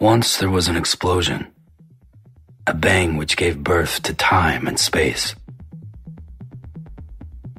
Once 0.00 0.38
there 0.38 0.50
was 0.50 0.66
an 0.66 0.76
explosion, 0.76 1.46
a 2.66 2.74
bang 2.74 3.16
which 3.16 3.36
gave 3.36 3.62
birth 3.62 4.02
to 4.02 4.12
time 4.12 4.66
and 4.66 4.78
space. 4.78 5.36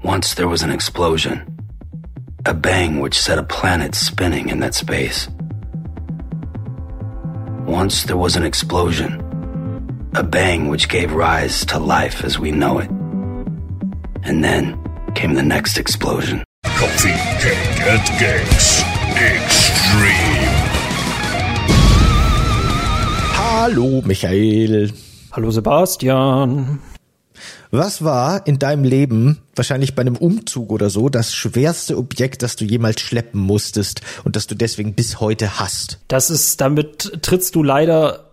Once 0.03 0.33
there 0.33 0.47
was 0.47 0.61
an 0.61 0.69
explosion, 0.69 1.57
a 2.45 2.53
bang 2.53 2.99
which 2.99 3.17
set 3.17 3.37
a 3.37 3.43
planet 3.43 3.95
spinning 3.95 4.49
in 4.49 4.59
that 4.59 4.75
space. 4.75 5.29
Once 7.65 8.03
there 8.03 8.17
was 8.17 8.35
an 8.35 8.43
explosion, 8.43 9.21
a 10.13 10.21
bang 10.21 10.67
which 10.67 10.89
gave 10.89 11.13
rise 11.13 11.65
to 11.65 11.79
life 11.79 12.23
as 12.25 12.37
we 12.37 12.51
know 12.51 12.79
it. 12.79 12.89
And 14.23 14.43
then 14.43 14.77
came 15.15 15.35
the 15.35 15.41
next 15.41 15.77
explosion. 15.77 16.43
Coffee, 16.65 17.15
cake, 17.39 17.79
and 17.79 18.19
games. 18.19 18.83
Extreme. 19.15 20.34
Hallo 23.67 24.03
Michael. 24.05 24.93
Hallo 25.31 25.49
Sebastian. 25.49 26.77
Was 27.71 28.03
war 28.03 28.45
in 28.45 28.59
deinem 28.59 28.83
Leben, 28.83 29.39
wahrscheinlich 29.55 29.95
bei 29.95 30.01
einem 30.01 30.17
Umzug 30.17 30.71
oder 30.71 30.91
so, 30.91 31.09
das 31.09 31.33
schwerste 31.33 31.97
Objekt, 31.97 32.43
das 32.43 32.57
du 32.57 32.63
jemals 32.63 33.01
schleppen 33.01 33.41
musstest 33.41 34.01
und 34.23 34.35
das 34.35 34.45
du 34.45 34.53
deswegen 34.53 34.93
bis 34.93 35.19
heute 35.19 35.59
hast? 35.59 35.97
Das 36.07 36.29
ist, 36.29 36.61
damit 36.61 37.23
trittst 37.23 37.55
du 37.55 37.63
leider 37.63 38.24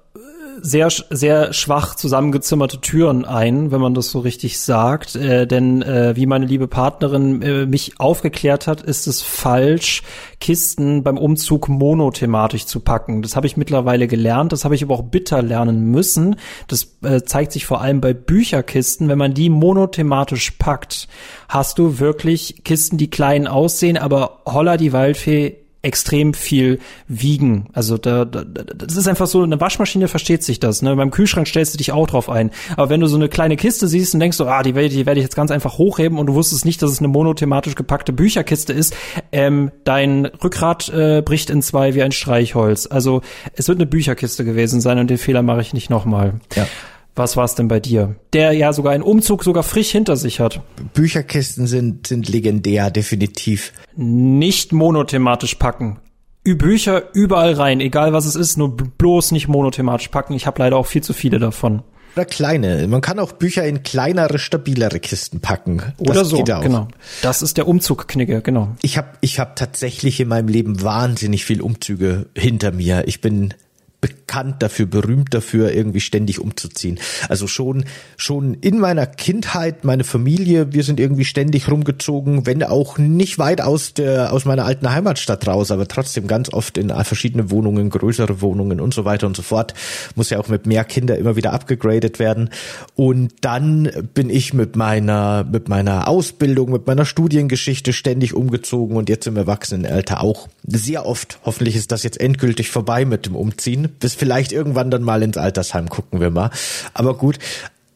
sehr, 0.62 0.88
sehr 1.10 1.52
schwach 1.52 1.96
zusammengezimmerte 1.96 2.80
Türen 2.80 3.24
ein, 3.24 3.72
wenn 3.72 3.80
man 3.80 3.94
das 3.94 4.10
so 4.10 4.20
richtig 4.20 4.60
sagt. 4.60 5.16
Äh, 5.16 5.46
denn 5.46 5.82
äh, 5.82 6.14
wie 6.14 6.26
meine 6.26 6.46
liebe 6.46 6.68
Partnerin 6.68 7.42
äh, 7.42 7.66
mich 7.66 7.98
aufgeklärt 7.98 8.68
hat, 8.68 8.80
ist 8.80 9.06
es 9.08 9.22
falsch, 9.22 10.02
Kisten 10.40 11.02
beim 11.02 11.18
Umzug 11.18 11.68
monothematisch 11.68 12.66
zu 12.66 12.80
packen. 12.80 13.22
Das 13.22 13.36
habe 13.36 13.46
ich 13.46 13.56
mittlerweile 13.56 14.06
gelernt, 14.06 14.52
das 14.52 14.64
habe 14.64 14.74
ich 14.74 14.82
aber 14.82 14.94
auch 14.94 15.02
bitter 15.02 15.42
lernen 15.42 15.90
müssen. 15.90 16.36
Das 16.68 16.96
äh, 17.02 17.22
zeigt 17.22 17.52
sich 17.52 17.66
vor 17.66 17.80
allem 17.80 18.00
bei 18.00 18.14
Bücherkisten. 18.14 19.08
Wenn 19.08 19.18
man 19.18 19.34
die 19.34 19.50
monothematisch 19.50 20.52
packt, 20.52 21.08
hast 21.48 21.78
du 21.78 21.98
wirklich 21.98 22.62
Kisten, 22.64 22.98
die 22.98 23.10
klein 23.10 23.48
aussehen, 23.48 23.98
aber 23.98 24.42
holla 24.46 24.76
die 24.76 24.92
Waldfee 24.92 25.61
extrem 25.82 26.32
viel 26.32 26.78
wiegen. 27.08 27.66
Also 27.72 27.98
da, 27.98 28.24
da, 28.24 28.44
das 28.44 28.96
ist 28.96 29.08
einfach 29.08 29.26
so, 29.26 29.42
eine 29.42 29.60
Waschmaschine 29.60 30.06
versteht 30.06 30.44
sich 30.44 30.60
das. 30.60 30.80
Ne? 30.80 30.94
Beim 30.94 31.10
Kühlschrank 31.10 31.48
stellst 31.48 31.74
du 31.74 31.78
dich 31.78 31.92
auch 31.92 32.06
drauf 32.06 32.30
ein. 32.30 32.50
Aber 32.76 32.88
wenn 32.88 33.00
du 33.00 33.08
so 33.08 33.16
eine 33.16 33.28
kleine 33.28 33.56
Kiste 33.56 33.88
siehst 33.88 34.14
und 34.14 34.20
denkst 34.20 34.36
so, 34.36 34.46
ah, 34.46 34.62
die 34.62 34.74
werde, 34.74 34.90
die 34.90 35.06
werde 35.06 35.18
ich 35.18 35.24
jetzt 35.24 35.34
ganz 35.34 35.50
einfach 35.50 35.78
hochheben 35.78 36.18
und 36.18 36.26
du 36.26 36.34
wusstest 36.34 36.64
nicht, 36.64 36.80
dass 36.82 36.90
es 36.90 37.00
eine 37.00 37.08
monothematisch 37.08 37.74
gepackte 37.74 38.12
Bücherkiste 38.12 38.72
ist, 38.72 38.94
ähm, 39.32 39.72
dein 39.84 40.26
Rückgrat 40.26 40.88
äh, 40.88 41.20
bricht 41.22 41.50
in 41.50 41.62
zwei 41.62 41.94
wie 41.94 42.02
ein 42.02 42.12
Streichholz. 42.12 42.86
Also 42.86 43.22
es 43.54 43.66
wird 43.68 43.78
eine 43.78 43.86
Bücherkiste 43.86 44.44
gewesen 44.44 44.80
sein 44.80 44.98
und 44.98 45.10
den 45.10 45.18
Fehler 45.18 45.42
mache 45.42 45.62
ich 45.62 45.74
nicht 45.74 45.90
nochmal. 45.90 46.34
Ja. 46.54 46.66
Was 47.14 47.36
war 47.36 47.44
es 47.44 47.54
denn 47.54 47.68
bei 47.68 47.78
dir? 47.78 48.16
Der 48.32 48.52
ja 48.52 48.72
sogar 48.72 48.92
einen 48.92 49.02
Umzug 49.02 49.44
sogar 49.44 49.62
frisch 49.62 49.90
hinter 49.90 50.16
sich 50.16 50.40
hat. 50.40 50.62
Bücherkisten 50.94 51.66
sind, 51.66 52.06
sind 52.06 52.28
legendär, 52.28 52.90
definitiv. 52.90 53.72
Nicht 53.96 54.72
monothematisch 54.72 55.56
packen. 55.56 55.98
Bücher 56.44 57.14
überall 57.14 57.52
rein, 57.52 57.80
egal 57.80 58.12
was 58.12 58.24
es 58.24 58.34
ist, 58.34 58.56
nur 58.56 58.76
bloß 58.76 59.32
nicht 59.32 59.46
monothematisch 59.46 60.08
packen. 60.08 60.34
Ich 60.34 60.46
habe 60.46 60.60
leider 60.60 60.76
auch 60.76 60.86
viel 60.86 61.02
zu 61.02 61.12
viele 61.12 61.38
davon. 61.38 61.82
Oder 62.16 62.24
kleine. 62.24 62.86
Man 62.88 63.00
kann 63.00 63.18
auch 63.18 63.32
Bücher 63.32 63.64
in 63.64 63.82
kleinere, 63.82 64.38
stabilere 64.38 65.00
Kisten 65.00 65.40
packen. 65.40 65.82
Oder 65.98 66.14
das 66.14 66.28
so, 66.28 66.42
genau. 66.42 66.88
Das 67.22 67.42
ist 67.42 67.56
der 67.56 67.68
Umzugknigge, 67.68 68.42
genau. 68.42 68.68
Ich 68.82 68.98
habe 68.98 69.08
ich 69.20 69.38
hab 69.38 69.56
tatsächlich 69.56 70.20
in 70.20 70.28
meinem 70.28 70.48
Leben 70.48 70.82
wahnsinnig 70.82 71.44
viel 71.44 71.62
Umzüge 71.62 72.26
hinter 72.36 72.72
mir. 72.72 73.04
Ich 73.06 73.20
bin 73.20 73.54
bekannt 74.02 74.62
dafür, 74.62 74.86
berühmt 74.86 75.32
dafür, 75.32 75.72
irgendwie 75.72 76.00
ständig 76.00 76.40
umzuziehen. 76.40 76.98
Also 77.28 77.46
schon, 77.46 77.84
schon 78.18 78.54
in 78.54 78.78
meiner 78.78 79.06
Kindheit, 79.06 79.84
meine 79.84 80.04
Familie, 80.04 80.74
wir 80.74 80.82
sind 80.82 81.00
irgendwie 81.00 81.24
ständig 81.24 81.70
rumgezogen, 81.70 82.44
wenn 82.44 82.62
auch 82.64 82.98
nicht 82.98 83.38
weit 83.38 83.60
aus 83.60 83.94
der, 83.94 84.32
aus 84.32 84.44
meiner 84.44 84.66
alten 84.66 84.90
Heimatstadt 84.90 85.46
raus, 85.46 85.70
aber 85.70 85.86
trotzdem 85.86 86.26
ganz 86.26 86.52
oft 86.52 86.76
in 86.76 86.90
verschiedene 87.04 87.50
Wohnungen, 87.50 87.90
größere 87.90 88.40
Wohnungen 88.42 88.80
und 88.80 88.92
so 88.92 89.04
weiter 89.04 89.26
und 89.26 89.36
so 89.36 89.42
fort. 89.42 89.72
Muss 90.16 90.30
ja 90.30 90.40
auch 90.40 90.48
mit 90.48 90.66
mehr 90.66 90.84
Kinder 90.84 91.16
immer 91.16 91.36
wieder 91.36 91.52
abgegradet 91.52 92.18
werden. 92.18 92.50
Und 92.96 93.32
dann 93.42 93.88
bin 94.14 94.30
ich 94.30 94.52
mit 94.52 94.74
meiner, 94.74 95.44
mit 95.44 95.68
meiner 95.68 96.08
Ausbildung, 96.08 96.72
mit 96.72 96.88
meiner 96.88 97.04
Studiengeschichte 97.04 97.92
ständig 97.92 98.34
umgezogen 98.34 98.96
und 98.96 99.08
jetzt 99.08 99.28
im 99.28 99.36
Erwachsenenalter 99.36 100.22
auch 100.22 100.48
sehr 100.66 101.06
oft. 101.06 101.38
Hoffentlich 101.44 101.76
ist 101.76 101.92
das 101.92 102.02
jetzt 102.02 102.20
endgültig 102.20 102.68
vorbei 102.70 103.04
mit 103.04 103.26
dem 103.26 103.36
Umziehen 103.36 103.91
bis 103.98 104.14
vielleicht 104.14 104.52
irgendwann 104.52 104.90
dann 104.90 105.02
mal 105.02 105.22
ins 105.22 105.36
Altersheim 105.36 105.88
gucken 105.88 106.20
wir 106.20 106.30
mal. 106.30 106.50
Aber 106.94 107.16
gut. 107.16 107.38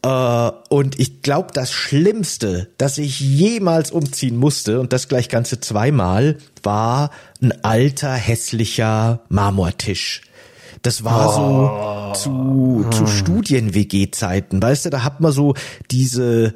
Äh, 0.03 0.51
und 0.69 0.99
ich 0.99 1.21
glaube, 1.21 1.49
das 1.53 1.71
Schlimmste, 1.71 2.69
das 2.77 2.97
ich 2.97 3.19
jemals 3.19 3.91
umziehen 3.91 4.37
musste, 4.37 4.79
und 4.79 4.93
das 4.93 5.07
gleich 5.07 5.29
ganze 5.29 5.59
zweimal, 5.59 6.37
war 6.63 7.11
ein 7.41 7.53
alter, 7.63 8.13
hässlicher 8.13 9.21
Marmortisch. 9.29 10.21
Das 10.83 11.03
war 11.03 11.29
oh. 11.29 12.13
so 12.13 12.83
zu, 12.83 12.89
zu 12.91 12.99
hm. 12.99 13.07
Studien-WG-Zeiten, 13.07 14.61
weißt 14.61 14.85
du, 14.85 14.89
da 14.89 15.03
hat 15.03 15.19
man 15.19 15.31
so 15.31 15.55
diese 15.91 16.53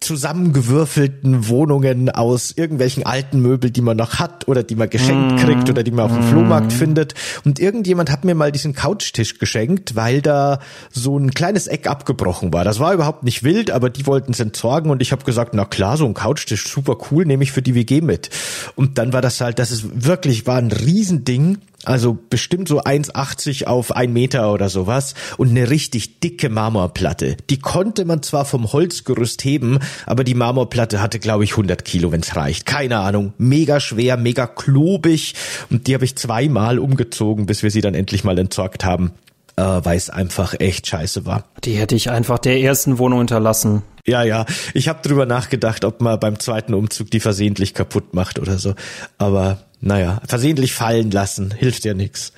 zusammengewürfelten 0.00 1.48
Wohnungen 1.48 2.08
aus 2.08 2.52
irgendwelchen 2.56 3.04
alten 3.04 3.40
Möbel, 3.40 3.70
die 3.70 3.82
man 3.82 3.98
noch 3.98 4.18
hat 4.18 4.48
oder 4.48 4.62
die 4.62 4.74
man 4.74 4.88
geschenkt 4.88 5.34
mm. 5.34 5.36
kriegt 5.36 5.68
oder 5.68 5.82
die 5.82 5.90
man 5.90 6.06
auf 6.06 6.12
dem 6.12 6.26
mm. 6.26 6.30
Flohmarkt 6.30 6.72
findet. 6.72 7.14
Und 7.44 7.60
irgendjemand 7.60 8.10
hat 8.10 8.24
mir 8.24 8.34
mal 8.34 8.50
diesen 8.50 8.74
Couchtisch 8.74 9.38
geschenkt, 9.38 9.96
weil 9.96 10.22
da 10.22 10.60
so 10.90 11.18
ein 11.18 11.32
kleines 11.32 11.66
Eck 11.66 11.86
abgebrochen 11.86 12.50
war. 12.52 12.64
Das 12.64 12.80
war 12.80 12.94
überhaupt 12.94 13.24
nicht 13.24 13.42
wild, 13.42 13.70
aber 13.70 13.90
die 13.90 14.06
wollten 14.06 14.32
es 14.32 14.40
entsorgen 14.40 14.90
und 14.90 15.02
ich 15.02 15.12
habe 15.12 15.24
gesagt, 15.24 15.52
na 15.52 15.66
klar, 15.66 15.98
so 15.98 16.06
ein 16.06 16.14
Couchtisch, 16.14 16.66
super 16.66 16.96
cool, 17.10 17.26
nehme 17.26 17.42
ich 17.42 17.52
für 17.52 17.62
die 17.62 17.74
WG 17.74 18.00
mit. 18.00 18.30
Und 18.76 18.96
dann 18.96 19.12
war 19.12 19.20
das 19.20 19.42
halt, 19.42 19.58
das 19.58 19.70
ist 19.70 20.06
wirklich, 20.06 20.46
war 20.46 20.56
ein 20.56 20.72
Riesending 20.72 21.58
also 21.84 22.18
bestimmt 22.28 22.68
so 22.68 22.82
1,80 22.82 23.64
auf 23.64 23.96
ein 23.96 24.12
Meter 24.12 24.52
oder 24.52 24.68
sowas 24.68 25.14
und 25.38 25.50
eine 25.50 25.70
richtig 25.70 26.20
dicke 26.20 26.50
Marmorplatte. 26.50 27.36
Die 27.48 27.58
konnte 27.58 28.04
man 28.04 28.22
zwar 28.22 28.44
vom 28.44 28.72
Holzgerüst 28.72 29.42
heben, 29.44 29.78
aber 30.06 30.24
die 30.24 30.34
Marmorplatte 30.34 31.00
hatte, 31.00 31.18
glaube 31.18 31.44
ich, 31.44 31.52
100 31.52 31.84
Kilo, 31.84 32.12
wenn's 32.12 32.36
reicht. 32.36 32.66
Keine 32.66 32.98
Ahnung. 32.98 33.32
Mega 33.38 33.80
schwer, 33.80 34.16
mega 34.16 34.46
klobig 34.46 35.34
und 35.70 35.86
die 35.86 35.94
habe 35.94 36.04
ich 36.04 36.16
zweimal 36.16 36.78
umgezogen, 36.78 37.46
bis 37.46 37.62
wir 37.62 37.70
sie 37.70 37.80
dann 37.80 37.94
endlich 37.94 38.24
mal 38.24 38.38
entsorgt 38.38 38.84
haben, 38.84 39.12
äh, 39.56 39.62
weil 39.62 39.96
es 39.96 40.10
einfach 40.10 40.54
echt 40.58 40.86
scheiße 40.86 41.26
war. 41.26 41.44
Die 41.64 41.74
hätte 41.74 41.94
ich 41.94 42.10
einfach 42.10 42.38
der 42.38 42.60
ersten 42.60 42.98
Wohnung 42.98 43.18
hinterlassen. 43.18 43.82
Ja, 44.06 44.22
ja. 44.22 44.46
Ich 44.74 44.88
habe 44.88 45.06
drüber 45.06 45.26
nachgedacht, 45.26 45.84
ob 45.84 46.00
man 46.00 46.18
beim 46.18 46.38
zweiten 46.38 46.74
Umzug 46.74 47.10
die 47.10 47.20
versehentlich 47.20 47.74
kaputt 47.74 48.14
macht 48.14 48.38
oder 48.38 48.58
so. 48.58 48.74
Aber 49.18 49.58
naja, 49.80 50.20
versehentlich 50.26 50.74
fallen 50.74 51.10
lassen, 51.10 51.52
hilft 51.56 51.84
ja 51.84 51.94
nix. 51.94 52.32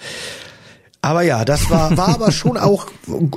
Aber 1.05 1.23
ja, 1.23 1.45
das 1.45 1.69
war, 1.69 1.97
war 1.97 2.11
aber 2.11 2.31
schon 2.31 2.57
auch 2.57 2.87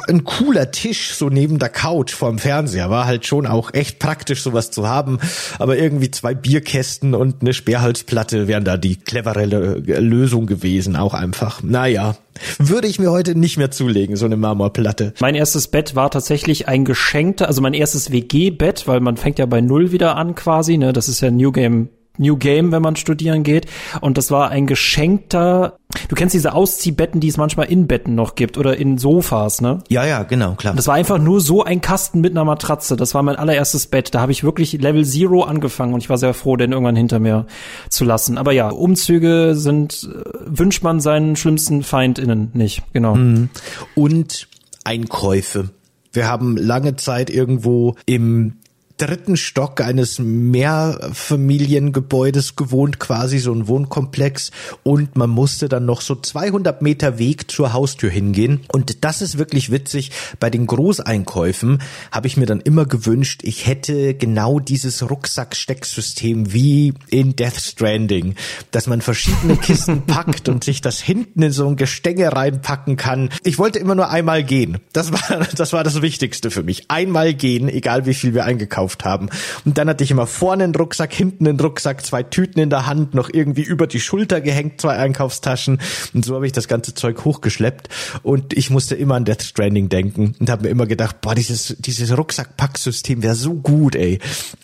ein 0.07 0.23
cooler 0.23 0.69
Tisch, 0.69 1.15
so 1.15 1.29
neben 1.29 1.57
der 1.57 1.69
Couch 1.69 2.13
vorm 2.13 2.37
Fernseher. 2.37 2.91
War 2.91 3.07
halt 3.07 3.25
schon 3.25 3.47
auch 3.47 3.73
echt 3.73 3.97
praktisch, 3.97 4.43
sowas 4.43 4.69
zu 4.69 4.87
haben. 4.87 5.17
Aber 5.57 5.75
irgendwie 5.75 6.11
zwei 6.11 6.35
Bierkästen 6.35 7.15
und 7.15 7.41
eine 7.41 7.53
Sperrholzplatte 7.53 8.47
wären 8.47 8.65
da 8.65 8.77
die 8.77 8.97
clevere 8.97 9.45
Lösung 9.45 10.45
gewesen, 10.45 10.95
auch 10.95 11.15
einfach. 11.15 11.63
Naja, 11.63 12.15
würde 12.59 12.87
ich 12.87 12.99
mir 12.99 13.09
heute 13.09 13.33
nicht 13.33 13.57
mehr 13.57 13.71
zulegen, 13.71 14.15
so 14.15 14.25
eine 14.25 14.37
Marmorplatte. 14.37 15.15
Mein 15.19 15.33
erstes 15.33 15.67
Bett 15.67 15.95
war 15.95 16.11
tatsächlich 16.11 16.67
ein 16.67 16.85
geschenkter, 16.85 17.47
also 17.47 17.63
mein 17.63 17.73
erstes 17.73 18.11
WG-Bett, 18.11 18.87
weil 18.87 18.99
man 18.99 19.17
fängt 19.17 19.39
ja 19.39 19.47
bei 19.47 19.61
Null 19.61 19.91
wieder 19.91 20.17
an 20.17 20.35
quasi, 20.35 20.77
ne? 20.77 20.93
Das 20.93 21.09
ist 21.09 21.21
ja 21.21 21.31
New 21.31 21.51
Game 21.51 21.89
New 22.17 22.37
Game, 22.37 22.71
wenn 22.71 22.81
man 22.81 22.95
studieren 22.95 23.43
geht. 23.43 23.67
Und 24.01 24.17
das 24.17 24.31
war 24.31 24.49
ein 24.49 24.67
geschenkter, 24.67 25.77
du 26.07 26.15
kennst 26.15 26.33
diese 26.33 26.53
Ausziehbetten, 26.53 27.19
die 27.19 27.27
es 27.27 27.37
manchmal 27.37 27.67
in 27.67 27.87
Betten 27.87 28.15
noch 28.15 28.35
gibt 28.35 28.57
oder 28.57 28.77
in 28.77 28.97
Sofas, 28.97 29.61
ne? 29.61 29.79
Ja, 29.89 30.05
ja, 30.05 30.23
genau, 30.23 30.55
klar. 30.55 30.75
Das 30.75 30.87
war 30.87 30.95
einfach 30.95 31.17
nur 31.17 31.41
so 31.41 31.63
ein 31.63 31.81
Kasten 31.81 32.21
mit 32.21 32.31
einer 32.31 32.45
Matratze. 32.45 32.95
Das 32.95 33.13
war 33.13 33.23
mein 33.23 33.35
allererstes 33.35 33.87
Bett. 33.87 34.13
Da 34.13 34.21
habe 34.21 34.31
ich 34.31 34.43
wirklich 34.43 34.73
Level 34.73 35.05
Zero 35.05 35.43
angefangen 35.43 35.93
und 35.93 36.01
ich 36.01 36.09
war 36.09 36.17
sehr 36.17 36.33
froh, 36.33 36.55
den 36.55 36.71
irgendwann 36.71 36.95
hinter 36.95 37.19
mir 37.19 37.45
zu 37.89 38.05
lassen. 38.05 38.37
Aber 38.37 38.51
ja, 38.51 38.69
Umzüge 38.69 39.55
sind, 39.55 40.09
äh, 40.11 40.23
wünscht 40.45 40.83
man 40.83 40.99
seinen 40.99 41.35
schlimmsten 41.35 41.83
FeindInnen 41.83 42.51
nicht, 42.53 42.83
genau. 42.93 43.15
Mhm. 43.15 43.49
Und 43.95 44.47
Einkäufe. 44.83 45.69
Wir 46.13 46.27
haben 46.27 46.55
lange 46.55 46.95
Zeit 46.95 47.29
irgendwo 47.29 47.95
im 48.05 48.53
dritten 48.97 49.35
Stock 49.35 49.81
eines 49.81 50.19
Mehrfamiliengebäudes 50.19 52.55
gewohnt, 52.55 52.99
quasi 52.99 53.39
so 53.39 53.51
ein 53.53 53.67
Wohnkomplex. 53.67 54.51
Und 54.83 55.17
man 55.17 55.29
musste 55.29 55.67
dann 55.67 55.85
noch 55.85 55.99
so 56.01 56.15
200 56.15 56.81
Meter 56.81 57.19
Weg 57.19 57.51
zur 57.51 57.73
Haustür 57.73 58.09
hingehen. 58.09 58.61
Und 58.71 59.03
das 59.03 59.21
ist 59.21 59.37
wirklich 59.37 59.69
witzig. 59.71 60.11
Bei 60.39 60.49
den 60.49 60.65
Großeinkäufen 60.65 61.81
habe 62.11 62.27
ich 62.27 62.37
mir 62.37 62.45
dann 62.45 62.61
immer 62.61 62.85
gewünscht, 62.85 63.41
ich 63.43 63.67
hätte 63.67 64.13
genau 64.13 64.59
dieses 64.59 65.09
Rucksackstecksystem 65.09 66.53
wie 66.53 66.93
in 67.09 67.35
Death 67.35 67.59
Stranding, 67.59 68.35
dass 68.71 68.87
man 68.87 69.01
verschiedene 69.01 69.57
Kisten 69.57 70.01
packt 70.07 70.47
und 70.47 70.63
sich 70.63 70.79
das 70.79 71.01
hinten 71.01 71.41
in 71.41 71.51
so 71.51 71.67
ein 71.67 71.75
Gestänge 71.75 72.31
reinpacken 72.31 72.95
kann. 72.95 73.29
Ich 73.43 73.59
wollte 73.59 73.79
immer 73.79 73.95
nur 73.95 74.09
einmal 74.09 74.41
gehen. 74.43 74.77
Das 74.93 75.11
war, 75.11 75.45
das 75.55 75.73
war 75.73 75.83
das 75.83 76.01
Wichtigste 76.01 76.49
für 76.49 76.63
mich. 76.63 76.89
Einmal 76.89 77.33
gehen, 77.33 77.67
egal 77.67 78.05
wie 78.05 78.13
viel 78.13 78.33
wir 78.33 78.45
eingekauft 78.45 78.84
haben. 79.03 79.29
Und 79.65 79.77
dann 79.77 79.89
hatte 79.89 80.03
ich 80.03 80.11
immer 80.11 80.27
vorne 80.27 80.63
einen 80.63 80.75
Rucksack, 80.75 81.13
hinten 81.13 81.47
einen 81.47 81.59
Rucksack, 81.59 82.05
zwei 82.05 82.23
Tüten 82.23 82.59
in 82.59 82.69
der 82.69 82.85
Hand, 82.85 83.13
noch 83.13 83.29
irgendwie 83.31 83.63
über 83.63 83.87
die 83.87 83.99
Schulter 83.99 84.41
gehängt, 84.41 84.81
zwei 84.81 84.97
Einkaufstaschen. 84.97 85.79
Und 86.13 86.25
so 86.25 86.35
habe 86.35 86.45
ich 86.45 86.51
das 86.51 86.67
ganze 86.67 86.93
Zeug 86.93 87.25
hochgeschleppt. 87.25 87.89
Und 88.23 88.53
ich 88.53 88.69
musste 88.69 88.95
immer 88.95 89.15
an 89.15 89.25
Death 89.25 89.43
Stranding 89.43 89.89
denken 89.89 90.35
und 90.39 90.49
habe 90.49 90.63
mir 90.63 90.69
immer 90.69 90.85
gedacht, 90.85 91.21
boah, 91.21 91.35
dieses, 91.35 91.75
dieses 91.79 92.15
Rucksackpacksystem 92.17 93.23
wäre 93.23 93.35
so 93.35 93.55
gut, 93.55 93.95
ey. 93.95 94.19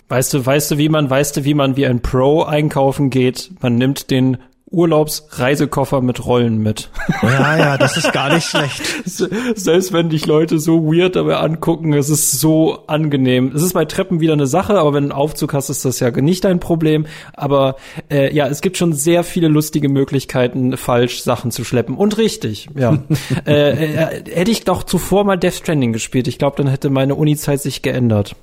Weißt 0.10 0.34
du, 0.34 0.46
weißt 0.46 0.72
du, 0.72 0.78
wie 0.78 0.90
man, 0.90 1.10
weißt 1.10 1.38
du, 1.38 1.44
wie 1.46 1.54
man 1.54 1.76
wie 1.76 1.88
ein 1.88 2.02
Pro 2.02 2.44
einkaufen 2.44 3.10
geht? 3.10 3.52
Man 3.62 3.76
nimmt 3.76 4.12
den 4.12 4.38
Urlaubsreisekoffer 4.72 6.00
mit 6.00 6.26
Rollen 6.26 6.60
mit. 6.60 6.90
Ja, 7.22 7.58
ja, 7.58 7.78
das 7.78 7.98
ist 7.98 8.14
gar 8.14 8.34
nicht 8.34 8.48
schlecht. 8.48 8.82
Selbst 9.56 9.92
wenn 9.92 10.10
dich 10.10 10.26
Leute 10.26 10.60
so 10.60 10.86
weird 10.86 11.18
dabei 11.18 11.38
angucken, 11.38 11.92
es 11.92 12.10
ist 12.10 12.40
so 12.40 12.88
angenehm. 12.88 13.52
Es 13.54 13.64
ist 13.64 13.74
bei 13.74 13.84
Treppen 13.84 14.22
wieder 14.22 14.32
eine 14.32 14.48
Sache, 14.48 14.80
aber 14.80 14.94
wenn 14.94 15.04
du 15.04 15.10
einen 15.10 15.20
Aufzug 15.20 15.54
hast, 15.54 15.70
ist 15.70 15.84
das 15.84 16.00
ja 16.00 16.10
nicht 16.12 16.46
dein 16.46 16.62
Problem. 16.62 17.06
Aber 17.34 17.76
äh, 18.10 18.34
ja, 18.34 18.48
es 18.48 18.62
gibt 18.62 18.78
schon 18.78 18.94
sehr 18.94 19.26
viele 19.26 19.50
lustige 19.50 19.90
Möglichkeiten, 19.90 20.78
falsch 20.78 21.22
Sachen 21.22 21.52
zu 21.52 21.66
schleppen. 21.66 21.98
Und 21.98 22.18
richtig, 22.18 22.70
ja. 22.74 22.98
äh, 23.46 23.72
äh, 23.72 24.24
hätte 24.32 24.52
ich 24.52 24.64
doch 24.64 24.84
zuvor 24.84 25.26
mal 25.26 25.38
Death 25.38 25.56
Stranding 25.56 25.92
gespielt. 25.92 26.30
Ich 26.30 26.38
glaube, 26.38 26.56
dann 26.56 26.68
hätte 26.68 26.90
meine 26.90 27.16
Uni-Zeit 27.16 27.62
sich 27.62 27.82
geändert. 27.82 28.38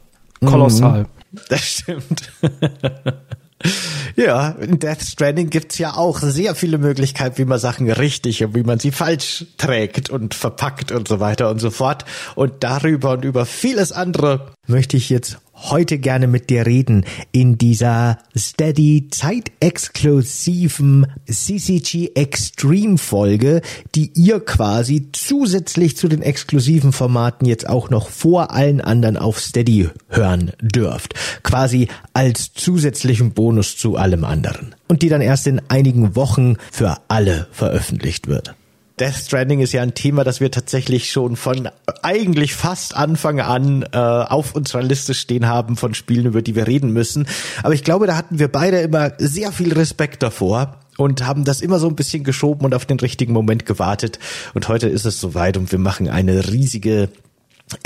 Kolossal. 0.44 1.04
Mhm, 1.04 1.38
das 1.48 1.60
stimmt. 1.60 2.32
Ja, 4.16 4.48
in 4.48 4.80
Death 4.80 5.02
Stranding 5.02 5.48
gibt's 5.48 5.78
ja 5.78 5.94
auch 5.94 6.18
sehr 6.18 6.56
viele 6.56 6.78
Möglichkeiten, 6.78 7.38
wie 7.38 7.44
man 7.44 7.60
Sachen 7.60 7.88
richtig 7.88 8.42
und 8.42 8.56
wie 8.56 8.64
man 8.64 8.80
sie 8.80 8.90
falsch 8.90 9.46
trägt 9.58 10.10
und 10.10 10.34
verpackt 10.34 10.90
und 10.90 11.06
so 11.06 11.20
weiter 11.20 11.48
und 11.50 11.60
so 11.60 11.70
fort. 11.70 12.04
Und 12.34 12.64
darüber 12.64 13.12
und 13.12 13.24
über 13.24 13.46
vieles 13.46 13.92
andere 13.92 14.50
möchte 14.66 14.96
ich 14.96 15.08
jetzt 15.08 15.38
heute 15.64 15.98
gerne 15.98 16.26
mit 16.26 16.50
dir 16.50 16.66
reden 16.66 17.04
in 17.32 17.58
dieser 17.58 18.18
Steady 18.36 19.08
zeitexklusiven 19.10 21.06
CCG 21.26 22.12
Extreme 22.14 22.98
Folge, 22.98 23.62
die 23.94 24.12
ihr 24.14 24.40
quasi 24.40 25.08
zusätzlich 25.12 25.96
zu 25.96 26.08
den 26.08 26.22
exklusiven 26.22 26.92
Formaten 26.92 27.46
jetzt 27.46 27.68
auch 27.68 27.90
noch 27.90 28.08
vor 28.08 28.52
allen 28.52 28.80
anderen 28.80 29.16
auf 29.16 29.40
Steady 29.40 29.88
hören 30.08 30.52
dürft. 30.60 31.14
Quasi 31.42 31.88
als 32.12 32.52
zusätzlichen 32.52 33.32
Bonus 33.32 33.76
zu 33.76 33.96
allem 33.96 34.24
anderen. 34.24 34.74
Und 34.88 35.02
die 35.02 35.08
dann 35.08 35.20
erst 35.20 35.46
in 35.46 35.60
einigen 35.68 36.16
Wochen 36.16 36.56
für 36.70 36.98
alle 37.08 37.46
veröffentlicht 37.50 38.28
wird. 38.28 38.54
Death 39.00 39.14
Stranding 39.14 39.60
ist 39.60 39.72
ja 39.72 39.82
ein 39.82 39.94
Thema, 39.94 40.24
das 40.24 40.40
wir 40.40 40.50
tatsächlich 40.50 41.10
schon 41.10 41.36
von 41.36 41.68
eigentlich 42.02 42.54
fast 42.54 42.96
Anfang 42.96 43.40
an 43.40 43.84
äh, 43.92 43.96
auf 43.96 44.54
unserer 44.54 44.82
Liste 44.82 45.14
stehen 45.14 45.46
haben 45.46 45.76
von 45.76 45.94
Spielen, 45.94 46.26
über 46.26 46.42
die 46.42 46.54
wir 46.56 46.66
reden 46.66 46.92
müssen. 46.92 47.26
Aber 47.62 47.74
ich 47.74 47.84
glaube, 47.84 48.06
da 48.06 48.16
hatten 48.16 48.38
wir 48.38 48.48
beide 48.48 48.78
immer 48.80 49.12
sehr 49.18 49.52
viel 49.52 49.72
Respekt 49.72 50.22
davor 50.22 50.80
und 50.96 51.24
haben 51.24 51.44
das 51.44 51.60
immer 51.60 51.78
so 51.78 51.88
ein 51.88 51.96
bisschen 51.96 52.24
geschoben 52.24 52.64
und 52.64 52.74
auf 52.74 52.86
den 52.86 52.98
richtigen 52.98 53.32
Moment 53.32 53.66
gewartet. 53.66 54.18
Und 54.54 54.68
heute 54.68 54.88
ist 54.88 55.06
es 55.06 55.20
soweit 55.20 55.56
und 55.56 55.70
wir 55.70 55.78
machen 55.78 56.08
eine 56.08 56.50
riesige 56.50 57.08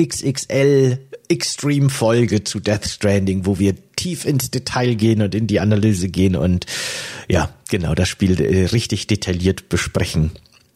XXL 0.00 0.98
Extreme 1.28 1.88
Folge 1.88 2.44
zu 2.44 2.60
Death 2.60 2.86
Stranding, 2.86 3.46
wo 3.46 3.58
wir 3.58 3.74
tief 3.96 4.26
ins 4.26 4.50
Detail 4.50 4.94
gehen 4.96 5.22
und 5.22 5.34
in 5.34 5.46
die 5.46 5.60
Analyse 5.60 6.08
gehen 6.08 6.36
und 6.36 6.66
ja, 7.28 7.50
genau 7.70 7.94
das 7.94 8.08
Spiel 8.08 8.38
äh, 8.40 8.66
richtig 8.66 9.06
detailliert 9.06 9.70
besprechen. 9.70 10.32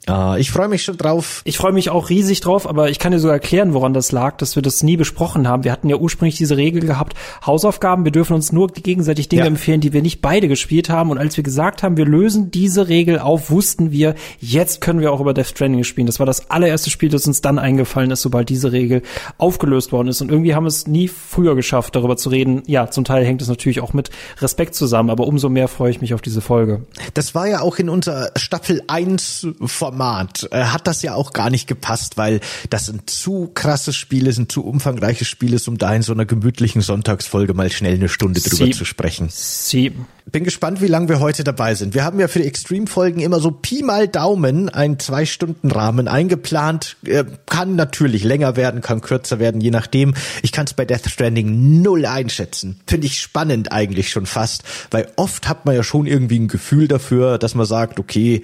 Uh, 0.08 0.36
ich 0.38 0.52
freue 0.52 0.68
mich 0.68 0.84
schon 0.84 0.96
drauf. 0.96 1.42
Ich 1.44 1.56
freue 1.56 1.72
mich 1.72 1.90
auch 1.90 2.10
riesig 2.10 2.40
drauf, 2.40 2.68
aber 2.68 2.90
ich 2.90 3.00
kann 3.00 3.10
dir 3.10 3.18
sogar 3.18 3.34
erklären, 3.34 3.74
woran 3.74 3.92
das 3.92 4.12
lag, 4.12 4.36
dass 4.36 4.54
wir 4.54 4.62
das 4.62 4.84
nie 4.84 4.96
besprochen 4.96 5.48
haben. 5.48 5.64
Wir 5.64 5.72
hatten 5.72 5.88
ja 5.88 5.96
ursprünglich 5.96 6.36
diese 6.36 6.56
Regel 6.56 6.80
gehabt, 6.80 7.16
Hausaufgaben, 7.44 8.04
wir 8.04 8.12
dürfen 8.12 8.34
uns 8.34 8.52
nur 8.52 8.68
gegenseitig 8.68 9.28
Dinge 9.28 9.42
ja. 9.42 9.48
empfehlen, 9.48 9.80
die 9.80 9.92
wir 9.92 10.02
nicht 10.02 10.22
beide 10.22 10.46
gespielt 10.46 10.90
haben. 10.90 11.10
Und 11.10 11.18
als 11.18 11.36
wir 11.36 11.42
gesagt 11.42 11.82
haben, 11.82 11.96
wir 11.96 12.04
lösen 12.04 12.52
diese 12.52 12.86
Regel 12.86 13.18
auf, 13.18 13.50
wussten 13.50 13.90
wir, 13.90 14.14
jetzt 14.38 14.80
können 14.80 15.00
wir 15.00 15.12
auch 15.12 15.20
über 15.20 15.34
Death 15.34 15.48
Stranding 15.48 15.82
spielen. 15.82 16.06
Das 16.06 16.20
war 16.20 16.26
das 16.26 16.50
allererste 16.50 16.90
Spiel, 16.90 17.08
das 17.08 17.26
uns 17.26 17.40
dann 17.40 17.58
eingefallen 17.58 18.12
ist, 18.12 18.22
sobald 18.22 18.48
diese 18.48 18.70
Regel 18.70 19.02
aufgelöst 19.38 19.90
worden 19.90 20.06
ist. 20.06 20.20
Und 20.20 20.30
irgendwie 20.30 20.54
haben 20.54 20.64
wir 20.64 20.68
es 20.68 20.86
nie 20.86 21.08
früher 21.08 21.56
geschafft, 21.56 21.96
darüber 21.96 22.16
zu 22.16 22.28
reden. 22.28 22.62
Ja, 22.66 22.92
zum 22.92 23.02
Teil 23.02 23.24
hängt 23.24 23.42
es 23.42 23.48
natürlich 23.48 23.80
auch 23.80 23.92
mit 23.92 24.10
Respekt 24.38 24.76
zusammen, 24.76 25.10
aber 25.10 25.26
umso 25.26 25.48
mehr 25.48 25.66
freue 25.66 25.90
ich 25.90 26.00
mich 26.00 26.14
auf 26.14 26.22
diese 26.22 26.42
Folge. 26.42 26.86
Das 27.14 27.34
war 27.34 27.48
ja 27.48 27.60
auch 27.60 27.78
in 27.78 27.88
unserer 27.88 28.30
Staffel 28.36 28.82
1 28.86 29.48
Format 29.64 29.95
Format 29.96 30.46
äh, 30.50 30.64
hat 30.64 30.86
das 30.86 31.00
ja 31.00 31.14
auch 31.14 31.32
gar 31.32 31.48
nicht 31.48 31.66
gepasst, 31.66 32.18
weil 32.18 32.40
das 32.68 32.90
ein 32.90 33.06
zu 33.06 33.50
krasses 33.54 33.96
Spiel 33.96 34.26
ist, 34.26 34.36
ein 34.38 34.48
zu 34.48 34.62
umfangreiches 34.62 35.26
Spiel 35.26 35.54
ist, 35.54 35.68
um 35.68 35.78
da 35.78 35.94
in 35.94 36.02
so 36.02 36.12
einer 36.12 36.26
gemütlichen 36.26 36.82
Sonntagsfolge 36.82 37.54
mal 37.54 37.72
schnell 37.72 37.94
eine 37.94 38.10
Stunde 38.10 38.40
drüber 38.40 38.66
Sie. 38.66 38.72
zu 38.72 38.84
sprechen. 38.84 39.28
Sie. 39.30 39.92
Bin 40.28 40.42
gespannt, 40.42 40.80
wie 40.82 40.88
lange 40.88 41.08
wir 41.08 41.20
heute 41.20 41.44
dabei 41.44 41.76
sind. 41.76 41.94
Wir 41.94 42.02
haben 42.02 42.18
ja 42.18 42.26
für 42.26 42.40
die 42.40 42.46
Extreme-Folgen 42.46 43.20
immer 43.20 43.38
so 43.38 43.52
Pi 43.52 43.84
mal 43.84 44.08
Daumen 44.08 44.68
einen 44.68 44.98
Zwei-Stunden-Rahmen 44.98 46.08
eingeplant. 46.08 46.96
Äh, 47.06 47.24
kann 47.46 47.76
natürlich 47.76 48.24
länger 48.24 48.56
werden, 48.56 48.80
kann 48.80 49.00
kürzer 49.00 49.38
werden, 49.38 49.60
je 49.60 49.70
nachdem. 49.70 50.14
Ich 50.42 50.50
kann 50.50 50.66
es 50.66 50.74
bei 50.74 50.84
Death 50.84 51.08
Stranding 51.08 51.80
null 51.80 52.06
einschätzen. 52.06 52.80
Finde 52.88 53.06
ich 53.06 53.20
spannend 53.20 53.70
eigentlich 53.70 54.10
schon 54.10 54.26
fast, 54.26 54.64
weil 54.90 55.06
oft 55.14 55.48
hat 55.48 55.64
man 55.64 55.76
ja 55.76 55.84
schon 55.84 56.06
irgendwie 56.06 56.40
ein 56.40 56.48
Gefühl 56.48 56.88
dafür, 56.88 57.38
dass 57.38 57.54
man 57.54 57.64
sagt, 57.64 58.00
okay, 58.00 58.42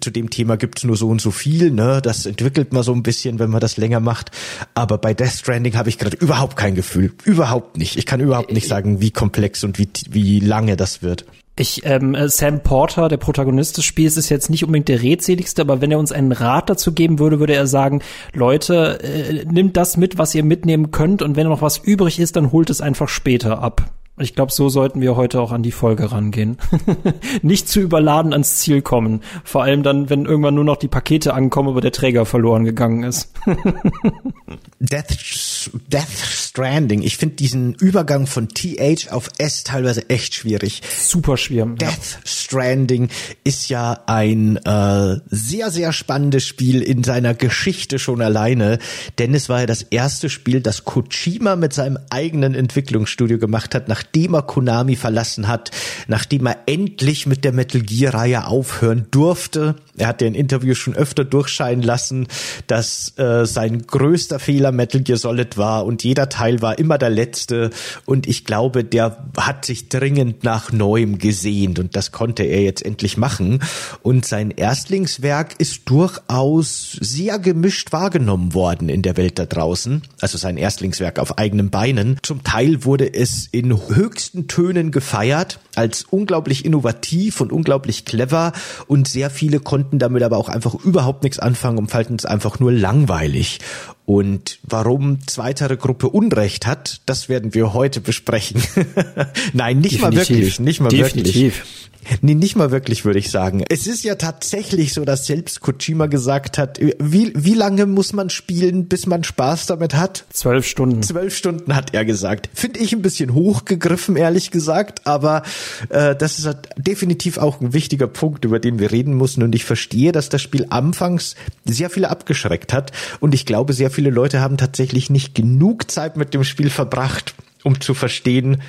zu 0.00 0.10
dem 0.10 0.30
Thema 0.30 0.56
gibt's 0.56 0.84
nur 0.84 0.93
so 0.94 1.08
und 1.08 1.20
so 1.20 1.30
viel, 1.30 1.70
ne? 1.70 2.00
Das 2.02 2.26
entwickelt 2.26 2.72
man 2.72 2.82
so 2.82 2.92
ein 2.92 3.02
bisschen, 3.02 3.38
wenn 3.38 3.50
man 3.50 3.60
das 3.60 3.76
länger 3.76 4.00
macht. 4.00 4.30
Aber 4.74 4.98
bei 4.98 5.14
Death 5.14 5.32
Stranding 5.32 5.76
habe 5.76 5.88
ich 5.88 5.98
gerade 5.98 6.16
überhaupt 6.16 6.56
kein 6.56 6.74
Gefühl. 6.74 7.12
Überhaupt 7.24 7.76
nicht. 7.76 7.96
Ich 7.96 8.06
kann 8.06 8.20
überhaupt 8.20 8.52
nicht 8.52 8.68
sagen, 8.68 9.00
wie 9.00 9.10
komplex 9.10 9.64
und 9.64 9.78
wie, 9.78 9.88
wie 10.10 10.40
lange 10.40 10.76
das 10.76 11.02
wird. 11.02 11.24
Ich, 11.56 11.82
ähm, 11.84 12.14
äh, 12.16 12.28
Sam 12.28 12.62
Porter, 12.64 13.08
der 13.08 13.16
Protagonist 13.16 13.76
des 13.76 13.84
Spiels, 13.84 14.16
ist 14.16 14.28
jetzt 14.28 14.50
nicht 14.50 14.64
unbedingt 14.64 14.88
der 14.88 15.02
redseligste, 15.02 15.62
aber 15.62 15.80
wenn 15.80 15.92
er 15.92 16.00
uns 16.00 16.10
einen 16.10 16.32
Rat 16.32 16.68
dazu 16.68 16.92
geben 16.92 17.20
würde, 17.20 17.38
würde 17.38 17.54
er 17.54 17.68
sagen, 17.68 18.02
Leute, 18.32 18.98
äh, 19.04 19.44
nimmt 19.44 19.76
das 19.76 19.96
mit, 19.96 20.18
was 20.18 20.34
ihr 20.34 20.42
mitnehmen 20.42 20.90
könnt 20.90 21.22
und 21.22 21.36
wenn 21.36 21.46
noch 21.46 21.62
was 21.62 21.78
übrig 21.78 22.18
ist, 22.18 22.34
dann 22.34 22.50
holt 22.50 22.70
es 22.70 22.80
einfach 22.80 23.08
später 23.08 23.60
ab. 23.60 23.88
Ich 24.16 24.36
glaube, 24.36 24.52
so 24.52 24.68
sollten 24.68 25.00
wir 25.00 25.16
heute 25.16 25.40
auch 25.40 25.50
an 25.50 25.64
die 25.64 25.72
Folge 25.72 26.12
rangehen. 26.12 26.56
Nicht 27.42 27.68
zu 27.68 27.80
überladen 27.80 28.32
ans 28.32 28.58
Ziel 28.58 28.80
kommen. 28.80 29.22
Vor 29.42 29.64
allem 29.64 29.82
dann, 29.82 30.08
wenn 30.08 30.24
irgendwann 30.24 30.54
nur 30.54 30.62
noch 30.62 30.76
die 30.76 30.86
Pakete 30.86 31.34
ankommen, 31.34 31.70
aber 31.70 31.80
der 31.80 31.90
Träger 31.90 32.24
verloren 32.24 32.64
gegangen 32.64 33.02
ist. 33.02 33.32
Death, 34.78 35.68
Death 35.88 36.16
Stranding. 36.16 37.02
Ich 37.02 37.16
finde 37.16 37.34
diesen 37.34 37.74
Übergang 37.74 38.28
von 38.28 38.48
TH 38.48 39.10
auf 39.10 39.30
S 39.38 39.64
teilweise 39.64 40.08
echt 40.08 40.34
schwierig. 40.34 40.82
Super 40.96 41.36
schwer. 41.36 41.66
Death 41.66 41.88
ja. 41.88 42.18
Stranding 42.24 43.08
ist 43.42 43.68
ja 43.68 44.04
ein 44.06 44.58
äh, 44.58 45.16
sehr, 45.26 45.72
sehr 45.72 45.92
spannendes 45.92 46.46
Spiel 46.46 46.82
in 46.82 47.02
seiner 47.02 47.34
Geschichte 47.34 47.98
schon 47.98 48.22
alleine. 48.22 48.78
Denn 49.18 49.34
es 49.34 49.48
war 49.48 49.60
ja 49.60 49.66
das 49.66 49.82
erste 49.82 50.30
Spiel, 50.30 50.60
das 50.60 50.84
Kojima 50.84 51.56
mit 51.56 51.72
seinem 51.72 51.98
eigenen 52.10 52.54
Entwicklungsstudio 52.54 53.38
gemacht 53.38 53.74
hat, 53.74 53.88
nach 53.88 54.03
nachdem 54.04 54.34
er 54.34 54.42
Konami 54.42 54.96
verlassen 54.96 55.48
hat, 55.48 55.70
nachdem 56.08 56.46
er 56.46 56.58
endlich 56.66 57.26
mit 57.26 57.44
der 57.44 57.52
Metal 57.52 57.80
Gear 57.80 58.14
Reihe 58.14 58.46
aufhören 58.46 59.06
durfte. 59.10 59.76
Er 59.96 60.08
hat 60.08 60.20
ja 60.20 60.28
in 60.28 60.34
Interviews 60.34 60.78
schon 60.78 60.94
öfter 60.94 61.24
durchscheinen 61.24 61.82
lassen, 61.82 62.26
dass 62.66 63.16
äh, 63.16 63.46
sein 63.46 63.82
größter 63.86 64.38
Fehler 64.38 64.72
Metal 64.72 65.00
Gear 65.00 65.16
Solid 65.16 65.56
war 65.56 65.86
und 65.86 66.04
jeder 66.04 66.28
Teil 66.28 66.60
war 66.60 66.78
immer 66.78 66.98
der 66.98 67.10
letzte 67.10 67.70
und 68.04 68.26
ich 68.26 68.44
glaube, 68.44 68.84
der 68.84 69.24
hat 69.36 69.64
sich 69.64 69.88
dringend 69.88 70.44
nach 70.44 70.70
neuem 70.72 71.18
gesehnt 71.18 71.78
und 71.78 71.96
das 71.96 72.12
konnte 72.12 72.42
er 72.42 72.62
jetzt 72.62 72.84
endlich 72.84 73.16
machen 73.16 73.60
und 74.02 74.26
sein 74.26 74.50
Erstlingswerk 74.50 75.54
ist 75.58 75.82
durchaus 75.86 76.98
sehr 77.00 77.38
gemischt 77.38 77.92
wahrgenommen 77.92 78.52
worden 78.52 78.88
in 78.88 79.02
der 79.02 79.16
Welt 79.16 79.38
da 79.38 79.46
draußen, 79.46 80.02
also 80.20 80.36
sein 80.36 80.56
Erstlingswerk 80.56 81.18
auf 81.18 81.38
eigenen 81.38 81.70
Beinen. 81.70 82.18
Zum 82.22 82.42
Teil 82.42 82.84
wurde 82.84 83.14
es 83.14 83.48
in 83.50 83.72
höchsten 83.94 84.48
Tönen 84.48 84.90
gefeiert, 84.90 85.58
als 85.74 86.04
unglaublich 86.10 86.64
innovativ 86.64 87.40
und 87.40 87.52
unglaublich 87.52 88.04
clever 88.04 88.52
und 88.86 89.08
sehr 89.08 89.30
viele 89.30 89.60
konnten 89.60 89.98
damit 89.98 90.22
aber 90.22 90.36
auch 90.36 90.48
einfach 90.48 90.74
überhaupt 90.74 91.22
nichts 91.22 91.38
anfangen 91.38 91.78
und 91.78 91.90
fanden 91.90 92.14
es 92.16 92.24
einfach 92.26 92.60
nur 92.60 92.72
langweilig. 92.72 93.60
Und 94.06 94.58
warum 94.62 95.26
zweitere 95.26 95.76
Gruppe 95.76 96.08
Unrecht 96.10 96.66
hat, 96.66 97.00
das 97.06 97.28
werden 97.28 97.54
wir 97.54 97.72
heute 97.72 98.00
besprechen. 98.00 98.62
Nein, 99.54 99.78
nicht 99.78 99.94
Definitiv. 99.94 100.00
mal 100.00 100.28
wirklich, 100.28 100.60
nicht 100.60 100.80
mal 100.80 100.88
Definitiv. 100.90 101.58
wirklich. 101.58 101.90
Nee, 102.20 102.34
nicht 102.34 102.56
mal 102.56 102.70
wirklich, 102.70 103.04
würde 103.04 103.18
ich 103.18 103.30
sagen. 103.30 103.64
Es 103.68 103.86
ist 103.86 104.04
ja 104.04 104.14
tatsächlich 104.16 104.92
so, 104.92 105.04
dass 105.04 105.26
selbst 105.26 105.60
Kojima 105.60 106.06
gesagt 106.06 106.58
hat, 106.58 106.78
wie, 106.98 107.32
wie 107.34 107.54
lange 107.54 107.86
muss 107.86 108.12
man 108.12 108.30
spielen, 108.30 108.86
bis 108.86 109.06
man 109.06 109.24
Spaß 109.24 109.66
damit 109.66 109.94
hat? 109.94 110.24
Zwölf 110.30 110.66
Stunden. 110.66 111.02
Zwölf 111.02 111.36
Stunden 111.36 111.74
hat 111.74 111.94
er 111.94 112.04
gesagt. 112.04 112.48
Finde 112.54 112.80
ich 112.80 112.92
ein 112.92 113.02
bisschen 113.02 113.34
hochgegriffen, 113.34 114.16
ehrlich 114.16 114.50
gesagt, 114.50 115.06
aber 115.06 115.42
äh, 115.88 116.14
das 116.16 116.38
ist 116.38 116.46
halt 116.46 116.68
definitiv 116.76 117.38
auch 117.38 117.60
ein 117.60 117.72
wichtiger 117.72 118.06
Punkt, 118.06 118.44
über 118.44 118.58
den 118.58 118.78
wir 118.78 118.92
reden 118.92 119.16
müssen. 119.16 119.42
Und 119.42 119.54
ich 119.54 119.64
verstehe, 119.64 120.12
dass 120.12 120.28
das 120.28 120.42
Spiel 120.42 120.66
anfangs 120.70 121.34
sehr 121.64 121.90
viele 121.90 122.10
abgeschreckt 122.10 122.72
hat. 122.72 122.92
Und 123.20 123.34
ich 123.34 123.46
glaube, 123.46 123.72
sehr 123.72 123.90
viele 123.90 124.10
Leute 124.10 124.40
haben 124.40 124.56
tatsächlich 124.56 125.10
nicht 125.10 125.34
genug 125.34 125.90
Zeit 125.90 126.16
mit 126.16 126.34
dem 126.34 126.44
Spiel 126.44 126.70
verbracht, 126.70 127.34
um 127.62 127.80
zu 127.80 127.94
verstehen, 127.94 128.62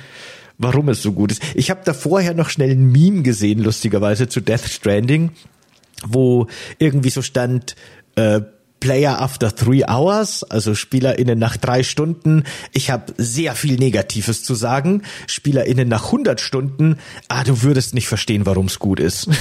warum 0.58 0.88
es 0.88 1.02
so 1.02 1.12
gut 1.12 1.32
ist. 1.32 1.42
Ich 1.54 1.70
habe 1.70 1.80
da 1.84 1.94
vorher 1.94 2.34
noch 2.34 2.50
schnell 2.50 2.70
ein 2.70 2.90
Meme 2.90 3.22
gesehen, 3.22 3.62
lustigerweise, 3.62 4.28
zu 4.28 4.40
Death 4.40 4.68
Stranding, 4.68 5.30
wo 6.06 6.46
irgendwie 6.78 7.10
so 7.10 7.22
stand, 7.22 7.76
äh, 8.16 8.40
Player 8.78 9.20
after 9.20 9.54
three 9.54 9.84
hours, 9.84 10.44
also 10.44 10.74
SpielerInnen 10.74 11.38
nach 11.38 11.56
drei 11.56 11.82
Stunden. 11.82 12.44
Ich 12.72 12.90
habe 12.90 13.14
sehr 13.16 13.54
viel 13.54 13.76
Negatives 13.76 14.44
zu 14.44 14.54
sagen. 14.54 15.02
SpielerInnen 15.26 15.88
nach 15.88 16.06
100 16.06 16.40
Stunden, 16.40 16.98
ah, 17.28 17.42
du 17.42 17.62
würdest 17.62 17.94
nicht 17.94 18.06
verstehen, 18.06 18.44
warum 18.44 18.66
es 18.66 18.78
gut 18.78 19.00
ist. 19.00 19.28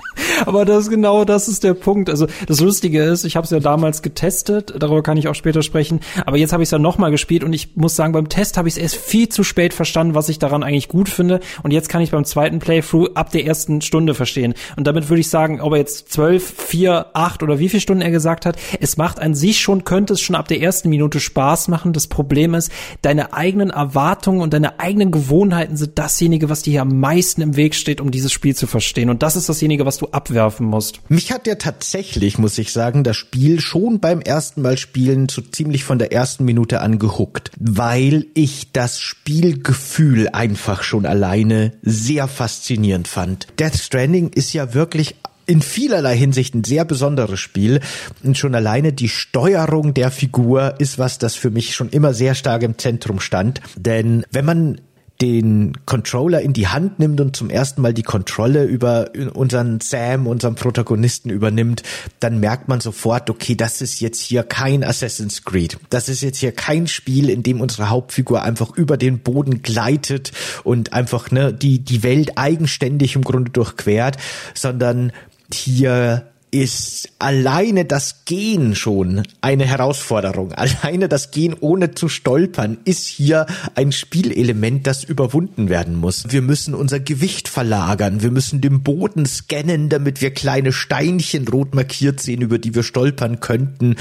Aber 0.46 0.64
das 0.64 0.90
genau 0.90 1.24
das 1.24 1.48
ist 1.48 1.64
der 1.64 1.74
Punkt. 1.74 2.10
Also 2.10 2.26
das 2.46 2.60
Lustige 2.60 3.02
ist, 3.02 3.24
ich 3.24 3.36
habe 3.36 3.44
es 3.44 3.50
ja 3.50 3.60
damals 3.60 4.02
getestet, 4.02 4.74
darüber 4.78 5.02
kann 5.02 5.16
ich 5.16 5.28
auch 5.28 5.34
später 5.34 5.62
sprechen, 5.62 6.00
aber 6.26 6.36
jetzt 6.36 6.52
habe 6.52 6.62
ich 6.62 6.68
es 6.68 6.70
ja 6.70 6.78
nochmal 6.78 7.10
gespielt 7.10 7.44
und 7.44 7.52
ich 7.52 7.76
muss 7.76 7.96
sagen, 7.96 8.12
beim 8.12 8.28
Test 8.28 8.56
habe 8.56 8.68
ich 8.68 8.74
es 8.74 8.82
erst 8.82 8.96
viel 8.96 9.28
zu 9.28 9.44
spät 9.44 9.74
verstanden, 9.74 10.14
was 10.14 10.28
ich 10.28 10.38
daran 10.38 10.62
eigentlich 10.62 10.88
gut 10.88 11.08
finde. 11.08 11.40
Und 11.62 11.72
jetzt 11.72 11.88
kann 11.88 12.02
ich 12.02 12.10
beim 12.10 12.24
zweiten 12.24 12.58
Playthrough 12.58 13.10
ab 13.14 13.30
der 13.30 13.46
ersten 13.46 13.80
Stunde 13.80 14.14
verstehen. 14.14 14.54
Und 14.76 14.86
damit 14.86 15.08
würde 15.08 15.20
ich 15.20 15.28
sagen, 15.28 15.60
ob 15.60 15.72
er 15.72 15.78
jetzt 15.78 16.12
zwölf, 16.12 16.54
vier, 16.56 17.06
acht 17.14 17.42
oder 17.42 17.58
wie 17.58 17.68
viele 17.68 17.80
Stunden 17.80 18.02
er 18.02 18.10
gesagt 18.10 18.46
hat, 18.46 18.56
es 18.80 18.96
macht 18.96 19.20
an 19.20 19.34
sich 19.34 19.60
schon, 19.60 19.84
könnte 19.84 20.14
es 20.14 20.20
schon 20.20 20.36
ab 20.36 20.48
der 20.48 20.60
ersten 20.60 20.88
Minute 20.88 21.20
Spaß 21.20 21.68
machen. 21.68 21.92
Das 21.92 22.06
Problem 22.06 22.54
ist, 22.54 22.70
deine 23.02 23.32
eigenen 23.32 23.70
Erwartungen 23.70 24.40
und 24.40 24.52
deine 24.52 24.80
eigenen 24.80 25.10
Gewohnheiten 25.10 25.76
sind 25.76 25.98
dasjenige, 25.98 26.48
was 26.48 26.62
dir 26.62 26.72
hier 26.72 26.82
am 26.82 27.00
meisten 27.00 27.42
im 27.42 27.56
Weg 27.56 27.74
steht, 27.74 28.00
um 28.00 28.10
dieses 28.10 28.32
Spiel 28.32 28.54
zu 28.54 28.66
verstehen. 28.66 29.10
Und 29.10 29.22
das 29.22 29.36
ist 29.36 29.48
dasjenige, 29.48 29.86
was 29.86 29.98
du 29.98 30.08
ab 30.08 30.19
abwerfen 30.20 30.66
musst. 30.66 31.00
Mich 31.08 31.32
hat 31.32 31.46
ja 31.46 31.54
tatsächlich, 31.54 32.36
muss 32.36 32.58
ich 32.58 32.72
sagen, 32.72 33.04
das 33.04 33.16
Spiel 33.16 33.60
schon 33.60 34.00
beim 34.00 34.20
ersten 34.20 34.60
Mal 34.60 34.76
spielen 34.76 35.28
so 35.30 35.40
ziemlich 35.40 35.84
von 35.84 35.98
der 35.98 36.12
ersten 36.12 36.44
Minute 36.44 36.80
an 36.80 36.98
gehuckt, 36.98 37.50
weil 37.58 38.26
ich 38.34 38.72
das 38.72 39.00
Spielgefühl 39.00 40.28
einfach 40.28 40.82
schon 40.82 41.06
alleine 41.06 41.72
sehr 41.82 42.28
faszinierend 42.28 43.08
fand. 43.08 43.46
Death 43.58 43.76
Stranding 43.76 44.28
ist 44.28 44.52
ja 44.52 44.74
wirklich 44.74 45.16
in 45.46 45.62
vielerlei 45.62 46.16
Hinsicht 46.16 46.54
ein 46.54 46.62
sehr 46.62 46.84
besonderes 46.84 47.40
Spiel. 47.40 47.80
Und 48.22 48.38
schon 48.38 48.54
alleine 48.54 48.92
die 48.92 49.08
Steuerung 49.08 49.94
der 49.94 50.12
Figur 50.12 50.74
ist 50.78 50.98
was, 50.98 51.18
das 51.18 51.34
für 51.34 51.50
mich 51.50 51.74
schon 51.74 51.90
immer 51.90 52.14
sehr 52.14 52.36
stark 52.36 52.62
im 52.62 52.78
Zentrum 52.78 53.18
stand. 53.18 53.60
Denn 53.76 54.24
wenn 54.30 54.44
man 54.44 54.80
den 55.20 55.72
Controller 55.84 56.40
in 56.40 56.52
die 56.52 56.68
Hand 56.68 56.98
nimmt 56.98 57.20
und 57.20 57.36
zum 57.36 57.50
ersten 57.50 57.82
Mal 57.82 57.92
die 57.92 58.02
Kontrolle 58.02 58.64
über 58.64 59.10
unseren 59.34 59.80
Sam, 59.80 60.26
unseren 60.26 60.54
Protagonisten 60.54 61.30
übernimmt, 61.30 61.82
dann 62.20 62.40
merkt 62.40 62.68
man 62.68 62.80
sofort, 62.80 63.28
okay, 63.28 63.54
das 63.54 63.82
ist 63.82 64.00
jetzt 64.00 64.20
hier 64.20 64.42
kein 64.42 64.82
Assassin's 64.82 65.44
Creed. 65.44 65.78
Das 65.90 66.08
ist 66.08 66.22
jetzt 66.22 66.38
hier 66.38 66.52
kein 66.52 66.86
Spiel, 66.86 67.28
in 67.28 67.42
dem 67.42 67.60
unsere 67.60 67.90
Hauptfigur 67.90 68.42
einfach 68.42 68.76
über 68.76 68.96
den 68.96 69.20
Boden 69.20 69.62
gleitet 69.62 70.32
und 70.64 70.92
einfach 70.92 71.30
ne, 71.30 71.52
die, 71.52 71.80
die 71.80 72.02
Welt 72.02 72.38
eigenständig 72.38 73.16
im 73.16 73.22
Grunde 73.22 73.50
durchquert, 73.50 74.16
sondern 74.54 75.12
hier 75.52 76.30
ist 76.50 77.10
alleine 77.18 77.84
das 77.84 78.24
Gehen 78.24 78.74
schon 78.74 79.22
eine 79.40 79.66
Herausforderung. 79.66 80.52
Alleine 80.52 81.08
das 81.08 81.30
Gehen 81.30 81.54
ohne 81.58 81.92
zu 81.92 82.08
stolpern 82.08 82.78
ist 82.84 83.06
hier 83.06 83.46
ein 83.74 83.92
Spielelement, 83.92 84.86
das 84.86 85.04
überwunden 85.04 85.68
werden 85.68 85.96
muss. 85.96 86.24
Wir 86.28 86.42
müssen 86.42 86.74
unser 86.74 87.00
Gewicht 87.00 87.48
verlagern. 87.48 88.22
Wir 88.22 88.30
müssen 88.30 88.60
den 88.60 88.82
Boden 88.82 89.26
scannen, 89.26 89.88
damit 89.88 90.20
wir 90.20 90.32
kleine 90.32 90.72
Steinchen 90.72 91.46
rot 91.48 91.74
markiert 91.74 92.20
sehen, 92.20 92.42
über 92.42 92.58
die 92.58 92.74
wir 92.74 92.82
stolpern 92.82 93.40
könnten. 93.40 93.96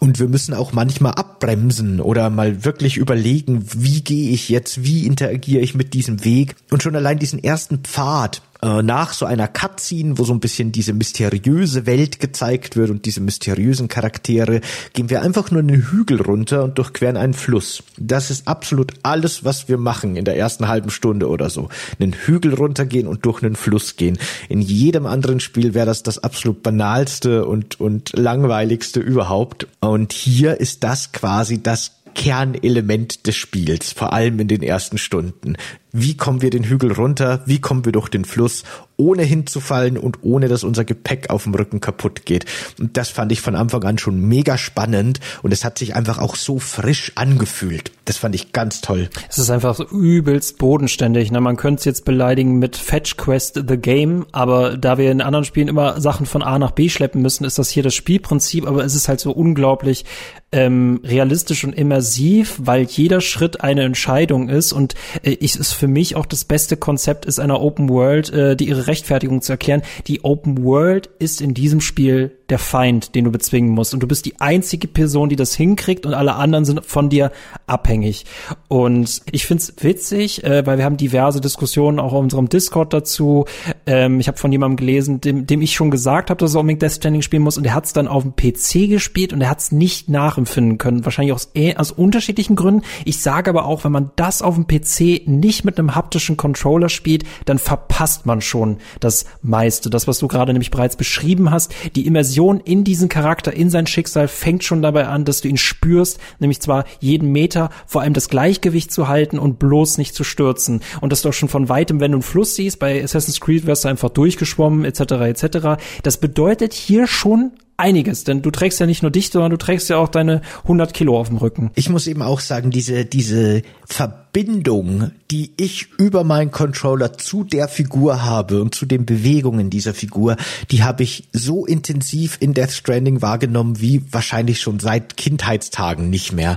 Und 0.00 0.18
wir 0.18 0.28
müssen 0.28 0.54
auch 0.54 0.72
manchmal 0.72 1.12
abbremsen 1.12 2.00
oder 2.00 2.30
mal 2.30 2.64
wirklich 2.64 2.96
überlegen, 2.96 3.64
wie 3.74 4.02
gehe 4.02 4.30
ich 4.30 4.48
jetzt, 4.48 4.84
wie 4.84 5.06
interagiere 5.06 5.62
ich 5.62 5.74
mit 5.74 5.94
diesem 5.94 6.24
Weg. 6.24 6.56
Und 6.70 6.82
schon 6.82 6.96
allein 6.96 7.18
diesen 7.18 7.42
ersten 7.42 7.78
Pfad, 7.78 8.42
äh, 8.62 8.82
nach 8.82 9.12
so 9.12 9.26
einer 9.26 9.48
Cutscene, 9.48 10.18
wo 10.18 10.24
so 10.24 10.32
ein 10.32 10.40
bisschen 10.40 10.70
diese 10.70 10.92
mysteriöse 10.92 11.84
Welt 11.86 12.20
gezeigt 12.20 12.76
wird 12.76 12.90
und 12.90 13.06
diese 13.06 13.20
mysteriösen 13.20 13.88
Charaktere, 13.88 14.60
gehen 14.92 15.10
wir 15.10 15.22
einfach 15.22 15.50
nur 15.50 15.60
einen 15.60 15.90
Hügel 15.90 16.22
runter 16.22 16.62
und 16.62 16.78
durchqueren 16.78 17.16
einen 17.16 17.34
Fluss. 17.34 17.82
Das 17.98 18.30
ist 18.30 18.46
absolut 18.46 18.92
alles, 19.02 19.44
was 19.44 19.68
wir 19.68 19.78
machen 19.78 20.16
in 20.16 20.24
der 20.24 20.36
ersten 20.36 20.68
halben 20.68 20.90
Stunde 20.90 21.28
oder 21.28 21.50
so. 21.50 21.68
Einen 21.98 22.12
Hügel 22.12 22.54
runtergehen 22.54 23.08
und 23.08 23.26
durch 23.26 23.42
einen 23.42 23.56
Fluss 23.56 23.96
gehen. 23.96 24.18
In 24.48 24.60
jedem 24.60 25.06
anderen 25.06 25.40
Spiel 25.40 25.74
wäre 25.74 25.86
das 25.86 26.04
das 26.04 26.22
absolut 26.22 26.62
banalste 26.62 27.46
und, 27.46 27.80
und 27.80 28.16
langweiligste 28.16 29.00
überhaupt. 29.00 29.66
Und 29.80 30.12
hier 30.12 30.60
ist 30.60 30.84
das 30.84 31.10
quasi 31.10 31.62
das 31.62 31.92
Kernelement 32.14 33.26
des 33.26 33.36
Spiels, 33.36 33.92
vor 33.92 34.12
allem 34.12 34.38
in 34.38 34.48
den 34.48 34.62
ersten 34.62 34.98
Stunden. 34.98 35.56
Wie 35.94 36.16
kommen 36.16 36.40
wir 36.40 36.48
den 36.48 36.64
Hügel 36.64 36.90
runter? 36.90 37.42
Wie 37.44 37.60
kommen 37.60 37.84
wir 37.84 37.92
durch 37.92 38.08
den 38.08 38.24
Fluss, 38.24 38.64
ohne 38.96 39.24
hinzufallen 39.24 39.98
und 39.98 40.20
ohne 40.22 40.48
dass 40.48 40.64
unser 40.64 40.86
Gepäck 40.86 41.28
auf 41.28 41.42
dem 41.42 41.54
Rücken 41.54 41.80
kaputt 41.80 42.24
geht? 42.24 42.46
Und 42.80 42.96
das 42.96 43.10
fand 43.10 43.30
ich 43.30 43.42
von 43.42 43.54
Anfang 43.54 43.84
an 43.84 43.98
schon 43.98 44.18
mega 44.18 44.56
spannend 44.56 45.20
und 45.42 45.52
es 45.52 45.66
hat 45.66 45.76
sich 45.76 45.94
einfach 45.94 46.18
auch 46.18 46.36
so 46.36 46.58
frisch 46.58 47.12
angefühlt. 47.16 47.92
Das 48.06 48.16
fand 48.16 48.34
ich 48.34 48.52
ganz 48.52 48.80
toll. 48.80 49.10
Es 49.28 49.36
ist 49.36 49.50
einfach 49.50 49.74
so 49.74 49.84
übelst 49.84 50.56
bodenständig. 50.56 51.30
Ne? 51.30 51.42
Man 51.42 51.58
könnte 51.58 51.80
es 51.80 51.84
jetzt 51.84 52.06
beleidigen 52.06 52.58
mit 52.58 52.76
Fetch 52.76 53.18
Quest 53.18 53.62
The 53.68 53.76
Game, 53.76 54.24
aber 54.32 54.78
da 54.78 54.96
wir 54.96 55.12
in 55.12 55.20
anderen 55.20 55.44
Spielen 55.44 55.68
immer 55.68 56.00
Sachen 56.00 56.24
von 56.24 56.42
A 56.42 56.58
nach 56.58 56.70
B 56.70 56.88
schleppen 56.88 57.20
müssen, 57.20 57.44
ist 57.44 57.58
das 57.58 57.68
hier 57.68 57.82
das 57.82 57.94
Spielprinzip, 57.94 58.66
aber 58.66 58.82
es 58.82 58.94
ist 58.94 59.08
halt 59.08 59.20
so 59.20 59.30
unglaublich 59.30 60.06
ähm, 60.52 61.00
realistisch 61.02 61.64
und 61.64 61.72
immersiv, 61.72 62.56
weil 62.62 62.82
jeder 62.82 63.20
Schritt 63.20 63.62
eine 63.62 63.84
Entscheidung 63.84 64.48
ist 64.48 64.72
und 64.72 64.94
äh, 65.22 65.30
ich 65.30 65.56
es 65.56 65.72
für 65.82 65.88
mich 65.88 66.14
auch 66.14 66.26
das 66.26 66.44
beste 66.44 66.76
Konzept 66.76 67.26
ist 67.26 67.40
einer 67.40 67.60
Open 67.60 67.88
World, 67.88 68.32
äh, 68.32 68.54
die 68.54 68.68
ihre 68.68 68.86
Rechtfertigung 68.86 69.42
zu 69.42 69.50
erklären. 69.50 69.82
Die 70.06 70.22
Open 70.22 70.62
World 70.62 71.10
ist 71.18 71.40
in 71.40 71.54
diesem 71.54 71.80
Spiel 71.80 72.30
der 72.50 72.58
Feind, 72.58 73.14
den 73.14 73.24
du 73.24 73.32
bezwingen 73.32 73.70
musst. 73.70 73.94
Und 73.94 74.00
du 74.00 74.06
bist 74.06 74.26
die 74.26 74.38
einzige 74.38 74.86
Person, 74.86 75.30
die 75.30 75.36
das 75.36 75.54
hinkriegt 75.54 76.04
und 76.04 76.12
alle 76.12 76.34
anderen 76.34 76.66
sind 76.66 76.84
von 76.84 77.08
dir 77.08 77.32
abhängig. 77.66 78.26
Und 78.68 79.22
ich 79.32 79.46
find's 79.46 79.72
witzig, 79.80 80.44
äh, 80.44 80.66
weil 80.66 80.76
wir 80.76 80.84
haben 80.84 80.98
diverse 80.98 81.40
Diskussionen 81.40 81.98
auch 81.98 82.12
auf 82.12 82.20
unserem 82.20 82.50
Discord 82.50 82.92
dazu. 82.92 83.46
Ähm, 83.86 84.20
ich 84.20 84.28
habe 84.28 84.36
von 84.36 84.52
jemandem 84.52 84.76
gelesen, 84.76 85.22
dem, 85.22 85.46
dem 85.46 85.62
ich 85.62 85.72
schon 85.72 85.90
gesagt 85.90 86.28
habe, 86.28 86.38
dass 86.38 86.54
er 86.54 86.60
unbedingt 86.60 86.82
Death 86.82 86.92
Stranding 86.92 87.22
spielen 87.22 87.42
muss 87.42 87.56
und 87.56 87.64
er 87.64 87.74
hat 87.74 87.86
es 87.86 87.94
dann 87.94 88.06
auf 88.06 88.22
dem 88.22 88.36
PC 88.36 88.86
gespielt 88.88 89.32
und 89.32 89.40
er 89.40 89.48
hat 89.48 89.60
es 89.60 89.72
nicht 89.72 90.10
nachempfinden 90.10 90.76
können. 90.76 91.06
Wahrscheinlich 91.06 91.32
aus, 91.32 91.50
äh, 91.54 91.74
aus 91.76 91.90
unterschiedlichen 91.90 92.54
Gründen. 92.54 92.82
Ich 93.06 93.22
sage 93.22 93.48
aber 93.48 93.64
auch, 93.64 93.82
wenn 93.84 93.92
man 93.92 94.10
das 94.16 94.42
auf 94.42 94.56
dem 94.56 94.66
PC 94.66 95.26
nicht 95.26 95.64
mit 95.64 95.71
einem 95.78 95.94
haptischen 95.94 96.36
Controller 96.36 96.88
spielt, 96.88 97.24
dann 97.44 97.58
verpasst 97.58 98.26
man 98.26 98.40
schon 98.40 98.78
das 99.00 99.24
meiste. 99.42 99.90
Das, 99.90 100.06
was 100.06 100.18
du 100.18 100.28
gerade 100.28 100.52
nämlich 100.52 100.70
bereits 100.70 100.96
beschrieben 100.96 101.50
hast, 101.50 101.74
die 101.94 102.06
Immersion 102.06 102.60
in 102.60 102.84
diesen 102.84 103.08
Charakter, 103.08 103.52
in 103.52 103.70
sein 103.70 103.86
Schicksal 103.86 104.28
fängt 104.28 104.64
schon 104.64 104.82
dabei 104.82 105.06
an, 105.06 105.24
dass 105.24 105.40
du 105.40 105.48
ihn 105.48 105.56
spürst, 105.56 106.18
nämlich 106.38 106.60
zwar 106.60 106.84
jeden 107.00 107.30
Meter 107.32 107.70
vor 107.86 108.02
allem 108.02 108.14
das 108.14 108.28
Gleichgewicht 108.28 108.92
zu 108.92 109.08
halten 109.08 109.38
und 109.38 109.58
bloß 109.58 109.98
nicht 109.98 110.14
zu 110.14 110.24
stürzen. 110.24 110.80
Und 111.00 111.12
dass 111.12 111.22
du 111.22 111.30
auch 111.30 111.34
schon 111.34 111.48
von 111.48 111.68
weitem, 111.68 112.00
wenn 112.00 112.12
du 112.12 112.16
einen 112.16 112.22
Fluss 112.22 112.54
siehst, 112.56 112.78
bei 112.78 113.02
Assassin's 113.02 113.40
Creed 113.40 113.66
wirst 113.66 113.84
du 113.84 113.88
einfach 113.88 114.10
durchgeschwommen, 114.10 114.84
etc., 114.84 115.00
etc. 115.00 115.82
Das 116.02 116.18
bedeutet 116.18 116.72
hier 116.72 117.06
schon 117.06 117.52
einiges, 117.82 118.24
denn 118.24 118.42
du 118.42 118.50
trägst 118.50 118.78
ja 118.80 118.86
nicht 118.86 119.02
nur 119.02 119.10
dich, 119.10 119.30
sondern 119.30 119.50
du 119.50 119.56
trägst 119.56 119.90
ja 119.90 119.96
auch 119.96 120.08
deine 120.08 120.40
100 120.62 120.94
Kilo 120.94 121.18
auf 121.18 121.28
dem 121.28 121.36
Rücken. 121.36 121.70
Ich 121.74 121.90
muss 121.90 122.06
eben 122.06 122.22
auch 122.22 122.40
sagen, 122.40 122.70
diese, 122.70 123.04
diese 123.04 123.62
Verbindung, 123.84 125.10
die 125.30 125.52
ich 125.56 125.88
über 125.98 126.22
meinen 126.22 126.52
Controller 126.52 127.12
zu 127.14 127.42
der 127.42 127.66
Figur 127.66 128.24
habe 128.24 128.62
und 128.62 128.74
zu 128.74 128.86
den 128.86 129.04
Bewegungen 129.04 129.68
dieser 129.68 129.94
Figur, 129.94 130.36
die 130.70 130.84
habe 130.84 131.02
ich 131.02 131.28
so 131.32 131.66
intensiv 131.66 132.38
in 132.40 132.54
Death 132.54 132.70
Stranding 132.70 133.20
wahrgenommen 133.20 133.80
wie 133.80 134.02
wahrscheinlich 134.10 134.60
schon 134.60 134.78
seit 134.78 135.16
Kindheitstagen 135.16 136.08
nicht 136.08 136.32
mehr 136.32 136.56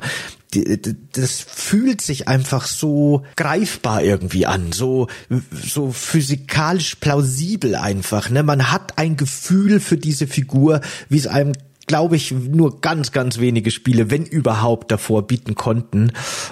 das 1.14 1.46
fühlt 1.48 2.02
sich 2.02 2.28
einfach 2.28 2.66
so 2.66 3.24
greifbar 3.36 4.04
irgendwie 4.04 4.46
an, 4.46 4.72
so, 4.72 5.08
so 5.52 5.92
physikalisch 5.92 6.96
plausibel 6.96 7.76
einfach, 7.76 8.30
ne? 8.30 8.44
Man 8.44 8.72
hat 8.72 8.98
ein 8.98 9.18
Gefühl 9.18 9.80
für 9.80 9.98
diese 9.98 10.28
Figur, 10.28 10.82
wie 11.10 11.18
es 11.18 11.28
einem 11.28 11.54
glaube 11.88 12.16
ich, 12.16 12.32
nur 12.32 12.82
ganz, 12.82 13.12
ganz 13.12 13.40
wenige 13.40 13.70
Spiele, 13.70 14.10
wenn 14.10 14.26
überhaupt, 14.26 14.92
davor 14.92 15.28
bieten 15.28 15.56
konnten. 15.56 16.12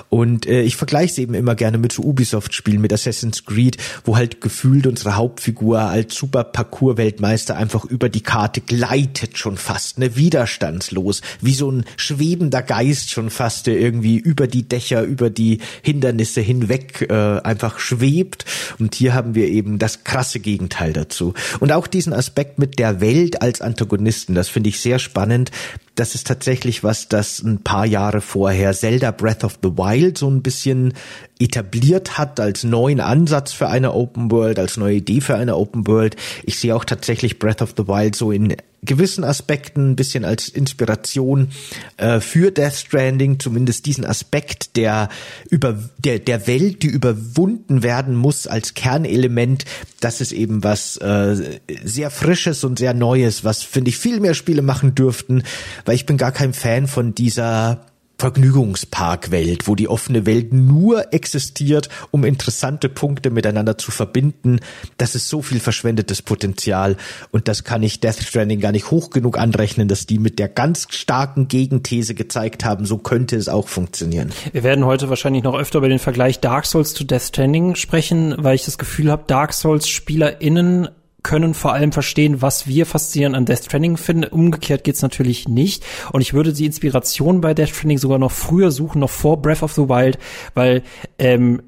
Und 0.10 0.46
äh, 0.46 0.62
ich 0.62 0.76
vergleiche 0.76 1.12
es 1.12 1.18
eben 1.18 1.34
immer 1.34 1.56
gerne 1.56 1.78
mit 1.78 1.92
so 1.92 2.04
Ubisoft-Spielen, 2.04 2.82
mit 2.82 2.94
Assassin's 2.94 3.46
Creed, 3.46 3.78
wo 4.06 4.16
halt 4.16 4.42
gefühlt 4.42 4.86
unsere 4.86 5.16
Hauptfigur 5.16 5.80
als 5.80 6.16
super 6.16 6.44
Parcours-Weltmeister 6.44 7.56
einfach 7.56 7.86
über 7.86 8.10
die 8.10 8.22
Karte 8.22 8.62
gleitet 8.62 9.38
schon 9.38 9.58
fast, 9.58 9.98
ne, 9.98 10.16
widerstandslos, 10.16 11.22
wie 11.42 11.54
so 11.54 11.72
ein 11.72 11.86
schwebender 11.98 12.62
Geist 12.62 13.10
schon 13.10 13.30
fast, 13.30 13.68
der 13.68 13.80
irgendwie 13.80 14.18
über 14.18 14.48
die 14.48 14.68
Dächer, 14.68 15.02
über 15.02 15.30
die 15.30 15.60
Hindernisse 15.82 16.42
hinweg 16.42 17.08
äh, 17.10 17.14
einfach 17.14 17.80
schwebt. 17.80 18.46
Und 18.78 18.94
hier 18.96 19.16
haben 19.16 19.34
wir 19.34 19.48
eben 19.48 19.80
das 19.80 20.04
krasse 20.04 20.40
Gegenteil 20.40 20.94
dazu. 20.94 21.34
Und 21.60 21.72
auch 21.72 21.88
diesen 21.88 22.14
Aspekt 22.14 22.60
mit 22.60 22.78
der 22.78 23.02
Welt 23.02 23.42
als 23.42 23.62
Antagonisten, 23.62 24.36
das 24.36 24.48
finde 24.48 24.70
ich 24.70 24.80
sehr 24.80 25.00
spannend 25.00 25.23
spannend. 25.24 25.52
Das 25.96 26.16
ist 26.16 26.28
tatsächlich 26.28 26.84
was, 26.84 27.08
das 27.08 27.42
ein 27.44 27.64
paar 27.64 27.86
Jahre 27.86 28.20
vorher 28.20 28.74
Zelda 28.74 29.12
Breath 29.12 29.44
of 29.44 29.60
the 29.62 29.70
Wild 29.70 30.18
so 30.18 30.30
ein 30.30 30.42
bisschen 30.42 30.94
etabliert 31.40 32.18
hat 32.18 32.40
als 32.40 32.64
neuen 32.64 33.00
Ansatz 33.00 33.54
für 33.54 33.68
eine 33.68 33.94
Open 33.94 34.32
World, 34.32 34.60
als 34.60 34.78
neue 34.78 34.96
Idee 34.96 35.22
für 35.22 35.36
eine 35.36 35.58
Open 35.58 35.88
World. 35.88 36.16
Ich 36.44 36.60
sehe 36.60 36.76
auch 36.76 36.86
tatsächlich 36.86 37.40
Breath 37.40 37.62
of 37.62 37.74
the 37.78 37.88
Wild 37.88 38.16
so 38.16 38.32
in 38.32 38.56
gewissen 38.86 39.24
Aspekten 39.24 39.92
ein 39.92 39.96
bisschen 39.96 40.26
als 40.26 40.50
Inspiration 40.50 41.50
äh, 41.98 42.20
für 42.20 42.52
Death 42.52 42.74
Stranding, 42.74 43.40
zumindest 43.40 43.86
diesen 43.86 44.06
Aspekt 44.06 44.76
der 44.76 45.10
über 45.50 45.78
der 46.00 46.20
der 46.20 46.48
Welt, 46.48 46.84
die 46.84 46.88
überwunden 46.88 47.84
werden 47.84 48.16
muss 48.16 48.48
als 48.48 48.74
Kernelement. 48.74 49.66
Das 50.00 50.22
ist 50.22 50.32
eben 50.32 50.64
was 50.64 50.98
äh, 50.98 51.60
sehr 51.84 52.10
frisches 52.10 52.64
und 52.64 52.78
sehr 52.78 52.94
neues, 52.94 53.44
was 53.44 53.64
finde 53.64 53.90
ich 53.90 53.98
viel 53.98 54.20
mehr 54.20 54.34
Spiele 54.34 54.62
machen 54.62 54.96
dürften, 54.96 55.44
weil 55.86 55.96
ich 55.96 56.06
bin 56.06 56.18
gar 56.18 56.32
kein 56.32 56.54
Fan 56.54 56.88
von 56.88 57.16
dieser 57.16 57.86
Vergnügungsparkwelt, 58.24 59.68
wo 59.68 59.76
die 59.76 59.90
offene 59.90 60.26
Welt 60.26 60.54
nur 60.54 61.14
existiert, 61.14 61.90
um 62.10 62.24
interessante 62.24 62.88
Punkte 62.88 63.32
miteinander 63.32 63.78
zu 63.78 63.92
verbinden. 63.92 64.62
Das 64.96 65.14
ist 65.14 65.28
so 65.28 65.42
viel 65.42 65.60
verschwendetes 65.60 66.22
Potenzial 66.22 66.96
und 67.32 67.50
das 67.50 67.66
kann 67.66 67.84
ich 67.84 68.00
Death 68.00 68.24
Stranding 68.24 68.62
gar 68.62 68.72
nicht 68.72 68.92
hoch 68.92 69.10
genug 69.10 69.38
anrechnen, 69.38 69.90
dass 69.90 70.06
die 70.06 70.20
mit 70.20 70.40
der 70.40 70.48
ganz 70.48 70.88
starken 70.90 71.50
Gegenthese 71.50 72.16
gezeigt 72.16 72.64
haben, 72.64 72.86
so 72.86 72.98
könnte 72.98 73.36
es 73.36 73.50
auch 73.50 73.68
funktionieren. 73.68 74.32
Wir 74.54 74.64
werden 74.64 74.86
heute 74.86 75.10
wahrscheinlich 75.10 75.44
noch 75.44 75.60
öfter 75.60 75.80
über 75.80 75.90
den 75.90 76.00
Vergleich 76.00 76.40
Dark 76.40 76.66
Souls 76.66 76.94
zu 76.94 77.04
Death 77.04 77.24
Stranding 77.24 77.76
sprechen, 77.76 78.36
weil 78.38 78.56
ich 78.56 78.64
das 78.64 78.78
Gefühl 78.78 79.12
habe, 79.12 79.26
Dark 79.28 79.52
Souls 79.52 79.90
SpielerInnen 79.90 80.88
können 81.24 81.54
vor 81.54 81.74
allem 81.74 81.92
verstehen, 81.92 82.42
was 82.42 82.68
wir 82.68 82.86
faszinierend 82.86 83.36
an 83.36 83.46
Death 83.46 83.66
Stranding 83.66 83.98
finden. 83.98 84.26
Umgekehrt 84.26 84.84
geht's 84.84 85.02
natürlich 85.02 85.48
nicht. 85.48 85.84
Und 86.12 86.22
ich 86.22 86.34
würde 86.34 86.54
die 86.54 86.66
Inspiration 86.66 87.42
bei 87.42 87.54
Death 87.54 87.70
Stranding 87.70 87.98
sogar 87.98 88.20
noch 88.20 88.32
früher 88.32 88.72
suchen, 88.72 89.00
noch 89.00 89.10
vor 89.10 89.42
Breath 89.42 89.64
of 89.64 89.74
the 89.74 89.90
Wild, 89.90 90.20
weil 90.54 90.84
ähm, 91.18 91.62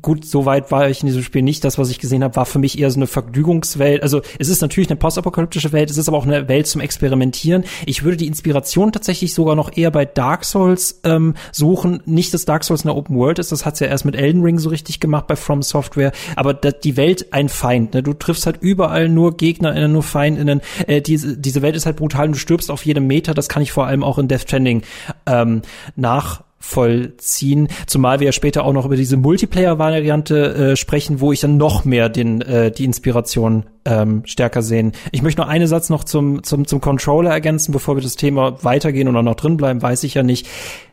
gut, 0.00 0.24
so 0.24 0.46
weit 0.46 0.70
war 0.70 0.88
ich 0.88 1.00
in 1.00 1.08
diesem 1.08 1.22
Spiel 1.22 1.42
nicht. 1.42 1.64
Das, 1.64 1.76
was 1.76 1.90
ich 1.90 1.98
gesehen 1.98 2.22
habe, 2.22 2.36
war 2.36 2.46
für 2.46 2.58
mich 2.58 2.78
eher 2.78 2.90
so 2.90 2.98
eine 2.98 3.06
Vergnügungswelt. 3.06 4.02
Also 4.02 4.22
es 4.38 4.48
ist 4.48 4.62
natürlich 4.62 4.88
eine 4.88 4.96
postapokalyptische 4.96 5.72
Welt, 5.72 5.90
es 5.90 5.98
ist 5.98 6.08
aber 6.08 6.16
auch 6.16 6.26
eine 6.26 6.48
Welt 6.48 6.66
zum 6.66 6.80
Experimentieren. 6.80 7.64
Ich 7.86 8.04
würde 8.04 8.16
die 8.16 8.26
Inspiration 8.28 8.92
tatsächlich 8.92 9.34
sogar 9.34 9.56
noch 9.56 9.76
eher 9.76 9.90
bei 9.90 10.04
Dark 10.04 10.44
Souls 10.44 11.00
ähm, 11.02 11.34
suchen. 11.50 12.00
Nicht, 12.06 12.32
dass 12.32 12.44
Dark 12.44 12.62
Souls 12.62 12.82
eine 12.82 12.94
Open 12.94 13.16
World 13.16 13.40
ist, 13.40 13.50
das 13.50 13.66
hat's 13.66 13.80
ja 13.80 13.88
erst 13.88 14.04
mit 14.04 14.14
Elden 14.14 14.42
Ring 14.42 14.58
so 14.58 14.68
richtig 14.68 15.00
gemacht 15.00 15.26
bei 15.26 15.36
From 15.36 15.62
Software, 15.62 16.12
aber 16.36 16.54
die 16.54 16.96
Welt 16.96 17.32
ein 17.32 17.48
Feind. 17.48 17.94
Ne? 17.94 18.02
Du 18.02 18.12
triffst 18.12 18.46
halt 18.46 18.58
über 18.60 18.83
überall 18.84 19.08
nur 19.08 19.36
GegnerInnen, 19.36 19.92
nur 19.92 20.02
FeindInnen. 20.02 20.60
Äh, 20.86 21.00
diese, 21.00 21.38
diese 21.38 21.62
Welt 21.62 21.74
ist 21.74 21.86
halt 21.86 21.96
brutal 21.96 22.26
und 22.26 22.32
du 22.32 22.38
stirbst 22.38 22.70
auf 22.70 22.84
jedem 22.84 23.06
Meter. 23.06 23.32
Das 23.32 23.48
kann 23.48 23.62
ich 23.62 23.72
vor 23.72 23.86
allem 23.86 24.04
auch 24.04 24.18
in 24.18 24.28
Death 24.28 24.42
Stranding 24.42 24.82
ähm, 25.26 25.62
nach 25.96 26.42
vollziehen, 26.58 27.68
zumal 27.86 28.20
wir 28.20 28.26
ja 28.26 28.32
später 28.32 28.64
auch 28.64 28.72
noch 28.72 28.86
über 28.86 28.96
diese 28.96 29.18
Multiplayer-Variante 29.18 30.54
äh, 30.54 30.76
sprechen, 30.76 31.20
wo 31.20 31.30
ich 31.30 31.40
dann 31.40 31.58
noch 31.58 31.84
mehr 31.84 32.08
den 32.08 32.40
äh, 32.40 32.70
die 32.70 32.84
Inspiration 32.84 33.64
ähm, 33.84 34.22
stärker 34.24 34.62
sehen. 34.62 34.92
Ich 35.12 35.20
möchte 35.20 35.42
noch 35.42 35.48
einen 35.48 35.66
Satz 35.66 35.90
noch 35.90 36.04
zum 36.04 36.42
zum 36.42 36.66
zum 36.66 36.80
Controller 36.80 37.30
ergänzen, 37.30 37.72
bevor 37.72 37.96
wir 37.96 38.02
das 38.02 38.16
Thema 38.16 38.64
weitergehen 38.64 39.14
auch 39.14 39.22
noch 39.22 39.34
drin 39.34 39.58
bleiben, 39.58 39.82
weiß 39.82 40.04
ich 40.04 40.14
ja 40.14 40.22
nicht. 40.22 40.48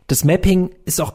Das 0.07 0.25
Mapping 0.25 0.71
ist 0.83 0.99
auch 0.99 1.13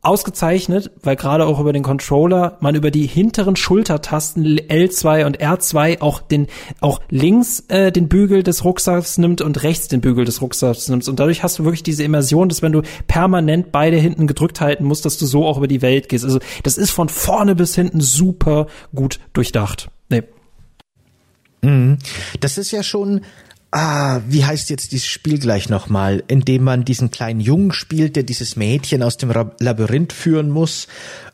ausgezeichnet, 0.00 0.92
weil 1.02 1.16
gerade 1.16 1.46
auch 1.46 1.58
über 1.58 1.72
den 1.72 1.82
Controller 1.82 2.56
man 2.60 2.76
über 2.76 2.90
die 2.92 3.06
hinteren 3.06 3.56
Schultertasten 3.56 4.44
L2 4.44 5.26
und 5.26 5.40
R2 5.40 6.00
auch 6.00 6.20
den 6.20 6.46
auch 6.80 7.00
links 7.10 7.64
äh, 7.68 7.90
den 7.90 8.08
Bügel 8.08 8.44
des 8.44 8.64
Rucksacks 8.64 9.18
nimmt 9.18 9.40
und 9.40 9.62
rechts 9.64 9.88
den 9.88 10.00
Bügel 10.00 10.24
des 10.24 10.40
Rucksacks 10.40 10.88
nimmt 10.88 11.08
und 11.08 11.18
dadurch 11.18 11.42
hast 11.42 11.58
du 11.58 11.64
wirklich 11.64 11.82
diese 11.82 12.04
Immersion, 12.04 12.48
dass 12.48 12.62
wenn 12.62 12.72
du 12.72 12.82
permanent 13.08 13.72
beide 13.72 13.96
hinten 13.96 14.28
gedrückt 14.28 14.60
halten 14.60 14.84
musst, 14.84 15.04
dass 15.04 15.18
du 15.18 15.26
so 15.26 15.44
auch 15.44 15.58
über 15.58 15.68
die 15.68 15.82
Welt 15.82 16.08
gehst. 16.08 16.24
Also 16.24 16.38
das 16.62 16.78
ist 16.78 16.90
von 16.90 17.08
vorne 17.08 17.56
bis 17.56 17.74
hinten 17.74 18.00
super 18.00 18.68
gut 18.94 19.18
durchdacht. 19.32 19.90
Nee. 20.08 20.22
Mhm. 21.62 21.98
Das 22.38 22.56
ist 22.56 22.70
ja 22.70 22.84
schon 22.84 23.22
Ah, 23.70 24.20
wie 24.26 24.46
heißt 24.46 24.70
jetzt 24.70 24.92
dieses 24.92 25.06
Spiel 25.06 25.38
gleich 25.38 25.68
nochmal, 25.68 26.22
in 26.26 26.40
dem 26.40 26.64
man 26.64 26.84
diesen 26.86 27.10
kleinen 27.10 27.40
Jungen 27.40 27.72
spielt, 27.72 28.16
der 28.16 28.22
dieses 28.22 28.56
Mädchen 28.56 29.02
aus 29.02 29.18
dem 29.18 29.30
Labyrinth 29.58 30.14
führen 30.14 30.48
muss? 30.48 30.88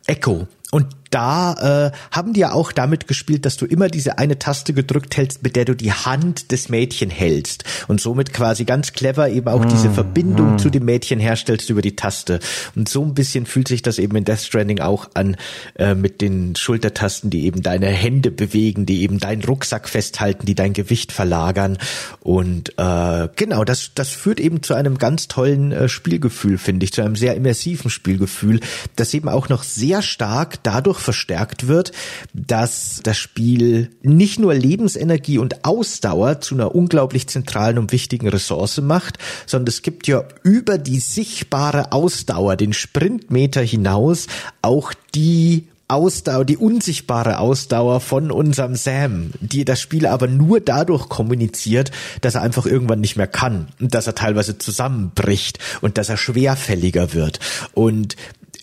Echo. 0.07 0.49
Und 0.73 0.89
da 1.15 1.93
äh, 1.93 1.97
haben 2.11 2.33
die 2.33 2.41
ja 2.41 2.53
auch 2.53 2.73
damit 2.73 3.07
gespielt, 3.07 3.47
dass 3.47 3.57
du 3.57 3.67
immer 3.67 3.89
diese 3.89 4.19
eine 4.19 4.39
Taste 4.39 4.73
gedrückt 4.73 5.17
hältst, 5.17 5.45
mit 5.45 5.55
der 5.55 5.65
du 5.65 5.77
die 5.77 5.93
Hand 5.93 6.51
des 6.51 6.69
Mädchen 6.69 7.09
hältst 7.09 7.63
und 7.87 8.01
somit 8.01 8.33
quasi 8.33 8.65
ganz 8.65 8.93
clever 8.93 9.29
eben 9.29 9.47
auch 9.47 9.65
mm, 9.65 9.69
diese 9.69 9.91
Verbindung 9.91 10.55
mm. 10.55 10.59
zu 10.59 10.71
dem 10.71 10.85
Mädchen 10.85 11.21
herstellst 11.21 11.71
über 11.71 11.83
die 11.83 11.95
Taste. 11.95 12.41
Und 12.75 12.89
so 12.89 13.05
ein 13.05 13.15
bisschen 13.15 13.47
fühlt 13.47 13.69
sich 13.69 13.83
das 13.83 14.01
eben 14.01 14.17
in 14.17 14.25
Death 14.25 14.41
Stranding 14.41 14.81
auch 14.81 15.09
an 15.15 15.37
äh, 15.77 15.95
mit 15.95 16.21
den 16.21 16.57
Schultertasten, 16.57 17.31
die 17.31 17.45
eben 17.45 17.63
deine 17.63 17.87
Hände 17.87 18.33
bewegen, 18.33 18.85
die 18.85 19.03
eben 19.03 19.21
deinen 19.21 19.45
Rucksack 19.45 19.89
festhalten, 19.89 20.47
die 20.47 20.57
dein 20.57 20.73
Gewicht 20.73 21.13
verlagern. 21.13 21.79
Und 22.21 22.77
äh, 22.77 23.29
genau, 23.37 23.63
das, 23.63 23.93
das 23.95 24.09
führt 24.09 24.41
eben 24.41 24.65
zu 24.65 24.75
einem 24.75 24.99
ganz 24.99 25.29
tollen 25.29 25.71
äh, 25.71 25.89
Spielgefühl, 25.89 26.59
finde 26.59 26.85
ich, 26.85 26.93
zu 26.93 27.03
einem 27.03 27.15
sehr 27.15 27.37
immersiven 27.37 27.89
Spielgefühl, 27.89 28.59
das 28.97 29.15
eben 29.15 29.29
auch 29.29 29.49
noch 29.49 29.63
sehr 29.63 30.03
stark 30.03 30.61
dadurch 30.65 31.04
verstärkt 31.05 31.69
wird, 31.69 31.93
dass 32.33 33.01
das 33.03 33.17
Spiel 33.17 33.91
nicht 34.03 34.39
nur 34.41 34.55
Lebensenergie 34.55 35.39
und 35.39 35.65
Ausdauer 35.65 36.41
zu 36.41 36.55
einer 36.55 36.75
unglaublich 36.75 37.29
zentralen 37.29 37.79
und 37.79 37.93
wichtigen 37.93 38.29
Ressource 38.29 38.81
macht, 38.81 39.19
sondern 39.47 39.69
es 39.69 39.83
gibt 39.83 40.09
ja 40.09 40.25
über 40.43 40.79
die 40.79 40.99
sichtbare 40.99 41.93
Ausdauer, 41.93 42.57
den 42.57 42.73
Sprintmeter 42.73 43.63
hinaus, 43.63 44.27
auch 44.63 44.93
die 45.15 45.69
Ausdauer, 45.87 46.45
die 46.45 46.57
unsichtbare 46.57 47.39
Ausdauer 47.39 48.01
von 48.01 48.31
unserem 48.31 48.75
Sam, 48.75 49.33
die 49.41 49.65
das 49.65 49.81
Spiel 49.81 50.07
aber 50.07 50.27
nur 50.27 50.61
dadurch 50.61 51.09
kommuniziert, 51.09 51.91
dass 52.23 52.37
er 52.37 52.43
einfach 52.43 52.65
irgendwann 52.65 53.01
nicht 53.01 53.17
mehr 53.17 53.27
kann 53.27 53.69
und 53.81 53.95
dass 53.95 54.07
er 54.07 54.15
teilweise 54.15 54.57
zusammenbricht 54.57 55.59
und 55.83 55.99
dass 55.99 56.09
er 56.09 56.17
schwerfälliger 56.17 57.13
wird. 57.13 57.39
Und 57.75 58.17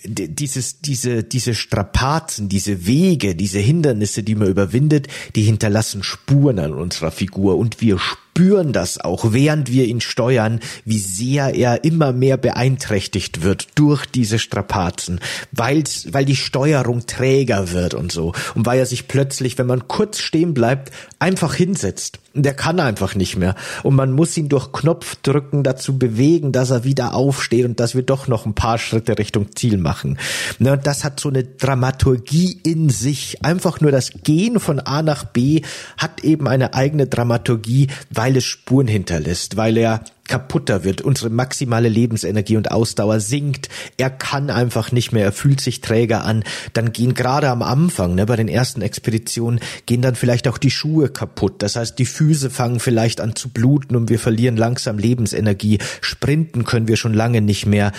dieses, 0.03 0.81
diese, 0.81 1.23
diese 1.23 1.53
Strapazen, 1.53 2.49
diese 2.49 2.85
Wege, 2.85 3.35
diese 3.35 3.59
Hindernisse, 3.59 4.23
die 4.23 4.35
man 4.35 4.47
überwindet, 4.47 5.07
die 5.35 5.43
hinterlassen 5.43 6.03
Spuren 6.03 6.59
an 6.59 6.73
unserer 6.73 7.11
Figur. 7.11 7.57
Und 7.57 7.81
wir 7.81 7.99
spüren 7.99 8.30
das 8.35 8.99
auch, 8.99 9.33
während 9.33 9.71
wir 9.71 9.85
ihn 9.85 10.01
steuern, 10.01 10.59
wie 10.85 10.97
sehr 10.97 11.53
er 11.53 11.83
immer 11.83 12.11
mehr 12.11 12.37
beeinträchtigt 12.37 13.43
wird 13.43 13.67
durch 13.75 14.05
diese 14.05 14.39
Strapazen, 14.39 15.19
weil, 15.51 15.83
weil 16.11 16.25
die 16.25 16.35
Steuerung 16.35 17.05
träger 17.05 17.71
wird 17.71 17.93
und 17.93 18.11
so. 18.11 18.33
Und 18.55 18.65
weil 18.65 18.79
er 18.79 18.85
sich 18.85 19.07
plötzlich, 19.07 19.57
wenn 19.57 19.67
man 19.67 19.87
kurz 19.87 20.19
stehen 20.19 20.53
bleibt, 20.53 20.91
einfach 21.19 21.53
hinsetzt. 21.53 22.19
Der 22.33 22.53
kann 22.53 22.79
einfach 22.79 23.13
nicht 23.13 23.35
mehr. 23.35 23.55
Und 23.83 23.95
man 23.95 24.13
muss 24.13 24.37
ihn 24.37 24.47
durch 24.47 24.71
Knopfdrücken 24.71 25.63
dazu 25.63 25.99
bewegen, 25.99 26.53
dass 26.53 26.69
er 26.69 26.85
wieder 26.85 27.13
aufsteht 27.13 27.65
und 27.65 27.79
dass 27.79 27.93
wir 27.93 28.03
doch 28.03 28.29
noch 28.29 28.45
ein 28.45 28.55
paar 28.55 28.77
Schritte 28.77 29.17
Richtung 29.17 29.53
Ziel 29.53 29.77
machen. 29.77 30.17
Ne, 30.57 30.79
das 30.81 31.03
hat 31.03 31.19
so 31.19 31.27
eine 31.27 31.43
Dramaturgie 31.43 32.57
in 32.63 32.89
sich. 32.89 33.43
Einfach 33.43 33.81
nur 33.81 33.91
das 33.91 34.11
Gehen 34.23 34.61
von 34.61 34.79
A 34.79 35.01
nach 35.01 35.25
B 35.25 35.61
hat 35.97 36.23
eben 36.23 36.47
eine 36.47 36.73
eigene 36.73 37.05
Dramaturgie, 37.05 37.87
weil 38.21 38.37
es 38.37 38.45
Spuren 38.45 38.87
hinterlässt, 38.87 39.57
weil 39.57 39.77
er 39.77 40.03
kaputter 40.27 40.83
wird, 40.83 41.01
unsere 41.01 41.29
maximale 41.29 41.89
Lebensenergie 41.89 42.57
und 42.57 42.71
Ausdauer 42.71 43.19
sinkt, 43.19 43.69
er 43.97 44.09
kann 44.09 44.49
einfach 44.49 44.91
nicht 44.91 45.11
mehr, 45.11 45.25
er 45.25 45.31
fühlt 45.31 45.61
sich 45.61 45.81
träger 45.81 46.23
an, 46.23 46.43
dann 46.73 46.93
gehen 46.93 47.13
gerade 47.13 47.49
am 47.49 47.61
Anfang, 47.61 48.15
ne, 48.15 48.25
bei 48.25 48.35
den 48.35 48.47
ersten 48.47 48.81
Expeditionen, 48.81 49.59
gehen 49.85 50.01
dann 50.01 50.15
vielleicht 50.15 50.47
auch 50.47 50.57
die 50.57 50.71
Schuhe 50.71 51.09
kaputt. 51.09 51.61
Das 51.61 51.75
heißt, 51.75 51.99
die 51.99 52.05
Füße 52.05 52.49
fangen 52.49 52.79
vielleicht 52.79 53.19
an 53.19 53.35
zu 53.35 53.49
bluten 53.49 53.95
und 53.95 54.09
wir 54.09 54.19
verlieren 54.19 54.57
langsam 54.57 54.97
Lebensenergie. 54.97 55.79
Sprinten 56.01 56.63
können 56.63 56.87
wir 56.87 56.97
schon 56.97 57.13
lange 57.13 57.41
nicht 57.41 57.65
mehr. 57.65 57.91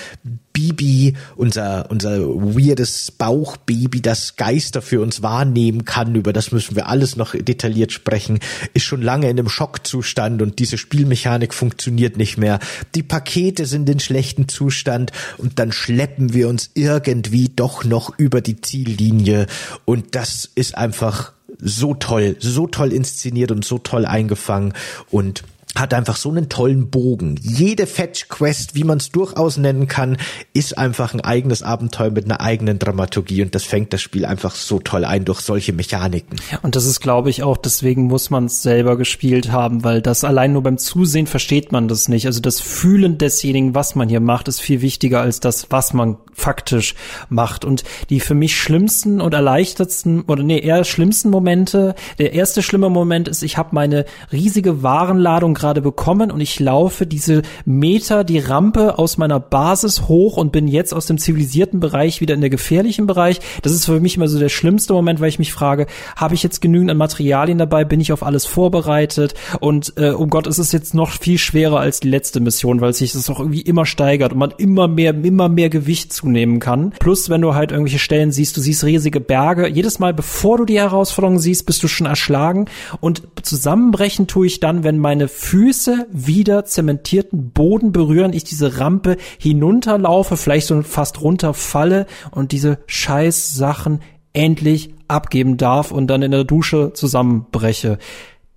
Bibi, 0.53 1.15
unser, 1.37 1.91
unser 1.91 2.21
weirdes 2.21 3.11
Bauchbaby, 3.11 4.03
das 4.03 4.37
Geister 4.37 4.83
für 4.83 5.01
uns 5.01 5.23
wahrnehmen 5.23 5.85
kann, 5.85 6.15
über 6.15 6.33
das 6.33 6.53
müssen 6.53 6.77
wir 6.77 6.89
alles 6.89 7.17
noch 7.17 7.35
detailliert 7.35 7.93
sprechen, 7.93 8.39
ist 8.75 8.85
schon 8.85 9.01
lange 9.01 9.31
in 9.31 9.39
einem 9.39 9.49
Schockzustand 9.49 10.43
und 10.43 10.59
diese 10.59 10.77
Spielmechanik 10.77 11.55
funktioniert 11.55 12.12
nicht 12.16 12.38
mehr. 12.38 12.59
Die 12.94 13.03
Pakete 13.03 13.66
sind 13.66 13.88
in 13.88 14.01
schlechten 14.01 14.48
Zustand 14.48 15.12
und 15.38 15.59
dann 15.59 15.72
schleppen 15.72 16.33
wir 16.33 16.48
uns 16.48 16.70
irgendwie 16.75 17.48
doch 17.48 17.85
noch 17.85 18.18
über 18.18 18.40
die 18.40 18.61
Ziellinie 18.61 19.46
und 19.85 20.14
das 20.14 20.51
ist 20.55 20.77
einfach 20.77 21.33
so 21.59 21.94
toll, 21.94 22.37
so 22.40 22.66
toll 22.66 22.92
inszeniert 22.92 23.53
und 23.53 23.64
so 23.64 23.79
toll 23.79 24.05
eingefangen 24.05 24.72
und 25.11 25.44
hat 25.75 25.95
einfach 25.95 26.17
so 26.17 26.31
einen 26.31 26.49
tollen 26.49 26.91
Bogen. 26.91 27.37
Jede 27.41 27.87
Fetch 27.87 28.29
Quest, 28.29 28.75
wie 28.75 28.85
man 28.85 28.99
es 28.99 29.11
durchaus 29.11 29.57
nennen 29.57 29.89
kann, 29.89 30.19
ist 30.53 30.77
einfach 30.77 31.15
ein 31.15 31.21
eigenes 31.21 31.63
Abenteuer 31.63 32.11
mit 32.11 32.27
einer 32.27 32.41
eigenen 32.41 32.79
Dramaturgie 32.79 33.43
und 33.43 33.55
das 33.55 33.65
fängt 33.65 33.93
das 33.93 34.03
Spiel 34.03 34.27
einfach 34.27 34.55
so 34.55 34.79
toll 34.81 35.05
ein 35.05 35.25
durch 35.25 35.41
solche 35.41 35.73
Mechaniken. 35.73 36.37
Und 36.63 36.77
das 36.77 36.85
ist, 36.85 37.01
glaube 37.01 37.31
ich, 37.31 37.43
auch 37.43 37.57
deswegen 37.57 38.05
muss 38.05 38.31
man 38.31 38.47
es 38.47 38.63
selber 38.63 38.97
gespielt 38.97 39.51
haben, 39.51 39.83
weil 39.85 40.03
das 40.03 40.25
allein 40.25 40.53
nur 40.53 40.63
beim 40.63 40.79
Zusehen 40.79 41.27
versteht 41.27 41.73
man 41.73 41.89
das 41.89 42.09
nicht. 42.09 42.27
Also 42.27 42.41
das 42.41 42.61
Fühlen 42.61 43.19
desjenigen, 43.19 43.75
was 43.75 43.95
man 43.95 44.09
hier 44.09 44.21
macht, 44.21 44.49
ist 44.49 44.61
viel 44.61 44.83
wichtiger 44.83 45.21
als 45.23 45.41
das, 45.41 45.69
was 45.71 45.95
man 45.95 46.19
faktisch 46.35 46.95
macht. 47.29 47.65
Und 47.65 47.85
die 48.11 48.21
für 48.21 48.35
mich 48.35 48.57
schlimmsten 48.57 49.21
und 49.21 49.33
erleichtertsten 49.33 50.23
oder 50.23 50.43
nee, 50.43 50.59
eher 50.59 50.85
schlimmsten 50.85 51.31
Momente, 51.31 51.95
der 52.19 52.33
erste 52.35 52.63
schlimme 52.63 52.91
Moment 52.91 53.29
ist, 53.29 53.43
ich 53.43 53.57
habe 53.57 53.71
meine 53.73 54.05
riesige 54.31 54.83
Warenladung 54.83 55.55
gerade 55.62 55.81
bekommen 55.81 56.31
und 56.31 56.40
ich 56.40 56.61
laufe 56.61 57.07
diese 57.07 57.42
Meter, 57.64 58.25
die 58.25 58.38
Rampe 58.38 58.98
aus 58.98 59.16
meiner 59.16 59.40
Basis 59.40 60.09
hoch 60.09 60.37
und 60.37 60.53
bin 60.53 60.68
jetzt 60.68 60.92
aus 60.92 61.07
dem 61.07 61.18
zivilisierten 61.18 61.81
Bereich 61.81 62.20
wieder 62.20 62.35
in 62.35 62.40
der 62.40 62.51
gefährlichen 62.51 63.07
Bereich. 63.07 63.40
Das 63.62 63.72
ist 63.72 63.87
für 63.87 64.01
mich 64.01 64.16
immer 64.16 64.29
so 64.29 64.38
der 64.38 64.48
schlimmste 64.48 64.92
Moment, 64.92 65.20
weil 65.20 65.29
ich 65.29 65.38
mich 65.38 65.53
frage, 65.53 65.87
habe 66.16 66.35
ich 66.35 66.42
jetzt 66.42 66.61
genügend 66.61 66.90
an 66.90 66.96
Materialien 66.96 67.59
dabei? 67.59 67.85
Bin 67.85 68.01
ich 68.01 68.12
auf 68.12 68.22
alles 68.22 68.44
vorbereitet? 68.44 69.35
Und 69.61 69.94
äh, 69.96 70.11
um 70.11 70.31
Gott, 70.31 70.46
ist 70.46 70.59
es 70.59 70.72
jetzt 70.72 70.94
noch 70.94 71.11
viel 71.11 71.38
schwerer 71.38 71.79
als 71.79 72.01
die 72.01 72.09
letzte 72.09 72.40
Mission, 72.40 72.81
weil 72.81 72.92
sich 72.92 73.12
das 73.12 73.31
auch 73.31 73.38
irgendwie 73.38 73.62
immer 73.62 73.87
steigert 73.87 74.33
und 74.33 74.38
man 74.38 74.53
immer 74.59 74.88
mehr, 74.88 75.14
immer 75.14 75.48
mehr 75.48 75.70
Gewicht 75.70 76.12
zunehmen 76.12 76.59
kann. 76.59 76.92
Plus, 76.98 77.31
wenn 77.31 77.40
du 77.40 77.55
halt 77.55 77.70
irgendwelche 77.70 78.01
Stellen 78.01 78.33
siehst, 78.33 78.57
du 78.57 78.61
siehst 78.61 78.85
riesige 78.85 79.20
Berge. 79.20 79.68
Jedes 79.68 80.01
Mal, 80.01 80.12
bevor 80.12 80.59
du 80.59 80.64
die 80.64 80.81
Herausforderung 80.81 81.38
siehst, 81.38 81.66
bist 81.66 81.83
du 81.83 81.88
schon 81.88 82.07
erschlagen. 82.07 82.66
Und 83.01 83.22
zusammenbrechen 83.42 84.27
tue 84.27 84.46
ich 84.46 84.59
dann, 84.59 84.83
wenn 84.83 84.98
meine 84.98 85.29
Füße 85.53 86.07
wieder 86.11 86.65
zementierten 86.65 87.51
Boden 87.51 87.93
berühren, 87.93 88.33
ich 88.33 88.43
diese 88.43 88.79
Rampe 88.79 89.19
hinunterlaufe, 89.38 90.38
vielleicht 90.38 90.67
so 90.67 90.81
fast 90.81 91.21
runterfalle 91.21 92.07
und 92.31 92.53
diese 92.53 92.79
scheiß 92.87 93.55
Sachen 93.55 94.01
endlich 94.33 94.95
abgeben 95.09 95.59
darf 95.59 95.91
und 95.91 96.07
dann 96.07 96.23
in 96.23 96.31
der 96.31 96.45
Dusche 96.45 96.95
zusammenbreche. 96.95 97.99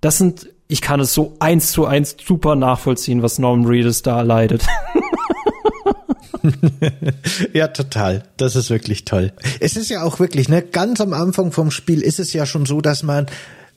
Das 0.00 0.16
sind, 0.16 0.48
ich 0.68 0.80
kann 0.80 0.98
es 1.00 1.12
so 1.12 1.34
eins 1.38 1.70
zu 1.70 1.84
eins 1.84 2.16
super 2.18 2.56
nachvollziehen, 2.56 3.22
was 3.22 3.38
Norman 3.38 3.66
Reedus 3.66 4.00
da 4.00 4.22
leidet. 4.22 4.64
ja, 7.52 7.68
total. 7.68 8.22
Das 8.38 8.56
ist 8.56 8.70
wirklich 8.70 9.04
toll. 9.04 9.34
Es 9.60 9.76
ist 9.76 9.90
ja 9.90 10.02
auch 10.02 10.18
wirklich, 10.18 10.48
ne, 10.48 10.62
ganz 10.62 11.02
am 11.02 11.12
Anfang 11.12 11.52
vom 11.52 11.70
Spiel 11.70 12.00
ist 12.00 12.20
es 12.20 12.32
ja 12.32 12.46
schon 12.46 12.64
so, 12.64 12.80
dass 12.80 13.02
man 13.02 13.26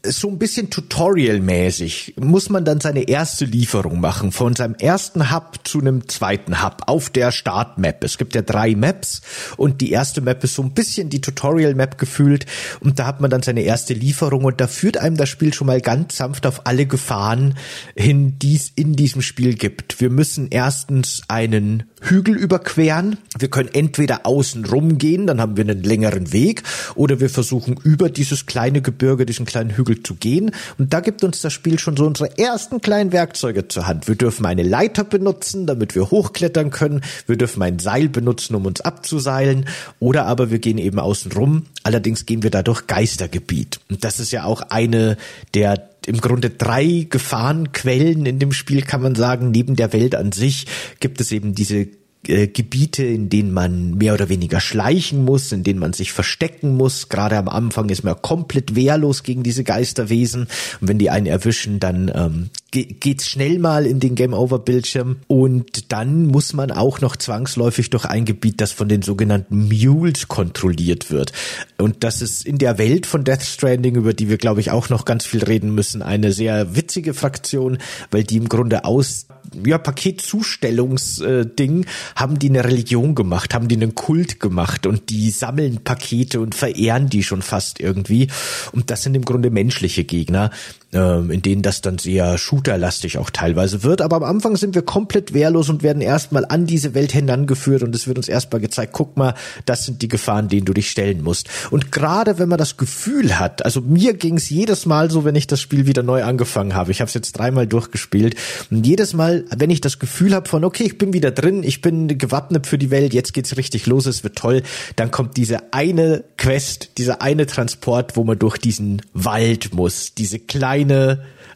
so 0.05 0.29
ein 0.29 0.39
bisschen 0.39 0.69
Tutorial-mäßig 0.69 2.13
muss 2.17 2.49
man 2.49 2.63
dann 2.63 2.79
seine 2.79 3.09
erste 3.09 3.45
Lieferung 3.45 3.99
machen, 3.99 4.31
von 4.31 4.55
seinem 4.55 4.75
ersten 4.75 5.31
Hub 5.31 5.59
zu 5.63 5.79
einem 5.79 6.07
zweiten 6.07 6.63
Hub 6.63 6.83
auf 6.87 7.09
der 7.09 7.31
Startmap. 7.31 8.03
Es 8.03 8.17
gibt 8.17 8.33
ja 8.33 8.41
drei 8.41 8.75
Maps 8.75 9.21
und 9.57 9.81
die 9.81 9.91
erste 9.91 10.21
Map 10.21 10.43
ist 10.43 10.55
so 10.55 10.61
ein 10.61 10.73
bisschen 10.73 11.09
die 11.09 11.21
Tutorial-Map 11.21 11.97
gefühlt 11.97 12.45
und 12.79 12.99
da 12.99 13.07
hat 13.07 13.19
man 13.19 13.29
dann 13.29 13.43
seine 13.43 13.61
erste 13.61 13.93
Lieferung 13.93 14.45
und 14.45 14.61
da 14.61 14.67
führt 14.67 14.97
einem 14.97 15.17
das 15.17 15.27
Spiel 15.27 15.53
schon 15.53 15.67
mal 15.67 15.81
ganz 15.81 16.17
sanft 16.17 16.45
auf 16.45 16.65
alle 16.65 16.85
Gefahren 16.85 17.55
hin, 17.95 18.39
die 18.39 18.55
es 18.55 18.71
in 18.75 18.95
diesem 18.95 19.21
Spiel 19.21 19.55
gibt. 19.55 19.99
Wir 19.99 20.09
müssen 20.09 20.47
erstens 20.49 21.23
einen 21.27 21.83
Hügel 22.01 22.37
überqueren. 22.37 23.17
Wir 23.37 23.49
können 23.49 23.69
entweder 23.73 24.25
außen 24.25 24.65
rumgehen, 24.65 25.27
dann 25.27 25.41
haben 25.41 25.57
wir 25.57 25.63
einen 25.63 25.83
längeren 25.83 26.31
Weg, 26.31 26.63
oder 26.95 27.19
wir 27.19 27.29
versuchen 27.29 27.75
über 27.83 28.09
dieses 28.09 28.45
kleine 28.45 28.81
Gebirge, 28.81 29.25
diesen 29.25 29.45
kleinen 29.45 29.71
Hügel 29.71 29.88
zu 29.95 30.15
gehen. 30.15 30.51
Und 30.77 30.93
da 30.93 30.99
gibt 30.99 31.23
uns 31.23 31.41
das 31.41 31.53
Spiel 31.53 31.79
schon 31.79 31.97
so 31.97 32.05
unsere 32.05 32.37
ersten 32.37 32.81
kleinen 32.81 33.11
Werkzeuge 33.11 33.67
zur 33.67 33.87
Hand. 33.87 34.07
Wir 34.07 34.15
dürfen 34.15 34.45
eine 34.45 34.63
Leiter 34.63 35.03
benutzen, 35.03 35.65
damit 35.65 35.95
wir 35.95 36.11
hochklettern 36.11 36.69
können. 36.69 37.01
Wir 37.27 37.37
dürfen 37.37 37.61
ein 37.63 37.79
Seil 37.79 38.09
benutzen, 38.09 38.55
um 38.55 38.65
uns 38.65 38.81
abzuseilen. 38.81 39.65
Oder 39.99 40.25
aber 40.25 40.51
wir 40.51 40.59
gehen 40.59 40.77
eben 40.77 40.99
außen 40.99 41.31
rum. 41.31 41.65
Allerdings 41.83 42.25
gehen 42.25 42.43
wir 42.43 42.51
da 42.51 42.63
durch 42.63 42.87
Geistergebiet. 42.87 43.79
Und 43.89 44.03
das 44.03 44.19
ist 44.19 44.31
ja 44.31 44.43
auch 44.43 44.61
eine 44.61 45.17
der 45.53 45.89
im 46.05 46.21
Grunde 46.21 46.49
drei 46.49 47.05
Gefahrenquellen 47.09 48.25
in 48.25 48.39
dem 48.39 48.51
Spiel, 48.51 48.81
kann 48.81 49.01
man 49.01 49.15
sagen. 49.15 49.51
Neben 49.51 49.75
der 49.75 49.93
Welt 49.93 50.15
an 50.15 50.31
sich 50.31 50.65
gibt 50.99 51.21
es 51.21 51.31
eben 51.31 51.53
diese 51.53 51.87
äh, 52.27 52.47
Gebiete, 52.47 53.03
in 53.03 53.29
denen 53.29 53.53
man 53.53 53.95
mehr 53.95 54.13
oder 54.13 54.29
weniger 54.29 54.59
schleichen 54.59 55.23
muss, 55.23 55.51
in 55.51 55.63
denen 55.63 55.79
man 55.79 55.93
sich 55.93 56.11
verstecken 56.11 56.75
muss. 56.75 57.09
Gerade 57.09 57.37
am 57.37 57.47
Anfang 57.47 57.89
ist 57.89 58.03
man 58.03 58.21
komplett 58.21 58.75
wehrlos 58.75 59.23
gegen 59.23 59.43
diese 59.43 59.63
Geisterwesen. 59.63 60.47
Und 60.81 60.87
wenn 60.87 60.99
die 60.99 61.09
einen 61.09 61.27
erwischen, 61.27 61.79
dann 61.79 62.11
ähm, 62.13 62.49
geht's 62.71 63.27
schnell 63.27 63.57
mal 63.57 63.85
in 63.85 63.99
den 63.99 64.15
Game 64.15 64.33
Over 64.33 64.59
Bildschirm 64.59 65.17
und 65.27 65.91
dann 65.91 66.27
muss 66.27 66.53
man 66.53 66.71
auch 66.71 67.01
noch 67.01 67.15
zwangsläufig 67.15 67.89
durch 67.89 68.05
ein 68.05 68.25
Gebiet, 68.25 68.61
das 68.61 68.71
von 68.71 68.89
den 68.89 69.01
sogenannten 69.01 69.69
Mules 69.69 70.27
kontrolliert 70.27 71.09
wird. 71.09 71.31
Und 71.77 72.03
das 72.03 72.21
ist 72.21 72.45
in 72.45 72.59
der 72.59 72.77
Welt 72.77 73.07
von 73.07 73.23
Death 73.23 73.43
Stranding, 73.43 73.95
über 73.95 74.13
die 74.13 74.29
wir 74.29 74.37
glaube 74.37 74.59
ich 74.59 74.69
auch 74.71 74.89
noch 74.89 75.05
ganz 75.05 75.25
viel 75.25 75.43
reden 75.43 75.73
müssen, 75.73 76.03
eine 76.03 76.31
sehr 76.31 76.75
witzige 76.75 77.15
Fraktion, 77.15 77.79
weil 78.11 78.23
die 78.23 78.37
im 78.37 78.49
Grunde 78.49 78.85
aus 78.85 79.25
ja, 79.65 79.79
Paketzustellungsding 79.79 81.85
haben 82.15 82.39
die 82.39 82.49
eine 82.49 82.63
Religion 82.63 83.15
gemacht, 83.15 83.53
haben 83.53 83.67
die 83.67 83.75
einen 83.75 83.95
Kult 83.95 84.39
gemacht? 84.39 84.85
Und 84.85 85.09
die 85.09 85.29
sammeln 85.29 85.83
Pakete 85.83 86.39
und 86.39 86.55
verehren 86.55 87.09
die 87.09 87.23
schon 87.23 87.41
fast 87.41 87.79
irgendwie. 87.79 88.27
Und 88.71 88.89
das 88.89 89.03
sind 89.03 89.15
im 89.15 89.25
Grunde 89.25 89.49
menschliche 89.49 90.03
Gegner, 90.03 90.51
ähm, 90.91 91.29
in 91.29 91.43
denen 91.43 91.61
das 91.61 91.81
dann 91.81 91.99
sehr 91.99 92.39
shooterlastig 92.39 93.19
auch 93.19 93.29
teilweise 93.29 93.83
wird. 93.83 94.01
Aber 94.01 94.15
am 94.15 94.23
Anfang 94.23 94.57
sind 94.57 94.73
wir 94.73 94.81
komplett 94.81 95.35
wehrlos 95.35 95.69
und 95.69 95.83
werden 95.83 96.01
erstmal 96.01 96.45
an 96.45 96.65
diese 96.65 96.95
Welt 96.95 97.11
hinangeführt 97.11 97.83
und 97.83 97.93
es 97.93 98.07
wird 98.07 98.17
uns 98.17 98.27
erstmal 98.27 98.59
gezeigt, 98.59 98.93
guck 98.93 99.15
mal, 99.15 99.35
das 99.65 99.85
sind 99.85 100.01
die 100.01 100.07
Gefahren, 100.07 100.47
denen 100.47 100.65
du 100.65 100.73
dich 100.73 100.89
stellen 100.89 101.21
musst. 101.21 101.47
Und 101.69 101.91
gerade 101.91 102.39
wenn 102.39 102.49
man 102.49 102.57
das 102.57 102.77
Gefühl 102.77 103.37
hat, 103.37 103.63
also 103.63 103.81
mir 103.81 104.15
ging 104.15 104.37
es 104.37 104.49
jedes 104.49 104.87
Mal 104.87 105.11
so, 105.11 105.25
wenn 105.25 105.35
ich 105.35 105.45
das 105.45 105.61
Spiel 105.61 105.85
wieder 105.85 106.01
neu 106.01 106.23
angefangen 106.23 106.73
habe, 106.73 106.91
ich 106.91 107.01
habe 107.01 107.07
es 107.07 107.13
jetzt 107.13 107.33
dreimal 107.33 107.67
durchgespielt 107.67 108.35
und 108.71 108.83
jedes 108.83 109.13
Mal, 109.13 109.45
wenn 109.55 109.69
ich 109.69 109.81
das 109.81 109.99
Gefühl 109.99 110.33
habe 110.33 110.49
von, 110.49 110.63
okay, 110.63 110.85
ich 110.85 110.97
bin 110.97 111.13
wieder 111.13 111.29
drin, 111.29 111.61
ich 111.63 111.81
bin 111.81 112.17
gewappnet 112.17 112.65
für 112.65 112.79
die 112.79 112.89
Welt, 112.89 113.13
jetzt 113.13 113.35
geht's 113.35 113.57
richtig 113.57 113.85
los, 113.85 114.07
es 114.07 114.23
wird 114.23 114.37
toll, 114.37 114.63
dann 114.95 115.11
kommt 115.11 115.37
diese 115.37 115.71
eine 115.71 116.23
Quest, 116.37 116.97
dieser 116.97 117.21
eine 117.21 117.45
Transport, 117.45 118.17
wo 118.17 118.23
man 118.23 118.39
durch 118.39 118.57
diesen 118.57 119.03
Wald 119.13 119.71
muss, 119.73 120.15
diese 120.15 120.39
kleine 120.39 120.78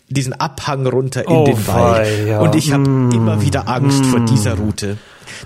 diesen 0.09 0.33
Abhang 0.33 0.85
runter 0.85 1.21
in 1.21 1.27
Oh, 1.31 1.45
den 1.45 1.67
Wald. 1.67 2.27
ja. 2.27 2.39
Und 2.39 2.55
ich 2.55 2.71
habe 2.71 2.87
Mm. 2.87 3.11
immer 3.11 3.41
wieder 3.41 3.67
Angst 3.67 4.05
vor 4.05 4.19
dieser 4.21 4.55
Route. 4.55 4.97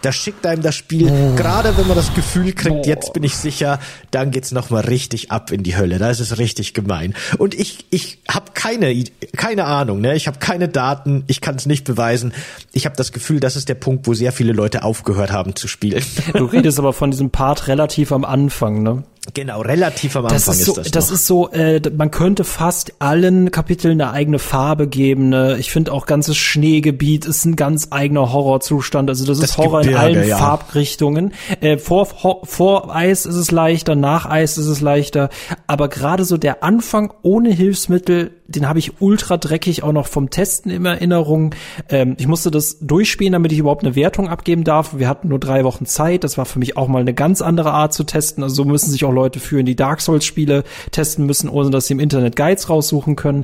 Da 0.01 0.11
schickt 0.11 0.45
einem 0.45 0.61
das 0.61 0.75
Spiel, 0.75 1.07
gerade 1.37 1.75
wenn 1.77 1.87
man 1.87 1.95
das 1.95 2.13
Gefühl 2.13 2.53
kriegt, 2.53 2.85
jetzt 2.85 3.13
bin 3.13 3.23
ich 3.23 3.35
sicher, 3.35 3.79
dann 4.11 4.29
geht's 4.31 4.51
noch 4.51 4.69
mal 4.69 4.81
richtig 4.81 5.31
ab 5.31 5.51
in 5.51 5.63
die 5.63 5.75
Hölle. 5.77 5.97
Da 5.97 6.09
ist 6.11 6.19
es 6.19 6.37
richtig 6.37 6.73
gemein. 6.73 7.15
Und 7.37 7.55
ich 7.55 7.85
ich 7.89 8.19
habe 8.29 8.51
keine 8.53 9.03
keine 9.35 9.63
Ahnung, 9.65 10.01
ne? 10.01 10.15
Ich 10.15 10.27
habe 10.27 10.37
keine 10.39 10.67
Daten, 10.67 11.23
ich 11.27 11.41
kann 11.41 11.55
es 11.55 11.65
nicht 11.65 11.83
beweisen. 11.85 12.33
Ich 12.73 12.85
habe 12.85 12.95
das 12.95 13.11
Gefühl, 13.11 13.39
das 13.39 13.55
ist 13.55 13.69
der 13.69 13.75
Punkt, 13.75 14.05
wo 14.07 14.13
sehr 14.13 14.31
viele 14.33 14.51
Leute 14.53 14.83
aufgehört 14.83 15.31
haben 15.31 15.55
zu 15.55 15.67
spielen. 15.67 16.03
Du 16.33 16.45
redest 16.53 16.77
aber 16.77 16.93
von 16.93 17.09
diesem 17.09 17.29
Part 17.31 17.67
relativ 17.67 18.11
am 18.11 18.25
Anfang, 18.25 18.83
ne? 18.83 19.03
Genau, 19.33 19.61
relativ 19.61 20.15
am 20.15 20.25
Anfang 20.25 20.37
das 20.37 20.47
ist 20.47 20.65
so, 20.65 20.71
ist 20.73 20.77
das. 20.77 20.91
Das 20.91 21.07
noch. 21.07 21.15
ist 21.15 21.27
so, 21.27 21.49
äh, 21.49 21.81
man 21.95 22.11
könnte 22.11 22.43
fast 22.43 22.93
allen 22.99 23.51
Kapiteln 23.51 24.01
eine 24.01 24.11
eigene 24.11 24.39
Farbe 24.39 24.87
geben. 24.87 25.29
Ne? 25.29 25.57
Ich 25.59 25.69
finde 25.71 25.91
auch 25.91 26.05
ganzes 26.05 26.37
Schneegebiet 26.37 27.25
ist 27.25 27.45
ein 27.45 27.55
ganz 27.55 27.89
eigener 27.91 28.31
Horrorzustand. 28.31 29.09
Also 29.09 29.25
das, 29.25 29.39
Das 29.39 29.51
ist 29.51 29.57
Horror 29.57 29.81
in 29.81 29.87
Gebirge, 29.87 30.03
allen 30.03 30.27
ja. 30.27 30.37
Farbrichtungen. 30.37 31.33
Äh, 31.61 31.77
vor, 31.77 32.07
ho, 32.23 32.41
vor 32.43 32.95
Eis 32.95 33.25
ist 33.25 33.35
es 33.35 33.51
leichter, 33.51 33.95
nach 33.95 34.25
Eis 34.25 34.57
ist 34.57 34.67
es 34.67 34.81
leichter. 34.81 35.29
Aber 35.67 35.89
gerade 35.89 36.23
so 36.23 36.37
der 36.37 36.63
Anfang 36.63 37.13
ohne 37.21 37.51
Hilfsmittel, 37.51 38.31
den 38.47 38.67
habe 38.67 38.79
ich 38.79 39.01
ultra 39.01 39.37
dreckig 39.37 39.83
auch 39.83 39.91
noch 39.91 40.07
vom 40.07 40.29
Testen 40.29 40.71
in 40.71 40.85
Erinnerung. 40.85 41.53
Ähm, 41.89 42.15
ich 42.17 42.27
musste 42.27 42.49
das 42.49 42.79
durchspielen, 42.79 43.33
damit 43.33 43.51
ich 43.51 43.59
überhaupt 43.59 43.83
eine 43.83 43.95
Wertung 43.95 44.29
abgeben 44.29 44.63
darf. 44.63 44.97
Wir 44.97 45.09
hatten 45.09 45.27
nur 45.27 45.39
drei 45.39 45.63
Wochen 45.65 45.85
Zeit. 45.85 46.23
Das 46.23 46.37
war 46.37 46.45
für 46.45 46.59
mich 46.59 46.77
auch 46.77 46.87
mal 46.87 47.01
eine 47.01 47.13
ganz 47.13 47.41
andere 47.41 47.71
Art 47.71 47.93
zu 47.93 48.05
testen. 48.05 48.43
Also 48.43 48.55
so 48.55 48.65
müssen 48.65 48.89
sich 48.89 49.03
auch 49.03 49.11
Leute 49.17 49.39
führen, 49.39 49.65
die 49.65 49.75
Dark 49.75 50.01
Souls 50.01 50.25
Spiele 50.25 50.63
testen 50.91 51.25
müssen, 51.25 51.49
ohne 51.49 51.69
dass 51.71 51.88
sie 51.88 51.93
im 51.93 51.99
Internet 51.99 52.36
Guides 52.36 52.69
raussuchen 52.69 53.15
können. 53.15 53.43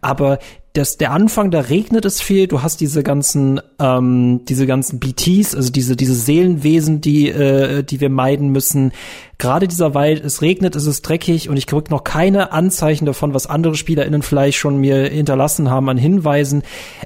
Aber 0.00 0.38
das, 0.74 0.96
der 0.96 1.12
Anfang, 1.12 1.52
da 1.52 1.60
regnet 1.60 2.04
es 2.04 2.20
viel. 2.20 2.48
Du 2.48 2.62
hast 2.62 2.80
diese 2.80 3.04
ganzen, 3.04 3.60
ähm, 3.78 4.40
diese 4.48 4.66
ganzen 4.66 4.98
BTs, 4.98 5.54
also 5.54 5.70
diese, 5.70 5.94
diese 5.94 6.16
Seelenwesen, 6.16 7.00
die, 7.00 7.28
äh, 7.28 7.84
die 7.84 8.00
wir 8.00 8.10
meiden 8.10 8.48
müssen. 8.48 8.90
Gerade 9.38 9.68
dieser 9.68 9.94
Wald, 9.94 10.24
es 10.24 10.42
regnet, 10.42 10.74
es 10.74 10.86
ist 10.86 11.02
dreckig 11.02 11.48
und 11.48 11.56
ich 11.56 11.68
krieg 11.68 11.90
noch 11.90 12.02
keine 12.02 12.50
Anzeichen 12.50 13.06
davon, 13.06 13.34
was 13.34 13.46
andere 13.46 13.76
SpielerInnen 13.76 14.22
vielleicht 14.22 14.58
schon 14.58 14.78
mir 14.78 15.08
hinterlassen 15.08 15.70
haben 15.70 15.88
an 15.88 15.96
Hinweisen. 15.96 16.64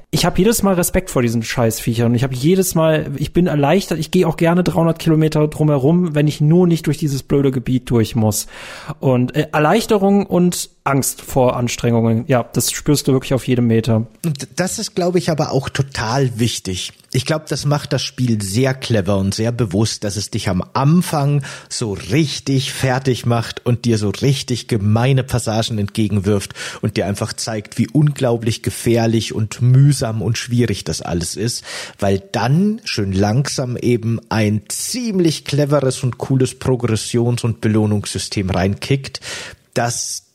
Ich 0.09 0.25
habe 0.25 0.39
jedes 0.39 0.63
Mal 0.63 0.73
Respekt 0.73 1.11
vor 1.11 1.21
diesen 1.21 1.43
Scheißviechern 1.43 2.07
und 2.07 2.15
ich 2.15 2.23
habe 2.23 2.33
jedes 2.33 2.73
Mal, 2.73 3.11
ich 3.17 3.33
bin 3.33 3.45
erleichtert, 3.45 3.99
ich 3.99 4.09
gehe 4.09 4.27
auch 4.27 4.37
gerne 4.37 4.63
300 4.63 4.97
Kilometer 4.97 5.47
drumherum, 5.47 6.15
wenn 6.15 6.27
ich 6.27 6.41
nur 6.41 6.65
nicht 6.65 6.87
durch 6.87 6.97
dieses 6.97 7.21
blöde 7.21 7.51
Gebiet 7.51 7.89
durch 7.91 8.15
muss. 8.15 8.47
Und 8.99 9.35
äh, 9.35 9.47
Erleichterung 9.51 10.25
und 10.25 10.71
Angst 10.89 11.21
vor 11.21 11.55
Anstrengungen, 11.55 12.25
ja, 12.27 12.43
das 12.53 12.71
spürst 12.71 13.07
du 13.07 13.13
wirklich 13.13 13.33
auf 13.33 13.47
jedem 13.47 13.67
Meter. 13.67 14.07
Und 14.25 14.47
das 14.55 14.79
ist, 14.79 14.95
glaube 14.95 15.19
ich, 15.19 15.29
aber 15.29 15.51
auch 15.51 15.69
total 15.69 16.39
wichtig. 16.39 16.91
Ich 17.11 17.25
glaube, 17.25 17.45
das 17.49 17.65
macht 17.65 17.91
das 17.91 18.03
Spiel 18.03 18.41
sehr 18.41 18.73
clever 18.75 19.17
und 19.17 19.33
sehr 19.33 19.51
bewusst, 19.51 20.03
dass 20.03 20.15
es 20.15 20.29
dich 20.29 20.47
am 20.47 20.63
Anfang 20.73 21.43
so 21.67 21.93
richtig 21.93 22.71
fertig 22.71 23.25
macht 23.25 23.65
und 23.65 23.85
dir 23.85 23.97
so 23.97 24.09
richtig 24.09 24.67
gemeine 24.67 25.23
Passagen 25.23 25.79
entgegenwirft 25.79 26.53
und 26.81 26.97
dir 26.97 27.07
einfach 27.07 27.33
zeigt, 27.33 27.79
wie 27.79 27.87
unglaublich 27.87 28.61
gefährlich 28.61 29.33
und 29.33 29.61
mühsam 29.61 30.21
und 30.21 30.37
schwierig 30.37 30.83
das 30.83 31.01
alles 31.01 31.35
ist, 31.35 31.63
weil 31.97 32.19
dann 32.19 32.79
schön 32.83 33.11
langsam 33.11 33.75
eben 33.75 34.19
ein 34.29 34.63
ziemlich 34.67 35.45
cleveres 35.45 36.03
und 36.03 36.19
cooles 36.19 36.59
Progressions- 36.59 37.43
und 37.43 37.61
Belohnungssystem 37.61 38.51
reinkickt, 38.51 39.19
das 39.73 40.28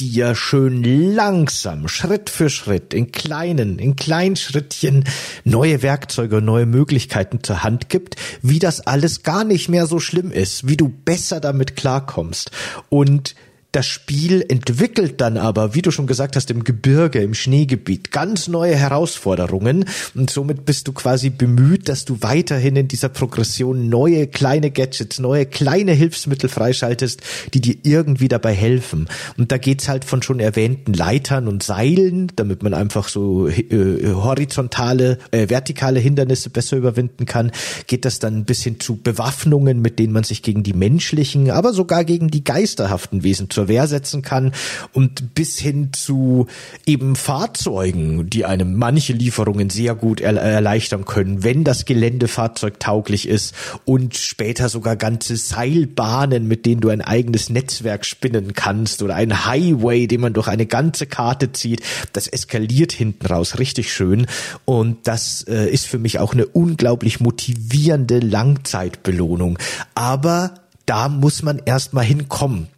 dir 0.00 0.34
schön 0.34 0.82
langsam, 1.14 1.88
Schritt 1.88 2.30
für 2.30 2.50
Schritt, 2.50 2.94
in 2.94 3.12
kleinen, 3.12 3.78
in 3.78 3.96
kleinen 3.96 4.36
Schrittchen 4.36 5.04
neue 5.44 5.82
Werkzeuge, 5.82 6.40
neue 6.40 6.66
Möglichkeiten 6.66 7.42
zur 7.42 7.62
Hand 7.62 7.88
gibt, 7.88 8.16
wie 8.42 8.58
das 8.58 8.86
alles 8.86 9.22
gar 9.22 9.44
nicht 9.44 9.68
mehr 9.68 9.86
so 9.86 9.98
schlimm 9.98 10.30
ist, 10.30 10.68
wie 10.68 10.76
du 10.76 10.88
besser 10.88 11.40
damit 11.40 11.76
klarkommst. 11.76 12.50
Und 12.88 13.34
das 13.72 13.86
Spiel 13.86 14.44
entwickelt 14.48 15.20
dann 15.20 15.36
aber, 15.36 15.74
wie 15.74 15.82
du 15.82 15.90
schon 15.90 16.06
gesagt 16.06 16.36
hast, 16.36 16.50
im 16.50 16.64
Gebirge, 16.64 17.20
im 17.20 17.34
Schneegebiet 17.34 18.10
ganz 18.10 18.48
neue 18.48 18.74
Herausforderungen 18.74 19.84
und 20.14 20.30
somit 20.30 20.64
bist 20.64 20.88
du 20.88 20.92
quasi 20.92 21.28
bemüht, 21.28 21.88
dass 21.90 22.06
du 22.06 22.22
weiterhin 22.22 22.76
in 22.76 22.88
dieser 22.88 23.10
Progression 23.10 23.90
neue 23.90 24.26
kleine 24.26 24.70
Gadgets, 24.70 25.18
neue 25.18 25.44
kleine 25.44 25.92
Hilfsmittel 25.92 26.48
freischaltest, 26.48 27.20
die 27.52 27.60
dir 27.60 27.76
irgendwie 27.82 28.28
dabei 28.28 28.54
helfen. 28.54 29.06
Und 29.36 29.52
da 29.52 29.58
geht's 29.58 29.88
halt 29.88 30.06
von 30.06 30.22
schon 30.22 30.40
erwähnten 30.40 30.94
Leitern 30.94 31.46
und 31.46 31.62
Seilen, 31.62 32.32
damit 32.36 32.62
man 32.62 32.72
einfach 32.72 33.08
so 33.08 33.48
äh, 33.48 34.14
horizontale, 34.14 35.18
äh, 35.30 35.50
vertikale 35.50 36.00
Hindernisse 36.00 36.48
besser 36.48 36.78
überwinden 36.78 37.26
kann, 37.26 37.52
geht 37.86 38.06
das 38.06 38.18
dann 38.18 38.46
bis 38.46 38.62
hin 38.62 38.80
zu 38.80 38.96
Bewaffnungen, 38.96 39.82
mit 39.82 39.98
denen 39.98 40.14
man 40.14 40.24
sich 40.24 40.42
gegen 40.42 40.62
die 40.62 40.72
menschlichen, 40.72 41.50
aber 41.50 41.74
sogar 41.74 42.04
gegen 42.04 42.28
die 42.28 42.44
geisterhaften 42.44 43.22
Wesen 43.22 43.50
zur 43.58 43.66
Wehr 43.66 43.88
setzen 43.88 44.22
kann 44.22 44.52
und 44.92 45.34
bis 45.34 45.58
hin 45.58 45.92
zu 45.92 46.46
eben 46.86 47.16
Fahrzeugen, 47.16 48.30
die 48.30 48.44
einem 48.44 48.76
manche 48.76 49.12
Lieferungen 49.12 49.68
sehr 49.68 49.96
gut 49.96 50.20
er 50.20 50.36
erleichtern 50.36 51.04
können, 51.04 51.42
wenn 51.42 51.64
das 51.64 51.84
Gelände 51.84 52.28
fahrzeugtauglich 52.28 53.26
ist 53.26 53.56
und 53.84 54.16
später 54.16 54.68
sogar 54.68 54.94
ganze 54.94 55.36
Seilbahnen, 55.36 56.46
mit 56.46 56.66
denen 56.66 56.80
du 56.80 56.88
ein 56.88 57.00
eigenes 57.00 57.50
Netzwerk 57.50 58.04
spinnen 58.04 58.52
kannst 58.52 59.02
oder 59.02 59.16
ein 59.16 59.44
Highway, 59.44 60.06
den 60.06 60.20
man 60.20 60.34
durch 60.34 60.46
eine 60.46 60.66
ganze 60.66 61.06
Karte 61.06 61.50
zieht. 61.50 61.82
Das 62.12 62.28
eskaliert 62.28 62.92
hinten 62.92 63.26
raus 63.26 63.58
richtig 63.58 63.92
schön 63.92 64.28
und 64.66 65.08
das 65.08 65.42
äh, 65.48 65.68
ist 65.68 65.88
für 65.88 65.98
mich 65.98 66.20
auch 66.20 66.32
eine 66.32 66.46
unglaublich 66.46 67.18
motivierende 67.18 68.20
Langzeitbelohnung. 68.20 69.58
Aber 69.96 70.54
da 70.86 71.08
muss 71.08 71.42
man 71.42 71.60
erstmal 71.64 72.04
hinkommen 72.04 72.68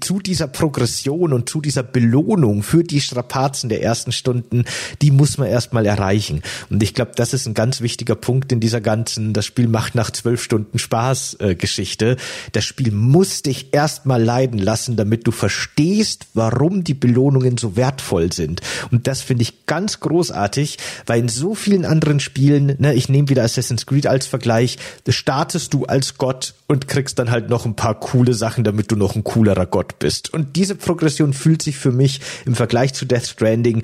zu 0.00 0.20
dieser 0.20 0.48
Progression 0.48 1.32
und 1.32 1.48
zu 1.48 1.60
dieser 1.60 1.82
Belohnung 1.82 2.62
für 2.62 2.84
die 2.84 3.00
Strapazen 3.00 3.68
der 3.68 3.82
ersten 3.82 4.12
Stunden, 4.12 4.64
die 5.02 5.10
muss 5.10 5.38
man 5.38 5.48
erstmal 5.48 5.86
erreichen. 5.86 6.42
Und 6.70 6.82
ich 6.82 6.94
glaube, 6.94 7.12
das 7.14 7.32
ist 7.34 7.46
ein 7.46 7.54
ganz 7.54 7.80
wichtiger 7.80 8.14
Punkt 8.14 8.52
in 8.52 8.60
dieser 8.60 8.80
ganzen, 8.80 9.32
das 9.32 9.46
Spiel 9.46 9.68
macht 9.68 9.94
nach 9.94 10.10
zwölf 10.10 10.42
Stunden 10.42 10.78
Spaß 10.78 11.38
äh, 11.40 11.54
Geschichte. 11.54 12.16
Das 12.52 12.64
Spiel 12.64 12.92
muss 12.92 13.42
dich 13.42 13.72
erstmal 13.72 14.22
leiden 14.22 14.58
lassen, 14.58 14.96
damit 14.96 15.26
du 15.26 15.30
verstehst, 15.30 16.26
warum 16.34 16.84
die 16.84 16.94
Belohnungen 16.94 17.56
so 17.58 17.76
wertvoll 17.76 18.32
sind. 18.32 18.60
Und 18.90 19.06
das 19.06 19.20
finde 19.20 19.42
ich 19.42 19.66
ganz 19.66 20.00
großartig, 20.00 20.78
weil 21.06 21.20
in 21.20 21.28
so 21.28 21.54
vielen 21.54 21.84
anderen 21.84 22.20
Spielen, 22.20 22.76
ne, 22.78 22.94
ich 22.94 23.08
nehme 23.08 23.28
wieder 23.28 23.42
Assassin's 23.42 23.86
Creed 23.86 24.06
als 24.06 24.26
Vergleich, 24.26 24.78
startest 25.08 25.74
du 25.74 25.84
als 25.84 26.18
Gott 26.18 26.54
und 26.66 26.88
kriegst 26.88 27.18
dann 27.18 27.30
halt 27.30 27.48
noch 27.48 27.64
ein 27.64 27.76
paar 27.76 27.98
coole 27.98 28.34
Sachen, 28.34 28.64
damit 28.64 28.90
du 28.90 28.96
noch 28.96 29.16
ein 29.16 29.24
coolerer 29.24 29.66
Gott 29.70 29.98
bist. 29.98 30.32
Und 30.32 30.56
diese 30.56 30.74
Progression 30.74 31.32
fühlt 31.32 31.62
sich 31.62 31.76
für 31.76 31.92
mich 31.92 32.20
im 32.46 32.54
Vergleich 32.54 32.94
zu 32.94 33.04
Death 33.04 33.26
Stranding 33.26 33.82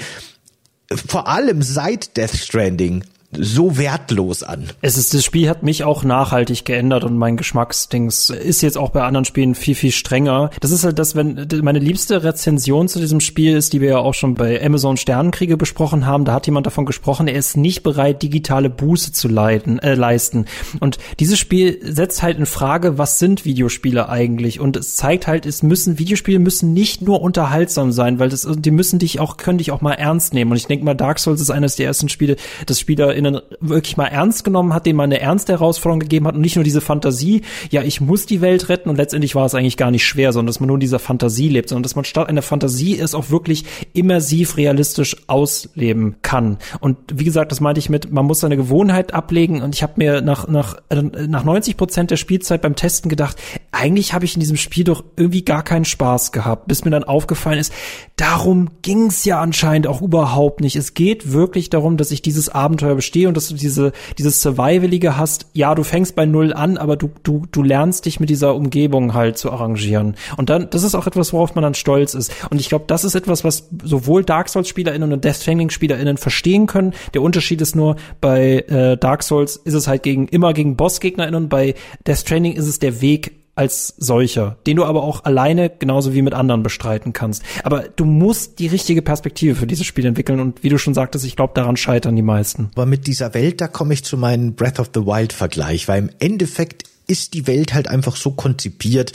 vor 0.92 1.28
allem 1.28 1.62
seit 1.62 2.16
Death 2.16 2.36
Stranding 2.36 3.04
so 3.40 3.78
wertlos 3.78 4.42
an. 4.42 4.70
Es 4.82 4.96
ist, 4.96 5.14
das 5.14 5.24
Spiel 5.24 5.48
hat 5.48 5.62
mich 5.62 5.84
auch 5.84 6.04
nachhaltig 6.04 6.64
geändert 6.64 7.04
und 7.04 7.16
mein 7.16 7.36
Geschmacksdings 7.36 8.30
ist 8.30 8.62
jetzt 8.62 8.78
auch 8.78 8.90
bei 8.90 9.02
anderen 9.02 9.24
Spielen 9.24 9.54
viel, 9.54 9.74
viel 9.74 9.92
strenger. 9.92 10.50
Das 10.60 10.70
ist 10.70 10.84
halt 10.84 10.98
das, 10.98 11.14
wenn, 11.14 11.48
meine 11.62 11.78
liebste 11.78 12.22
Rezension 12.22 12.88
zu 12.88 12.98
diesem 13.00 13.20
Spiel 13.20 13.56
ist, 13.56 13.72
die 13.72 13.80
wir 13.80 13.88
ja 13.90 13.98
auch 13.98 14.14
schon 14.14 14.34
bei 14.34 14.64
Amazon 14.64 14.96
Sternenkriege 14.96 15.56
besprochen 15.56 16.06
haben. 16.06 16.24
Da 16.24 16.32
hat 16.32 16.46
jemand 16.46 16.66
davon 16.66 16.86
gesprochen, 16.86 17.28
er 17.28 17.34
ist 17.34 17.56
nicht 17.56 17.82
bereit, 17.82 18.22
digitale 18.22 18.70
Buße 18.70 19.12
zu 19.12 19.28
leiten, 19.28 19.78
äh, 19.78 19.94
leisten. 19.94 20.46
Und 20.80 20.98
dieses 21.20 21.38
Spiel 21.38 21.78
setzt 21.82 22.22
halt 22.22 22.38
in 22.38 22.46
Frage, 22.46 22.98
was 22.98 23.18
sind 23.18 23.44
Videospiele 23.44 24.08
eigentlich? 24.08 24.60
Und 24.60 24.76
es 24.76 24.96
zeigt 24.96 25.26
halt, 25.26 25.46
es 25.46 25.62
müssen, 25.62 25.98
Videospiele 25.98 26.38
müssen 26.38 26.72
nicht 26.72 27.02
nur 27.02 27.20
unterhaltsam 27.20 27.92
sein, 27.92 28.18
weil 28.18 28.28
das, 28.28 28.46
die 28.50 28.70
müssen 28.70 28.98
dich 28.98 29.20
auch, 29.20 29.36
können 29.36 29.58
dich 29.58 29.70
auch 29.70 29.80
mal 29.80 29.92
ernst 29.92 30.34
nehmen. 30.34 30.50
Und 30.50 30.56
ich 30.56 30.66
denke 30.66 30.84
mal, 30.84 30.94
Dark 30.94 31.18
Souls 31.18 31.40
ist 31.40 31.50
eines 31.50 31.76
der 31.76 31.86
ersten 31.86 32.08
Spiele, 32.08 32.36
das 32.66 32.80
Spieler 32.80 33.14
in 33.14 33.23
wirklich 33.60 33.96
mal 33.96 34.06
ernst 34.06 34.44
genommen 34.44 34.74
hat, 34.74 34.86
dem 34.86 34.96
man 34.96 35.04
eine 35.04 35.20
ernste 35.20 35.52
Herausforderung 35.52 36.00
gegeben 36.00 36.26
hat 36.26 36.34
und 36.34 36.40
nicht 36.40 36.56
nur 36.56 36.64
diese 36.64 36.80
Fantasie, 36.80 37.42
ja, 37.70 37.82
ich 37.82 38.00
muss 38.00 38.26
die 38.26 38.40
Welt 38.40 38.68
retten 38.68 38.88
und 38.88 38.96
letztendlich 38.96 39.34
war 39.34 39.46
es 39.46 39.54
eigentlich 39.54 39.76
gar 39.76 39.90
nicht 39.90 40.04
schwer, 40.04 40.32
sondern 40.32 40.48
dass 40.48 40.60
man 40.60 40.68
nur 40.68 40.76
in 40.76 40.80
dieser 40.80 40.98
Fantasie 40.98 41.48
lebt, 41.48 41.68
sondern 41.68 41.82
dass 41.82 41.96
man 41.96 42.04
statt 42.04 42.28
einer 42.28 42.42
Fantasie 42.42 42.98
es 42.98 43.14
auch 43.14 43.30
wirklich 43.30 43.64
immersiv 43.92 44.56
realistisch 44.56 45.16
ausleben 45.26 46.16
kann. 46.22 46.58
Und 46.80 46.98
wie 47.12 47.24
gesagt, 47.24 47.52
das 47.52 47.60
meinte 47.60 47.78
ich 47.78 47.88
mit, 47.88 48.12
man 48.12 48.26
muss 48.26 48.40
seine 48.40 48.56
Gewohnheit 48.56 49.14
ablegen 49.14 49.62
und 49.62 49.74
ich 49.74 49.82
habe 49.82 49.94
mir 49.96 50.20
nach, 50.20 50.48
nach, 50.48 50.76
nach 50.90 51.44
90 51.44 51.76
Prozent 51.76 52.10
der 52.10 52.16
Spielzeit 52.16 52.62
beim 52.62 52.76
Testen 52.76 53.08
gedacht, 53.08 53.36
eigentlich 53.72 54.12
habe 54.12 54.24
ich 54.24 54.34
in 54.34 54.40
diesem 54.40 54.56
Spiel 54.56 54.84
doch 54.84 55.04
irgendwie 55.16 55.44
gar 55.44 55.62
keinen 55.62 55.84
Spaß 55.84 56.32
gehabt, 56.32 56.68
bis 56.68 56.84
mir 56.84 56.90
dann 56.90 57.04
aufgefallen 57.04 57.58
ist, 57.58 57.72
darum 58.16 58.70
ging 58.82 59.06
es 59.06 59.24
ja 59.24 59.40
anscheinend 59.40 59.86
auch 59.86 60.00
überhaupt 60.00 60.60
nicht. 60.60 60.76
Es 60.76 60.94
geht 60.94 61.32
wirklich 61.32 61.68
darum, 61.68 61.96
dass 61.96 62.12
ich 62.12 62.22
dieses 62.22 62.48
Abenteuer 62.48 62.94
bestehe 62.94 63.26
und 63.26 63.36
dass 63.36 63.48
du 63.48 63.54
diese, 63.54 63.92
dieses 64.18 64.40
Survivalige 64.40 65.16
hast. 65.16 65.46
Ja, 65.52 65.74
du 65.74 65.82
fängst 65.82 66.14
bei 66.14 66.24
Null 66.24 66.52
an, 66.52 66.78
aber 66.78 66.96
du, 66.96 67.10
du, 67.24 67.44
du 67.50 67.62
lernst 67.62 68.06
dich 68.06 68.20
mit 68.20 68.30
dieser 68.30 68.54
Umgebung 68.54 69.14
halt 69.14 69.36
zu 69.36 69.50
arrangieren. 69.50 70.14
Und 70.36 70.48
dann, 70.48 70.70
das 70.70 70.84
ist 70.84 70.94
auch 70.94 71.08
etwas, 71.08 71.32
worauf 71.32 71.56
man 71.56 71.62
dann 71.62 71.74
stolz 71.74 72.14
ist. 72.14 72.32
Und 72.50 72.60
ich 72.60 72.68
glaube, 72.68 72.84
das 72.86 73.04
ist 73.04 73.16
etwas, 73.16 73.42
was 73.42 73.68
sowohl 73.82 74.24
Dark 74.24 74.48
Souls 74.48 74.68
SpielerInnen 74.68 75.12
und 75.12 75.24
Death 75.24 75.36
Stranding 75.36 75.70
SpielerInnen 75.70 76.16
verstehen 76.16 76.66
können. 76.66 76.94
Der 77.14 77.22
Unterschied 77.22 77.60
ist 77.60 77.74
nur, 77.74 77.96
bei 78.20 78.58
äh, 78.68 78.96
Dark 78.96 79.24
Souls 79.24 79.56
ist 79.56 79.74
es 79.74 79.88
halt 79.88 80.04
gegen, 80.04 80.28
immer 80.28 80.52
gegen 80.52 80.76
BossgegnerInnen 80.76 81.44
und 81.44 81.48
bei 81.48 81.74
Death 82.06 82.18
Stranding 82.18 82.52
ist 82.52 82.68
es 82.68 82.78
der 82.78 83.00
Weg 83.00 83.43
als 83.54 83.94
solcher, 83.98 84.56
den 84.66 84.76
du 84.76 84.84
aber 84.84 85.02
auch 85.02 85.24
alleine 85.24 85.70
genauso 85.70 86.12
wie 86.14 86.22
mit 86.22 86.34
anderen 86.34 86.62
bestreiten 86.62 87.12
kannst. 87.12 87.42
Aber 87.62 87.82
du 87.82 88.04
musst 88.04 88.58
die 88.58 88.66
richtige 88.66 89.02
Perspektive 89.02 89.54
für 89.54 89.66
dieses 89.66 89.86
Spiel 89.86 90.06
entwickeln 90.06 90.40
und 90.40 90.62
wie 90.62 90.68
du 90.68 90.78
schon 90.78 90.94
sagtest, 90.94 91.24
ich 91.24 91.36
glaube, 91.36 91.52
daran 91.54 91.76
scheitern 91.76 92.16
die 92.16 92.22
meisten. 92.22 92.70
Aber 92.74 92.86
mit 92.86 93.06
dieser 93.06 93.34
Welt, 93.34 93.60
da 93.60 93.68
komme 93.68 93.94
ich 93.94 94.04
zu 94.04 94.16
meinem 94.16 94.54
Breath 94.54 94.80
of 94.80 94.90
the 94.94 95.00
Wild 95.00 95.32
Vergleich, 95.32 95.88
weil 95.88 96.02
im 96.02 96.10
Endeffekt 96.18 96.84
ist 97.06 97.34
die 97.34 97.46
Welt 97.46 97.74
halt 97.74 97.88
einfach 97.88 98.16
so 98.16 98.30
konzipiert, 98.30 99.12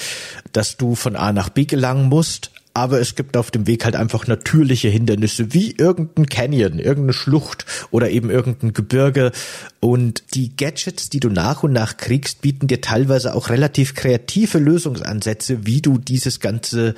dass 0.53 0.77
du 0.77 0.95
von 0.95 1.15
A 1.15 1.33
nach 1.33 1.49
B 1.49 1.65
gelangen 1.65 2.07
musst, 2.07 2.51
aber 2.73 2.99
es 3.01 3.15
gibt 3.15 3.35
auf 3.35 3.51
dem 3.51 3.67
Weg 3.67 3.83
halt 3.83 3.95
einfach 3.95 4.27
natürliche 4.27 4.89
Hindernisse, 4.89 5.53
wie 5.53 5.71
irgendein 5.71 6.27
Canyon, 6.27 6.79
irgendeine 6.79 7.13
Schlucht 7.13 7.65
oder 7.91 8.09
eben 8.09 8.29
irgendein 8.29 8.73
Gebirge. 8.73 9.31
Und 9.79 10.23
die 10.33 10.55
Gadgets, 10.55 11.09
die 11.09 11.21
du 11.21 11.29
nach 11.29 11.63
und 11.63 11.71
nach 11.71 11.95
kriegst, 11.95 12.41
bieten 12.41 12.67
dir 12.67 12.81
teilweise 12.81 13.33
auch 13.33 13.49
relativ 13.49 13.95
kreative 13.95 14.57
Lösungsansätze, 14.57 15.65
wie 15.65 15.81
du 15.81 15.97
dieses 15.97 16.41
ganze 16.41 16.95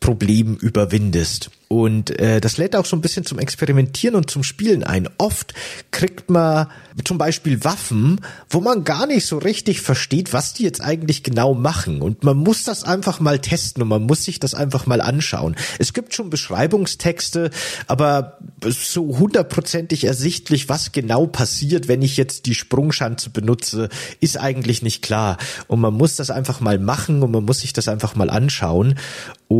Problem 0.00 0.56
überwindest. 0.56 1.50
Und 1.68 2.18
äh, 2.20 2.40
das 2.40 2.56
lädt 2.56 2.76
auch 2.76 2.84
so 2.84 2.94
ein 2.94 3.00
bisschen 3.00 3.24
zum 3.24 3.38
Experimentieren 3.38 4.14
und 4.14 4.30
zum 4.30 4.44
Spielen 4.44 4.84
ein. 4.84 5.08
Oft 5.18 5.54
kriegt 5.90 6.30
man 6.30 6.68
zum 7.04 7.18
Beispiel 7.18 7.64
Waffen, 7.64 8.20
wo 8.50 8.60
man 8.60 8.84
gar 8.84 9.06
nicht 9.06 9.26
so 9.26 9.38
richtig 9.38 9.80
versteht, 9.80 10.32
was 10.32 10.54
die 10.54 10.62
jetzt 10.62 10.80
eigentlich 10.80 11.22
genau 11.22 11.54
machen. 11.54 12.02
Und 12.02 12.22
man 12.22 12.36
muss 12.36 12.64
das 12.64 12.84
einfach 12.84 13.18
mal 13.18 13.38
testen 13.40 13.82
und 13.82 13.88
man 13.88 14.04
muss 14.04 14.24
sich 14.24 14.38
das 14.38 14.54
einfach 14.54 14.86
mal 14.86 15.00
anschauen. 15.00 15.56
Es 15.78 15.94
gibt 15.94 16.14
schon 16.14 16.30
Beschreibungstexte, 16.30 17.50
aber 17.86 18.38
so 18.62 19.18
hundertprozentig 19.18 20.04
ersichtlich, 20.04 20.68
was 20.68 20.92
genau 20.92 21.26
passiert, 21.26 21.88
wenn 21.88 22.02
ich 22.02 22.16
jetzt 22.16 22.23
die 22.24 22.54
Sprungschanze 22.54 23.30
benutze, 23.30 23.88
ist 24.20 24.38
eigentlich 24.38 24.82
nicht 24.82 25.02
klar. 25.02 25.38
Und 25.66 25.80
man 25.80 25.94
muss 25.94 26.16
das 26.16 26.30
einfach 26.30 26.60
mal 26.60 26.78
machen 26.78 27.22
und 27.22 27.30
man 27.30 27.44
muss 27.44 27.60
sich 27.60 27.72
das 27.72 27.88
einfach 27.88 28.14
mal 28.14 28.30
anschauen. 28.30 28.96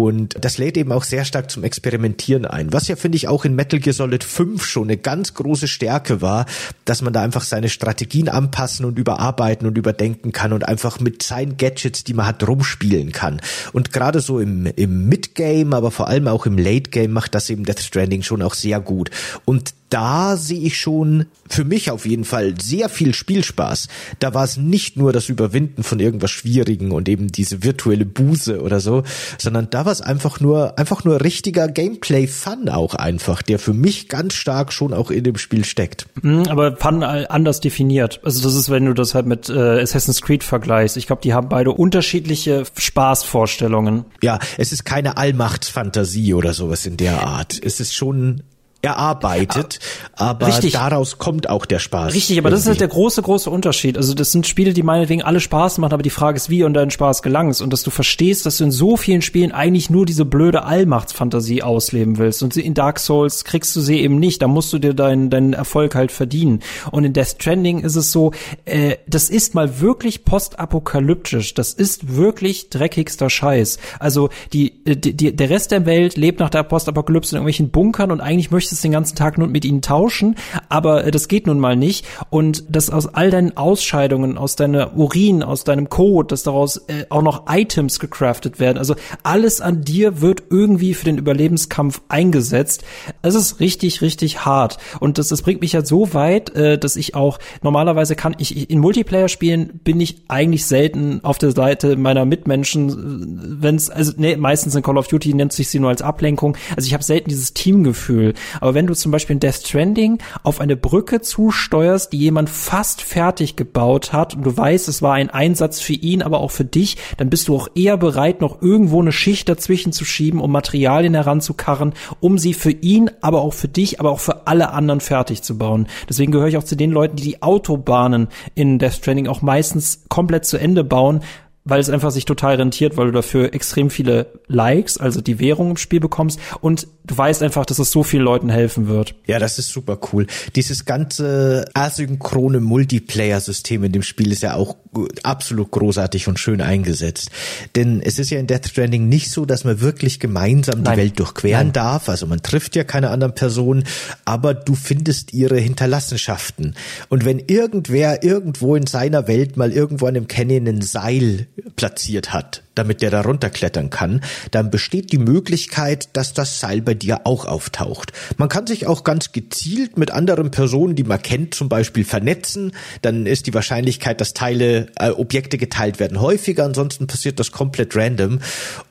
Und 0.03 0.37
das 0.41 0.59
lädt 0.59 0.77
eben 0.77 0.93
auch 0.93 1.05
sehr 1.05 1.25
stark 1.25 1.51
zum 1.51 1.65
Experimentieren 1.65 2.45
ein. 2.45 2.73
Was 2.73 2.89
ja, 2.89 2.97
finde 2.97 3.17
ich, 3.17 3.29
auch 3.29 3.45
in 3.45 3.55
Metal 3.55 3.81
Gear 3.81 3.95
Solid 3.95 4.25
5 4.25 4.65
schon 4.65 4.85
eine 4.85 4.97
ganz 4.97 5.35
große 5.35 5.69
Stärke 5.69 6.21
war, 6.21 6.47
dass 6.85 7.03
man 7.03 7.13
da 7.13 7.23
einfach 7.23 7.43
seine 7.43 7.69
Strategien 7.69 8.29
anpassen 8.29 8.85
und 8.85 8.99
überarbeiten 8.99 9.67
und 9.67 9.79
überdenken 9.79 10.33
kann 10.33 10.53
und 10.53 10.67
einfach 10.67 11.01
mit 11.01 11.23
seinen 11.23 11.57
Gadgets, 11.57 12.05
die 12.05 12.15
man 12.15 12.27
hat, 12.27 12.47
rumspielen 12.47 13.13
kann. 13.13 13.41
Und 13.73 13.93
gerade 13.93 14.21
so 14.21 14.41
im, 14.41 14.67
im 14.67 15.09
Mid-Game, 15.09 15.73
aber 15.73 15.91
vor 15.91 16.09
allem 16.09 16.29
auch 16.29 16.47
im 16.47 16.59
Late-Game 16.59 17.13
macht 17.13 17.35
das 17.35 17.49
eben 17.51 17.65
Death 17.65 17.81
Stranding 17.81 18.23
schon 18.23 18.43
auch 18.43 18.55
sehr 18.55 18.81
gut. 18.81 19.11
Und 19.45 19.75
da 19.95 20.37
sehe 20.37 20.61
ich 20.61 20.81
schon 20.81 21.27
für 21.49 21.65
mich 21.65 21.93
auf 21.93 22.05
jeden 22.05 22.25
Fall 22.25 22.55
sehr 22.61 22.89
viel 22.89 23.15
Spielspaß. 23.15 23.87
Da 24.19 24.35
war 24.35 24.43
es 24.43 24.57
nicht 24.57 24.97
nur 24.97 25.13
das 25.13 25.29
Überwinden 25.29 25.85
von 25.85 26.01
irgendwas 26.01 26.33
Schwierigen 26.33 26.91
und 26.91 27.09
eben 27.09 27.29
diese 27.29 27.63
virtuelle 27.63 28.05
Buße 28.05 28.61
oder 28.61 28.81
so, 28.81 29.05
sondern 29.39 29.71
da 29.71 29.84
war 29.85 29.93
es 29.93 30.01
einfach 30.01 30.41
nur, 30.41 30.79
einfach 30.79 31.05
nur 31.05 31.21
richtiger 31.21 31.69
Gameplay-Fun 31.69 32.69
auch 32.69 32.95
einfach, 32.95 33.43
der 33.43 33.59
für 33.59 33.75
mich 33.75 34.09
ganz 34.09 34.35
stark 34.35 34.73
schon 34.73 34.93
auch 34.93 35.11
in 35.11 35.25
dem 35.25 35.37
Spiel 35.37 35.65
steckt. 35.65 36.07
Mhm, 36.23 36.45
aber 36.49 36.77
Fun 36.77 37.03
anders 37.03 37.61
definiert. 37.61 38.21
Also 38.25 38.43
das 38.43 38.55
ist, 38.55 38.71
wenn 38.71 38.85
du 38.85 38.95
das 38.95 39.15
halt 39.15 39.27
mit 39.27 39.49
äh, 39.49 39.81
Assassin's 39.81 40.23
Creed 40.23 40.45
vergleichst. 40.45 40.97
Ich 40.97 41.07
glaube, 41.07 41.23
die 41.23 41.35
haben 41.35 41.49
beide 41.49 41.73
unterschiedliche 41.73 42.65
Spaßvorstellungen. 42.77 44.05
Ja, 44.23 44.39
es 44.59 44.73
ist 44.73 44.85
keine 44.85 45.17
Allmachtsfantasie 45.17 46.35
oder 46.35 46.55
sowas 46.55 46.87
in 46.87 46.97
der 46.97 47.27
Art. 47.27 47.59
Es 47.63 47.81
ist 47.81 47.95
schon 47.95 48.43
erarbeitet, 48.85 49.81
aber 50.15 50.47
Richtig. 50.47 50.73
daraus 50.73 51.19
kommt 51.19 51.49
auch 51.49 51.67
der 51.67 51.79
Spaß. 51.79 52.15
Richtig, 52.15 52.39
aber 52.39 52.49
irgendwie. 52.49 52.57
das 52.57 52.61
ist 52.63 52.69
halt 52.69 52.81
der 52.81 52.89
große, 52.89 53.23
große 53.23 53.51
Unterschied. 53.51 53.97
Also 53.97 54.15
das 54.15 54.33
sind 54.33 54.47
Spiele, 54.47 54.73
die 54.73 54.83
meinetwegen 54.83 55.23
alle 55.23 55.41
Spaß 55.41 55.79
machen, 55.79 55.93
aber 55.93 56.03
die 56.03 56.11
Frage 56.11 56.37
ist, 56.37 56.51
wie 56.51 56.63
und 56.65 56.75
deinen 56.75 56.91
Spaß 56.91 57.23
gelangst 57.23 57.63
und 57.63 57.73
dass 57.73 57.83
du 57.83 57.91
verstehst, 57.91 58.47
dass 58.47 58.59
du 58.59 58.65
in 58.65 58.71
so 58.71 58.97
vielen 58.97 59.23
Spielen 59.23 59.53
eigentlich 59.53 59.91
nur 59.91 60.07
diese 60.07 60.25
blöde 60.25 60.65
Allmachtsfantasie 60.65 61.63
ausleben 61.63 62.19
willst 62.19 62.43
und 62.43 62.57
in 62.57 62.75
Dark 62.75 62.99
Souls 62.99 63.45
kriegst 63.45 63.75
du 63.77 63.81
sie 63.81 64.01
eben 64.01 64.19
nicht, 64.19 64.43
da 64.43 64.49
musst 64.49 64.73
du 64.73 64.79
dir 64.79 64.95
deinen, 64.95 65.31
deinen 65.31 65.53
Erfolg 65.53 65.95
halt 65.95 66.13
verdienen. 66.13 66.61
Und 66.91 67.05
in 67.05 67.13
Death 67.13 67.37
Stranding 67.41 67.81
ist 67.81 67.97
es 67.97 68.13
so, 68.13 68.33
äh, 68.65 68.97
das 69.07 69.31
ist 69.31 69.55
mal 69.55 69.81
wirklich 69.81 70.25
postapokalyptisch, 70.25 71.55
das 71.55 71.73
ist 71.73 72.17
wirklich 72.17 72.71
dreckigster 72.71 73.31
Scheiß. 73.31 73.79
Also 73.99 74.31
die, 74.53 74.85
äh, 74.85 74.97
die, 74.97 75.15
die, 75.15 75.35
der 75.35 75.51
Rest 75.51 75.71
der 75.71 75.87
Welt 75.87 76.17
lebt 76.17 76.41
nach 76.41 76.51
der 76.51 76.63
Postapokalypse 76.63 77.33
in 77.33 77.37
irgendwelchen 77.37 77.71
Bunkern 77.71 78.11
und 78.11 78.21
eigentlich 78.21 78.51
möchtest 78.51 78.74
möchtest 78.75 78.85
den 78.85 78.93
ganzen 78.93 79.17
Tag 79.17 79.39
nur 79.39 79.49
mit 79.49 79.65
ihnen 79.65 79.83
tauschen, 79.83 80.37
aber 80.69 81.05
äh, 81.05 81.11
das 81.11 81.29
geht 81.29 81.47
nun 81.47 81.61
mal 81.61 81.77
nicht. 81.77 82.07
Und 82.31 82.65
dass 82.69 82.91
aus 82.91 83.07
all 83.07 83.31
deinen 83.31 83.57
Ausscheidungen, 83.57 84.37
aus 84.37 84.57
deiner 84.57 84.97
Urin, 84.97 85.43
aus 85.43 85.65
deinem 85.65 85.89
Code, 85.89 86.29
dass 86.29 86.43
daraus 86.43 86.79
äh, 86.89 87.07
auch 87.09 87.23
noch 87.23 87.45
Items 87.49 88.01
gecraftet 88.01 88.59
werden. 88.59 88.79
Also 88.79 88.97
alles 89.23 89.61
an 89.61 89.83
dir 89.83 90.21
wird 90.21 90.45
irgendwie 90.51 90.95
für 90.95 91.05
den 91.05 91.19
Überlebenskampf 91.19 92.03
eingesetzt. 92.09 92.85
Es 93.23 93.35
ist 93.35 93.61
richtig, 93.61 94.03
richtig 94.03 94.45
hart. 94.45 94.79
Und 95.01 95.19
das, 95.19 95.29
das 95.29 95.43
bringt 95.43 95.61
mich 95.61 95.73
ja 95.73 95.85
so 95.85 96.13
weit, 96.15 96.55
äh, 96.55 96.79
dass 96.79 96.97
ich 96.97 97.15
auch 97.15 97.39
normalerweise 97.63 98.17
kann 98.17 98.35
ich 98.39 98.71
in 98.71 98.79
Multiplayer-Spielen 98.81 99.81
bin 99.85 100.01
ich 100.01 100.23
eigentlich 100.29 100.67
selten 100.67 101.21
auf 101.23 101.39
der 101.39 101.53
Seite 101.53 101.97
meiner 101.97 102.25
Mitmenschen, 102.25 103.61
wenn 103.61 103.77
es 103.77 103.91
also 103.91 104.13
nee, 104.17 104.37
meistens 104.37 104.75
in 104.75 104.83
Call 104.83 104.99
of 104.99 105.09
Duty 105.09 105.35
nennt 105.35 105.53
sich 105.53 105.69
sie 105.69 105.79
nur 105.79 105.91
als 105.91 106.03
Ablenkung. 106.03 106.57
Also 106.77 106.87
ich 106.87 106.95
habe 106.95 107.05
selten 107.05 107.31
dieses 107.31 107.55
Teamgefühl. 107.55 108.35
Aber 108.65 108.73
wenn 108.73 108.87
du 108.87 108.95
zum 108.95 109.13
Beispiel 109.13 109.35
in 109.35 109.41
Death 109.41 109.57
Stranding 109.57 110.21
auf 110.43 110.59
eine 110.59 110.75
Brücke 110.75 111.21
zusteuerst, 111.21 112.15
die 112.15 112.17
jemand 112.17 112.49
fast 112.49 113.03
fertig 113.03 113.57
gebaut 113.57 114.15
hat 114.15 114.35
und 114.35 114.43
du 114.43 114.57
weißt, 114.57 114.89
es 114.89 115.03
war 115.03 115.13
ein 115.13 115.29
Einsatz 115.29 115.83
für 115.83 115.93
ihn, 115.93 116.23
aber 116.23 116.41
auch 116.41 116.51
für 116.51 116.65
dich, 116.65 116.97
dann 117.19 117.29
bist 117.29 117.49
du 117.49 117.57
auch 117.57 117.69
eher 117.75 117.99
bereit, 117.99 118.41
noch 118.41 118.63
irgendwo 118.63 119.03
eine 119.03 119.13
Schicht 119.13 119.51
dazwischen 119.51 119.93
zu 119.93 120.07
schieben, 120.07 120.41
um 120.41 120.51
Materialien 120.51 121.13
heranzukarren, 121.13 121.93
um 122.21 122.39
sie 122.39 122.55
für 122.55 122.71
ihn, 122.71 123.11
aber 123.21 123.43
auch 123.43 123.53
für 123.53 123.69
dich, 123.69 124.01
aber 124.01 124.11
auch 124.11 124.21
für 124.21 124.47
alle 124.47 124.71
anderen 124.71 125.01
fertig 125.01 125.43
zu 125.43 125.59
bauen. 125.59 125.87
Deswegen 126.09 126.33
gehöre 126.33 126.49
ich 126.49 126.57
auch 126.57 126.65
zu 126.65 126.75
den 126.75 126.91
Leuten, 126.91 127.17
die 127.17 127.23
die 127.23 127.43
Autobahnen 127.43 128.29
in 128.55 128.79
Death 128.79 128.95
Stranding 128.95 129.29
auch 129.29 129.43
meistens 129.43 130.05
komplett 130.09 130.47
zu 130.47 130.57
Ende 130.57 130.85
bauen, 130.85 131.21
weil 131.65 131.81
es 131.81 131.91
einfach 131.91 132.11
sich 132.11 132.27
total 132.27 132.57
rentiert, 132.57 132.97
weil 132.97 133.07
du 133.07 133.13
dafür 133.13 133.55
extrem 133.55 133.91
viele 133.91 134.27
Likes, 134.47 134.99
also 134.99 135.21
die 135.21 135.39
Währung 135.39 135.71
im 135.71 135.77
Spiel 135.77 136.01
bekommst 136.01 136.39
und 136.61 136.87
du 137.07 137.17
weißt 137.17 137.43
einfach, 137.43 137.65
dass 137.67 137.79
es 137.79 137.91
so 137.91 138.03
vielen 138.03 138.25
Leuten 138.25 138.51
helfen 138.51 138.89
wird. 138.89 139.15
Ja, 139.27 139.39
das 139.39 139.59
ist 139.59 139.71
super 139.71 139.99
cool. 140.13 140.27
Dieses 140.55 140.85
ganze 140.85 141.65
asynchrone 141.75 142.61
Multiplayer-System 142.61 143.85
in 143.85 143.93
dem 143.93 144.03
Spiel 144.03 144.33
ist 144.33 144.43
ja 144.43 144.55
auch 144.55 144.77
absolut 145.23 145.71
großartig 145.71 146.29
und 146.29 146.39
schön 146.39 146.61
eingesetzt. 146.61 147.31
Denn 147.75 148.01
es 148.01 148.19
ist 148.19 148.31
ja 148.31 148.39
in 148.39 148.47
Death 148.47 148.69
Stranding 148.69 149.09
nicht 149.09 149.31
so, 149.31 149.45
dass 149.45 149.65
man 149.65 149.81
wirklich 149.81 150.21
gemeinsam 150.21 150.83
Nein. 150.83 150.95
die 150.95 151.01
Welt 151.01 151.19
durchqueren 151.19 151.67
Nein. 151.67 151.73
darf. 151.73 152.09
Also 152.09 152.27
man 152.27 152.43
trifft 152.43 152.77
ja 152.77 152.85
keine 152.85 153.11
anderen 153.11 153.35
Personen, 153.35 153.85
aber 154.25 154.55
du 154.55 154.75
findest 154.75 155.33
ihre 155.33 155.59
Hinterlassenschaften. 155.59 156.75
Und 157.09 157.25
wenn 157.25 157.39
irgendwer 157.39 158.23
irgendwo 158.23 158.77
in 158.77 158.87
seiner 158.87 159.27
Welt 159.27 159.57
mal 159.57 159.73
irgendwo 159.73 160.07
an 160.07 160.17
einem 160.17 160.29
Canyon 160.29 160.69
ein 160.69 160.83
Seil 160.83 161.47
platziert 161.77 162.33
hat, 162.33 162.63
damit 162.75 163.03
der 163.03 163.11
da 163.11 163.23
runterklettern 163.23 163.91
kann, 163.91 164.21
dann 164.51 164.71
besteht 164.71 165.13
die 165.13 165.19
Möglichkeit, 165.19 166.09
dass 166.13 166.35
das 166.35 166.61
Seil 166.61 166.83
bei 166.83 166.95
dir 166.95 167.23
auch 167.25 167.45
auftaucht. 167.47 168.13
Man 168.37 168.49
kann 168.49 168.67
sich 168.67 168.87
auch 168.87 169.05
ganz 169.05 169.33
gezielt 169.33 169.99
mit 169.99 170.11
anderen 170.11 170.51
Personen, 170.51 170.95
die 170.95 171.05
man 171.05 171.23
kennt, 171.23 171.55
zum 171.55 171.69
Beispiel 171.69 172.05
vernetzen. 172.05 172.73
Dann 173.03 173.27
ist 173.27 173.47
die 173.47 173.55
Wahrscheinlichkeit, 173.55 174.21
dass 174.21 174.35
Teile, 174.35 174.89
äh, 174.97 175.11
Objekte 175.11 175.59
geteilt 175.59 176.01
werden, 176.01 176.21
häufiger. 176.21 176.65
Ansonsten 176.65 177.07
passiert 177.07 177.39
das 177.41 177.53
komplett 177.53 177.97
random. 177.97 178.41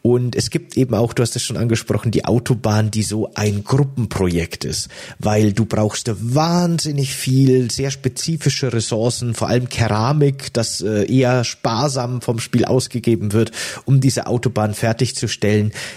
Und 0.01 0.35
es 0.35 0.49
gibt 0.49 0.77
eben 0.77 0.95
auch, 0.95 1.13
du 1.13 1.23
hast 1.23 1.35
es 1.35 1.43
schon 1.43 1.57
angesprochen, 1.57 2.11
die 2.11 2.25
Autobahn, 2.25 2.91
die 2.91 3.03
so 3.03 3.31
ein 3.35 3.63
Gruppenprojekt 3.63 4.65
ist, 4.65 4.89
weil 5.19 5.53
du 5.53 5.65
brauchst 5.65 6.11
wahnsinnig 6.19 7.13
viel, 7.13 7.71
sehr 7.71 7.91
spezifische 7.91 8.73
Ressourcen, 8.73 9.33
vor 9.33 9.47
allem 9.47 9.69
Keramik, 9.69 10.53
das 10.53 10.81
äh, 10.81 11.05
eher 11.05 11.43
sparsam 11.43 12.21
vom 12.21 12.39
Spiel 12.39 12.65
ausgegeben 12.65 13.33
wird 13.33 13.51
um 13.85 13.99
diese 13.99 14.27
Autobahn 14.27 14.73
fertigzustellen. 14.73 15.32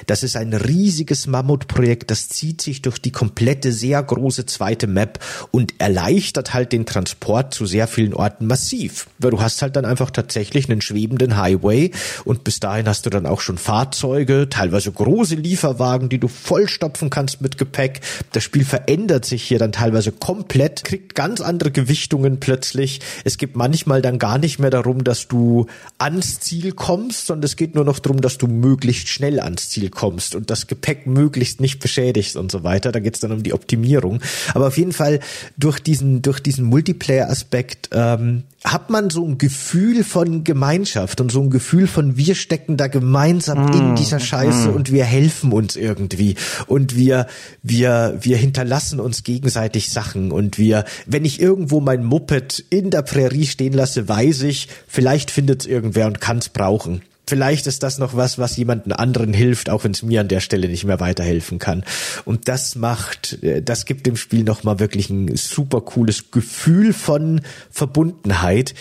Das 0.07 0.23
ist 0.23 0.37
ein 0.37 0.53
riesiges 0.53 1.27
Mammutprojekt, 1.27 2.11
das 2.11 2.29
zieht 2.29 2.61
sich 2.61 2.83
durch 2.83 2.99
die 2.99 3.13
komplette 3.13 3.73
sehr 3.73 4.03
große 4.03 4.47
zweite 4.47 4.87
Map 4.87 5.19
und 5.51 5.75
erleichtert 5.79 6.55
halt 6.55 6.73
den 6.73 6.87
Transport 6.87 7.53
zu 7.53 7.67
sehr 7.67 7.87
vielen 7.89 8.15
Orten 8.15 8.47
massiv. 8.47 9.09
Weil 9.19 9.33
du 9.33 9.41
hast 9.41 9.63
halt 9.63 9.77
dann 9.77 9.85
einfach 9.85 10.11
tatsächlich 10.11 10.71
einen 10.71 10.81
schwebenden 10.81 11.37
Highway 11.37 11.91
und 12.25 12.45
bis 12.45 12.61
dahin 12.61 12.89
hast 12.89 13.07
du 13.07 13.11
dann 13.11 13.27
auch 13.27 13.41
schon 13.41 13.59
Fahrzeuge, 13.59 14.49
teilweise 14.49 14.93
große 14.93 15.35
Lieferwagen, 15.35 16.09
die 16.09 16.19
du 16.19 16.29
vollstopfen 16.29 17.11
kannst 17.11 17.41
mit 17.41 17.59
Gepäck. 17.59 18.01
Das 18.33 18.45
Spiel 18.45 18.65
verändert 18.65 19.25
sich 19.25 19.43
hier 19.43 19.59
dann 19.59 19.73
teilweise 19.73 20.13
komplett, 20.13 20.85
kriegt 20.85 21.15
ganz 21.15 21.41
andere 21.41 21.71
Gewichtungen 21.71 22.41
plötzlich. 22.41 23.01
Es 23.25 23.39
geht 23.39 23.57
manchmal 23.57 24.03
dann 24.03 24.19
gar 24.19 24.39
nicht 24.39 24.59
mehr 24.59 24.71
darum, 24.71 25.05
dass 25.05 25.29
du 25.29 25.67
ans 25.99 26.41
Ziel 26.41 26.73
kommst, 26.73 27.27
sondern 27.27 27.45
es 27.45 27.57
geht 27.57 27.75
nur 27.75 27.85
noch 27.85 27.99
darum, 27.99 28.21
dass 28.21 28.39
du 28.39 28.47
möglichst 28.47 29.09
schnell 29.09 29.26
schnell 29.27 29.41
ans 29.41 29.69
Ziel 29.69 29.91
kommst 29.91 30.35
und 30.35 30.51
das 30.51 30.67
Gepäck 30.67 31.07
möglichst 31.07 31.61
nicht 31.61 31.81
beschädigst 31.81 32.37
und 32.37 32.53
so 32.53 32.63
weiter. 32.63 32.93
Da 32.93 33.01
geht's 33.01 33.21
dann 33.21 33.33
um 33.33 33.43
die 33.43 33.53
Optimierung. 33.53 34.21
Aber 34.55 34.69
auf 34.69 34.79
jeden 34.79 34.93
Fall 34.93 35.21
durch 35.57 35.81
diesen, 35.81 36.23
durch 36.23 36.41
diesen 36.41 36.65
Multiplayer-Aspekt 36.67 37.91
ähm, 37.93 38.45
hat 38.65 38.91
man 38.91 39.11
so 39.11 39.27
ein 39.27 39.39
Gefühl 39.39 40.05
von 40.05 40.45
Gemeinschaft 40.45 41.21
und 41.21 41.33
so 41.33 41.41
ein 41.41 41.51
Gefühl 41.51 41.87
von 41.87 42.17
wir 42.17 42.35
stecken 42.35 42.77
da 42.77 42.87
gemeinsam 42.87 43.67
mm. 43.67 43.73
in 43.73 43.95
dieser 43.97 44.19
Scheiße 44.19 44.69
mm. 44.69 44.75
und 44.75 44.93
wir 44.93 45.05
helfen 45.05 45.53
uns 45.53 45.77
irgendwie 45.77 46.35
und 46.67 46.97
wir 46.97 47.27
wir 47.63 48.19
wir 48.21 48.37
hinterlassen 48.37 48.99
uns 48.99 49.23
gegenseitig 49.23 49.91
Sachen 49.91 50.33
und 50.33 50.59
wir 50.59 50.85
wenn 51.07 51.25
ich 51.25 51.41
irgendwo 51.41 51.81
mein 51.81 52.05
Moped 52.05 52.65
in 52.71 52.91
der 52.91 53.03
Prärie 53.03 53.47
stehen 53.47 53.73
lasse, 53.73 54.09
weiß 54.09 54.43
ich, 54.43 54.69
vielleicht 54.89 55.31
findet 55.31 55.63
es 55.63 55.67
irgendwer 55.67 56.07
und 56.07 56.21
kann 56.21 56.39
es 56.39 56.49
brauchen 56.49 57.03
vielleicht 57.29 57.67
ist 57.67 57.83
das 57.83 57.99
noch 57.99 58.17
was, 58.17 58.39
was 58.39 58.57
jemanden 58.57 58.93
anderen 58.93 59.33
hilft, 59.33 59.71
auch 59.71 59.85
wenn 59.85 59.93
es 59.93 60.03
mir 60.03 60.21
an 60.21 60.29
der 60.29 60.41
Stelle 60.41 60.69
nicht 60.69 60.85
mehr 60.85 61.01
weiterhelfen 61.01 61.59
kann. 61.59 61.85
Und 62.25 62.49
das 62.49 62.77
macht, 62.77 63.43
äh, 63.43 63.63
das 63.63 63.85
gibt 63.85 64.07
dem 64.07 64.17
Spiel 64.17 64.45
nochmal 64.45 64.79
wirklich 64.79 65.11
ein 65.11 65.37
super 65.37 65.81
cooles 65.81 66.31
Gefühl 66.31 66.93
von 66.93 67.41
Verbundenheit, 67.71 68.75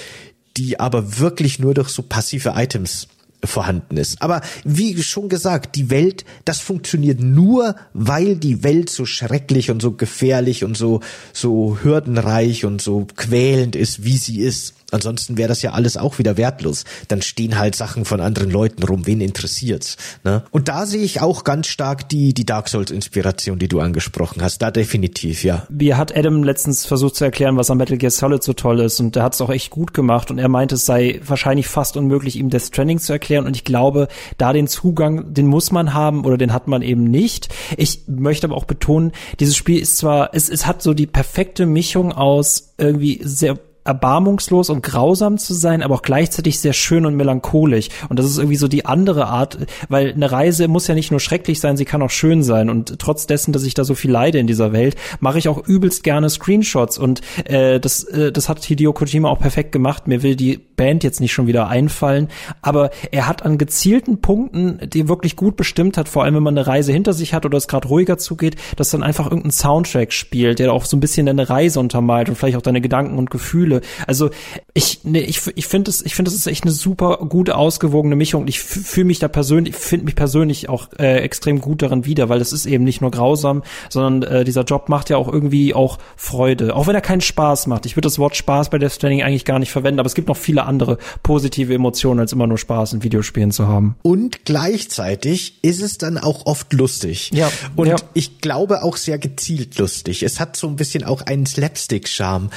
die 0.58 0.80
aber 0.80 1.20
wirklich 1.20 1.60
nur 1.60 1.74
durch 1.74 1.90
so 1.90 2.02
passive 2.02 2.54
Items 2.56 3.08
vorhanden 3.44 3.98
ist. 3.98 4.22
Aber 4.22 4.42
wie 4.64 5.02
schon 5.04 5.30
gesagt, 5.30 5.76
die 5.76 5.90
Welt, 5.90 6.26
das 6.46 6.60
funktioniert 6.60 7.20
nur, 7.20 7.76
weil 7.94 8.38
die 8.38 8.64
Welt 8.64 8.90
so 8.90 9.06
schrecklich 9.06 9.70
und 9.70 9.82
so 9.82 9.92
gefährlich 9.92 10.64
und 10.64 10.78
so, 10.78 11.02
so 11.34 11.78
hürdenreich 11.82 12.66
und 12.66 12.82
so 12.82 13.08
quälend 13.16 13.76
ist, 13.76 14.04
wie 14.04 14.18
sie 14.18 14.40
ist. 14.40 14.75
Ansonsten 14.92 15.38
wäre 15.38 15.50
das 15.50 15.62
ja 15.62 15.72
alles 15.72 15.98
auch 15.98 16.20
wieder 16.20 16.38
wertlos. 16.38 16.84
Dann 17.08 17.22
stehen 17.22 17.58
halt 17.58 17.76
Sachen 17.76 18.06
von 18.06 18.22
anderen 18.22 18.52
Leuten 18.52 18.84
rum. 18.84 19.08
Wen 19.08 19.20
interessiert's? 19.20 19.98
Ne? 20.24 20.44
Und 20.52 20.68
da 20.68 20.86
sehe 20.86 21.04
ich 21.04 21.22
auch 21.22 21.44
ganz 21.44 21.68
stark 21.68 22.08
die, 22.10 22.34
die 22.34 22.46
Dark 22.46 22.70
Souls-Inspiration, 22.70 23.58
die 23.58 23.68
du 23.68 23.80
angesprochen 23.80 24.42
hast. 24.42 24.62
Da 24.62 24.72
definitiv, 24.72 25.44
ja. 25.44 25.66
Wie 25.70 25.96
hat 25.96 26.16
Adam 26.16 26.44
letztens 26.44 26.86
versucht 26.86 27.16
zu 27.16 27.26
erklären, 27.26 27.58
was 27.58 27.72
an 27.72 27.78
Metal 27.78 27.98
Gear 27.98 28.12
Solid 28.12 28.44
so 28.44 28.54
toll 28.54 28.80
ist. 28.80 29.00
Und 29.00 29.16
der 29.16 29.24
hat 29.24 29.34
es 29.34 29.42
auch 29.42 29.50
echt 29.50 29.72
gut 29.72 29.94
gemacht. 29.94 30.30
Und 30.30 30.38
er 30.38 30.50
meinte, 30.50 30.76
es 30.76 30.86
sei 30.86 31.20
wahrscheinlich 31.26 31.68
fast 31.68 31.98
unmöglich, 31.98 32.36
ihm 32.36 32.50
Death 32.50 32.68
Stranding 32.68 33.00
zu 33.00 33.12
erklären. 33.12 33.46
Und 33.46 33.56
ich 33.56 33.64
glaube, 33.64 34.08
da 34.38 34.54
den 34.54 34.68
Zugang, 34.68 35.34
den 35.34 35.48
muss 35.48 35.72
man 35.72 35.94
haben 35.94 36.26
oder 36.26 36.38
den 36.38 36.54
hat 36.54 36.68
man 36.68 36.82
eben 36.84 37.06
nicht. 37.06 37.50
Ich 37.78 38.04
möchte 38.08 38.48
aber 38.48 38.56
auch 38.56 38.66
betonen, 38.66 39.12
dieses 39.40 39.56
Spiel 39.56 39.82
ist 39.82 39.98
zwar, 39.98 40.30
es, 40.34 40.50
es 40.50 40.68
hat 40.68 40.82
so 40.82 40.94
die 40.94 41.08
perfekte 41.08 41.66
Mischung 41.66 42.12
aus 42.12 42.74
irgendwie 42.78 43.20
sehr 43.24 43.58
erbarmungslos 43.86 44.70
und 44.70 44.82
grausam 44.82 45.38
zu 45.38 45.54
sein, 45.54 45.84
aber 45.84 45.96
auch 45.96 46.02
gleichzeitig 46.02 46.60
sehr 46.60 46.74
schön 46.74 47.06
und 47.06 47.16
melancholisch. 47.16 47.90
Und 48.10 48.18
das 48.20 48.26
ist 48.26 48.38
irgendwie 48.38 48.58
so 48.58 48.68
die 48.68 48.86
andere 48.86 49.28
Art, 49.28 49.60
weil 49.90 50.12
eine 50.12 50.32
Reise 50.32 50.68
muss 50.68 50.88
ja 50.88 50.96
nicht 50.96 51.12
nur 51.12 51.20
schrecklich 51.20 51.60
sein, 51.60 51.78
sie 51.78 51.86
kann 51.86 52.02
auch 52.02 52.10
schön 52.10 52.44
sein. 52.44 52.70
Und 52.70 52.98
trotz 53.00 53.28
dessen, 53.28 53.54
dass 53.54 53.64
ich 53.64 53.76
da 53.76 53.84
so 53.84 53.94
viel 53.94 54.12
leide 54.12 54.40
in 54.40 54.48
dieser 54.48 54.74
Welt, 54.74 54.96
mache 55.20 55.38
ich 55.38 55.48
auch 55.48 55.66
übelst 55.68 56.04
gerne 56.04 56.30
Screenshots. 56.30 56.98
Und 56.98 57.22
äh, 57.46 57.80
das, 57.80 58.04
äh, 58.04 58.32
das 58.32 58.50
hat 58.50 58.64
Hideo 58.64 58.92
Kojima 58.92 59.30
auch 59.30 59.40
perfekt 59.40 59.72
gemacht. 59.72 60.08
Mir 60.08 60.24
will 60.24 60.36
die 60.36 60.58
Band 60.76 61.04
jetzt 61.04 61.22
nicht 61.22 61.34
schon 61.34 61.48
wieder 61.48 61.68
einfallen, 61.68 62.30
aber 62.62 62.92
er 63.12 63.28
hat 63.28 63.44
an 63.44 63.58
gezielten 63.58 64.22
Punkten, 64.22 64.80
die 64.90 65.08
wirklich 65.08 65.36
gut 65.36 65.56
bestimmt 65.56 65.98
hat, 65.98 66.10
vor 66.10 66.24
allem 66.24 66.36
wenn 66.36 66.44
man 66.44 66.58
eine 66.58 66.68
Reise 66.68 66.92
hinter 66.92 67.14
sich 67.14 67.34
hat 67.34 67.46
oder 67.46 67.58
es 67.58 67.68
gerade 67.68 67.88
ruhiger 67.88 68.18
zugeht, 68.18 68.56
dass 68.76 68.90
dann 68.90 69.04
einfach 69.04 69.26
irgendein 69.26 69.52
Soundtrack 69.52 70.14
spielt, 70.14 70.60
der 70.60 70.74
auch 70.74 70.86
so 70.86 70.98
ein 70.98 71.00
bisschen 71.00 71.26
deine 71.26 71.50
Reise 71.50 71.80
untermalt 71.80 72.30
und 72.30 72.36
vielleicht 72.36 72.58
auch 72.58 72.62
deine 72.62 72.82
Gedanken 72.82 73.18
und 73.18 73.32
Gefühle. 73.32 73.82
Also 74.08 74.30
ich 74.74 75.04
ne, 75.04 75.22
ich 75.22 75.42
ich 75.56 75.68
finde 75.68 75.90
es 75.90 76.06
ich 76.06 76.16
finde 76.16 76.30
es 76.30 76.36
ist 76.36 76.48
echt 76.48 76.64
eine 76.64 76.72
super 76.72 77.18
gute 77.30 77.58
ausgewogene 77.58 78.16
Mischung. 78.16 78.48
Ich 78.48 78.60
fühle 78.60 79.06
mich 79.06 79.20
da 79.20 79.28
persönlich 79.28 79.76
finde 79.76 80.06
mich 80.06 80.16
persönlich 80.16 80.70
auch 80.70 80.90
äh, 81.00 81.20
extrem 81.20 81.62
gut 81.62 81.82
darin 81.82 82.06
wieder, 82.06 82.30
weil 82.30 82.42
es 82.42 82.54
ist 82.54 82.66
eben 82.66 82.84
nicht 82.84 83.02
nur 83.02 83.12
grausam, 83.12 83.64
sondern 83.90 84.24
äh, 84.32 84.44
dieser 84.44 84.64
Job 84.64 84.90
macht 84.90 85.10
ja 85.10 85.18
auch 85.18 85.32
irgendwie 85.32 85.74
auch 85.74 85.98
Freude, 86.16 86.76
auch 86.76 86.88
wenn 86.88 86.96
er 86.96 87.02
keinen 87.02 87.22
Spaß 87.22 87.68
macht. 87.68 87.86
Ich 87.86 87.96
würde 87.96 88.08
das 88.08 88.20
Wort 88.20 88.36
Spaß 88.36 88.70
bei 88.70 88.78
Death 88.78 88.94
Stranding 88.94 89.24
eigentlich 89.24 89.46
gar 89.46 89.60
nicht 89.60 89.72
verwenden, 89.72 90.00
aber 90.00 90.08
es 90.08 90.16
gibt 90.16 90.28
noch 90.28 90.38
viele 90.38 90.65
andere 90.66 90.98
positive 91.24 91.74
Emotionen 91.74 92.20
als 92.22 92.32
immer 92.32 92.48
nur 92.48 92.58
Spaß 92.58 92.94
in 92.94 93.04
Videospielen 93.04 93.52
zu 93.52 93.68
haben. 93.68 93.96
Und 94.04 94.46
gleichzeitig 94.46 95.60
ist 95.64 95.82
es 95.82 95.98
dann 95.98 96.18
auch 96.18 96.46
oft 96.46 96.72
lustig. 96.74 97.32
Ja. 97.34 97.52
Und 97.76 97.88
ja. 97.88 97.96
ich 98.14 98.40
glaube 98.40 98.84
auch 98.84 98.98
sehr 98.98 99.18
gezielt 99.18 99.78
lustig. 99.78 100.24
Es 100.24 100.40
hat 100.40 100.56
so 100.56 100.68
ein 100.68 100.76
bisschen 100.76 101.04
auch 101.04 101.22
einen 101.24 101.46
Slapstick-Charme. 101.46 102.50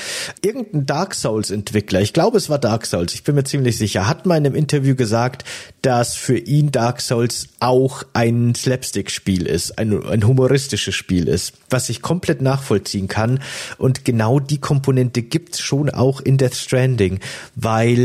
Irgendein 0.42 0.86
Dark 0.86 1.08
Dark 1.08 1.14
Souls 1.14 1.50
Entwickler, 1.50 2.02
ich 2.02 2.12
glaube 2.12 2.36
es 2.36 2.50
war 2.50 2.58
Dark 2.58 2.84
Souls, 2.84 3.14
ich 3.14 3.24
bin 3.24 3.34
mir 3.34 3.44
ziemlich 3.44 3.78
sicher, 3.78 4.06
hat 4.06 4.26
mal 4.26 4.36
in 4.36 4.44
einem 4.44 4.54
Interview 4.56 4.94
gesagt, 4.94 5.44
dass 5.80 6.16
für 6.16 6.36
ihn 6.36 6.70
Dark 6.70 7.00
Souls 7.00 7.48
auch 7.60 8.02
ein 8.12 8.54
Slapstick-Spiel 8.54 9.46
ist, 9.46 9.78
ein, 9.78 10.04
ein 10.04 10.26
humoristisches 10.26 10.94
Spiel 10.94 11.28
ist, 11.28 11.54
was 11.70 11.88
ich 11.88 12.02
komplett 12.02 12.42
nachvollziehen 12.42 13.08
kann. 13.08 13.40
Und 13.78 14.04
genau 14.04 14.38
die 14.38 14.58
Komponente 14.58 15.22
gibt's 15.22 15.60
schon 15.60 15.88
auch 15.88 16.20
in 16.20 16.36
Death 16.36 16.56
Stranding, 16.56 17.20
weil 17.54 17.97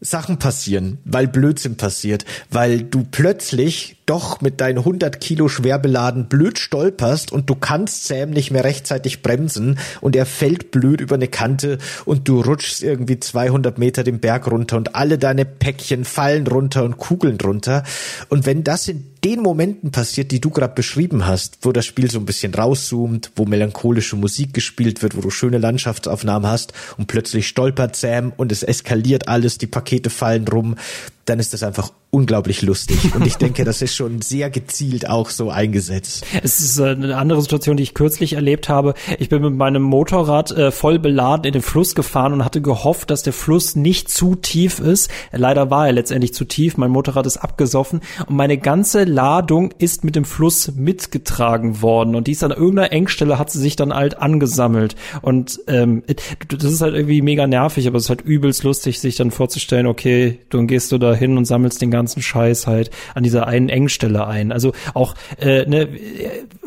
Sachen 0.00 0.38
passieren, 0.38 0.98
weil 1.04 1.26
Blödsinn 1.28 1.76
passiert, 1.76 2.24
weil 2.50 2.82
du 2.82 3.04
plötzlich 3.10 3.96
doch 4.06 4.40
mit 4.40 4.60
deinen 4.60 4.78
100 4.78 5.20
Kilo 5.20 5.48
schwer 5.48 5.78
beladen 5.78 6.26
blöd 6.26 6.58
stolperst 6.58 7.32
und 7.32 7.48
du 7.48 7.54
kannst 7.54 8.06
Sam 8.06 8.30
nicht 8.30 8.50
mehr 8.50 8.64
rechtzeitig 8.64 9.22
bremsen 9.22 9.78
und 10.00 10.14
er 10.14 10.26
fällt 10.26 10.70
blöd 10.70 11.00
über 11.00 11.14
eine 11.14 11.28
Kante 11.28 11.78
und 12.04 12.28
du 12.28 12.40
rutschst 12.40 12.82
irgendwie 12.82 13.18
200 13.18 13.78
Meter 13.78 14.04
den 14.04 14.20
Berg 14.20 14.50
runter 14.50 14.76
und 14.76 14.94
alle 14.94 15.18
deine 15.18 15.44
Päckchen 15.44 16.04
fallen 16.04 16.46
runter 16.46 16.84
und 16.84 16.98
kugeln 16.98 17.38
runter. 17.42 17.82
Und 18.28 18.46
wenn 18.46 18.64
das 18.64 18.88
in 18.88 19.06
den 19.24 19.40
Momenten 19.40 19.90
passiert, 19.90 20.30
die 20.32 20.40
du 20.40 20.50
gerade 20.50 20.74
beschrieben 20.74 21.26
hast, 21.26 21.58
wo 21.62 21.72
das 21.72 21.86
Spiel 21.86 22.10
so 22.10 22.18
ein 22.18 22.26
bisschen 22.26 22.54
rauszoomt, 22.54 23.32
wo 23.36 23.46
melancholische 23.46 24.16
Musik 24.16 24.52
gespielt 24.52 25.02
wird, 25.02 25.16
wo 25.16 25.22
du 25.22 25.30
schöne 25.30 25.56
Landschaftsaufnahmen 25.56 26.48
hast 26.48 26.74
und 26.98 27.06
plötzlich 27.06 27.48
stolpert 27.48 27.96
Sam 27.96 28.32
und 28.36 28.52
es 28.52 28.62
eskaliert 28.62 29.28
alles, 29.28 29.56
die 29.56 29.66
Pakete 29.66 30.10
fallen 30.10 30.46
rum, 30.46 30.76
dann 31.24 31.38
ist 31.38 31.52
das 31.52 31.62
einfach 31.62 31.90
unglaublich 32.10 32.62
lustig. 32.62 33.14
Und 33.14 33.26
ich 33.26 33.36
denke, 33.36 33.64
das 33.64 33.82
ist 33.82 33.96
schon 33.96 34.22
sehr 34.22 34.48
gezielt 34.48 35.08
auch 35.08 35.30
so 35.30 35.50
eingesetzt. 35.50 36.24
Es 36.44 36.60
ist 36.60 36.78
äh, 36.78 36.90
eine 36.90 37.16
andere 37.16 37.40
Situation, 37.40 37.76
die 37.76 37.82
ich 37.82 37.94
kürzlich 37.94 38.34
erlebt 38.34 38.68
habe. 38.68 38.94
Ich 39.18 39.30
bin 39.30 39.42
mit 39.42 39.54
meinem 39.54 39.82
Motorrad 39.82 40.50
äh, 40.52 40.70
voll 40.70 40.98
beladen 40.98 41.46
in 41.46 41.52
den 41.52 41.62
Fluss 41.62 41.94
gefahren 41.94 42.32
und 42.34 42.44
hatte 42.44 42.60
gehofft, 42.60 43.10
dass 43.10 43.22
der 43.22 43.32
Fluss 43.32 43.76
nicht 43.76 44.10
zu 44.10 44.34
tief 44.34 44.78
ist. 44.78 45.10
Leider 45.32 45.70
war 45.70 45.86
er 45.86 45.92
letztendlich 45.92 46.34
zu 46.34 46.44
tief. 46.44 46.76
Mein 46.76 46.90
Motorrad 46.90 47.26
ist 47.26 47.38
abgesoffen 47.38 48.00
und 48.26 48.36
meine 48.36 48.58
ganze 48.58 49.04
Ladung 49.04 49.72
ist 49.78 50.04
mit 50.04 50.16
dem 50.16 50.24
Fluss 50.24 50.72
mitgetragen 50.76 51.80
worden. 51.82 52.14
Und 52.14 52.26
dies 52.26 52.42
an 52.42 52.50
irgendeiner 52.50 52.92
Engstelle 52.92 53.38
hat 53.38 53.50
sie 53.50 53.58
sich 53.58 53.74
dann 53.76 53.94
halt 53.94 54.18
angesammelt. 54.18 54.94
Und 55.22 55.60
ähm, 55.66 56.02
das 56.48 56.64
ist 56.64 56.82
halt 56.82 56.94
irgendwie 56.94 57.22
mega 57.22 57.46
nervig, 57.46 57.86
aber 57.88 57.96
es 57.96 58.04
ist 58.04 58.10
halt 58.10 58.22
übelst 58.22 58.62
lustig, 58.64 59.00
sich 59.00 59.16
dann 59.16 59.30
vorzustellen, 59.30 59.86
okay, 59.86 60.40
dann 60.50 60.66
gehst 60.66 60.92
du 60.92 60.98
da 60.98 61.13
hin 61.14 61.36
und 61.36 61.44
sammelst 61.44 61.80
den 61.82 61.90
ganzen 61.90 62.22
Scheiß 62.22 62.66
halt 62.66 62.90
an 63.14 63.22
dieser 63.22 63.46
einen 63.46 63.68
Engstelle 63.68 64.26
ein. 64.26 64.52
Also 64.52 64.72
auch, 64.94 65.14
äh, 65.38 65.66
ne, 65.66 65.88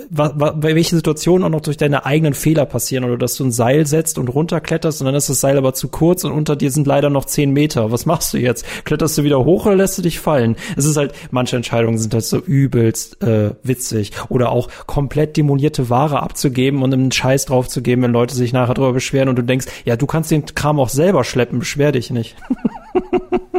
wa, 0.10 0.34
wa, 0.36 0.56
welche 0.58 0.95
Situationen 0.95 1.45
auch 1.45 1.50
noch 1.50 1.62
durch 1.62 1.78
deine 1.78 2.06
eigenen 2.06 2.34
Fehler 2.34 2.66
passieren 2.66 3.04
oder 3.04 3.18
dass 3.18 3.36
du 3.36 3.45
ein 3.45 3.52
Seil 3.52 3.86
setzt 3.86 4.18
und 4.18 4.30
runterkletterst 4.30 5.02
und 5.02 5.06
dann 5.06 5.16
ist 5.16 5.30
das 5.30 5.41
Seil 5.41 5.58
aber 5.58 5.74
zu 5.74 5.89
kurz 5.89 6.24
und 6.24 6.32
unter 6.32 6.56
dir 6.56 6.72
sind 6.72 6.88
leider 6.88 7.10
noch 7.10 7.26
zehn 7.26 7.52
Meter. 7.52 7.91
Was 7.91 8.06
machst 8.06 8.34
du 8.34 8.38
jetzt? 8.38 8.66
Kletterst 8.86 9.18
du 9.18 9.24
wieder 9.24 9.43
hoch 9.43 9.66
oder 9.66 9.76
lässt 9.76 9.98
du 9.98 10.02
dich 10.02 10.20
fallen? 10.20 10.56
Es 10.76 10.86
ist 10.86 10.98
halt, 10.98 11.14
manche 11.32 11.56
Entscheidungen 11.56 11.98
sind 11.98 12.14
halt 12.14 12.24
so 12.24 12.38
übelst 12.38 13.22
äh, 13.22 13.52
witzig. 13.64 14.12
Oder 14.30 14.52
auch 14.52 14.70
komplett 14.86 15.38
demolierte 15.38 15.89
Ware 15.89 16.22
abzugeben 16.22 16.84
und 16.84 16.93
einen 16.93 17.12
Scheiß 17.12 17.45
draufzugeben, 17.45 18.04
wenn 18.04 18.12
Leute 18.12 18.36
sich 18.36 18.54
nachher 18.54 18.74
darüber 18.74 18.93
beschweren 18.93 19.30
und 19.30 19.38
du 19.38 19.43
denkst, 19.43 19.68
ja, 19.86 19.95
du 19.95 20.06
kannst 20.06 20.32
den 20.32 20.45
Kram 20.45 20.80
auch 20.80 20.89
selber 20.89 21.24
schleppen, 21.24 21.60
beschwer 21.60 21.91
dich 21.91 22.10
nicht. 22.10 22.36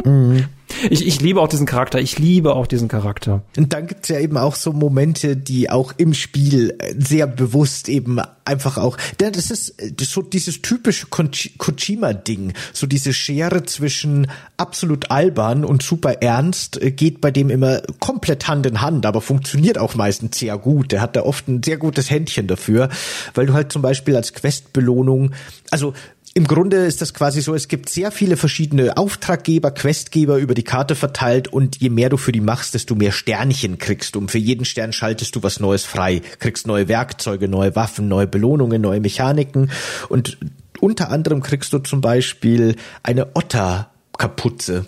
mhm. 0.05 0.45
Ich, 0.89 1.05
ich 1.05 1.19
liebe 1.19 1.41
auch 1.41 1.47
diesen 1.47 1.65
Charakter. 1.65 1.99
Ich 1.99 2.19
liebe 2.19 2.55
auch 2.55 2.67
diesen 2.67 2.87
Charakter. 2.87 3.41
Und 3.57 3.73
dann 3.73 3.87
gibt's 3.87 4.07
ja 4.07 4.19
eben 4.19 4.37
auch 4.37 4.55
so 4.55 4.71
Momente, 4.71 5.35
die 5.35 5.69
auch 5.69 5.93
im 5.97 6.13
Spiel 6.13 6.77
sehr 6.97 7.27
bewusst 7.27 7.89
eben 7.89 8.21
einfach 8.45 8.77
auch, 8.77 8.97
ist, 9.19 9.75
das 9.77 10.07
ist 10.07 10.11
so 10.11 10.21
dieses 10.21 10.61
typische 10.61 11.07
Kojima-Ding, 11.07 12.53
so 12.73 12.87
diese 12.87 13.13
Schere 13.13 13.63
zwischen 13.63 14.27
absolut 14.57 15.11
albern 15.11 15.65
und 15.65 15.83
super 15.83 16.21
ernst 16.21 16.81
äh, 16.81 16.91
geht 16.91 17.21
bei 17.21 17.31
dem 17.31 17.49
immer 17.49 17.81
komplett 17.99 18.47
Hand 18.47 18.65
in 18.65 18.81
Hand, 18.81 19.05
aber 19.05 19.21
funktioniert 19.21 19.77
auch 19.77 19.95
meistens 19.95 20.39
sehr 20.39 20.57
gut. 20.57 20.91
Der 20.91 21.01
hat 21.01 21.15
da 21.15 21.23
oft 21.23 21.47
ein 21.47 21.61
sehr 21.61 21.77
gutes 21.77 22.09
Händchen 22.09 22.47
dafür, 22.47 22.89
weil 23.35 23.45
du 23.45 23.53
halt 23.53 23.71
zum 23.71 23.81
Beispiel 23.81 24.15
als 24.15 24.33
Questbelohnung, 24.33 25.31
also 25.69 25.93
im 26.33 26.45
Grunde 26.45 26.85
ist 26.85 27.01
das 27.01 27.13
quasi 27.13 27.41
so, 27.41 27.55
es 27.55 27.67
gibt 27.67 27.89
sehr 27.89 28.11
viele 28.11 28.37
verschiedene 28.37 28.97
Auftraggeber, 28.97 29.71
Questgeber 29.71 30.37
über 30.37 30.53
die 30.53 30.63
Karte 30.63 30.95
verteilt 30.95 31.47
und 31.47 31.77
je 31.77 31.89
mehr 31.89 32.09
du 32.09 32.17
für 32.17 32.31
die 32.31 32.41
machst, 32.41 32.73
desto 32.73 32.95
mehr 32.95 33.11
Sternchen 33.11 33.77
kriegst 33.77 34.15
du. 34.15 34.19
Und 34.19 34.31
für 34.31 34.37
jeden 34.37 34.65
Stern 34.65 34.93
schaltest 34.93 35.35
du 35.35 35.43
was 35.43 35.59
Neues 35.59 35.85
frei, 35.85 36.21
kriegst 36.39 36.67
neue 36.67 36.87
Werkzeuge, 36.87 37.47
neue 37.47 37.75
Waffen, 37.75 38.07
neue 38.07 38.27
Belohnungen, 38.27 38.81
neue 38.81 38.99
Mechaniken 38.99 39.71
und 40.07 40.37
unter 40.79 41.09
anderem 41.09 41.41
kriegst 41.41 41.73
du 41.73 41.79
zum 41.79 42.01
Beispiel 42.01 42.75
eine 43.03 43.35
Otter-Kapuze. 43.35 44.85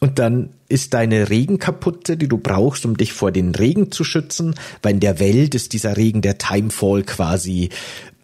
Und 0.00 0.18
dann 0.18 0.50
ist 0.68 0.94
deine 0.94 1.30
Regenkapuze, 1.30 2.16
die 2.16 2.28
du 2.28 2.38
brauchst, 2.38 2.84
um 2.84 2.96
dich 2.96 3.12
vor 3.12 3.30
den 3.30 3.54
Regen 3.54 3.92
zu 3.92 4.04
schützen, 4.04 4.54
weil 4.82 4.94
in 4.94 5.00
der 5.00 5.18
Welt 5.18 5.54
ist 5.54 5.72
dieser 5.72 5.96
Regen 5.96 6.20
der 6.20 6.38
Timefall 6.38 7.04
quasi 7.04 7.70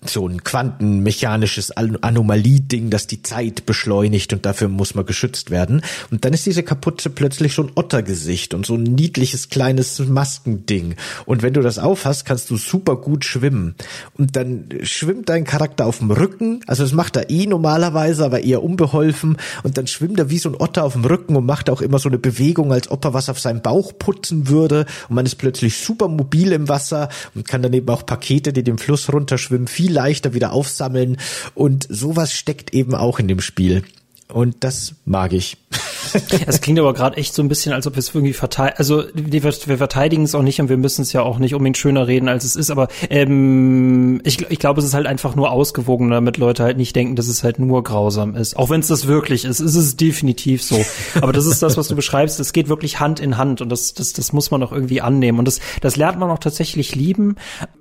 so 0.05 0.27
ein 0.27 0.43
quantenmechanisches 0.43 1.73
Anomalie-Ding, 1.73 2.89
das 2.89 3.07
die 3.07 3.23
Zeit 3.23 3.67
beschleunigt 3.67 4.33
und 4.33 4.47
dafür 4.47 4.69
muss 4.69 4.95
man 4.95 5.05
geschützt 5.05 5.51
werden. 5.51 5.83
Und 6.11 6.25
dann 6.25 6.33
ist 6.33 6.47
diese 6.47 6.63
Kapuze 6.63 7.11
plötzlich 7.11 7.55
so 7.55 7.63
ein 7.63 7.73
Ottergesicht 7.75 8.55
und 8.55 8.65
so 8.65 8.77
ein 8.77 8.83
niedliches 8.83 9.51
kleines 9.51 9.99
Maskending. 9.99 10.97
Und 11.27 11.43
wenn 11.43 11.53
du 11.53 11.61
das 11.61 11.79
aufhast, 11.79 12.25
kannst 12.25 12.51
du 12.51 12.57
super 12.57 12.97
gut 12.97 13.25
schwimmen. 13.27 13.75
Und 14.17 14.37
dann 14.37 14.69
schwimmt 14.83 15.29
dein 15.29 15.45
Charakter 15.45 15.85
auf 15.85 15.99
dem 15.99 16.11
Rücken, 16.11 16.61
also 16.67 16.83
das 16.83 16.93
macht 16.93 17.17
er 17.17 17.29
eh 17.29 17.47
normalerweise, 17.47 18.25
aber 18.25 18.43
eher 18.43 18.63
unbeholfen. 18.63 19.37
Und 19.63 19.77
dann 19.77 19.87
schwimmt 19.87 20.19
er 20.19 20.31
wie 20.31 20.39
so 20.39 20.49
ein 20.49 20.57
Otter 20.59 20.85
auf 20.85 20.95
dem 20.95 21.05
Rücken 21.05 21.37
und 21.37 21.45
macht 21.45 21.69
auch 21.69 21.83
immer 21.83 21.99
so 21.99 22.09
eine 22.09 22.19
Bewegung, 22.19 22.73
als 22.73 22.91
ob 22.91 23.05
er 23.05 23.13
was 23.13 23.29
auf 23.29 23.39
seinem 23.39 23.61
Bauch 23.61 23.93
putzen 23.99 24.49
würde. 24.49 24.87
Und 25.09 25.17
man 25.17 25.27
ist 25.27 25.37
plötzlich 25.37 25.77
super 25.77 26.09
mobil 26.09 26.53
im 26.53 26.69
Wasser 26.69 27.11
und 27.35 27.47
kann 27.47 27.61
dann 27.63 27.75
eben 27.75 27.89
auch 27.91 28.07
Pakete, 28.07 28.55
die 28.55 28.65
den 28.65 28.79
Fluss 28.79 29.13
runterschwimmen, 29.13 29.69
viel 29.69 29.90
viel 29.91 29.95
leichter 29.95 30.35
wieder 30.35 30.53
aufsammeln 30.53 31.17
und 31.55 31.87
sowas 31.89 32.33
steckt 32.33 32.73
eben 32.73 32.95
auch 32.95 33.19
in 33.19 33.29
dem 33.29 33.41
Spiel. 33.41 33.83
Und 34.29 34.63
das 34.63 34.95
mag 35.05 35.33
ich. 35.33 35.57
Es 36.47 36.61
klingt 36.61 36.79
aber 36.79 36.95
gerade 36.95 37.17
echt 37.17 37.35
so 37.35 37.43
ein 37.43 37.49
bisschen, 37.49 37.73
als 37.73 37.87
ob 37.87 37.95
wir 37.95 37.99
es 37.99 38.15
irgendwie 38.15 38.33
verteidigen. 38.33 38.79
Also 38.79 39.05
wir, 39.15 39.43
verteidigen 39.79 40.25
es 40.25 40.35
auch 40.35 40.43
nicht 40.43 40.61
und 40.61 40.69
wir 40.69 40.77
müssen 40.77 41.03
es 41.03 41.13
ja 41.13 41.23
auch 41.23 41.39
nicht 41.39 41.55
unbedingt 41.55 41.77
schöner 41.77 42.07
reden, 42.07 42.29
als 42.29 42.45
es 42.45 42.57
ist. 42.57 42.71
Aber 42.71 42.89
ähm, 43.09 44.21
ich, 44.25 44.51
ich 44.51 44.59
glaube, 44.59 44.81
es 44.81 44.87
ist 44.87 44.95
halt 44.95 45.07
einfach 45.07 45.35
nur 45.37 45.51
ausgewogen, 45.51 46.11
damit 46.11 46.37
Leute 46.37 46.65
halt 46.65 46.77
nicht 46.77 46.95
denken, 46.97 47.17
dass 47.17 47.29
es 47.29 47.45
halt 47.45 47.59
nur 47.59 47.83
grausam 47.83 48.35
ist. 48.35 48.57
Auch 48.57 48.71
wenn 48.71 48.81
es 48.81 48.89
das 48.89 49.07
wirklich 49.07 49.45
ist, 49.45 49.61
ist 49.61 49.77
es 49.77 49.97
definitiv 49.97 50.63
so. 50.63 50.85
Aber 51.21 51.33
das 51.33 51.47
ist 51.47 51.63
das, 51.63 51.77
was 51.77 51.89
du 51.89 51.97
beschreibst. 51.97 52.41
Es 52.41 52.53
geht 52.53 52.69
wirklich 52.69 53.01
Hand 53.01 53.21
in 53.21 53.37
Hand 53.37 53.61
und 53.61 53.69
das, 53.71 53.95
das, 53.95 54.13
das 54.13 54.33
muss 54.33 54.51
man 54.51 54.63
auch 54.63 54.73
irgendwie 54.73 55.01
annehmen. 55.01 55.39
Und 55.39 55.45
das, 55.47 55.61
das 55.81 55.97
lernt 55.97 56.19
man 56.19 56.31
auch 56.31 56.39
tatsächlich 56.39 56.95
lieben. 56.95 57.37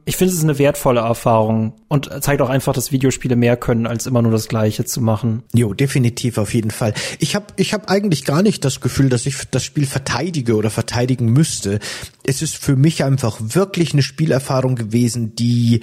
Ich 0.05 0.17
finde, 0.17 0.31
es 0.31 0.37
ist 0.37 0.43
eine 0.43 0.59
wertvolle 0.59 1.01
Erfahrung 1.01 1.73
und 1.87 2.09
zeigt 2.21 2.41
auch 2.41 2.49
einfach, 2.49 2.73
dass 2.73 2.91
Videospiele 2.91 3.35
mehr 3.35 3.57
können, 3.57 3.87
als 3.87 4.07
immer 4.07 4.21
nur 4.21 4.31
das 4.31 4.47
Gleiche 4.47 4.85
zu 4.85 5.01
machen. 5.01 5.43
Jo, 5.53 5.73
definitiv 5.73 6.37
auf 6.37 6.53
jeden 6.53 6.71
Fall. 6.71 6.93
Ich 7.19 7.35
habe 7.35 7.45
ich 7.55 7.73
hab 7.73 7.78
eigentlich 7.87 8.25
gar 8.25 8.41
nicht 8.41 8.65
das 8.65 8.81
Gefühl, 8.81 9.09
dass 9.09 9.25
ich 9.25 9.35
das 9.51 9.63
Spiel 9.63 9.85
verteidige 9.85 10.55
oder 10.55 10.69
verteidigen 10.69 11.27
müsste. 11.27 11.79
Es 12.23 12.41
ist 12.41 12.57
für 12.57 12.75
mich 12.75 13.03
einfach 13.03 13.37
wirklich 13.39 13.93
eine 13.93 14.03
Spielerfahrung 14.03 14.75
gewesen, 14.75 15.35
die 15.35 15.81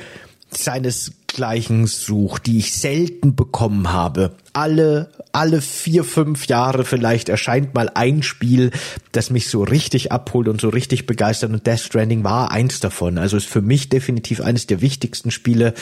seinesgleichen 0.51 1.87
sucht, 1.87 2.47
die 2.47 2.59
ich 2.59 2.75
selten 2.75 3.35
bekommen 3.35 3.93
habe. 3.93 4.37
Alle, 4.53 5.11
alle 5.33 5.61
vier, 5.61 6.05
fünf 6.05 6.47
Jahre 6.47 6.85
vielleicht 6.85 7.29
erscheint 7.29 7.75
mal 7.75 7.91
ein 7.95 8.23
Spiel, 8.23 8.71
das 9.13 9.31
mich 9.31 9.49
so 9.49 9.63
richtig 9.63 10.13
abholt 10.13 10.49
und 10.49 10.61
so 10.61 10.69
richtig 10.69 11.07
begeistert 11.07 11.51
und 11.51 11.67
Death 11.67 11.81
Stranding 11.81 12.25
war 12.25 12.53
eins 12.53 12.81
davon. 12.81 13.19
Also 13.19 13.37
ist 13.37 13.49
für 13.49 13.61
mich 13.61 13.89
definitiv 13.89 14.41
eines 14.41 14.67
der 14.67 14.81
wichtigsten 14.81 15.31
Spiele 15.31 15.75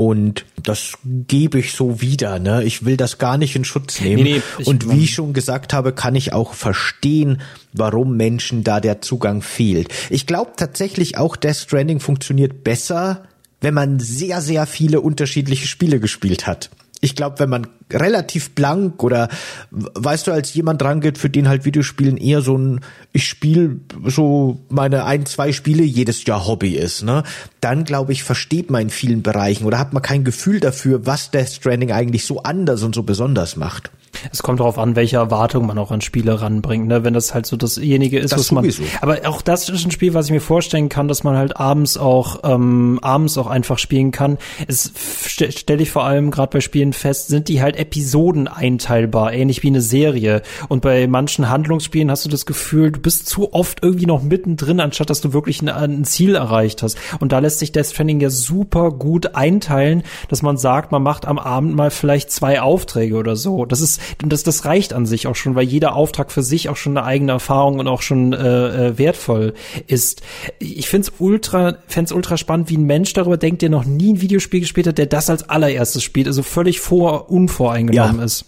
und 0.00 0.46
das 0.62 0.92
gebe 1.04 1.58
ich 1.58 1.72
so 1.72 2.00
wieder. 2.00 2.38
Ne? 2.38 2.62
Ich 2.62 2.84
will 2.84 2.96
das 2.96 3.18
gar 3.18 3.36
nicht 3.36 3.56
in 3.56 3.64
Schutz 3.64 4.00
nehmen. 4.00 4.22
Nee, 4.22 4.42
nee, 4.58 4.64
und 4.64 4.88
wie 4.90 5.04
ich 5.04 5.12
schon 5.12 5.32
gesagt 5.32 5.74
habe, 5.74 5.92
kann 5.92 6.14
ich 6.14 6.32
auch 6.32 6.54
verstehen, 6.54 7.42
warum 7.72 8.16
Menschen 8.16 8.62
da 8.62 8.78
der 8.78 9.02
Zugang 9.02 9.42
fehlt. 9.42 9.88
Ich 10.08 10.26
glaube 10.26 10.52
tatsächlich 10.56 11.18
auch, 11.18 11.34
Death 11.34 11.56
Stranding 11.56 11.98
funktioniert 11.98 12.62
besser, 12.62 13.24
wenn 13.60 13.74
man 13.74 13.98
sehr, 13.98 14.40
sehr 14.40 14.66
viele 14.66 15.00
unterschiedliche 15.00 15.66
Spiele 15.66 15.98
gespielt 15.98 16.46
hat 16.46 16.70
ich 17.00 17.14
glaube, 17.14 17.38
wenn 17.38 17.48
man 17.48 17.66
relativ 17.92 18.50
blank 18.50 19.02
oder 19.02 19.28
weißt 19.70 20.26
du, 20.26 20.32
als 20.32 20.52
jemand 20.54 20.82
rangeht, 20.82 21.18
für 21.18 21.30
den 21.30 21.48
halt 21.48 21.64
Videospielen 21.64 22.16
eher 22.16 22.42
so 22.42 22.56
ein, 22.56 22.80
ich 23.12 23.28
spiele 23.28 23.80
so 24.04 24.60
meine 24.68 25.04
ein, 25.04 25.26
zwei 25.26 25.52
Spiele 25.52 25.82
jedes 25.82 26.24
Jahr 26.24 26.46
Hobby 26.46 26.76
ist, 26.76 27.02
ne? 27.02 27.22
Dann 27.60 27.84
glaube 27.84 28.12
ich, 28.12 28.22
versteht 28.22 28.70
man 28.70 28.82
in 28.82 28.90
vielen 28.90 29.22
Bereichen 29.22 29.64
oder 29.64 29.78
hat 29.78 29.92
man 29.92 30.02
kein 30.02 30.24
Gefühl 30.24 30.60
dafür, 30.60 31.06
was 31.06 31.30
Death 31.30 31.48
Stranding 31.48 31.92
eigentlich 31.92 32.24
so 32.24 32.42
anders 32.42 32.82
und 32.82 32.94
so 32.94 33.02
besonders 33.02 33.56
macht. 33.56 33.90
Es 34.32 34.42
kommt 34.42 34.60
darauf 34.60 34.78
an, 34.78 34.96
welche 34.96 35.16
Erwartung 35.16 35.66
man 35.66 35.78
auch 35.78 35.90
an 35.90 36.00
Spiele 36.00 36.40
ranbringt, 36.40 36.86
ne? 36.86 37.04
Wenn 37.04 37.14
das 37.14 37.34
halt 37.34 37.46
so 37.46 37.56
dasjenige 37.56 38.18
ist, 38.18 38.32
das 38.32 38.40
was 38.40 38.52
man. 38.52 38.64
Sowieso. 38.64 38.82
Aber 39.00 39.18
auch 39.26 39.42
das 39.42 39.68
ist 39.68 39.84
ein 39.84 39.90
Spiel, 39.90 40.14
was 40.14 40.26
ich 40.26 40.32
mir 40.32 40.40
vorstellen 40.40 40.88
kann, 40.88 41.08
dass 41.08 41.24
man 41.24 41.36
halt 41.36 41.56
abends 41.56 41.96
auch 41.96 42.40
ähm, 42.44 42.98
abends 43.02 43.38
auch 43.38 43.46
einfach 43.46 43.78
spielen 43.78 44.10
kann. 44.10 44.38
Es 44.66 44.92
st 44.94 45.58
stelle 45.58 45.82
ich 45.82 45.90
vor 45.90 46.04
allem 46.04 46.30
gerade 46.30 46.50
bei 46.50 46.60
Spielen 46.60 46.92
fest, 46.92 47.28
sind 47.28 47.48
die 47.48 47.62
halt 47.62 47.76
Episoden 47.78 48.48
einteilbar, 48.48 49.32
ähnlich 49.32 49.62
wie 49.62 49.68
eine 49.68 49.80
Serie. 49.80 50.42
Und 50.68 50.82
bei 50.82 51.06
manchen 51.06 51.48
Handlungsspielen 51.48 52.10
hast 52.10 52.24
du 52.24 52.28
das 52.28 52.46
Gefühl, 52.46 52.92
du 52.92 53.00
bist 53.00 53.28
zu 53.28 53.52
oft 53.52 53.82
irgendwie 53.82 54.06
noch 54.06 54.22
mittendrin, 54.22 54.80
anstatt 54.80 55.10
dass 55.10 55.20
du 55.20 55.32
wirklich 55.32 55.62
ein, 55.62 55.68
ein 55.68 56.04
Ziel 56.04 56.34
erreicht 56.34 56.82
hast. 56.82 56.98
Und 57.20 57.32
da 57.32 57.38
lässt 57.38 57.58
sich 57.58 57.72
Death 57.72 57.86
Stranding 57.86 58.20
ja 58.20 58.30
super 58.30 58.90
gut 58.90 59.34
einteilen, 59.34 60.02
dass 60.28 60.42
man 60.42 60.56
sagt, 60.56 60.92
man 60.92 61.02
macht 61.02 61.26
am 61.26 61.38
Abend 61.38 61.74
mal 61.74 61.90
vielleicht 61.90 62.30
zwei 62.30 62.60
Aufträge 62.60 63.16
oder 63.16 63.36
so. 63.36 63.64
Das 63.64 63.80
ist 63.80 64.00
das, 64.24 64.42
das 64.42 64.64
reicht 64.64 64.92
an 64.92 65.06
sich 65.06 65.26
auch 65.26 65.36
schon, 65.36 65.54
weil 65.54 65.64
jeder 65.64 65.94
Auftrag 65.94 66.30
für 66.30 66.42
sich 66.42 66.68
auch 66.68 66.76
schon 66.76 66.96
eine 66.96 67.06
eigene 67.06 67.32
Erfahrung 67.32 67.78
und 67.78 67.88
auch 67.88 68.02
schon 68.02 68.32
äh, 68.32 68.88
äh 68.88 68.98
wertvoll 68.98 69.54
ist. 69.86 70.22
Ich 70.58 70.88
find's 70.88 71.12
ultra, 71.18 71.76
find's 71.86 72.12
ultra 72.12 72.36
spannend, 72.36 72.70
wie 72.70 72.76
ein 72.76 72.84
Mensch 72.84 73.12
darüber 73.12 73.36
denkt, 73.36 73.62
der 73.62 73.70
noch 73.70 73.84
nie 73.84 74.14
ein 74.14 74.20
Videospiel 74.20 74.60
gespielt 74.60 74.86
hat, 74.86 74.98
der 74.98 75.06
das 75.06 75.30
als 75.30 75.48
allererstes 75.48 76.02
spielt, 76.02 76.26
also 76.26 76.42
völlig 76.42 76.80
vor, 76.80 77.30
unvoreingenommen 77.68 78.18
ja. 78.18 78.24
ist. 78.24 78.44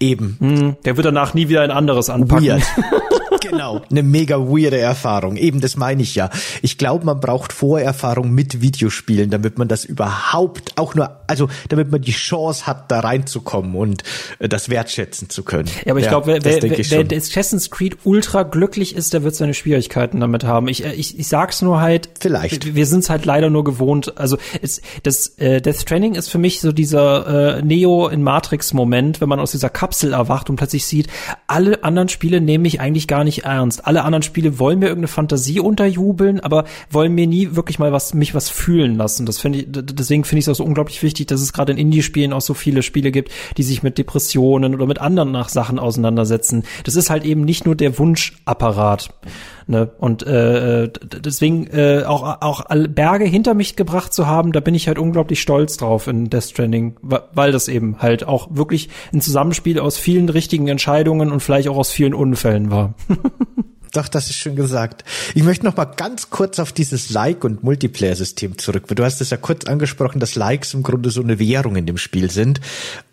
Eben. 0.00 0.36
Hm, 0.38 0.76
der 0.84 0.96
wird 0.96 1.06
danach 1.06 1.34
nie 1.34 1.48
wieder 1.48 1.62
ein 1.62 1.70
anderes 1.70 2.10
anpacken. 2.10 2.46
Weird. 2.46 2.62
genau. 3.40 3.82
Eine 3.90 4.02
mega 4.02 4.38
weirde 4.38 4.78
Erfahrung. 4.78 5.36
Eben, 5.36 5.60
das 5.60 5.76
meine 5.76 6.02
ich 6.02 6.14
ja. 6.14 6.30
Ich 6.62 6.78
glaube, 6.78 7.04
man 7.04 7.20
braucht 7.20 7.52
Vorerfahrung 7.52 8.30
mit 8.30 8.60
Videospielen, 8.60 9.30
damit 9.30 9.58
man 9.58 9.68
das 9.68 9.84
überhaupt 9.84 10.76
auch 10.76 10.94
nur, 10.94 11.20
also 11.26 11.48
damit 11.68 11.90
man 11.90 12.00
die 12.00 12.12
Chance 12.12 12.66
hat, 12.66 12.90
da 12.90 13.00
reinzukommen 13.00 13.74
und 13.74 14.02
äh, 14.38 14.48
das 14.48 14.68
wertschätzen 14.68 15.30
zu 15.30 15.42
können. 15.42 15.68
Ja, 15.84 15.92
aber 15.92 16.00
ich 16.00 16.06
ja, 16.06 16.10
glaube, 16.10 16.26
wer, 16.26 16.44
wer, 16.44 16.62
wer, 16.62 17.10
wer 17.10 17.18
Assassin's 17.18 17.70
Creed 17.70 17.98
ultra 18.04 18.42
glücklich 18.42 18.94
ist, 18.94 19.12
der 19.12 19.22
wird 19.22 19.34
seine 19.34 19.54
Schwierigkeiten 19.54 20.20
damit 20.20 20.44
haben. 20.44 20.68
Ich, 20.68 20.84
äh, 20.84 20.92
ich, 20.92 21.18
ich 21.18 21.28
sag's 21.28 21.62
nur 21.62 21.80
halt. 21.80 22.08
Vielleicht. 22.20 22.74
Wir 22.74 22.86
sind's 22.86 23.10
halt 23.10 23.24
leider 23.24 23.50
nur 23.50 23.64
gewohnt. 23.64 24.18
Also 24.18 24.38
es, 24.62 24.80
das 25.02 25.38
äh, 25.38 25.60
Death 25.60 25.76
Stranding 25.76 26.14
ist 26.14 26.28
für 26.28 26.38
mich 26.38 26.60
so 26.60 26.72
dieser 26.72 27.58
äh, 27.58 27.62
Neo 27.62 28.08
in 28.08 28.22
Matrix-Moment, 28.22 29.20
wenn 29.20 29.28
man 29.28 29.40
aus 29.40 29.52
dieser 29.52 29.70
Kapsel 29.88 30.12
erwacht 30.12 30.50
und 30.50 30.56
plötzlich 30.56 30.84
sieht, 30.84 31.08
alle 31.46 31.82
anderen 31.82 32.10
Spiele 32.10 32.42
nehmen 32.42 32.62
mich 32.62 32.78
eigentlich 32.78 33.08
gar 33.08 33.24
nicht 33.24 33.44
ernst. 33.44 33.86
Alle 33.86 34.04
anderen 34.04 34.22
Spiele 34.22 34.58
wollen 34.58 34.80
mir 34.80 34.86
irgendeine 34.86 35.08
Fantasie 35.08 35.60
unterjubeln, 35.60 36.40
aber 36.40 36.64
wollen 36.90 37.14
mir 37.14 37.26
nie 37.26 37.56
wirklich 37.56 37.78
mal 37.78 37.90
was, 37.90 38.12
mich 38.12 38.34
was 38.34 38.50
fühlen 38.50 38.96
lassen. 38.96 39.24
Das 39.24 39.38
finde 39.38 39.60
ich, 39.60 39.66
deswegen 39.70 40.24
finde 40.24 40.40
ich 40.40 40.44
es 40.44 40.50
auch 40.50 40.56
so 40.56 40.64
unglaublich 40.64 41.02
wichtig, 41.02 41.26
dass 41.28 41.40
es 41.40 41.54
gerade 41.54 41.72
in 41.72 41.78
Indie-Spielen 41.78 42.34
auch 42.34 42.42
so 42.42 42.52
viele 42.52 42.82
Spiele 42.82 43.10
gibt, 43.10 43.32
die 43.56 43.62
sich 43.62 43.82
mit 43.82 43.96
Depressionen 43.96 44.74
oder 44.74 44.86
mit 44.86 44.98
anderen 44.98 45.32
nach 45.32 45.48
Sachen 45.48 45.78
auseinandersetzen. 45.78 46.64
Das 46.84 46.94
ist 46.94 47.08
halt 47.08 47.24
eben 47.24 47.46
nicht 47.46 47.64
nur 47.64 47.74
der 47.74 47.98
Wunschapparat. 47.98 49.08
Ne? 49.68 49.90
Und 49.98 50.22
äh, 50.26 50.88
deswegen 51.22 51.66
äh, 51.66 52.04
auch, 52.06 52.40
auch 52.40 52.64
Berge 52.88 53.26
hinter 53.26 53.52
mich 53.52 53.76
gebracht 53.76 54.14
zu 54.14 54.26
haben, 54.26 54.52
da 54.52 54.60
bin 54.60 54.74
ich 54.74 54.88
halt 54.88 54.98
unglaublich 54.98 55.42
stolz 55.42 55.76
drauf 55.76 56.06
in 56.06 56.30
Death 56.30 56.44
Stranding, 56.44 56.96
weil 57.02 57.52
das 57.52 57.68
eben 57.68 58.00
halt 58.00 58.26
auch 58.26 58.48
wirklich 58.50 58.88
ein 59.12 59.20
Zusammenspiel 59.20 59.77
aus 59.80 59.98
vielen 59.98 60.28
richtigen 60.28 60.68
Entscheidungen 60.68 61.32
und 61.32 61.40
vielleicht 61.40 61.68
auch 61.68 61.76
aus 61.76 61.90
vielen 61.90 62.14
Unfällen 62.14 62.70
war. 62.70 62.94
Doch, 63.92 64.08
das 64.08 64.28
ist 64.28 64.36
schön 64.36 64.54
gesagt. 64.54 65.04
Ich 65.34 65.42
möchte 65.42 65.64
noch 65.64 65.76
mal 65.76 65.86
ganz 65.86 66.30
kurz 66.30 66.58
auf 66.58 66.72
dieses 66.72 67.10
Like- 67.10 67.44
und 67.44 67.64
Multiplayer-System 67.64 68.58
zurück. 68.58 68.84
Du 68.88 69.04
hast 69.04 69.20
es 69.20 69.30
ja 69.30 69.36
kurz 69.36 69.64
angesprochen, 69.64 70.20
dass 70.20 70.34
Likes 70.34 70.74
im 70.74 70.82
Grunde 70.82 71.10
so 71.10 71.22
eine 71.22 71.38
Währung 71.38 71.76
in 71.76 71.86
dem 71.86 71.96
Spiel 71.96 72.30
sind. 72.30 72.60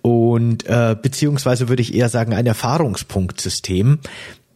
Und 0.02 0.66
äh, 0.68 0.96
beziehungsweise 1.02 1.70
würde 1.70 1.82
ich 1.82 1.94
eher 1.94 2.10
sagen, 2.10 2.34
ein 2.34 2.46
Erfahrungspunktsystem. 2.46 4.00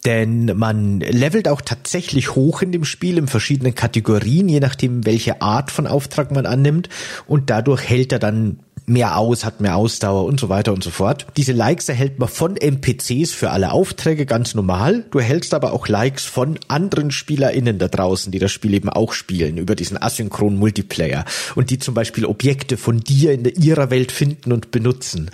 Denn 0.05 0.57
man 0.57 1.01
levelt 1.01 1.47
auch 1.49 1.61
tatsächlich 1.61 2.35
hoch 2.35 2.61
in 2.61 2.71
dem 2.71 2.85
Spiel 2.85 3.17
in 3.17 3.27
verschiedenen 3.27 3.75
Kategorien, 3.75 4.47
je 4.47 4.61
nachdem, 4.61 5.05
welche 5.05 5.41
Art 5.41 5.71
von 5.71 5.87
Auftrag 5.87 6.31
man 6.31 6.45
annimmt. 6.45 6.89
Und 7.27 7.49
dadurch 7.49 7.81
hält 7.81 8.13
er 8.13 8.19
dann 8.19 8.59
mehr 8.89 9.17
aus, 9.17 9.45
hat 9.45 9.61
mehr 9.61 9.75
Ausdauer 9.75 10.25
und 10.25 10.39
so 10.39 10.49
weiter 10.49 10.73
und 10.73 10.83
so 10.83 10.89
fort. 10.89 11.27
Diese 11.37 11.53
Likes 11.53 11.89
erhält 11.89 12.19
man 12.19 12.27
von 12.27 12.57
NPCs 12.57 13.31
für 13.31 13.51
alle 13.51 13.71
Aufträge 13.71 14.25
ganz 14.25 14.55
normal. 14.55 15.05
Du 15.11 15.19
erhältst 15.19 15.53
aber 15.53 15.73
auch 15.73 15.87
Likes 15.87 16.25
von 16.25 16.59
anderen 16.67 17.11
SpielerInnen 17.11 17.79
da 17.79 17.87
draußen, 17.87 18.31
die 18.31 18.39
das 18.39 18.51
Spiel 18.51 18.73
eben 18.73 18.89
auch 18.89 19.13
spielen, 19.13 19.57
über 19.57 19.75
diesen 19.75 20.01
asynchronen 20.01 20.59
Multiplayer 20.59 21.25
und 21.55 21.69
die 21.69 21.79
zum 21.79 21.93
Beispiel 21.93 22.25
Objekte 22.25 22.77
von 22.77 22.99
dir 22.99 23.33
in 23.33 23.45
ihrer 23.45 23.89
Welt 23.89 24.11
finden 24.11 24.51
und 24.51 24.71
benutzen. 24.71 25.31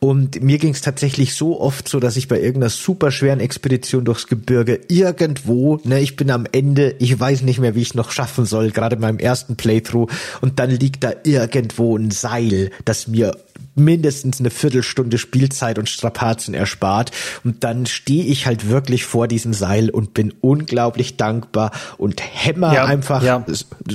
Und 0.00 0.42
mir 0.42 0.58
ging 0.58 0.74
es 0.74 0.80
tatsächlich 0.80 1.34
so 1.34 1.60
oft 1.60 1.88
so, 1.88 2.00
dass 2.00 2.16
ich 2.16 2.28
bei 2.28 2.38
irgendeiner 2.38 2.70
super 2.70 3.10
schweren 3.10 3.40
Expedition 3.40 4.04
durchs 4.04 4.26
Gebirge 4.26 4.80
irgendwo, 4.88 5.80
ne, 5.84 6.00
ich 6.00 6.16
bin 6.16 6.30
am 6.30 6.46
Ende, 6.50 6.94
ich 6.98 7.18
weiß 7.18 7.42
nicht 7.42 7.58
mehr, 7.58 7.74
wie 7.74 7.82
ich 7.82 7.94
noch 7.94 8.10
schaffen 8.10 8.44
soll, 8.44 8.70
gerade 8.70 8.96
in 8.96 9.02
meinem 9.02 9.18
ersten 9.18 9.56
Playthrough, 9.56 10.10
und 10.40 10.58
dann 10.58 10.70
liegt 10.70 11.04
da 11.04 11.12
irgendwo 11.24 11.96
ein 11.96 12.10
Seil, 12.10 12.70
das 12.84 12.93
das 12.94 13.08
mir 13.08 13.36
mindestens 13.74 14.40
eine 14.40 14.50
Viertelstunde 14.50 15.18
Spielzeit 15.18 15.78
und 15.78 15.88
Strapazen 15.88 16.54
erspart. 16.54 17.10
Und 17.42 17.64
dann 17.64 17.86
stehe 17.86 18.24
ich 18.24 18.46
halt 18.46 18.68
wirklich 18.68 19.04
vor 19.04 19.26
diesem 19.28 19.52
Seil 19.52 19.90
und 19.90 20.14
bin 20.14 20.32
unglaublich 20.40 21.16
dankbar 21.16 21.72
und 21.98 22.22
hämmer 22.22 22.72
Ja, 22.72 22.84
einfach 22.84 23.22
ja, 23.22 23.44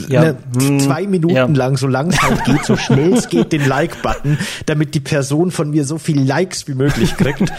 ja, 0.10 0.24
ja, 0.24 0.36
hm, 0.57 0.80
zwei 0.80 1.07
Minuten 1.07 1.55
lang, 1.55 1.78
solange 1.78 2.14
es 2.14 2.22
halt 2.22 2.43
geht, 2.45 2.66
so 2.66 2.76
schnell 2.76 3.14
es 3.14 3.30
geht, 3.30 3.51
den 3.53 3.66
Like-Button, 3.66 4.38
damit 4.66 4.95
die 4.95 4.99
Person 4.99 5.51
von 5.51 5.70
mir 5.70 5.86
so 5.86 5.97
viel 5.97 6.22
Likes 6.22 6.68
wie 6.68 6.74
möglich 6.74 7.16
kriegt. 7.16 7.51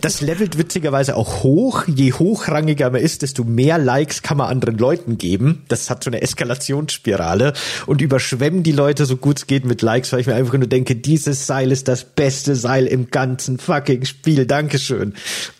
Das 0.00 0.20
levelt 0.20 0.56
witzigerweise 0.56 1.16
auch 1.16 1.42
hoch. 1.42 1.84
Je 1.86 2.12
hochrangiger 2.12 2.90
man 2.90 3.00
ist, 3.00 3.22
desto 3.22 3.44
mehr 3.44 3.78
Likes 3.78 4.22
kann 4.22 4.38
man 4.38 4.48
anderen 4.48 4.78
Leuten 4.78 5.18
geben. 5.18 5.62
Das 5.68 5.90
hat 5.90 6.04
so 6.04 6.10
eine 6.10 6.22
Eskalationsspirale 6.22 7.52
und 7.86 8.00
überschwemmen 8.00 8.62
die 8.62 8.72
Leute 8.72 9.04
so 9.04 9.16
gut 9.16 9.38
es 9.38 9.46
geht 9.46 9.64
mit 9.64 9.82
Likes, 9.82 10.12
weil 10.12 10.20
ich 10.20 10.26
mir 10.26 10.34
einfach 10.34 10.54
nur 10.54 10.66
denke, 10.66 10.96
dieses 11.30 11.46
Seil 11.46 11.70
ist 11.70 11.86
das 11.86 12.02
beste 12.02 12.56
Seil 12.56 12.86
im 12.86 13.10
ganzen 13.10 13.58
fucking 13.58 14.04
Spiel. 14.04 14.46
Dankeschön. 14.46 15.14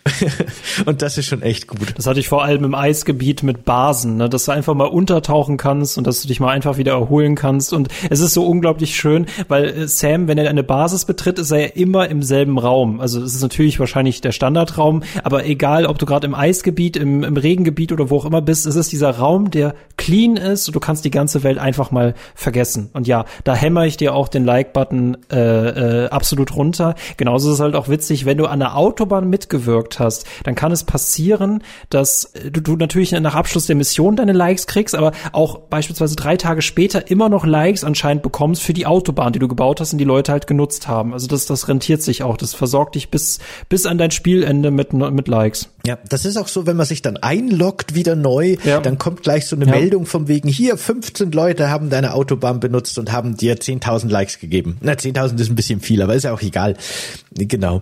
und 0.85 1.01
das 1.01 1.17
ist 1.17 1.27
schon 1.27 1.41
echt 1.41 1.67
gut. 1.67 1.93
Das 1.95 2.07
hatte 2.07 2.19
ich 2.19 2.27
vor 2.27 2.43
allem 2.43 2.65
im 2.65 2.75
Eisgebiet 2.75 3.41
mit 3.43 3.63
Basen, 3.63 4.17
ne? 4.17 4.27
dass 4.27 4.45
du 4.45 4.51
einfach 4.51 4.73
mal 4.73 4.87
untertauchen 4.87 5.55
kannst 5.55 5.97
und 5.97 6.05
dass 6.05 6.21
du 6.21 6.27
dich 6.27 6.41
mal 6.41 6.49
einfach 6.49 6.77
wieder 6.77 6.91
erholen 6.91 7.35
kannst. 7.35 7.71
Und 7.71 7.87
es 8.09 8.19
ist 8.19 8.33
so 8.33 8.45
unglaublich 8.45 8.95
schön, 8.95 9.27
weil 9.47 9.65
äh, 9.65 9.87
Sam, 9.87 10.27
wenn 10.27 10.37
er 10.37 10.49
eine 10.49 10.63
Basis 10.63 11.05
betritt, 11.05 11.39
ist 11.39 11.51
er 11.51 11.59
ja 11.59 11.67
immer 11.67 12.09
im 12.09 12.21
selben 12.21 12.57
Raum. 12.57 12.99
Also 12.99 13.21
es 13.21 13.33
ist 13.33 13.41
natürlich 13.41 13.79
wahrscheinlich 13.79 14.19
der 14.19 14.33
Standardraum, 14.33 15.03
aber 15.23 15.45
egal, 15.45 15.85
ob 15.85 15.99
du 15.99 16.05
gerade 16.05 16.27
im 16.27 16.35
Eisgebiet, 16.35 16.97
im, 16.97 17.23
im 17.23 17.37
Regengebiet 17.37 17.93
oder 17.93 18.09
wo 18.09 18.17
auch 18.17 18.25
immer 18.25 18.41
bist, 18.41 18.65
es 18.65 18.75
ist 18.75 18.91
dieser 18.91 19.11
Raum, 19.11 19.51
der 19.51 19.75
clean 19.97 20.35
ist 20.35 20.67
und 20.67 20.75
du 20.75 20.81
kannst 20.81 21.05
die 21.05 21.11
ganze 21.11 21.43
Welt 21.43 21.57
einfach 21.57 21.91
mal 21.91 22.13
vergessen. 22.35 22.89
Und 22.93 23.07
ja, 23.07 23.25
da 23.45 23.55
hämmer 23.55 23.85
ich 23.85 23.97
dir 23.97 24.13
auch 24.13 24.27
den 24.27 24.43
Like-Button 24.43 25.17
äh, 25.29 25.60
äh, 25.61 26.09
absolut 26.09 26.55
runter. 26.55 26.95
Genauso 27.17 27.49
ist 27.49 27.55
es 27.55 27.59
halt 27.59 27.75
auch 27.75 27.87
witzig, 27.87 28.25
wenn 28.25 28.37
du 28.37 28.45
an 28.45 28.59
der 28.59 28.75
Autobahn 28.77 29.29
mitgewirkt 29.29 29.99
hast, 29.99 30.25
dann 30.43 30.55
kann 30.55 30.71
es 30.71 30.83
passieren, 30.83 31.63
dass 31.89 32.25
äh, 32.35 32.51
du, 32.51 32.61
du 32.61 32.75
natürlich 32.75 33.11
nach 33.11 33.35
Abschluss 33.35 33.65
der 33.65 33.75
Mission 33.75 34.15
deine 34.15 34.33
Likes 34.33 34.67
kriegst, 34.67 34.95
aber 34.95 35.11
auch 35.31 35.59
beispielsweise 35.59 36.15
drei 36.15 36.37
Tage 36.37 36.61
später 36.61 37.09
immer 37.09 37.29
noch 37.29 37.45
Likes 37.45 37.83
anscheinend 37.83 38.23
bekommst 38.23 38.63
für 38.63 38.73
die 38.73 38.85
Autobahn, 38.85 39.33
die 39.33 39.39
du 39.39 39.47
gebaut 39.47 39.79
hast 39.79 39.93
und 39.93 39.99
die 39.99 40.05
Leute 40.05 40.31
halt 40.31 40.47
genutzt 40.47 40.87
haben. 40.87 41.13
Also 41.13 41.27
das, 41.27 41.45
das 41.45 41.67
rentiert 41.67 42.01
sich 42.01 42.23
auch. 42.23 42.37
Das 42.37 42.53
versorgt 42.53 42.95
dich 42.95 43.09
bis, 43.09 43.39
bis 43.69 43.85
an 43.85 43.97
dein 43.97 44.11
Spielende 44.11 44.71
mit, 44.71 44.93
mit 44.93 45.27
Likes. 45.27 45.69
Ja, 45.85 45.97
das 46.09 46.25
ist 46.25 46.37
auch 46.37 46.47
so, 46.47 46.65
wenn 46.67 46.75
man 46.77 46.85
sich 46.85 47.01
dann 47.01 47.17
einloggt 47.17 47.95
wieder 47.95 48.15
neu, 48.15 48.57
Ja. 48.63 48.79
dann 48.81 48.97
kommt 48.97 49.23
gleich 49.23 49.45
so 49.47 49.55
eine 49.55 49.65
Ja. 49.65 49.71
Meldung 49.71 50.05
vom 50.05 50.27
wegen, 50.27 50.47
hier 50.47 50.77
15 50.77 51.31
Leute 51.31 51.69
haben 51.69 51.89
deine 51.89 52.13
Autobahn 52.13 52.59
benutzt 52.59 52.97
und 52.99 53.11
haben 53.11 53.35
dir 53.37 53.57
10.000 53.59 54.09
Likes 54.11 54.39
gegeben. 54.39 54.77
Na, 54.81 54.93
10.000 54.93 55.39
ist 55.41 55.49
ein 55.49 55.55
bisschen 55.55 55.79
viel, 55.81 56.01
aber 56.01 56.13
ist 56.15 56.23
ja 56.23 56.33
auch 56.33 56.41
egal. 56.41 56.75
Genau. 57.33 57.81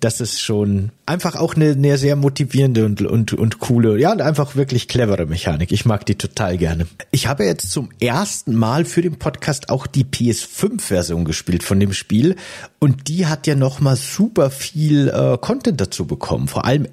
Das 0.00 0.20
ist 0.20 0.40
schon 0.40 0.90
einfach 1.06 1.36
auch 1.36 1.54
eine, 1.54 1.70
eine 1.70 1.96
sehr 1.96 2.16
motivierende 2.16 2.84
und, 2.84 3.00
und, 3.02 3.32
und 3.32 3.58
coole, 3.60 3.98
ja, 3.98 4.12
und 4.12 4.20
einfach 4.20 4.56
wirklich 4.56 4.88
clevere 4.88 5.24
Mechanik. 5.26 5.72
Ich 5.72 5.86
mag 5.86 6.04
die 6.04 6.16
total 6.16 6.58
gerne. 6.58 6.86
Ich 7.12 7.28
habe 7.28 7.44
jetzt 7.44 7.70
zum 7.70 7.88
ersten 8.00 8.54
Mal 8.54 8.84
für 8.84 9.00
den 9.02 9.18
Podcast 9.18 9.70
auch 9.70 9.86
die 9.86 10.04
PS5-Version 10.04 11.24
gespielt 11.24 11.62
von 11.62 11.80
dem 11.80 11.92
Spiel 11.92 12.36
und 12.78 13.08
die 13.08 13.26
hat 13.26 13.46
ja 13.46 13.54
nochmal 13.54 13.96
super 13.96 14.50
viel 14.50 15.08
äh, 15.08 15.38
Content 15.40 15.80
dazu 15.80 16.06
bekommen, 16.06 16.48
vor 16.48 16.64
allem 16.64 16.86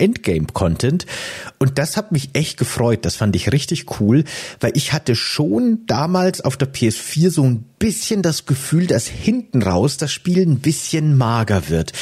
Endgame-Content. 0.45 1.05
Und 1.57 1.77
das 1.77 1.97
hat 1.97 2.11
mich 2.11 2.29
echt 2.33 2.57
gefreut. 2.57 3.05
Das 3.05 3.15
fand 3.15 3.35
ich 3.35 3.51
richtig 3.51 3.99
cool, 3.99 4.23
weil 4.59 4.71
ich 4.75 4.93
hatte 4.93 5.15
schon 5.15 5.79
damals 5.87 6.41
auf 6.41 6.57
der 6.57 6.71
PS4 6.71 7.29
so 7.29 7.43
ein 7.43 7.65
bisschen 7.79 8.21
das 8.21 8.45
Gefühl, 8.45 8.87
dass 8.87 9.07
hinten 9.07 9.61
raus 9.61 9.97
das 9.97 10.11
Spiel 10.11 10.41
ein 10.41 10.59
bisschen 10.59 11.17
mager 11.17 11.69
wird, 11.69 11.93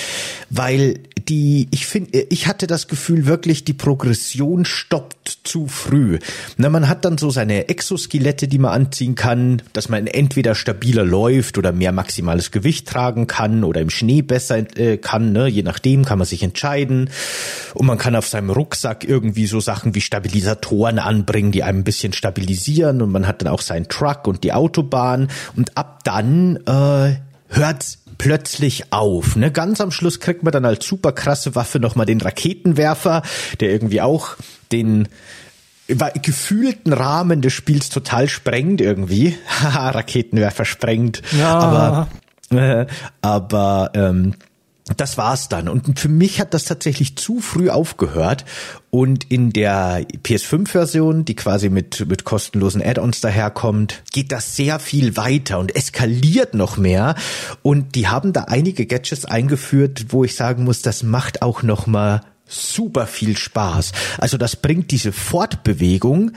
weil 0.49 0.99
die, 1.29 1.67
ich 1.71 1.85
finde, 1.85 2.19
ich 2.29 2.47
hatte 2.47 2.67
das 2.67 2.87
Gefühl 2.87 3.25
wirklich, 3.25 3.63
die 3.63 3.73
Progression 3.73 4.65
stoppt 4.65 5.39
zu 5.43 5.67
früh. 5.67 6.19
Na, 6.57 6.69
man 6.69 6.89
hat 6.89 7.05
dann 7.05 7.17
so 7.17 7.29
seine 7.29 7.69
Exoskelette, 7.69 8.47
die 8.47 8.59
man 8.59 8.71
anziehen 8.71 9.15
kann, 9.15 9.61
dass 9.73 9.89
man 9.89 10.07
entweder 10.07 10.55
stabiler 10.55 11.05
läuft 11.05 11.57
oder 11.57 11.71
mehr 11.71 11.91
maximales 11.91 12.51
Gewicht 12.51 12.87
tragen 12.87 13.27
kann 13.27 13.63
oder 13.63 13.81
im 13.81 13.89
Schnee 13.89 14.21
besser 14.21 14.77
äh, 14.77 14.97
kann, 14.97 15.31
ne? 15.31 15.47
je 15.47 15.63
nachdem 15.63 16.05
kann 16.05 16.19
man 16.19 16.27
sich 16.27 16.43
entscheiden. 16.43 17.09
Und 17.73 17.85
man 17.85 17.97
kann 17.97 18.15
auf 18.15 18.27
seinem 18.33 18.49
Rucksack 18.49 19.03
irgendwie 19.03 19.47
so 19.47 19.59
Sachen 19.59 19.95
wie 19.95 20.01
Stabilisatoren 20.01 20.99
anbringen, 20.99 21.51
die 21.51 21.63
einem 21.63 21.79
ein 21.79 21.83
bisschen 21.83 22.13
stabilisieren 22.13 23.01
und 23.01 23.11
man 23.11 23.25
hat 23.25 23.41
dann 23.41 23.47
auch 23.47 23.61
seinen 23.61 23.87
Truck 23.87 24.27
und 24.27 24.43
die 24.43 24.53
Autobahn 24.53 25.29
und 25.55 25.77
ab 25.77 26.03
dann 26.03 26.57
äh, 26.67 27.15
hört's 27.47 27.99
plötzlich 28.17 28.91
auf. 28.91 29.35
Ne? 29.35 29.51
Ganz 29.51 29.81
am 29.81 29.91
Schluss 29.91 30.19
kriegt 30.19 30.43
man 30.43 30.51
dann 30.51 30.65
als 30.65 30.85
super 30.85 31.11
krasse 31.11 31.55
Waffe 31.55 31.79
nochmal 31.79 32.05
den 32.05 32.21
Raketenwerfer, 32.21 33.21
der 33.59 33.71
irgendwie 33.71 34.01
auch 34.01 34.35
den 34.71 35.07
gefühlten 35.87 36.93
Rahmen 36.93 37.41
des 37.41 37.53
Spiels 37.53 37.89
total 37.89 38.29
sprengt 38.29 38.81
irgendwie. 38.81 39.37
Haha, 39.61 39.89
Raketenwerfer 39.89 40.65
sprengt. 40.65 41.21
Ja. 41.37 41.59
Aber, 41.59 42.07
äh, 42.51 42.85
aber 43.21 43.91
ähm, 43.93 44.35
das 44.97 45.17
war's 45.17 45.47
dann. 45.47 45.69
Und 45.69 45.97
für 45.97 46.09
mich 46.09 46.41
hat 46.41 46.53
das 46.53 46.65
tatsächlich 46.65 47.15
zu 47.15 47.39
früh 47.39 47.69
aufgehört. 47.69 48.43
Und 48.89 49.31
in 49.31 49.51
der 49.51 50.05
PS5-Version, 50.23 51.25
die 51.25 51.35
quasi 51.35 51.69
mit, 51.69 52.05
mit 52.07 52.25
kostenlosen 52.25 52.81
Add-ons 52.81 53.21
daherkommt, 53.21 54.03
geht 54.11 54.31
das 54.31 54.55
sehr 54.55 54.79
viel 54.79 55.15
weiter 55.15 55.59
und 55.59 55.75
eskaliert 55.75 56.53
noch 56.53 56.77
mehr. 56.77 57.15
Und 57.61 57.95
die 57.95 58.07
haben 58.09 58.33
da 58.33 58.43
einige 58.43 58.85
Gadgets 58.85 59.25
eingeführt, 59.25 60.07
wo 60.09 60.25
ich 60.25 60.35
sagen 60.35 60.65
muss, 60.65 60.81
das 60.81 61.01
macht 61.01 61.41
auch 61.41 61.63
noch 61.63 61.87
mal 61.87 62.21
super 62.53 63.07
viel 63.07 63.37
Spaß. 63.37 63.91
Also 64.17 64.37
das 64.37 64.55
bringt 64.55 64.91
diese 64.91 65.11
Fortbewegung, 65.11 66.31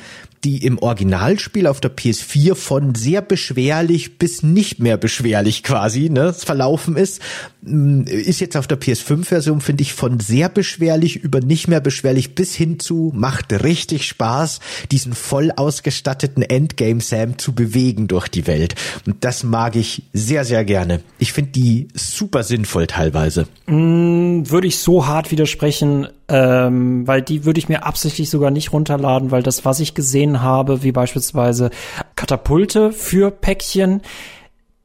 die 0.46 0.64
im 0.64 0.78
Originalspiel 0.78 1.66
auf 1.66 1.80
der 1.80 1.94
PS4 1.94 2.54
von 2.54 2.94
sehr 2.94 3.20
beschwerlich 3.20 4.16
bis 4.16 4.44
nicht 4.44 4.78
mehr 4.78 4.96
beschwerlich 4.96 5.64
quasi 5.64 6.08
ne, 6.08 6.32
verlaufen 6.32 6.96
ist, 6.96 7.20
mm, 7.62 8.02
ist 8.02 8.40
jetzt 8.40 8.56
auf 8.56 8.68
der 8.68 8.80
PS5-Version, 8.80 9.60
finde 9.60 9.82
ich, 9.82 9.92
von 9.92 10.20
sehr 10.20 10.48
beschwerlich 10.48 11.16
über 11.16 11.40
nicht 11.40 11.66
mehr 11.66 11.80
beschwerlich 11.80 12.36
bis 12.36 12.54
hin 12.54 12.78
zu 12.78 13.12
macht 13.12 13.52
richtig 13.64 14.06
Spaß, 14.06 14.60
diesen 14.92 15.14
voll 15.14 15.50
ausgestatteten 15.50 16.44
Endgame 16.44 17.00
Sam 17.00 17.38
zu 17.38 17.52
bewegen 17.52 18.06
durch 18.06 18.28
die 18.28 18.46
Welt. 18.46 18.76
Und 19.04 19.24
das 19.24 19.42
mag 19.42 19.74
ich 19.74 20.04
sehr, 20.12 20.44
sehr 20.44 20.64
gerne. 20.64 21.00
Ich 21.18 21.32
finde 21.32 21.50
die 21.50 21.88
super 21.94 22.44
sinnvoll 22.44 22.86
teilweise. 22.86 23.48
würde 23.66 24.68
ich 24.68 24.78
so 24.78 25.06
hart 25.06 25.32
widersprechen, 25.32 26.05
ähm, 26.28 27.06
weil 27.06 27.22
die 27.22 27.44
würde 27.44 27.58
ich 27.58 27.68
mir 27.68 27.84
absichtlich 27.84 28.30
sogar 28.30 28.50
nicht 28.50 28.72
runterladen, 28.72 29.30
weil 29.30 29.42
das, 29.42 29.64
was 29.64 29.80
ich 29.80 29.94
gesehen 29.94 30.42
habe, 30.42 30.82
wie 30.82 30.92
beispielsweise 30.92 31.70
Katapulte 32.16 32.92
für 32.92 33.30
Päckchen, 33.30 34.02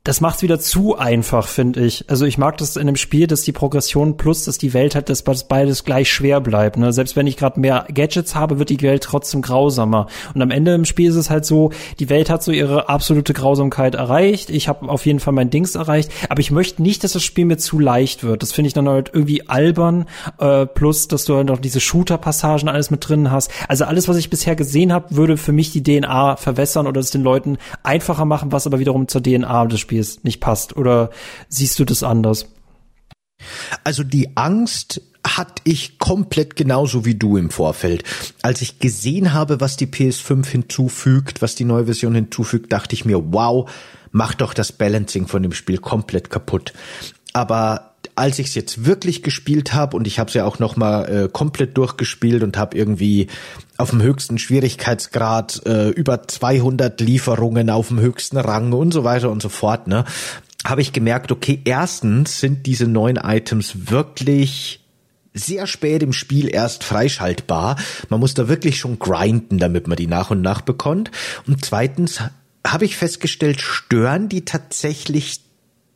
das 0.03 0.19
macht's 0.19 0.41
wieder 0.41 0.59
zu 0.59 0.97
einfach, 0.97 1.47
finde 1.47 1.85
ich. 1.85 2.05
Also 2.09 2.25
ich 2.25 2.39
mag 2.39 2.57
das 2.57 2.75
in 2.75 2.81
einem 2.81 2.95
Spiel, 2.95 3.27
dass 3.27 3.43
die 3.43 3.51
Progression 3.51 4.17
plus, 4.17 4.45
dass 4.45 4.57
die 4.57 4.73
Welt 4.73 4.95
halt, 4.95 5.09
dass 5.09 5.21
beides 5.23 5.83
gleich 5.83 6.11
schwer 6.11 6.41
bleibt. 6.41 6.77
Ne? 6.77 6.91
Selbst 6.91 7.15
wenn 7.15 7.27
ich 7.27 7.37
gerade 7.37 7.59
mehr 7.59 7.85
Gadgets 7.93 8.33
habe, 8.33 8.57
wird 8.57 8.71
die 8.71 8.81
Welt 8.81 9.03
trotzdem 9.03 9.43
grausamer. 9.43 10.07
Und 10.33 10.41
am 10.41 10.49
Ende 10.49 10.73
im 10.73 10.85
Spiel 10.85 11.11
ist 11.11 11.17
es 11.17 11.29
halt 11.29 11.45
so, 11.45 11.69
die 11.99 12.09
Welt 12.09 12.31
hat 12.31 12.41
so 12.41 12.51
ihre 12.51 12.89
absolute 12.89 13.33
Grausamkeit 13.33 13.93
erreicht. 13.93 14.49
Ich 14.49 14.67
habe 14.67 14.89
auf 14.89 15.05
jeden 15.05 15.19
Fall 15.19 15.33
mein 15.33 15.51
Dings 15.51 15.75
erreicht, 15.75 16.11
aber 16.29 16.39
ich 16.39 16.49
möchte 16.49 16.81
nicht, 16.81 17.03
dass 17.03 17.13
das 17.13 17.21
Spiel 17.21 17.45
mir 17.45 17.57
zu 17.57 17.77
leicht 17.77 18.23
wird. 18.23 18.41
Das 18.41 18.53
finde 18.53 18.69
ich 18.69 18.73
dann 18.73 18.89
halt 18.89 19.11
irgendwie 19.13 19.49
albern. 19.49 20.05
Äh, 20.39 20.65
plus, 20.65 21.09
dass 21.09 21.25
du 21.25 21.35
halt 21.35 21.45
noch 21.45 21.59
diese 21.59 21.79
Shooter-Passagen 21.79 22.69
alles 22.69 22.89
mit 22.89 23.07
drin 23.07 23.29
hast. 23.29 23.51
Also 23.67 23.85
alles, 23.85 24.07
was 24.07 24.17
ich 24.17 24.31
bisher 24.31 24.55
gesehen 24.55 24.93
habe, 24.93 25.15
würde 25.15 25.37
für 25.37 25.51
mich 25.51 25.71
die 25.71 25.83
DNA 25.83 26.37
verwässern 26.37 26.87
oder 26.87 26.99
es 26.99 27.11
den 27.11 27.21
Leuten 27.21 27.59
einfacher 27.83 28.25
machen, 28.25 28.51
was 28.51 28.65
aber 28.65 28.79
wiederum 28.79 29.07
zur 29.07 29.21
DNA 29.21 29.67
des 29.67 29.79
Spiels 29.79 29.90
nicht 30.23 30.39
passt. 30.39 30.75
Oder 30.75 31.11
siehst 31.49 31.79
du 31.79 31.85
das 31.85 32.03
anders? 32.03 32.47
Also 33.83 34.03
die 34.03 34.35
Angst 34.35 35.01
hatte 35.25 35.61
ich 35.65 35.99
komplett 35.99 36.55
genauso 36.55 37.05
wie 37.05 37.15
du 37.15 37.37
im 37.37 37.51
Vorfeld. 37.51 38.03
Als 38.41 38.61
ich 38.61 38.79
gesehen 38.79 39.33
habe, 39.33 39.59
was 39.59 39.77
die 39.77 39.87
PS5 39.87 40.47
hinzufügt, 40.47 41.41
was 41.41 41.55
die 41.55 41.65
neue 41.65 41.85
Version 41.85 42.15
hinzufügt, 42.15 42.71
dachte 42.71 42.95
ich 42.95 43.05
mir, 43.05 43.33
wow, 43.33 43.69
mach 44.11 44.33
doch 44.33 44.53
das 44.53 44.71
Balancing 44.71 45.27
von 45.27 45.43
dem 45.43 45.53
Spiel 45.53 45.77
komplett 45.77 46.29
kaputt. 46.29 46.73
Aber 47.33 47.90
als 48.15 48.39
ich 48.39 48.47
es 48.47 48.55
jetzt 48.55 48.85
wirklich 48.85 49.23
gespielt 49.23 49.73
habe 49.73 49.97
und 49.97 50.07
ich 50.07 50.19
habe 50.19 50.27
es 50.27 50.33
ja 50.33 50.45
auch 50.45 50.59
noch 50.59 50.75
mal 50.75 51.03
äh, 51.05 51.29
komplett 51.31 51.77
durchgespielt 51.77 52.43
und 52.43 52.57
habe 52.57 52.77
irgendwie 52.77 53.27
auf 53.77 53.89
dem 53.89 54.01
höchsten 54.01 54.37
Schwierigkeitsgrad 54.37 55.65
äh, 55.65 55.89
über 55.89 56.27
200 56.27 56.99
Lieferungen 57.01 57.69
auf 57.69 57.87
dem 57.89 57.99
höchsten 57.99 58.37
Rang 58.37 58.73
und 58.73 58.93
so 58.93 59.03
weiter 59.03 59.31
und 59.31 59.41
so 59.41 59.49
fort, 59.49 59.87
ne, 59.87 60.05
habe 60.65 60.81
ich 60.81 60.93
gemerkt, 60.93 61.31
okay, 61.31 61.61
erstens 61.65 62.39
sind 62.39 62.65
diese 62.65 62.87
neuen 62.87 63.17
Items 63.17 63.89
wirklich 63.89 64.81
sehr 65.33 65.65
spät 65.65 66.03
im 66.03 66.13
Spiel 66.13 66.53
erst 66.53 66.83
freischaltbar. 66.83 67.77
Man 68.09 68.19
muss 68.19 68.33
da 68.33 68.47
wirklich 68.47 68.77
schon 68.79 68.99
grinden, 68.99 69.57
damit 69.57 69.87
man 69.87 69.95
die 69.95 70.07
nach 70.07 70.29
und 70.29 70.41
nach 70.41 70.61
bekommt. 70.61 71.09
Und 71.47 71.63
zweitens 71.63 72.21
habe 72.65 72.85
ich 72.85 72.97
festgestellt, 72.97 73.61
stören 73.61 74.29
die 74.29 74.45
tatsächlich 74.45 75.41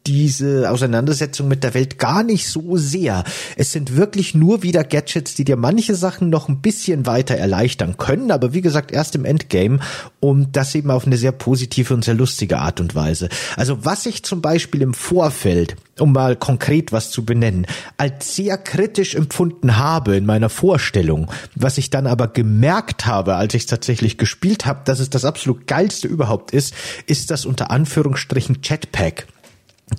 diese 0.08 0.70
Auseinandersetzung 0.70 1.48
mit 1.48 1.64
der 1.64 1.74
Welt 1.74 1.98
gar 1.98 2.24
nicht 2.24 2.48
so 2.48 2.78
sehr. 2.78 3.24
Es 3.56 3.72
sind 3.72 3.96
wirklich 3.96 4.36
nur 4.36 4.64
wieder 4.64 4.84
Gadgets, 4.84 5.34
die 5.34 5.46
dir 5.46 5.56
manche 5.56 5.96
Sachen 5.96 6.30
noch 6.30 6.48
ein 6.48 6.62
bisschen 6.62 7.06
weiter 7.06 7.36
erleichtern 7.36 7.98
können, 7.98 8.32
aber 8.32 8.54
wie 8.54 8.62
gesagt 8.62 8.92
erst 8.92 9.16
im 9.16 9.26
Endgame 9.26 9.80
und 10.20 10.56
das 10.56 10.76
eben 10.76 10.92
auf 10.92 11.06
eine 11.06 11.18
sehr 11.18 11.32
positive 11.32 11.94
und 11.94 12.04
sehr 12.04 12.14
lustige 12.14 12.60
Art 12.60 12.80
und 12.80 12.96
Weise. 12.96 13.30
Also 13.56 13.84
was 13.84 14.06
ich 14.06 14.24
zum 14.24 14.42
Beispiel 14.42 14.82
im 14.82 14.94
Vorfeld, 14.94 15.76
um 16.00 16.14
mal 16.14 16.36
konkret 16.36 16.92
was 16.92 17.10
zu 17.10 17.26
benennen, 17.26 17.66
als 17.98 18.36
sehr 18.36 18.58
kritisch 18.58 19.16
empfunden 19.16 19.78
habe 19.78 20.16
in 20.16 20.26
meiner 20.26 20.50
Vorstellung, 20.50 21.32
was 21.56 21.78
ich 21.78 21.90
dann 21.90 22.06
aber 22.06 22.28
gemerkt 22.28 23.06
habe, 23.06 23.36
als 23.36 23.54
ich 23.54 23.64
es 23.64 23.68
tatsächlich 23.68 24.18
gespielt 24.18 24.66
habe, 24.66 24.82
dass 24.86 25.00
es 25.00 25.10
das 25.10 25.26
absolut 25.26 25.68
geilste 25.68 26.08
überhaupt 26.08 26.52
ist, 26.52 26.74
ist 27.08 27.32
das 27.32 27.46
unter 27.46 27.72
Anführungsstrichen 27.72 28.60
Jetpack 28.62 29.28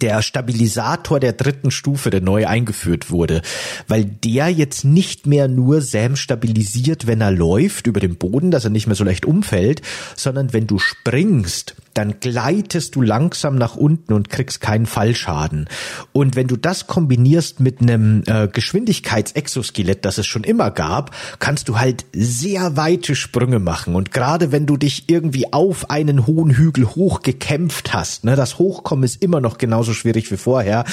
der 0.00 0.20
Stabilisator 0.22 1.20
der 1.20 1.32
dritten 1.32 1.70
Stufe, 1.70 2.10
der 2.10 2.20
neu 2.20 2.46
eingeführt 2.46 3.10
wurde, 3.10 3.42
weil 3.86 4.04
der 4.04 4.48
jetzt 4.48 4.84
nicht 4.84 5.26
mehr 5.26 5.48
nur 5.48 5.80
Sam 5.80 6.16
stabilisiert, 6.16 7.06
wenn 7.06 7.20
er 7.20 7.30
läuft 7.30 7.86
über 7.86 8.00
den 8.00 8.16
Boden, 8.16 8.50
dass 8.50 8.64
er 8.64 8.70
nicht 8.70 8.86
mehr 8.86 8.96
so 8.96 9.04
leicht 9.04 9.24
umfällt, 9.24 9.82
sondern 10.16 10.52
wenn 10.52 10.66
du 10.66 10.78
springst, 10.78 11.76
dann 11.96 12.20
gleitest 12.20 12.94
du 12.94 13.02
langsam 13.02 13.56
nach 13.56 13.76
unten 13.76 14.12
und 14.12 14.28
kriegst 14.28 14.60
keinen 14.60 14.86
Fallschaden. 14.86 15.68
Und 16.12 16.36
wenn 16.36 16.46
du 16.46 16.56
das 16.56 16.86
kombinierst 16.86 17.60
mit 17.60 17.80
einem 17.80 18.22
äh, 18.26 18.48
Geschwindigkeitsexoskelett, 18.48 20.04
das 20.04 20.18
es 20.18 20.26
schon 20.26 20.44
immer 20.44 20.70
gab, 20.70 21.14
kannst 21.38 21.68
du 21.68 21.78
halt 21.78 22.04
sehr 22.12 22.76
weite 22.76 23.14
Sprünge 23.14 23.60
machen. 23.60 23.94
Und 23.94 24.12
gerade 24.12 24.52
wenn 24.52 24.66
du 24.66 24.76
dich 24.76 25.04
irgendwie 25.08 25.52
auf 25.52 25.90
einen 25.90 26.26
hohen 26.26 26.50
Hügel 26.50 26.86
hochgekämpft 26.86 27.94
hast, 27.94 28.24
ne, 28.24 28.36
das 28.36 28.58
Hochkommen 28.58 29.04
ist 29.04 29.22
immer 29.22 29.40
noch 29.40 29.56
genauso 29.56 29.94
schwierig 29.94 30.30
wie 30.30 30.36
vorher, 30.36 30.84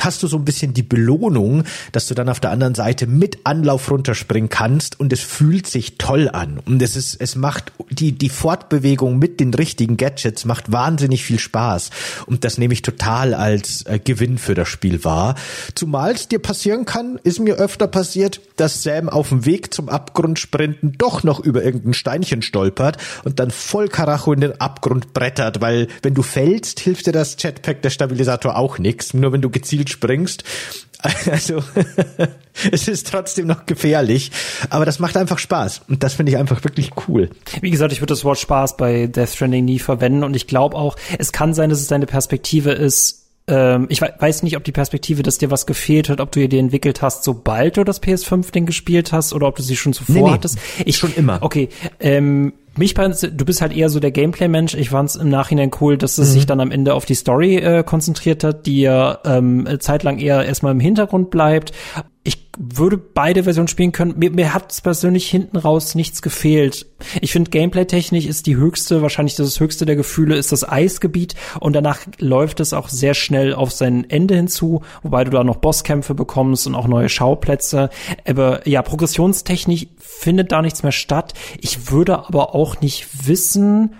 hast 0.00 0.22
du 0.22 0.28
so 0.28 0.36
ein 0.36 0.44
bisschen 0.44 0.72
die 0.72 0.82
Belohnung, 0.82 1.64
dass 1.92 2.06
du 2.06 2.14
dann 2.14 2.28
auf 2.28 2.40
der 2.40 2.50
anderen 2.50 2.74
Seite 2.74 3.06
mit 3.06 3.38
Anlauf 3.44 3.90
runterspringen 3.90 4.50
kannst 4.50 5.00
und 5.00 5.12
es 5.12 5.20
fühlt 5.20 5.66
sich 5.66 5.98
toll 5.98 6.28
an. 6.28 6.60
Und 6.64 6.80
es 6.80 6.94
ist, 6.94 7.16
es 7.20 7.34
macht 7.34 7.72
die, 7.90 8.12
die 8.12 8.28
Fortbewegung 8.28 9.18
mit 9.18 9.40
den 9.40 9.52
richtigen 9.52 9.96
Gadgets 9.96 10.43
macht 10.44 10.72
wahnsinnig 10.72 11.24
viel 11.24 11.38
Spaß. 11.38 11.90
Und 12.26 12.44
das 12.44 12.58
nehme 12.58 12.74
ich 12.74 12.82
total 12.82 13.34
als 13.34 13.86
äh, 13.86 13.98
Gewinn 13.98 14.38
für 14.38 14.54
das 14.54 14.68
Spiel 14.68 15.04
wahr. 15.04 15.34
Zumal 15.74 16.12
es 16.12 16.28
dir 16.28 16.38
passieren 16.38 16.84
kann, 16.84 17.18
ist 17.22 17.40
mir 17.40 17.54
öfter 17.54 17.86
passiert, 17.86 18.40
dass 18.56 18.82
Sam 18.82 19.08
auf 19.08 19.30
dem 19.30 19.46
Weg 19.46 19.74
zum 19.74 19.88
Abgrund 19.88 20.38
sprinten 20.38 20.92
doch 20.98 21.22
noch 21.22 21.40
über 21.40 21.62
irgendein 21.62 21.94
Steinchen 21.94 22.42
stolpert 22.42 22.98
und 23.24 23.40
dann 23.40 23.50
voll 23.50 23.88
Karacho 23.88 24.32
in 24.32 24.40
den 24.40 24.60
Abgrund 24.60 25.12
brettert, 25.12 25.60
weil 25.60 25.88
wenn 26.02 26.14
du 26.14 26.22
fällst, 26.22 26.80
hilft 26.80 27.06
dir 27.06 27.12
das 27.12 27.36
Jetpack, 27.38 27.82
der 27.82 27.90
Stabilisator 27.90 28.56
auch 28.56 28.78
nichts. 28.78 29.14
Nur 29.14 29.32
wenn 29.32 29.42
du 29.42 29.50
gezielt 29.50 29.90
springst. 29.90 30.44
Also 31.30 31.62
es 32.72 32.88
ist 32.88 33.08
trotzdem 33.08 33.46
noch 33.46 33.66
gefährlich, 33.66 34.30
aber 34.70 34.84
das 34.84 34.98
macht 34.98 35.16
einfach 35.16 35.38
Spaß 35.38 35.82
und 35.88 36.02
das 36.02 36.14
finde 36.14 36.32
ich 36.32 36.38
einfach 36.38 36.64
wirklich 36.64 36.90
cool. 37.08 37.30
Wie 37.60 37.70
gesagt, 37.70 37.92
ich 37.92 38.00
würde 38.00 38.12
das 38.12 38.24
Wort 38.24 38.38
Spaß 38.38 38.76
bei 38.76 39.06
Death 39.06 39.30
Stranding 39.30 39.64
nie 39.64 39.78
verwenden 39.78 40.24
und 40.24 40.34
ich 40.34 40.46
glaube 40.46 40.76
auch, 40.76 40.96
es 41.18 41.32
kann 41.32 41.54
sein, 41.54 41.70
dass 41.70 41.80
es 41.80 41.88
deine 41.88 42.06
Perspektive 42.06 42.72
ist, 42.72 43.24
ähm, 43.46 43.86
ich 43.90 44.00
weiß 44.00 44.42
nicht, 44.42 44.56
ob 44.56 44.64
die 44.64 44.72
Perspektive, 44.72 45.22
dass 45.22 45.38
dir 45.38 45.50
was 45.50 45.66
gefehlt 45.66 46.08
hat, 46.08 46.20
ob 46.20 46.32
du 46.32 46.40
dir 46.40 46.48
die 46.48 46.58
entwickelt 46.58 47.02
hast, 47.02 47.24
sobald 47.24 47.76
du 47.76 47.84
das 47.84 48.02
PS5-Ding 48.02 48.64
gespielt 48.64 49.12
hast 49.12 49.32
oder 49.32 49.46
ob 49.46 49.56
du 49.56 49.62
sie 49.62 49.76
schon 49.76 49.92
zuvor 49.92 50.14
nee, 50.14 50.22
nee, 50.22 50.30
hattest. 50.30 50.58
Ich 50.84 50.96
schon 50.96 51.14
immer. 51.14 51.42
Okay, 51.42 51.68
ähm, 52.00 52.54
mich 52.76 52.94
du 52.94 53.44
bist 53.44 53.60
halt 53.60 53.74
eher 53.74 53.88
so 53.88 54.00
der 54.00 54.10
Gameplay-Mensch. 54.10 54.74
Ich 54.74 54.90
fand 54.90 55.10
es 55.10 55.16
im 55.16 55.28
Nachhinein 55.28 55.70
cool, 55.80 55.96
dass 55.96 56.18
es 56.18 56.30
mhm. 56.30 56.32
sich 56.32 56.46
dann 56.46 56.60
am 56.60 56.70
Ende 56.70 56.94
auf 56.94 57.04
die 57.04 57.14
Story 57.14 57.56
äh, 57.56 57.82
konzentriert 57.84 58.44
hat, 58.44 58.66
die 58.66 58.80
ja 58.80 59.18
ähm, 59.24 59.66
zeitlang 59.80 60.18
eher 60.18 60.44
erstmal 60.44 60.72
im 60.72 60.80
Hintergrund 60.80 61.30
bleibt 61.30 61.72
ich 62.26 62.38
würde 62.56 62.96
beide 62.96 63.44
Versionen 63.44 63.68
spielen 63.68 63.92
können. 63.92 64.14
Mir, 64.16 64.30
mir 64.30 64.54
hat 64.54 64.80
persönlich 64.82 65.28
hinten 65.28 65.58
raus 65.58 65.94
nichts 65.94 66.22
gefehlt. 66.22 66.86
Ich 67.20 67.32
finde, 67.32 67.50
Gameplay-technisch 67.50 68.24
ist 68.24 68.46
die 68.46 68.56
höchste, 68.56 69.02
wahrscheinlich 69.02 69.34
das 69.34 69.60
höchste 69.60 69.84
der 69.84 69.96
Gefühle, 69.96 70.36
ist 70.36 70.50
das 70.50 70.66
Eisgebiet 70.66 71.34
und 71.60 71.74
danach 71.74 71.98
läuft 72.18 72.60
es 72.60 72.72
auch 72.72 72.88
sehr 72.88 73.12
schnell 73.12 73.52
auf 73.52 73.72
sein 73.72 74.08
Ende 74.08 74.36
hinzu, 74.36 74.80
wobei 75.02 75.24
du 75.24 75.30
da 75.32 75.44
noch 75.44 75.56
Bosskämpfe 75.56 76.14
bekommst 76.14 76.66
und 76.66 76.74
auch 76.74 76.88
neue 76.88 77.10
Schauplätze. 77.10 77.90
Aber 78.26 78.66
ja, 78.66 78.80
progressionstechnisch 78.80 79.88
findet 79.98 80.50
da 80.50 80.62
nichts 80.62 80.82
mehr 80.82 80.92
statt. 80.92 81.34
Ich 81.60 81.90
würde 81.90 82.26
aber 82.26 82.54
auch 82.54 82.63
nicht 82.80 83.26
wissen, 83.26 83.94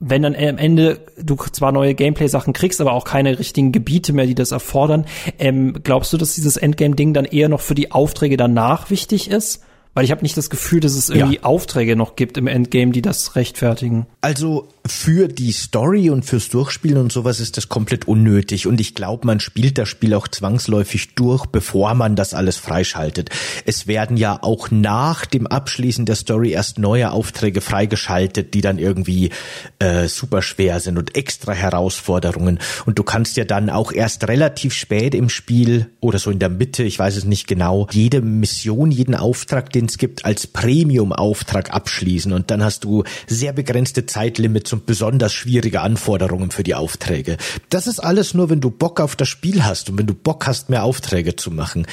wenn 0.00 0.22
dann 0.22 0.36
am 0.36 0.58
Ende 0.58 1.00
du 1.20 1.36
zwar 1.36 1.72
neue 1.72 1.94
Gameplay-Sachen 1.94 2.52
kriegst, 2.52 2.80
aber 2.80 2.92
auch 2.92 3.04
keine 3.04 3.38
richtigen 3.38 3.72
Gebiete 3.72 4.12
mehr, 4.12 4.26
die 4.26 4.34
das 4.34 4.52
erfordern, 4.52 5.06
ähm, 5.38 5.74
glaubst 5.82 6.12
du, 6.12 6.16
dass 6.16 6.34
dieses 6.34 6.56
Endgame-Ding 6.56 7.14
dann 7.14 7.24
eher 7.24 7.48
noch 7.48 7.60
für 7.60 7.74
die 7.74 7.90
Aufträge 7.90 8.36
danach 8.36 8.90
wichtig 8.90 9.30
ist? 9.30 9.62
Weil 9.94 10.04
ich 10.04 10.12
habe 10.12 10.22
nicht 10.22 10.36
das 10.36 10.50
Gefühl, 10.50 10.78
dass 10.78 10.94
es 10.94 11.08
irgendwie 11.10 11.36
ja. 11.36 11.42
Aufträge 11.42 11.96
noch 11.96 12.14
gibt 12.14 12.38
im 12.38 12.46
Endgame, 12.46 12.92
die 12.92 13.02
das 13.02 13.34
rechtfertigen. 13.34 14.06
Also 14.20 14.68
für 14.88 15.28
die 15.28 15.52
Story 15.52 16.10
und 16.10 16.24
fürs 16.24 16.48
Durchspielen 16.48 16.98
und 16.98 17.12
sowas 17.12 17.40
ist 17.40 17.56
das 17.56 17.68
komplett 17.68 18.08
unnötig. 18.08 18.66
Und 18.66 18.80
ich 18.80 18.94
glaube, 18.94 19.26
man 19.26 19.40
spielt 19.40 19.78
das 19.78 19.88
Spiel 19.88 20.14
auch 20.14 20.28
zwangsläufig 20.28 21.14
durch, 21.14 21.46
bevor 21.46 21.94
man 21.94 22.16
das 22.16 22.34
alles 22.34 22.56
freischaltet. 22.56 23.30
Es 23.66 23.86
werden 23.86 24.16
ja 24.16 24.42
auch 24.42 24.70
nach 24.70 25.26
dem 25.26 25.46
Abschließen 25.46 26.06
der 26.06 26.16
Story 26.16 26.50
erst 26.52 26.78
neue 26.78 27.10
Aufträge 27.10 27.60
freigeschaltet, 27.60 28.54
die 28.54 28.60
dann 28.60 28.78
irgendwie 28.78 29.30
äh, 29.78 30.08
super 30.08 30.42
schwer 30.42 30.80
sind 30.80 30.98
und 30.98 31.16
extra 31.16 31.52
Herausforderungen. 31.52 32.58
Und 32.86 32.98
du 32.98 33.02
kannst 33.02 33.36
ja 33.36 33.44
dann 33.44 33.70
auch 33.70 33.92
erst 33.92 34.26
relativ 34.28 34.74
spät 34.74 35.14
im 35.14 35.28
Spiel 35.28 35.90
oder 36.00 36.18
so 36.18 36.30
in 36.30 36.38
der 36.38 36.48
Mitte, 36.48 36.82
ich 36.82 36.98
weiß 36.98 37.16
es 37.16 37.24
nicht 37.24 37.46
genau, 37.46 37.86
jede 37.90 38.20
Mission, 38.20 38.90
jeden 38.90 39.14
Auftrag, 39.14 39.70
den 39.72 39.86
es 39.86 39.98
gibt, 39.98 40.24
als 40.24 40.46
Premium-Auftrag 40.46 41.74
abschließen. 41.74 42.32
Und 42.32 42.50
dann 42.50 42.62
hast 42.62 42.84
du 42.84 43.04
sehr 43.26 43.52
begrenzte 43.52 44.06
Zeitlimits 44.06 44.72
und 44.72 44.77
besonders 44.78 45.32
schwierige 45.32 45.80
Anforderungen 45.80 46.50
für 46.50 46.62
die 46.62 46.74
Aufträge. 46.74 47.36
Das 47.70 47.86
ist 47.86 48.00
alles 48.00 48.34
nur, 48.34 48.50
wenn 48.50 48.60
du 48.60 48.70
Bock 48.70 49.00
auf 49.00 49.16
das 49.16 49.28
Spiel 49.28 49.64
hast 49.64 49.90
und 49.90 49.98
wenn 49.98 50.06
du 50.06 50.14
Bock 50.14 50.46
hast, 50.46 50.70
mehr 50.70 50.84
Aufträge 50.84 51.36
zu 51.36 51.50
machen. 51.50 51.86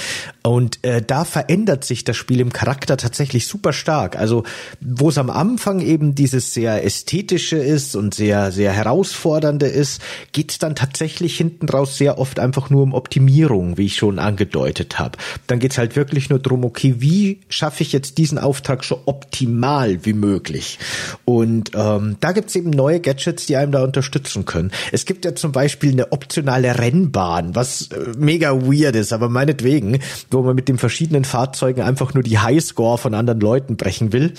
Und 0.43 0.83
äh, 0.83 1.01
da 1.01 1.25
verändert 1.25 1.83
sich 1.83 2.03
das 2.03 2.17
Spiel 2.17 2.39
im 2.39 2.53
Charakter 2.53 2.97
tatsächlich 2.97 3.47
super 3.47 3.73
stark. 3.73 4.17
Also 4.17 4.43
wo 4.79 5.09
es 5.09 5.17
am 5.17 5.29
Anfang 5.29 5.79
eben 5.79 6.15
dieses 6.15 6.53
sehr 6.53 6.83
ästhetische 6.83 7.57
ist 7.57 7.95
und 7.95 8.13
sehr, 8.13 8.51
sehr 8.51 8.71
herausfordernde 8.71 9.67
ist, 9.67 10.01
geht 10.31 10.51
es 10.51 10.59
dann 10.59 10.75
tatsächlich 10.75 11.37
hinten 11.37 11.67
raus 11.67 11.97
sehr 11.97 12.19
oft 12.19 12.39
einfach 12.39 12.69
nur 12.69 12.83
um 12.83 12.93
Optimierung, 12.93 13.77
wie 13.77 13.85
ich 13.85 13.95
schon 13.95 14.19
angedeutet 14.19 14.99
habe. 14.99 15.17
Dann 15.47 15.59
geht 15.59 15.71
es 15.71 15.77
halt 15.77 15.95
wirklich 15.95 16.29
nur 16.29 16.39
drum, 16.39 16.63
okay, 16.63 16.95
wie 16.99 17.41
schaffe 17.49 17.83
ich 17.83 17.91
jetzt 17.91 18.17
diesen 18.17 18.37
Auftrag 18.37 18.83
so 18.83 19.01
optimal 19.05 20.05
wie 20.05 20.13
möglich? 20.13 20.79
Und 21.25 21.71
ähm, 21.73 22.17
da 22.19 22.31
gibt's 22.31 22.55
eben 22.55 22.69
neue 22.75 22.99
Gadgets, 22.99 23.45
die 23.45 23.55
einem 23.55 23.71
da 23.71 23.83
unterstützen 23.83 24.45
können. 24.45 24.71
Es 24.91 25.05
gibt 25.05 25.25
ja 25.25 25.35
zum 25.35 25.51
Beispiel 25.51 25.91
eine 25.91 26.11
optionale 26.11 26.77
Rennbahn, 26.79 27.55
was 27.55 27.89
äh, 27.91 28.11
mega 28.17 28.51
weird 28.51 28.95
ist, 28.95 29.13
aber 29.13 29.29
meinetwegen, 29.29 29.99
wo 30.31 30.41
man 30.41 30.55
mit 30.55 30.67
den 30.67 30.77
verschiedenen 30.77 31.25
Fahrzeugen 31.25 31.81
einfach 31.81 32.13
nur 32.13 32.23
die 32.23 32.39
Highscore 32.39 32.97
von 32.97 33.13
anderen 33.13 33.39
Leuten 33.39 33.77
brechen 33.77 34.13
will. 34.13 34.33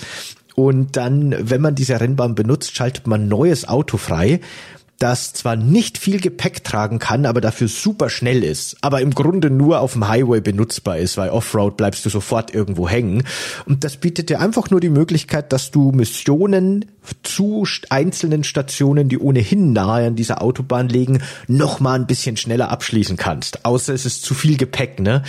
Und 0.55 0.97
dann, 0.97 1.35
wenn 1.39 1.61
man 1.61 1.75
diese 1.75 1.99
Rennbahn 1.99 2.33
benutzt, 2.33 2.75
schaltet 2.75 3.05
man 3.05 3.27
neues 3.27 3.67
Auto 3.67 3.97
frei 3.97 4.39
das 4.99 5.33
zwar 5.33 5.55
nicht 5.55 5.97
viel 5.97 6.19
Gepäck 6.19 6.63
tragen 6.63 6.97
kann, 6.97 7.25
aber 7.25 7.39
dafür 7.39 7.67
super 7.67 8.09
schnell 8.09 8.43
ist, 8.43 8.77
aber 8.81 9.01
im 9.01 9.11
Grunde 9.11 9.49
nur 9.49 9.79
auf 9.79 9.93
dem 9.93 10.07
Highway 10.07 10.41
benutzbar 10.41 10.97
ist, 10.97 11.17
weil 11.17 11.29
Offroad 11.29 11.77
bleibst 11.77 12.05
du 12.05 12.09
sofort 12.09 12.53
irgendwo 12.53 12.89
hängen. 12.89 13.23
Und 13.65 13.83
das 13.83 13.97
bietet 13.97 14.29
dir 14.29 14.39
einfach 14.39 14.69
nur 14.71 14.79
die 14.79 14.89
Möglichkeit, 14.89 15.53
dass 15.53 15.69
du 15.69 15.91
Missionen 15.91 16.85
zu 17.23 17.65
einzelnen 17.89 18.43
Stationen, 18.43 19.07
die 19.07 19.19
ohnehin 19.19 19.71
nahe 19.71 20.07
an 20.07 20.15
dieser 20.15 20.41
Autobahn 20.41 20.89
liegen, 20.89 21.21
noch 21.47 21.79
mal 21.79 21.93
ein 21.93 22.07
bisschen 22.07 22.37
schneller 22.37 22.69
abschließen 22.69 23.17
kannst. 23.17 23.65
Außer 23.65 23.93
es 23.93 24.05
ist 24.05 24.23
zu 24.23 24.33
viel 24.33 24.57
Gepäck, 24.57 24.99
ne? 24.99 25.23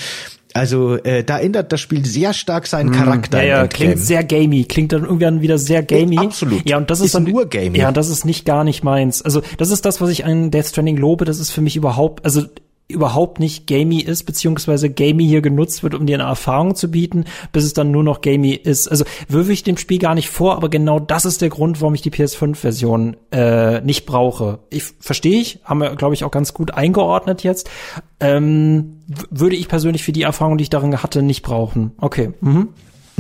Also 0.59 0.97
äh, 0.97 1.25
da 1.25 1.39
ändert 1.39 1.73
das 1.73 1.81
Spiel 1.81 2.05
sehr 2.05 2.33
stark 2.35 2.67
seinen 2.67 2.91
hm, 2.91 2.97
Charakter. 2.97 3.43
Ja, 3.43 3.63
ja 3.63 3.67
klingt 3.67 3.99
sehr 3.99 4.25
gamey, 4.25 4.65
klingt 4.65 4.93
dann 4.93 5.05
irgendwann 5.05 5.41
wieder 5.41 5.59
sehr 5.59 5.83
gamey. 5.83 6.17
Ja, 6.17 6.23
absolut. 6.23 6.69
Ja, 6.69 6.77
und 6.77 6.91
das 6.91 7.01
ist, 7.01 7.07
ist 7.07 7.15
dann 7.15 7.25
nur 7.25 7.47
gamey. 7.47 7.79
Ja, 7.79 7.93
das 7.93 8.09
ist 8.09 8.25
nicht 8.25 8.45
gar 8.45 8.65
nicht 8.65 8.83
meins. 8.85 9.23
Also 9.23 9.43
das 9.57 9.71
ist 9.71 9.85
das, 9.85 10.01
was 10.01 10.11
ich 10.11 10.25
an 10.25 10.51
Death 10.51 10.67
Stranding 10.67 10.97
lobe. 10.97 11.25
Das 11.25 11.39
ist 11.39 11.51
für 11.51 11.61
mich 11.61 11.77
überhaupt, 11.77 12.25
also 12.25 12.43
überhaupt 12.89 13.39
nicht 13.39 13.67
gamey 13.67 14.01
ist, 14.01 14.25
beziehungsweise 14.25 14.89
gamey 14.89 15.27
hier 15.27 15.43
genutzt 15.43 15.83
wird, 15.83 15.95
um 15.95 16.07
dir 16.07 16.17
eine 16.17 16.29
Erfahrung 16.29 16.75
zu 16.75 16.91
bieten, 16.91 17.27
bis 17.53 17.65
es 17.65 17.75
dann 17.75 17.91
nur 17.91 18.03
noch 18.03 18.23
gamey 18.23 18.55
ist. 18.55 18.89
Also 18.89 19.05
würfe 19.29 19.53
ich 19.53 19.63
dem 19.63 19.77
Spiel 19.77 19.99
gar 19.99 20.15
nicht 20.15 20.31
vor, 20.31 20.57
aber 20.57 20.71
genau 20.71 20.99
das 20.99 21.27
ist 21.27 21.43
der 21.43 21.51
Grund, 21.51 21.83
warum 21.83 21.95
ich 21.95 22.01
die 22.01 22.11
PS5-Version 22.11 23.17
äh, 23.31 23.83
nicht 23.83 24.07
brauche. 24.07 24.61
Ich 24.71 24.85
verstehe 25.01 25.39
ich, 25.39 25.61
haben 25.65 25.81
wir, 25.81 25.97
glaube 25.97 26.15
ich, 26.15 26.25
auch 26.25 26.31
ganz 26.31 26.55
gut 26.55 26.73
eingeordnet 26.73 27.43
jetzt. 27.43 27.71
Ähm, 28.21 29.03
würde 29.31 29.57
ich 29.57 29.69
persönlich 29.69 30.03
für 30.03 30.13
die 30.13 30.23
Erfahrung, 30.23 30.57
die 30.57 30.63
ich 30.63 30.71
darin 30.71 31.03
hatte, 31.03 31.23
nicht 31.23 31.43
brauchen. 31.43 31.93
Okay. 31.99 32.33
Mhm. 32.41 32.69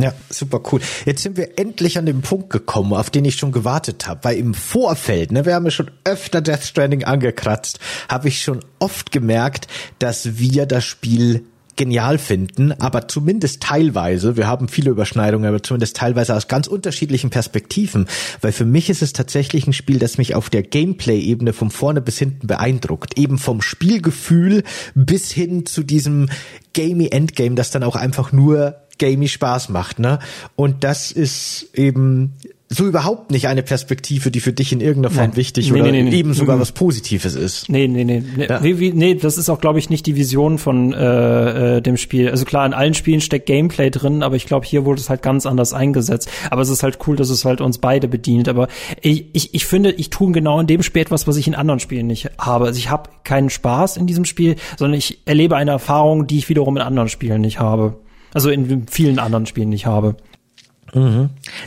Ja, 0.00 0.14
super 0.30 0.60
cool. 0.70 0.80
Jetzt 1.06 1.24
sind 1.24 1.36
wir 1.36 1.58
endlich 1.58 1.98
an 1.98 2.06
den 2.06 2.22
Punkt 2.22 2.50
gekommen, 2.50 2.94
auf 2.94 3.10
den 3.10 3.24
ich 3.24 3.34
schon 3.34 3.50
gewartet 3.50 4.06
habe, 4.06 4.20
weil 4.22 4.38
im 4.38 4.54
Vorfeld, 4.54 5.32
ne, 5.32 5.44
wir 5.44 5.54
haben 5.54 5.64
ja 5.64 5.72
schon 5.72 5.90
öfter 6.04 6.40
Death 6.40 6.62
Stranding 6.62 7.02
angekratzt, 7.02 7.80
habe 8.08 8.28
ich 8.28 8.40
schon 8.40 8.60
oft 8.78 9.10
gemerkt, 9.10 9.66
dass 9.98 10.38
wir 10.38 10.66
das 10.66 10.84
Spiel 10.84 11.44
genial 11.74 12.18
finden, 12.18 12.72
aber 12.72 13.08
zumindest 13.08 13.62
teilweise, 13.62 14.36
wir 14.36 14.46
haben 14.46 14.68
viele 14.68 14.90
Überschneidungen, 14.90 15.48
aber 15.48 15.62
zumindest 15.62 15.96
teilweise 15.96 16.34
aus 16.34 16.48
ganz 16.48 16.66
unterschiedlichen 16.66 17.30
Perspektiven, 17.30 18.06
weil 18.40 18.52
für 18.52 18.64
mich 18.64 18.90
ist 18.90 19.00
es 19.00 19.12
tatsächlich 19.12 19.66
ein 19.66 19.72
Spiel, 19.72 19.98
das 19.98 20.18
mich 20.18 20.34
auf 20.34 20.50
der 20.50 20.64
Gameplay-Ebene 20.64 21.52
von 21.52 21.70
vorne 21.70 22.00
bis 22.00 22.18
hinten 22.18 22.48
beeindruckt, 22.48 23.16
eben 23.16 23.38
vom 23.38 23.62
Spielgefühl 23.62 24.64
bis 24.94 25.30
hin 25.30 25.66
zu 25.66 25.84
diesem 25.84 26.28
gamey 26.74 27.08
Endgame, 27.10 27.54
das 27.54 27.70
dann 27.70 27.84
auch 27.84 27.96
einfach 27.96 28.32
nur 28.32 28.76
gamey 28.98 29.28
Spaß 29.28 29.68
macht, 29.68 29.98
ne? 29.98 30.18
Und 30.56 30.84
das 30.84 31.12
ist 31.12 31.70
eben 31.74 32.34
so 32.70 32.84
überhaupt 32.86 33.30
nicht 33.30 33.48
eine 33.48 33.62
Perspektive, 33.62 34.30
die 34.30 34.40
für 34.40 34.52
dich 34.52 34.72
in 34.74 34.82
irgendeiner 34.82 35.14
Form 35.14 35.28
Nein. 35.28 35.36
wichtig 35.36 35.70
Nee, 35.72 35.80
oder 35.80 35.90
nee, 35.90 36.02
nee, 36.02 36.10
nee. 36.10 36.16
eben 36.18 36.34
sogar 36.34 36.56
Mhm. 36.56 36.60
was 36.60 36.72
Positives 36.72 37.34
ist. 37.34 37.70
Nee, 37.70 37.88
nee, 37.88 38.04
nee. 38.04 38.22
Nee, 38.36 38.44
Ja. 38.46 38.62
wie, 38.62 38.92
nee 38.92 39.14
das 39.14 39.38
ist 39.38 39.48
auch, 39.48 39.58
glaube 39.62 39.78
ich, 39.78 39.88
nicht 39.88 40.04
die 40.04 40.16
Vision 40.16 40.58
von 40.58 40.92
äh, 40.92 41.78
äh, 41.78 41.80
dem 41.80 41.96
Spiel. 41.96 42.28
Also 42.28 42.44
klar, 42.44 42.66
in 42.66 42.74
allen 42.74 42.92
Spielen 42.92 43.22
steckt 43.22 43.46
Gameplay 43.46 43.88
drin, 43.88 44.22
aber 44.22 44.36
ich 44.36 44.44
glaube, 44.44 44.66
hier 44.66 44.84
wurde 44.84 45.00
es 45.00 45.08
halt 45.08 45.22
ganz 45.22 45.46
anders 45.46 45.72
eingesetzt. 45.72 46.28
Aber 46.50 46.60
es 46.60 46.68
ist 46.68 46.82
halt 46.82 46.98
cool, 47.06 47.16
dass 47.16 47.30
es 47.30 47.46
halt 47.46 47.62
uns 47.62 47.78
beide 47.78 48.06
bedient. 48.06 48.50
Aber 48.50 48.68
ich, 49.00 49.24
ich, 49.32 49.54
ich 49.54 49.64
finde, 49.64 49.92
ich 49.92 50.10
tue 50.10 50.30
genau 50.32 50.60
in 50.60 50.66
dem 50.66 50.82
Spiel 50.82 51.00
etwas, 51.00 51.26
was 51.26 51.38
ich 51.38 51.46
in 51.46 51.54
anderen 51.54 51.80
Spielen 51.80 52.06
nicht 52.06 52.28
habe. 52.38 52.66
Also 52.66 52.78
ich 52.78 52.90
habe 52.90 53.08
keinen 53.24 53.48
Spaß 53.48 53.96
in 53.96 54.06
diesem 54.06 54.26
Spiel, 54.26 54.56
sondern 54.76 54.98
ich 54.98 55.20
erlebe 55.24 55.56
eine 55.56 55.70
Erfahrung, 55.70 56.26
die 56.26 56.36
ich 56.36 56.50
wiederum 56.50 56.76
in 56.76 56.82
anderen 56.82 57.08
Spielen 57.08 57.40
nicht 57.40 57.60
habe. 57.60 57.96
Also 58.34 58.50
in 58.50 58.86
vielen 58.88 59.18
anderen 59.18 59.46
Spielen 59.46 59.68
nicht 59.70 59.86
habe. 59.86 60.16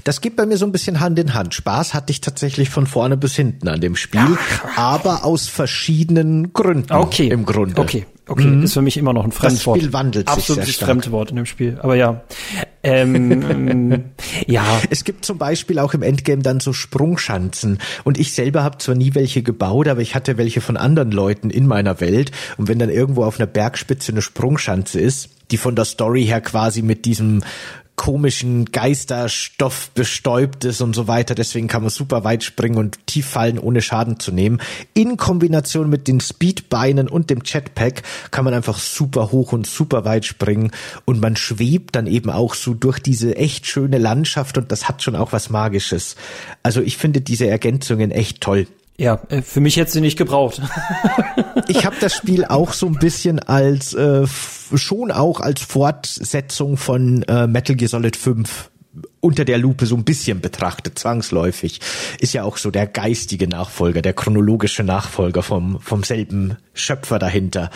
Das 0.04 0.20
geht 0.22 0.36
bei 0.36 0.48
mir 0.48 0.58
so 0.58 0.66
ein 0.66 0.72
bisschen 0.72 1.00
Hand 1.00 1.20
in 1.20 1.36
Hand. 1.36 1.54
Spaß 1.54 1.94
hatte 1.94 2.12
ich 2.12 2.22
tatsächlich 2.22 2.72
von 2.72 2.88
vorne 2.88 3.18
bis 3.18 3.36
hinten 3.36 3.68
an 3.68 3.80
dem 3.80 3.96
Spiel, 3.96 4.38
aber 4.76 5.26
aus 5.26 5.48
verschiedenen 5.48 6.54
Gründen 6.54 6.92
Okay. 6.92 7.28
im 7.28 7.46
Grunde. 7.46 7.80
Okay, 7.80 8.08
okay. 8.32 8.64
Ist 8.64 8.74
für 8.74 8.82
mich 8.82 8.98
immer 8.98 9.14
noch 9.14 9.24
ein 9.24 9.32
Fremdwort. 9.32 9.78
Spiel 9.78 9.94
wandelt 9.94 10.30
sich 10.30 10.38
Absolutes 10.38 10.66
sehr 10.66 10.74
stark. 10.74 10.90
Fremdwort 10.90 11.30
in 11.32 11.36
dem 11.38 11.46
Spiel. 11.46 11.78
Aber 11.82 11.96
ja. 11.96 12.22
Ähm, 12.84 14.06
ja. 14.48 14.64
Es 14.90 15.04
gibt 15.04 15.26
zum 15.26 15.38
Beispiel 15.38 15.80
auch 15.80 15.94
im 15.94 16.02
Endgame 16.02 16.42
dann 16.42 16.60
so 16.60 16.74
Sprungschanzen 16.74 17.80
und 18.04 18.20
ich 18.20 18.34
selber 18.34 18.64
habe 18.64 18.78
zwar 18.80 18.96
nie 18.96 19.14
welche 19.14 19.44
gebaut, 19.44 19.88
aber 19.88 20.02
ich 20.02 20.16
hatte 20.16 20.38
welche 20.38 20.62
von 20.62 20.78
anderen 20.78 21.12
Leuten 21.12 21.50
in 21.50 21.68
meiner 21.68 22.00
Welt 22.02 22.32
und 22.58 22.68
wenn 22.68 22.80
dann 22.80 22.90
irgendwo 22.90 23.24
auf 23.24 23.40
einer 23.40 23.48
Bergspitze 23.48 24.12
eine 24.12 24.22
Sprungschanze 24.22 25.00
ist, 25.00 25.30
die 25.52 25.58
von 25.58 25.76
der 25.76 25.86
Story 25.86 26.26
her 26.26 26.42
quasi 26.42 26.82
mit 26.82 27.06
diesem 27.06 27.44
komischen 28.02 28.66
Geisterstoff 28.66 29.92
bestäubt 29.92 30.66
ist 30.66 30.82
und 30.82 30.96
so 30.96 31.08
weiter. 31.08 31.36
Deswegen 31.36 31.68
kann 31.68 31.84
man 31.84 31.92
super 31.92 32.24
weit 32.24 32.44
springen 32.44 32.80
und 32.80 33.06
tief 33.06 33.28
fallen, 33.28 33.60
ohne 33.60 33.84
Schaden 33.84 34.20
zu 34.20 34.32
nehmen. 34.32 34.60
In 34.96 35.18
Kombination 35.18 35.88
mit 35.88 36.08
den 36.08 36.20
Speedbeinen 36.20 37.08
und 37.08 37.30
dem 37.30 37.42
Jetpack 37.46 38.02
kann 38.32 38.44
man 38.44 38.56
einfach 38.56 38.80
super 38.80 39.32
hoch 39.32 39.54
und 39.54 39.68
super 39.68 40.04
weit 40.04 40.26
springen 40.26 40.72
und 41.06 41.22
man 41.22 41.36
schwebt 41.36 41.96
dann 41.96 42.08
eben 42.08 42.32
auch 42.32 42.56
so 42.56 42.74
durch 42.74 42.98
diese 42.98 43.36
echt 43.36 43.68
schöne 43.68 44.00
Landschaft 44.00 44.58
und 44.58 44.72
das 44.72 44.88
hat 44.88 45.04
schon 45.04 45.16
auch 45.16 45.32
was 45.32 45.52
Magisches. 45.52 46.16
Also 46.64 46.82
ich 46.82 46.98
finde 46.98 47.22
diese 47.22 47.46
Ergänzungen 47.46 48.10
echt 48.10 48.42
toll. 48.42 48.66
Ja, 49.02 49.20
äh, 49.30 49.42
für 49.42 49.62
mich 49.62 49.78
hätte 49.78 49.92
sie 49.92 50.00
nicht 50.00 50.16
gebraucht. 50.16 50.62
Ich 51.68 51.86
habe 51.86 51.96
das 52.00 52.14
Spiel 52.14 52.46
auch 52.46 52.72
so 52.72 52.86
ein 52.86 53.00
bisschen 53.00 53.40
als 53.40 53.96
äh, 53.96 54.28
schon 54.28 55.10
auch 55.12 55.40
als 55.40 55.62
Fortsetzung 55.62 56.78
von 56.78 57.24
äh, 57.24 57.48
Metal 57.48 57.76
Gear 57.76 57.90
Solid 57.90 58.16
5 58.16 58.70
unter 59.22 59.44
der 59.44 59.58
Lupe 59.58 59.88
so 59.88 59.96
ein 59.96 60.04
bisschen 60.04 60.40
betrachtet, 60.40 61.00
zwangsläufig. 61.00 61.80
Ist 62.20 62.34
ja 62.34 62.44
auch 62.44 62.58
so 62.58 62.70
der 62.70 62.86
geistige 62.86 63.48
Nachfolger, 63.48 64.04
der 64.04 64.14
chronologische 64.14 64.84
Nachfolger 64.84 65.42
vom, 65.42 65.80
vom 65.80 66.04
selben 66.04 66.58
Schöpfer 66.74 67.18
dahinter. 67.18 67.72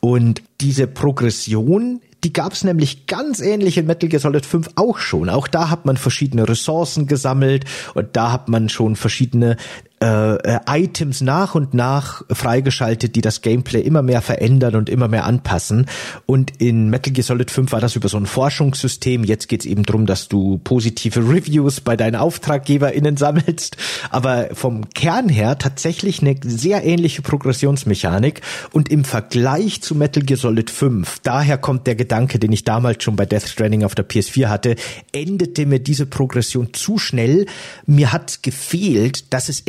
Und 0.00 0.42
diese 0.60 0.86
Progression, 0.86 2.00
die 2.24 2.32
gab 2.32 2.52
es 2.52 2.64
nämlich 2.64 3.06
ganz 3.06 3.40
ähnlich 3.40 3.76
in 3.78 3.86
Metal 3.86 4.08
Gear 4.08 4.20
Solid 4.20 4.46
5 4.46 4.70
auch 4.76 4.98
schon. 4.98 5.28
Auch 5.28 5.48
da 5.48 5.70
hat 5.70 5.84
man 5.86 5.96
verschiedene 5.96 6.48
Ressourcen 6.48 7.06
gesammelt 7.06 7.64
und 7.94 8.16
da 8.16 8.32
hat 8.32 8.48
man 8.48 8.68
schon 8.68 8.96
verschiedene 8.96 9.56
äh, 10.02 10.36
äh, 10.36 10.60
Items 10.66 11.20
nach 11.20 11.54
und 11.54 11.74
nach 11.74 12.22
freigeschaltet, 12.30 13.16
die 13.16 13.20
das 13.20 13.42
Gameplay 13.42 13.82
immer 13.82 14.00
mehr 14.00 14.22
verändern 14.22 14.76
und 14.76 14.88
immer 14.88 15.08
mehr 15.08 15.26
anpassen. 15.26 15.84
Und 16.24 16.52
in 16.58 16.88
Metal 16.88 17.12
Gear 17.12 17.22
Solid 17.22 17.50
5 17.50 17.70
war 17.72 17.82
das 17.82 17.96
über 17.96 18.08
so 18.08 18.16
ein 18.16 18.24
Forschungssystem. 18.24 19.24
Jetzt 19.24 19.48
geht's 19.48 19.66
eben 19.66 19.82
drum, 19.82 20.06
dass 20.06 20.28
du 20.28 20.56
positive 20.64 21.20
Reviews 21.20 21.82
bei 21.82 21.96
deinen 21.96 22.16
AuftraggeberInnen 22.16 23.18
sammelst. 23.18 23.76
Aber 24.08 24.48
vom 24.54 24.88
Kern 24.88 25.28
her 25.28 25.58
tatsächlich 25.58 26.22
eine 26.22 26.34
sehr 26.44 26.82
ähnliche 26.82 27.20
Progressionsmechanik. 27.20 28.40
Und 28.72 28.88
im 28.88 29.04
Vergleich 29.04 29.82
zu 29.82 29.94
Metal 29.94 30.22
Gear 30.22 30.38
Solid 30.38 30.70
5, 30.70 31.18
daher 31.24 31.58
kommt 31.58 31.86
der 31.86 31.94
Gedanke, 31.94 32.38
den 32.38 32.52
ich 32.52 32.64
damals 32.64 33.04
schon 33.04 33.16
bei 33.16 33.26
Death 33.26 33.48
Stranding 33.48 33.84
auf 33.84 33.94
der 33.94 34.08
PS4 34.08 34.48
hatte, 34.48 34.76
endete 35.12 35.66
mir 35.66 35.80
diese 35.80 36.06
Progression 36.06 36.72
zu 36.72 36.96
schnell. 36.96 37.44
Mir 37.84 38.14
hat 38.14 38.42
gefehlt, 38.42 39.34
dass 39.34 39.50
es 39.50 39.60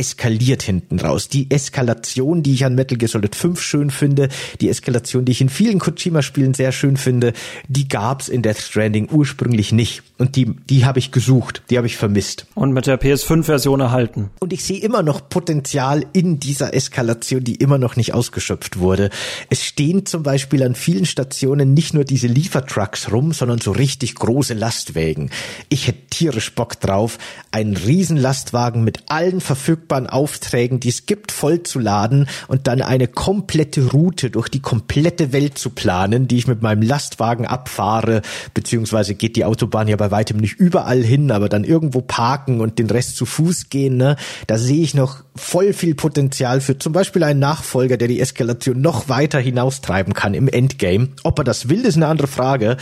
hinten 0.63 0.99
raus. 0.99 1.27
Die 1.27 1.49
Eskalation, 1.49 2.43
die 2.43 2.53
ich 2.53 2.65
an 2.65 2.75
Metal 2.75 2.97
Gear 2.97 3.09
Solid 3.09 3.35
5 3.35 3.61
schön 3.61 3.89
finde, 3.89 4.29
die 4.59 4.69
Eskalation, 4.69 5.25
die 5.25 5.31
ich 5.31 5.41
in 5.41 5.49
vielen 5.49 5.79
Kojima-Spielen 5.79 6.53
sehr 6.53 6.71
schön 6.71 6.97
finde, 6.97 7.33
die 7.67 7.87
gab's 7.87 8.29
in 8.29 8.41
Death 8.41 8.59
Stranding 8.59 9.09
ursprünglich 9.11 9.71
nicht. 9.71 10.03
Und 10.21 10.35
die, 10.35 10.53
die 10.69 10.85
habe 10.85 10.99
ich 10.99 11.11
gesucht, 11.11 11.63
die 11.71 11.77
habe 11.77 11.87
ich 11.87 11.97
vermisst. 11.97 12.45
Und 12.53 12.73
mit 12.73 12.85
der 12.85 13.01
PS5-Version 13.01 13.79
erhalten. 13.79 14.29
Und 14.39 14.53
ich 14.53 14.63
sehe 14.63 14.79
immer 14.79 15.01
noch 15.01 15.29
Potenzial 15.29 16.05
in 16.13 16.39
dieser 16.39 16.75
Eskalation, 16.75 17.43
die 17.43 17.55
immer 17.55 17.79
noch 17.79 17.95
nicht 17.95 18.13
ausgeschöpft 18.13 18.77
wurde. 18.77 19.09
Es 19.49 19.65
stehen 19.65 20.05
zum 20.05 20.21
Beispiel 20.21 20.61
an 20.61 20.75
vielen 20.75 21.07
Stationen 21.07 21.73
nicht 21.73 21.95
nur 21.95 22.03
diese 22.03 22.27
Liefertrucks 22.27 23.11
rum, 23.11 23.33
sondern 23.33 23.61
so 23.61 23.71
richtig 23.71 24.13
große 24.13 24.53
Lastwägen. 24.53 25.31
Ich 25.69 25.87
hätte 25.87 26.05
tierisch 26.11 26.53
Bock 26.53 26.79
drauf, 26.79 27.17
einen 27.49 27.75
riesen 27.75 28.17
Lastwagen 28.17 28.83
mit 28.83 29.09
allen 29.09 29.41
verfügbaren 29.41 30.05
Aufträgen, 30.05 30.79
die 30.79 30.89
es 30.89 31.07
gibt, 31.07 31.31
vollzuladen 31.31 32.27
und 32.47 32.67
dann 32.67 32.83
eine 32.83 33.07
komplette 33.07 33.89
Route 33.89 34.29
durch 34.29 34.49
die 34.49 34.59
komplette 34.59 35.33
Welt 35.33 35.57
zu 35.57 35.71
planen, 35.71 36.27
die 36.27 36.37
ich 36.37 36.45
mit 36.45 36.61
meinem 36.61 36.83
Lastwagen 36.83 37.47
abfahre, 37.47 38.21
beziehungsweise 38.53 39.15
geht 39.15 39.35
die 39.35 39.45
Autobahn 39.45 39.87
ja 39.87 39.95
bei 39.95 40.10
weitem 40.11 40.37
nicht 40.37 40.59
überall 40.59 41.01
hin, 41.01 41.31
aber 41.31 41.49
dann 41.49 41.63
irgendwo 41.63 42.01
parken 42.01 42.61
und 42.61 42.79
den 42.79 42.89
Rest 42.89 43.15
zu 43.15 43.25
Fuß 43.25 43.69
gehen, 43.69 43.97
ne? 43.97 44.15
Da 44.47 44.57
sehe 44.57 44.81
ich 44.81 44.93
noch 44.93 45.23
voll 45.35 45.73
viel 45.73 45.95
Potenzial 45.95 46.61
für 46.61 46.77
zum 46.77 46.93
Beispiel 46.93 47.23
einen 47.23 47.39
Nachfolger, 47.39 47.97
der 47.97 48.07
die 48.07 48.19
Eskalation 48.19 48.81
noch 48.81 49.09
weiter 49.09 49.39
hinaustreiben 49.39 50.13
kann 50.13 50.33
im 50.33 50.47
Endgame. 50.47 51.09
Ob 51.23 51.39
er 51.39 51.43
das 51.43 51.69
will, 51.69 51.85
ist 51.85 51.95
eine 51.95 52.07
andere 52.07 52.27
Frage. 52.27 52.77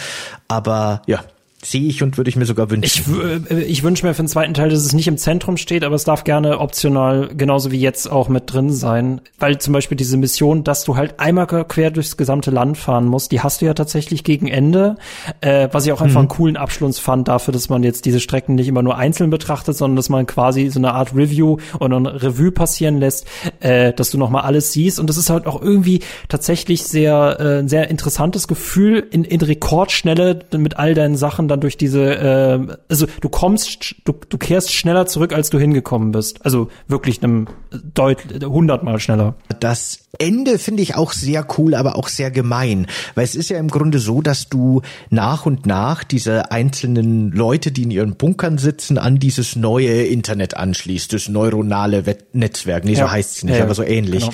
Aber 0.47 1.01
ja, 1.05 1.23
sehe 1.61 1.87
ich 1.87 2.01
und 2.01 2.17
würde 2.17 2.29
ich 2.29 2.37
mir 2.37 2.45
sogar 2.45 2.69
wünschen. 2.69 3.43
Ich, 3.47 3.51
äh, 3.51 3.61
ich 3.63 3.83
wünsche 3.83 4.05
mir 4.05 4.13
für 4.13 4.23
den 4.23 4.29
zweiten 4.29 4.53
Teil, 4.53 4.69
dass 4.69 4.79
es 4.79 4.93
nicht 4.93 5.07
im 5.07 5.17
Zentrum 5.17 5.57
steht, 5.57 5.83
aber 5.83 5.95
es 5.95 6.05
darf 6.05 6.23
gerne 6.23 6.59
optional, 6.59 7.29
genauso 7.35 7.71
wie 7.71 7.79
jetzt 7.79 8.09
auch 8.09 8.29
mit 8.29 8.53
drin 8.53 8.71
sein. 8.71 9.19
Weil 9.39 9.57
zum 9.57 9.73
Beispiel 9.73 9.97
diese 9.97 10.15
Mission, 10.15 10.63
dass 10.63 10.85
du 10.85 10.95
halt 10.95 11.19
einmal 11.19 11.47
quer 11.47 11.91
durchs 11.91 12.15
gesamte 12.15 12.51
Land 12.51 12.77
fahren 12.77 13.05
musst, 13.05 13.31
die 13.31 13.41
hast 13.41 13.61
du 13.61 13.65
ja 13.65 13.73
tatsächlich 13.73 14.23
gegen 14.23 14.47
Ende. 14.47 14.95
Äh, 15.41 15.67
was 15.71 15.85
ich 15.85 15.91
auch 15.91 16.01
einfach 16.01 16.19
einen 16.19 16.29
coolen 16.29 16.55
Abschluss 16.55 16.97
fand 16.99 17.27
dafür, 17.27 17.51
dass 17.51 17.67
man 17.67 17.83
jetzt 17.83 18.05
diese 18.05 18.21
Strecken 18.21 18.55
nicht 18.55 18.67
immer 18.67 18.81
nur 18.81 18.97
einzeln 18.97 19.29
betrachtet, 19.29 19.75
sondern 19.75 19.97
dass 19.97 20.07
man 20.07 20.25
quasi 20.27 20.69
so 20.69 20.79
eine 20.79 20.93
Art 20.93 21.13
Review 21.13 21.57
und 21.77 21.91
ein 21.91 22.05
Revue 22.05 22.51
passieren 22.51 22.99
lässt, 22.99 23.27
äh, 23.59 23.91
dass 23.91 24.11
du 24.11 24.17
nochmal 24.17 24.43
alles 24.43 24.71
siehst. 24.71 24.97
Und 24.99 25.09
das 25.09 25.17
ist 25.17 25.29
halt 25.29 25.45
auch 25.45 25.61
irgendwie 25.61 26.01
tatsächlich 26.29 26.83
sehr, 26.83 27.37
äh, 27.39 27.59
ein 27.59 27.67
sehr 27.67 27.89
interessantes 27.89 28.47
Gefühl 28.47 29.05
in, 29.11 29.25
in 29.25 29.41
Rekordschnelle 29.41 30.39
mit 30.57 30.77
all 30.77 30.93
deinen 30.93 31.17
Sachen 31.17 31.48
dann 31.49 31.59
durch 31.59 31.75
diese, 31.77 32.15
äh, 32.15 32.77
also 32.87 33.07
du 33.21 33.29
kommst, 33.29 33.95
du, 34.05 34.13
du 34.13 34.37
kehrst 34.37 34.73
schneller 34.73 35.05
zurück, 35.05 35.33
als 35.33 35.49
du 35.49 35.59
hingekommen 35.59 36.11
bist. 36.11 36.45
Also 36.45 36.69
wirklich 36.87 37.21
einem 37.23 37.47
deutlich 37.93 38.41
hundertmal 38.43 38.99
schneller. 38.99 39.35
Das 39.59 39.99
Ende 40.17 40.57
finde 40.59 40.81
ich 40.83 40.95
auch 40.95 41.11
sehr 41.11 41.45
cool, 41.57 41.75
aber 41.75 41.95
auch 41.95 42.07
sehr 42.07 42.31
gemein, 42.31 42.87
weil 43.15 43.23
es 43.25 43.35
ist 43.35 43.49
ja 43.49 43.57
im 43.59 43.67
Grunde 43.69 43.99
so, 43.99 44.21
dass 44.21 44.49
du 44.49 44.81
nach 45.09 45.45
und 45.45 45.65
nach 45.65 46.03
diese 46.03 46.51
einzelnen 46.51 47.31
Leute, 47.31 47.71
die 47.71 47.83
in 47.83 47.91
ihren 47.91 48.15
Bunkern 48.15 48.57
sitzen, 48.57 48.97
an 48.97 49.19
dieses 49.19 49.55
neue 49.55 50.03
Internet 50.05 50.55
anschließt, 50.57 51.13
das 51.13 51.29
neuronale 51.29 52.03
Netzwerk. 52.33 52.85
Nee, 52.85 52.95
so 52.95 53.01
Ja. 53.01 53.11
heißt 53.11 53.37
es 53.37 53.43
nicht, 53.43 53.57
ja. 53.57 53.63
aber 53.63 53.75
so 53.75 53.83
ähnlich. 53.83 54.21
Genau. 54.21 54.33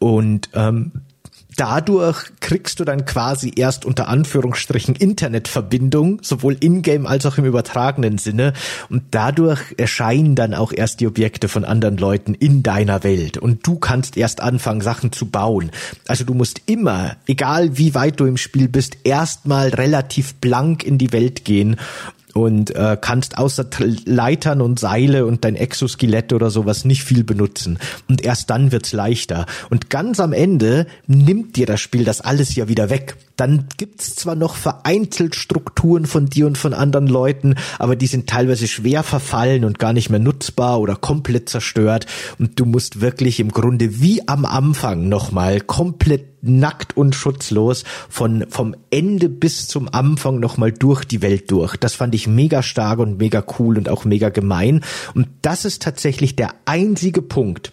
Und 0.00 0.50
ähm, 0.54 0.92
dadurch 1.58 2.24
kriegst 2.40 2.80
du 2.80 2.84
dann 2.84 3.04
quasi 3.04 3.52
erst 3.54 3.84
unter 3.84 4.08
Anführungsstrichen 4.08 4.94
Internetverbindung, 4.94 6.20
sowohl 6.22 6.56
in-game 6.58 7.06
als 7.06 7.26
auch 7.26 7.36
im 7.36 7.44
übertragenen 7.44 8.16
Sinne. 8.18 8.52
Und 8.88 9.02
dadurch 9.10 9.60
erscheinen 9.76 10.34
dann 10.34 10.54
auch 10.54 10.72
erst 10.72 11.00
die 11.00 11.06
Objekte 11.06 11.48
von 11.48 11.64
anderen 11.64 11.96
Leuten 11.96 12.34
in 12.34 12.62
deiner 12.62 13.02
Welt. 13.02 13.38
Und 13.38 13.66
du 13.66 13.78
kannst 13.78 14.16
erst 14.16 14.40
anfangen, 14.40 14.80
Sachen 14.80 15.12
zu 15.12 15.26
bauen. 15.26 15.70
Also 16.06 16.24
du 16.24 16.34
musst 16.34 16.62
immer, 16.66 17.16
egal 17.26 17.76
wie 17.76 17.94
weit 17.94 18.20
du 18.20 18.26
im 18.26 18.36
Spiel 18.36 18.68
bist, 18.68 18.98
erstmal 19.04 19.68
relativ 19.70 20.34
blank 20.36 20.84
in 20.84 20.96
die 20.96 21.12
Welt 21.12 21.44
gehen 21.44 21.76
und 22.34 22.74
äh, 22.74 22.96
kannst 23.00 23.38
außer 23.38 23.66
Leitern 24.04 24.60
und 24.60 24.78
Seile 24.78 25.26
und 25.26 25.44
dein 25.44 25.56
Exoskelett 25.56 26.32
oder 26.32 26.50
sowas 26.50 26.84
nicht 26.84 27.04
viel 27.04 27.24
benutzen. 27.24 27.78
Und 28.08 28.24
erst 28.24 28.50
dann 28.50 28.72
wird's 28.72 28.92
leichter. 28.92 29.46
Und 29.70 29.90
ganz 29.90 30.20
am 30.20 30.32
Ende 30.32 30.86
nimmt 31.06 31.56
dir 31.56 31.66
das 31.66 31.80
Spiel 31.80 32.04
das 32.04 32.20
alles 32.20 32.54
ja 32.54 32.68
wieder 32.68 32.90
weg. 32.90 33.16
Dann 33.38 33.66
gibt's 33.76 34.16
zwar 34.16 34.34
noch 34.34 34.56
vereinzelt 34.56 35.36
Strukturen 35.36 36.06
von 36.06 36.26
dir 36.26 36.46
und 36.48 36.58
von 36.58 36.74
anderen 36.74 37.06
Leuten, 37.06 37.54
aber 37.78 37.94
die 37.94 38.08
sind 38.08 38.28
teilweise 38.28 38.66
schwer 38.66 39.04
verfallen 39.04 39.64
und 39.64 39.78
gar 39.78 39.92
nicht 39.92 40.10
mehr 40.10 40.18
nutzbar 40.18 40.80
oder 40.80 40.96
komplett 40.96 41.48
zerstört. 41.48 42.06
Und 42.40 42.58
du 42.58 42.66
musst 42.66 43.00
wirklich 43.00 43.38
im 43.38 43.52
Grunde 43.52 44.00
wie 44.00 44.26
am 44.26 44.44
Anfang 44.44 45.08
nochmal 45.08 45.60
komplett 45.60 46.42
nackt 46.42 46.96
und 46.96 47.14
schutzlos 47.14 47.84
von 48.08 48.46
vom 48.48 48.74
Ende 48.90 49.28
bis 49.28 49.68
zum 49.68 49.88
Anfang 49.88 50.40
nochmal 50.40 50.72
durch 50.72 51.04
die 51.04 51.22
Welt 51.22 51.50
durch. 51.52 51.76
Das 51.76 51.94
fand 51.94 52.16
ich 52.16 52.26
mega 52.26 52.64
stark 52.64 52.98
und 52.98 53.18
mega 53.18 53.44
cool 53.58 53.78
und 53.78 53.88
auch 53.88 54.04
mega 54.04 54.30
gemein. 54.30 54.82
Und 55.14 55.28
das 55.42 55.64
ist 55.64 55.82
tatsächlich 55.82 56.34
der 56.34 56.54
einzige 56.64 57.22
Punkt, 57.22 57.72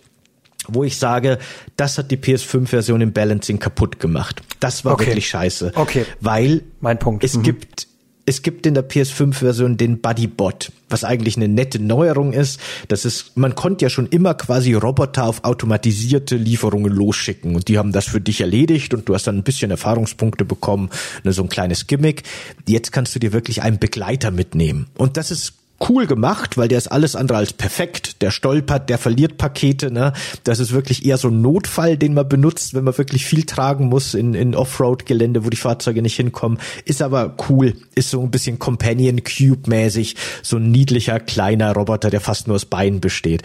wo 0.70 0.84
ich 0.84 0.98
sage, 0.98 1.38
das 1.78 1.98
hat 1.98 2.12
die 2.12 2.18
PS5-Version 2.18 3.02
im 3.02 3.14
Balancing 3.14 3.60
kaputt 3.60 4.00
gemacht. 4.00 4.42
Das 4.60 4.86
war 4.86 4.94
Okay. 4.94 5.08
wirklich 5.08 5.28
scheiße. 5.30 5.72
Okay. 5.76 6.06
Weil 6.22 6.62
Mein 6.82 7.00
Punkt. 7.00 7.24
es 7.24 7.36
Mhm. 7.36 7.44
gibt 7.44 7.88
es 8.28 8.42
gibt 8.42 8.66
in 8.66 8.74
der 8.74 8.82
PS5-Version 8.90 9.78
den 9.78 10.02
Bodybot, 10.02 10.72
was 10.90 11.04
eigentlich 11.04 11.38
eine 11.38 11.48
nette 11.48 11.78
Neuerung 11.78 12.34
ist. 12.34 12.60
Das 12.88 13.06
ist, 13.06 13.38
man 13.38 13.54
konnte 13.54 13.86
ja 13.86 13.90
schon 13.92 14.08
immer 14.08 14.34
quasi 14.34 14.74
Roboter 14.74 15.26
auf 15.28 15.44
automatisierte 15.44 16.36
Lieferungen 16.36 16.92
losschicken 16.92 17.56
und 17.56 17.68
die 17.68 17.78
haben 17.78 17.92
das 17.92 18.06
für 18.06 18.20
dich 18.22 18.42
erledigt 18.42 18.96
und 18.96 19.08
du 19.08 19.14
hast 19.14 19.28
dann 19.28 19.38
ein 19.38 19.44
bisschen 19.44 19.70
Erfahrungspunkte 19.70 20.44
bekommen, 20.44 20.90
ne, 21.24 21.34
so 21.34 21.44
ein 21.44 21.50
kleines 21.50 21.86
Gimmick. 21.86 22.24
Jetzt 22.68 22.92
kannst 22.92 23.14
du 23.14 23.20
dir 23.20 23.32
wirklich 23.32 23.62
einen 23.62 23.78
Begleiter 23.78 24.32
mitnehmen 24.32 24.88
und 24.98 25.18
das 25.18 25.30
ist 25.30 25.54
cool 25.90 26.08
gemacht, 26.08 26.58
weil 26.58 26.68
der 26.68 26.78
ist 26.78 26.88
alles 26.88 27.16
andere 27.16 27.38
als 27.38 27.54
perfekt. 27.54 28.22
Der 28.22 28.32
stolpert, 28.32 28.90
der 28.90 28.98
verliert 28.98 29.38
Pakete. 29.38 29.92
Ne? 29.92 30.14
Das 30.44 30.60
ist 30.60 30.72
wirklich 30.72 31.06
eher 31.06 31.18
so 31.18 31.28
ein 31.28 31.42
Notfall, 31.42 31.98
den 31.98 32.14
man 32.14 32.28
benutzt, 32.28 32.74
wenn 32.74 32.84
man 32.84 32.98
wirklich 32.98 33.26
viel 33.26 33.44
tragen 33.44 33.88
muss 33.88 34.14
in, 34.14 34.34
in 34.34 34.56
Offroad-Gelände, 34.56 35.46
wo 35.46 35.50
die 35.50 35.58
Fahrzeuge 35.58 36.02
nicht 36.02 36.16
hinkommen. 36.16 36.60
Ist 36.86 37.02
aber 37.02 37.36
cool. 37.50 37.74
Ist 37.94 38.10
so 38.10 38.22
ein 38.22 38.32
bisschen 38.32 38.60
Companion 38.60 39.24
Cube-mäßig. 39.24 40.16
So 40.42 40.58
ein 40.58 40.72
niedlicher 40.72 41.20
kleiner 41.20 41.74
Roboter, 41.74 42.10
der 42.10 42.22
fast 42.22 42.48
nur 42.48 42.56
aus 42.56 42.66
Beinen 42.66 43.02
besteht. 43.02 43.44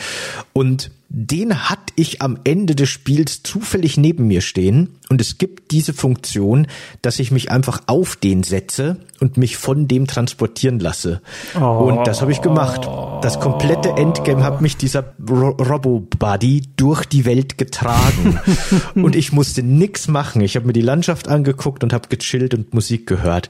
Und 0.53 0.91
den 1.12 1.68
hatte 1.68 1.92
ich 1.96 2.22
am 2.22 2.38
Ende 2.44 2.76
des 2.76 2.88
Spiels 2.88 3.42
zufällig 3.42 3.96
neben 3.96 4.28
mir 4.28 4.40
stehen 4.40 4.90
und 5.08 5.20
es 5.20 5.38
gibt 5.38 5.72
diese 5.72 5.92
Funktion, 5.92 6.68
dass 7.02 7.18
ich 7.18 7.32
mich 7.32 7.50
einfach 7.50 7.82
auf 7.88 8.14
den 8.14 8.44
setze 8.44 8.96
und 9.18 9.36
mich 9.36 9.56
von 9.56 9.88
dem 9.88 10.06
transportieren 10.06 10.78
lasse. 10.78 11.20
Und 11.54 12.06
das 12.06 12.20
habe 12.20 12.30
ich 12.30 12.42
gemacht. 12.42 12.88
Das 13.22 13.40
komplette 13.40 13.88
Endgame 13.90 14.44
hat 14.44 14.61
mich 14.61 14.76
dieser 14.76 15.12
Ro 15.28 15.48
Robo-Buddy 15.50 16.62
durch 16.76 17.04
die 17.06 17.24
Welt 17.24 17.58
getragen. 17.58 18.38
und 18.94 19.16
ich 19.16 19.32
musste 19.32 19.64
nix 19.64 20.06
machen. 20.06 20.42
Ich 20.42 20.54
habe 20.54 20.68
mir 20.68 20.72
die 20.72 20.80
Landschaft 20.80 21.26
angeguckt 21.26 21.82
und 21.82 21.92
habe 21.92 22.08
gechillt 22.08 22.54
und 22.54 22.72
Musik 22.72 23.08
gehört. 23.08 23.48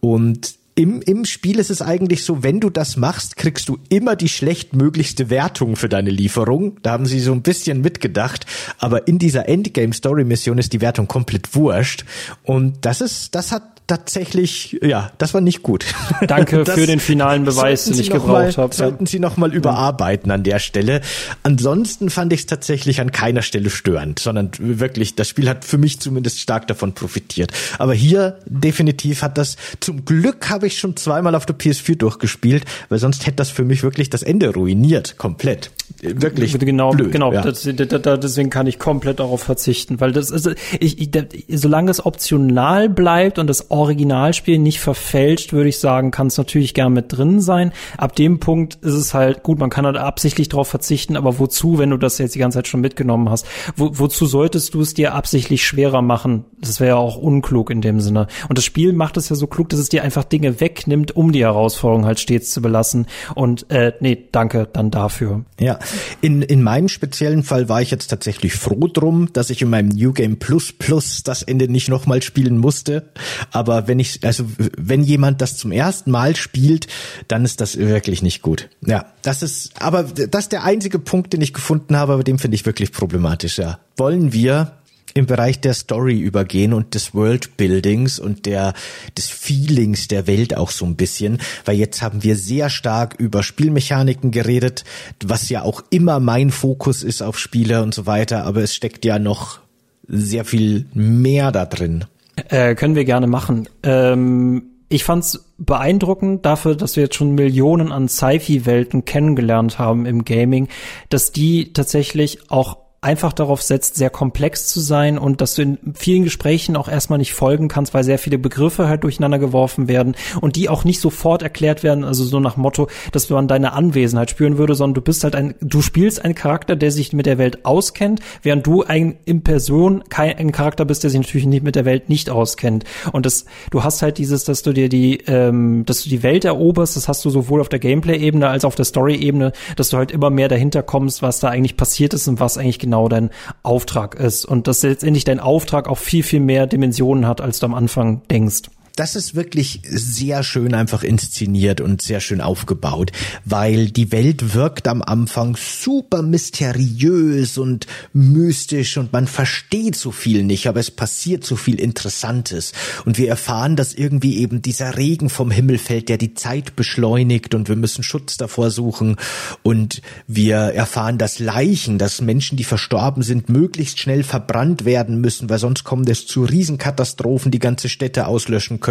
Und 0.00 0.58
im, 0.78 1.02
im 1.02 1.24
Spiel 1.24 1.58
ist 1.58 1.70
es 1.70 1.82
eigentlich 1.82 2.24
so, 2.24 2.44
wenn 2.44 2.60
du 2.60 2.70
das 2.70 2.96
machst, 2.96 3.36
kriegst 3.36 3.68
du 3.68 3.78
immer 3.88 4.14
die 4.14 4.28
schlechtmöglichste 4.28 5.28
Wertung 5.28 5.74
für 5.74 5.88
deine 5.88 6.10
Lieferung. 6.10 6.76
Da 6.84 6.92
haben 6.92 7.04
sie 7.04 7.18
so 7.18 7.32
ein 7.32 7.42
bisschen 7.42 7.80
mitgedacht. 7.80 8.46
Aber 8.78 9.08
in 9.08 9.18
dieser 9.18 9.48
Endgame-Story-Mission 9.48 10.56
ist 10.56 10.72
die 10.72 10.80
Wertung 10.80 11.08
komplett 11.08 11.56
wurscht. 11.56 12.04
Und 12.44 12.76
das 12.82 13.00
ist, 13.00 13.34
das 13.34 13.50
hat 13.50 13.78
tatsächlich, 13.88 14.78
ja, 14.82 15.10
das 15.18 15.34
war 15.34 15.40
nicht 15.40 15.62
gut. 15.62 15.86
Danke 16.26 16.64
für 16.66 16.86
den 16.86 17.00
finalen 17.00 17.44
Beweis, 17.44 17.86
den 17.86 17.98
ich 17.98 18.10
gebraucht 18.10 18.58
habe. 18.58 18.72
Sollten 18.74 19.06
Sie 19.06 19.18
noch 19.18 19.36
mal 19.36 19.52
überarbeiten 19.52 20.30
an 20.30 20.44
der 20.44 20.58
Stelle. 20.58 21.00
Ansonsten 21.42 22.10
fand 22.10 22.32
ich 22.32 22.40
es 22.40 22.46
tatsächlich 22.46 23.00
an 23.00 23.10
keiner 23.10 23.42
Stelle 23.42 23.70
störend, 23.70 24.18
sondern 24.18 24.50
wirklich, 24.58 25.16
das 25.16 25.28
Spiel 25.28 25.48
hat 25.48 25.64
für 25.64 25.78
mich 25.78 25.98
zumindest 26.00 26.38
stark 26.38 26.68
davon 26.68 26.92
profitiert. 26.92 27.50
Aber 27.78 27.94
hier 27.94 28.38
definitiv 28.44 29.22
hat 29.22 29.38
das, 29.38 29.56
zum 29.80 30.04
Glück 30.04 30.50
habe 30.50 30.66
ich 30.66 30.67
schon 30.76 30.96
zweimal 30.96 31.34
auf 31.34 31.46
der 31.46 31.56
PS4 31.56 31.96
durchgespielt, 31.96 32.64
weil 32.88 32.98
sonst 32.98 33.26
hätte 33.26 33.36
das 33.36 33.50
für 33.50 33.64
mich 33.64 33.82
wirklich 33.82 34.10
das 34.10 34.22
Ende 34.22 34.52
ruiniert, 34.52 35.16
komplett. 35.16 35.70
Wirklich. 36.02 36.56
Genau, 36.58 36.90
blöd, 36.90 37.12
genau. 37.12 37.32
ja. 37.32 37.42
Das, 37.42 37.62
da, 37.62 37.84
da, 37.84 38.16
deswegen 38.16 38.50
kann 38.50 38.66
ich 38.66 38.78
komplett 38.78 39.20
darauf 39.20 39.42
verzichten, 39.42 40.00
weil 40.00 40.12
das 40.12 40.30
ist, 40.30 40.48
ich, 40.78 41.00
ich, 41.00 41.10
da, 41.10 41.22
solange 41.48 41.90
es 41.90 42.04
optional 42.04 42.88
bleibt 42.88 43.38
und 43.38 43.48
das 43.48 43.70
Originalspiel 43.70 44.58
nicht 44.58 44.80
verfälscht, 44.80 45.52
würde 45.52 45.70
ich 45.70 45.78
sagen, 45.78 46.10
kann 46.10 46.28
es 46.28 46.36
natürlich 46.36 46.74
gern 46.74 46.92
mit 46.92 47.16
drin 47.16 47.40
sein. 47.40 47.72
Ab 47.96 48.14
dem 48.14 48.38
Punkt 48.38 48.76
ist 48.82 48.94
es 48.94 49.14
halt 49.14 49.42
gut, 49.42 49.58
man 49.58 49.70
kann 49.70 49.86
halt 49.86 49.96
absichtlich 49.96 50.48
darauf 50.48 50.68
verzichten, 50.68 51.16
aber 51.16 51.38
wozu, 51.38 51.78
wenn 51.78 51.90
du 51.90 51.96
das 51.96 52.18
jetzt 52.18 52.34
die 52.34 52.38
ganze 52.38 52.58
Zeit 52.58 52.68
schon 52.68 52.80
mitgenommen 52.80 53.30
hast? 53.30 53.46
Wo, 53.74 53.90
wozu 53.94 54.26
solltest 54.26 54.74
du 54.74 54.82
es 54.82 54.94
dir 54.94 55.14
absichtlich 55.14 55.66
schwerer 55.66 56.02
machen? 56.02 56.44
Das 56.60 56.80
wäre 56.80 56.90
ja 56.90 56.96
auch 56.96 57.16
unklug 57.16 57.70
in 57.70 57.80
dem 57.80 58.00
Sinne. 58.00 58.28
Und 58.48 58.58
das 58.58 58.64
Spiel 58.64 58.92
macht 58.92 59.16
es 59.16 59.30
ja 59.30 59.36
so 59.36 59.46
klug, 59.46 59.68
dass 59.70 59.80
es 59.80 59.88
dir 59.88 60.04
einfach 60.04 60.24
Dinge 60.24 60.57
wegnimmt, 60.60 61.16
um 61.16 61.32
die 61.32 61.42
Herausforderung 61.42 62.06
halt 62.06 62.20
stets 62.20 62.50
zu 62.50 62.62
belassen. 62.62 63.06
Und 63.34 63.70
äh, 63.70 63.92
nee, 64.00 64.28
danke 64.32 64.68
dann 64.72 64.90
dafür. 64.90 65.44
Ja, 65.58 65.78
in, 66.20 66.42
in 66.42 66.62
meinem 66.62 66.88
speziellen 66.88 67.42
Fall 67.42 67.68
war 67.68 67.82
ich 67.82 67.90
jetzt 67.90 68.08
tatsächlich 68.08 68.54
froh 68.54 68.86
drum, 68.86 69.32
dass 69.32 69.50
ich 69.50 69.62
in 69.62 69.70
meinem 69.70 69.88
New 69.88 70.12
Game 70.12 70.38
Plus 70.38 70.72
Plus 70.72 71.22
das 71.22 71.42
Ende 71.42 71.68
nicht 71.68 71.88
nochmal 71.88 72.22
spielen 72.22 72.58
musste. 72.58 73.08
Aber 73.50 73.88
wenn 73.88 73.98
ich, 73.98 74.24
also 74.24 74.44
wenn 74.76 75.02
jemand 75.02 75.40
das 75.40 75.56
zum 75.56 75.72
ersten 75.72 76.10
Mal 76.10 76.36
spielt, 76.36 76.86
dann 77.28 77.44
ist 77.44 77.60
das 77.60 77.76
wirklich 77.78 78.22
nicht 78.22 78.42
gut. 78.42 78.68
Ja, 78.84 79.06
das 79.22 79.42
ist, 79.42 79.80
aber 79.82 80.04
das 80.04 80.44
ist 80.44 80.52
der 80.52 80.64
einzige 80.64 80.98
Punkt, 80.98 81.32
den 81.32 81.40
ich 81.40 81.52
gefunden 81.52 81.96
habe, 81.96 82.14
aber 82.14 82.24
den 82.24 82.38
finde 82.38 82.54
ich 82.54 82.66
wirklich 82.66 82.92
problematisch, 82.92 83.58
ja. 83.58 83.78
Wollen 83.96 84.32
wir 84.32 84.72
im 85.14 85.26
Bereich 85.26 85.60
der 85.60 85.74
Story 85.74 86.18
übergehen 86.18 86.72
und 86.72 86.94
des 86.94 87.14
Worldbuildings 87.14 88.18
und 88.18 88.46
der 88.46 88.74
des 89.16 89.28
Feelings 89.28 90.08
der 90.08 90.26
Welt 90.26 90.56
auch 90.56 90.70
so 90.70 90.84
ein 90.84 90.96
bisschen, 90.96 91.38
weil 91.64 91.76
jetzt 91.76 92.02
haben 92.02 92.22
wir 92.22 92.36
sehr 92.36 92.70
stark 92.70 93.14
über 93.18 93.42
Spielmechaniken 93.42 94.30
geredet, 94.30 94.84
was 95.24 95.48
ja 95.48 95.62
auch 95.62 95.82
immer 95.90 96.20
mein 96.20 96.50
Fokus 96.50 97.02
ist 97.02 97.22
auf 97.22 97.38
Spiele 97.38 97.82
und 97.82 97.94
so 97.94 98.06
weiter, 98.06 98.44
aber 98.44 98.62
es 98.62 98.74
steckt 98.74 99.04
ja 99.04 99.18
noch 99.18 99.60
sehr 100.06 100.44
viel 100.44 100.86
mehr 100.94 101.52
da 101.52 101.66
drin. 101.66 102.04
Äh, 102.48 102.74
können 102.74 102.94
wir 102.94 103.04
gerne 103.04 103.26
machen. 103.26 103.68
Ähm, 103.82 104.62
ich 104.88 105.04
fand's 105.04 105.44
beeindruckend 105.58 106.46
dafür, 106.46 106.74
dass 106.74 106.96
wir 106.96 107.04
jetzt 107.04 107.16
schon 107.16 107.34
Millionen 107.34 107.92
an 107.92 108.08
Sci-Fi-Welten 108.08 109.04
kennengelernt 109.04 109.78
haben 109.78 110.06
im 110.06 110.24
Gaming, 110.24 110.68
dass 111.10 111.32
die 111.32 111.72
tatsächlich 111.72 112.50
auch 112.50 112.78
einfach 113.00 113.32
darauf 113.32 113.62
setzt, 113.62 113.94
sehr 113.94 114.10
komplex 114.10 114.66
zu 114.66 114.80
sein 114.80 115.18
und 115.18 115.40
dass 115.40 115.54
du 115.54 115.62
in 115.62 115.78
vielen 115.94 116.24
Gesprächen 116.24 116.76
auch 116.76 116.88
erstmal 116.88 117.18
nicht 117.18 117.32
folgen 117.32 117.68
kannst, 117.68 117.94
weil 117.94 118.02
sehr 118.02 118.18
viele 118.18 118.38
Begriffe 118.38 118.88
halt 118.88 119.04
durcheinander 119.04 119.38
geworfen 119.38 119.86
werden 119.86 120.16
und 120.40 120.56
die 120.56 120.68
auch 120.68 120.82
nicht 120.82 121.00
sofort 121.00 121.42
erklärt 121.42 121.84
werden, 121.84 122.02
also 122.02 122.24
so 122.24 122.40
nach 122.40 122.56
Motto, 122.56 122.88
dass 123.12 123.30
man 123.30 123.46
deine 123.46 123.72
Anwesenheit 123.72 124.30
spüren 124.30 124.58
würde, 124.58 124.74
sondern 124.74 124.94
du 124.94 125.00
bist 125.02 125.22
halt 125.22 125.36
ein, 125.36 125.54
du 125.60 125.80
spielst 125.80 126.24
einen 126.24 126.34
Charakter, 126.34 126.74
der 126.74 126.90
sich 126.90 127.12
mit 127.12 127.26
der 127.26 127.38
Welt 127.38 127.64
auskennt, 127.64 128.20
während 128.42 128.66
du 128.66 128.82
ein 128.82 129.16
in 129.24 129.44
Person 129.44 130.02
kein 130.08 130.36
ein 130.36 130.50
Charakter 130.50 130.84
bist, 130.84 131.04
der 131.04 131.10
sich 131.10 131.20
natürlich 131.20 131.46
nicht 131.46 131.62
mit 131.62 131.76
der 131.76 131.84
Welt 131.84 132.08
nicht 132.08 132.30
auskennt. 132.30 132.84
Und 133.12 133.26
das, 133.26 133.44
du 133.70 133.84
hast 133.84 134.02
halt 134.02 134.18
dieses, 134.18 134.42
dass 134.42 134.62
du 134.62 134.72
dir 134.72 134.88
die, 134.88 135.18
ähm, 135.26 135.84
dass 135.86 136.02
du 136.02 136.10
die 136.10 136.24
Welt 136.24 136.44
eroberst, 136.44 136.96
das 136.96 137.06
hast 137.06 137.24
du 137.24 137.30
sowohl 137.30 137.60
auf 137.60 137.68
der 137.68 137.78
Gameplay-Ebene 137.78 138.48
als 138.48 138.64
auch 138.64 138.68
auf 138.68 138.74
der 138.74 138.84
Story-Ebene, 138.84 139.52
dass 139.76 139.90
du 139.90 139.96
halt 139.96 140.10
immer 140.10 140.30
mehr 140.30 140.48
dahinter 140.48 140.82
kommst, 140.82 141.22
was 141.22 141.40
da 141.40 141.48
eigentlich 141.48 141.76
passiert 141.76 142.12
ist 142.12 142.26
und 142.28 142.40
was 142.40 142.58
eigentlich 142.58 142.78
genau 142.88 143.08
dein 143.08 143.30
Auftrag 143.62 144.14
ist. 144.14 144.46
Und 144.46 144.66
dass 144.66 144.82
letztendlich 144.82 145.24
dein 145.24 145.40
Auftrag 145.40 145.88
auch 145.88 145.98
viel, 145.98 146.22
viel 146.22 146.40
mehr 146.40 146.66
Dimensionen 146.66 147.26
hat, 147.26 147.40
als 147.42 147.58
du 147.58 147.66
am 147.66 147.74
Anfang 147.74 148.22
denkst. 148.30 148.62
Das 148.98 149.14
ist 149.14 149.36
wirklich 149.36 149.80
sehr 149.84 150.42
schön 150.42 150.74
einfach 150.74 151.04
inszeniert 151.04 151.80
und 151.80 152.02
sehr 152.02 152.18
schön 152.18 152.40
aufgebaut, 152.40 153.12
weil 153.44 153.90
die 153.90 154.10
Welt 154.10 154.54
wirkt 154.54 154.88
am 154.88 155.02
Anfang 155.02 155.56
super 155.56 156.22
mysteriös 156.22 157.58
und 157.58 157.86
mystisch 158.12 158.96
und 158.96 159.12
man 159.12 159.28
versteht 159.28 159.94
so 159.94 160.10
viel 160.10 160.42
nicht, 160.42 160.66
aber 160.66 160.80
es 160.80 160.90
passiert 160.90 161.44
so 161.44 161.54
viel 161.54 161.78
Interessantes 161.78 162.72
und 163.04 163.18
wir 163.18 163.28
erfahren, 163.28 163.76
dass 163.76 163.94
irgendwie 163.94 164.38
eben 164.38 164.62
dieser 164.62 164.96
Regen 164.96 165.30
vom 165.30 165.52
Himmel 165.52 165.78
fällt, 165.78 166.08
der 166.08 166.18
die 166.18 166.34
Zeit 166.34 166.74
beschleunigt 166.74 167.54
und 167.54 167.68
wir 167.68 167.76
müssen 167.76 168.02
Schutz 168.02 168.36
davor 168.36 168.70
suchen 168.70 169.16
und 169.62 170.02
wir 170.26 170.56
erfahren, 170.56 171.18
dass 171.18 171.38
Leichen, 171.38 171.98
dass 171.98 172.20
Menschen, 172.20 172.56
die 172.56 172.64
verstorben 172.64 173.22
sind, 173.22 173.48
möglichst 173.48 174.00
schnell 174.00 174.24
verbrannt 174.24 174.84
werden 174.84 175.20
müssen, 175.20 175.48
weil 175.48 175.60
sonst 175.60 175.84
kommt 175.84 176.08
es 176.08 176.26
zu 176.26 176.42
Riesenkatastrophen, 176.42 177.52
die 177.52 177.60
ganze 177.60 177.88
Städte 177.88 178.26
auslöschen 178.26 178.80
können. 178.80 178.87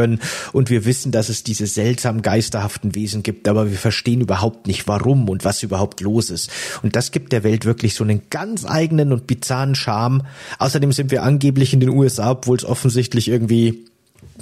Und 0.54 0.70
wir 0.70 0.86
wissen, 0.86 1.12
dass 1.12 1.30
es 1.30 1.44
diese 1.44 1.68
seltsam 1.68 2.22
geisterhaften 2.22 2.96
Wesen 2.96 3.24
gibt, 3.24 3.48
aber 3.48 3.70
wir 3.70 3.78
verstehen 3.78 4.22
überhaupt 4.22 4.68
nicht, 4.68 4.88
warum 4.88 5.28
und 5.30 5.44
was 5.46 5.64
überhaupt 5.64 6.02
los 6.02 6.30
ist. 6.30 6.50
Und 6.84 6.96
das 6.96 7.12
gibt 7.12 7.32
der 7.32 7.44
Welt 7.44 7.66
wirklich 7.66 7.96
so 7.96 8.04
einen 8.04 8.22
ganz 8.30 8.66
eigenen 8.66 9.12
und 9.12 9.28
bizarren 9.28 9.76
Charme. 9.76 10.24
Außerdem 10.60 10.92
sind 10.92 11.12
wir 11.12 11.24
angeblich 11.24 11.74
in 11.74 11.80
den 11.80 11.90
USA, 11.90 12.32
obwohl 12.32 12.58
es 12.58 12.66
offensichtlich 12.66 13.28
irgendwie 13.28 13.86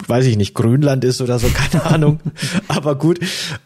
weiß 0.07 0.25
ich 0.25 0.37
nicht, 0.37 0.53
Grönland 0.53 1.03
ist 1.03 1.21
oder 1.21 1.39
so, 1.39 1.47
keine 1.53 1.85
Ahnung. 1.85 2.19
Aber 2.67 2.97
gut, 2.97 3.19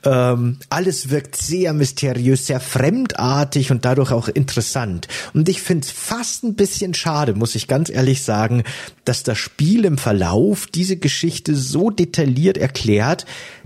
ähm, 0.03 0.57
alles 0.69 1.09
wirkt 1.09 1.35
sehr 1.35 1.73
mysteriös, 1.73 2.47
sehr 2.47 2.59
fremdartig 2.59 3.71
und 3.71 3.85
dadurch 3.85 4.11
auch 4.11 4.27
interessant. 4.27 5.07
Und 5.33 5.49
ich 5.49 5.61
finde 5.61 5.85
es 5.85 5.91
fast 5.91 6.43
ein 6.43 6.55
bisschen 6.55 6.93
schade, 6.93 7.33
muss 7.33 7.55
ich 7.55 7.67
ganz 7.67 7.89
ehrlich 7.89 8.23
sagen, 8.23 8.63
dass 9.05 9.23
das 9.23 9.37
Spiel 9.37 9.85
im 9.85 9.97
Verlauf 9.97 10.67
diese 10.67 10.97
Geschichte 10.97 11.55
so 11.55 11.89
detailliert 11.89 12.57
erklärt, 12.57 13.25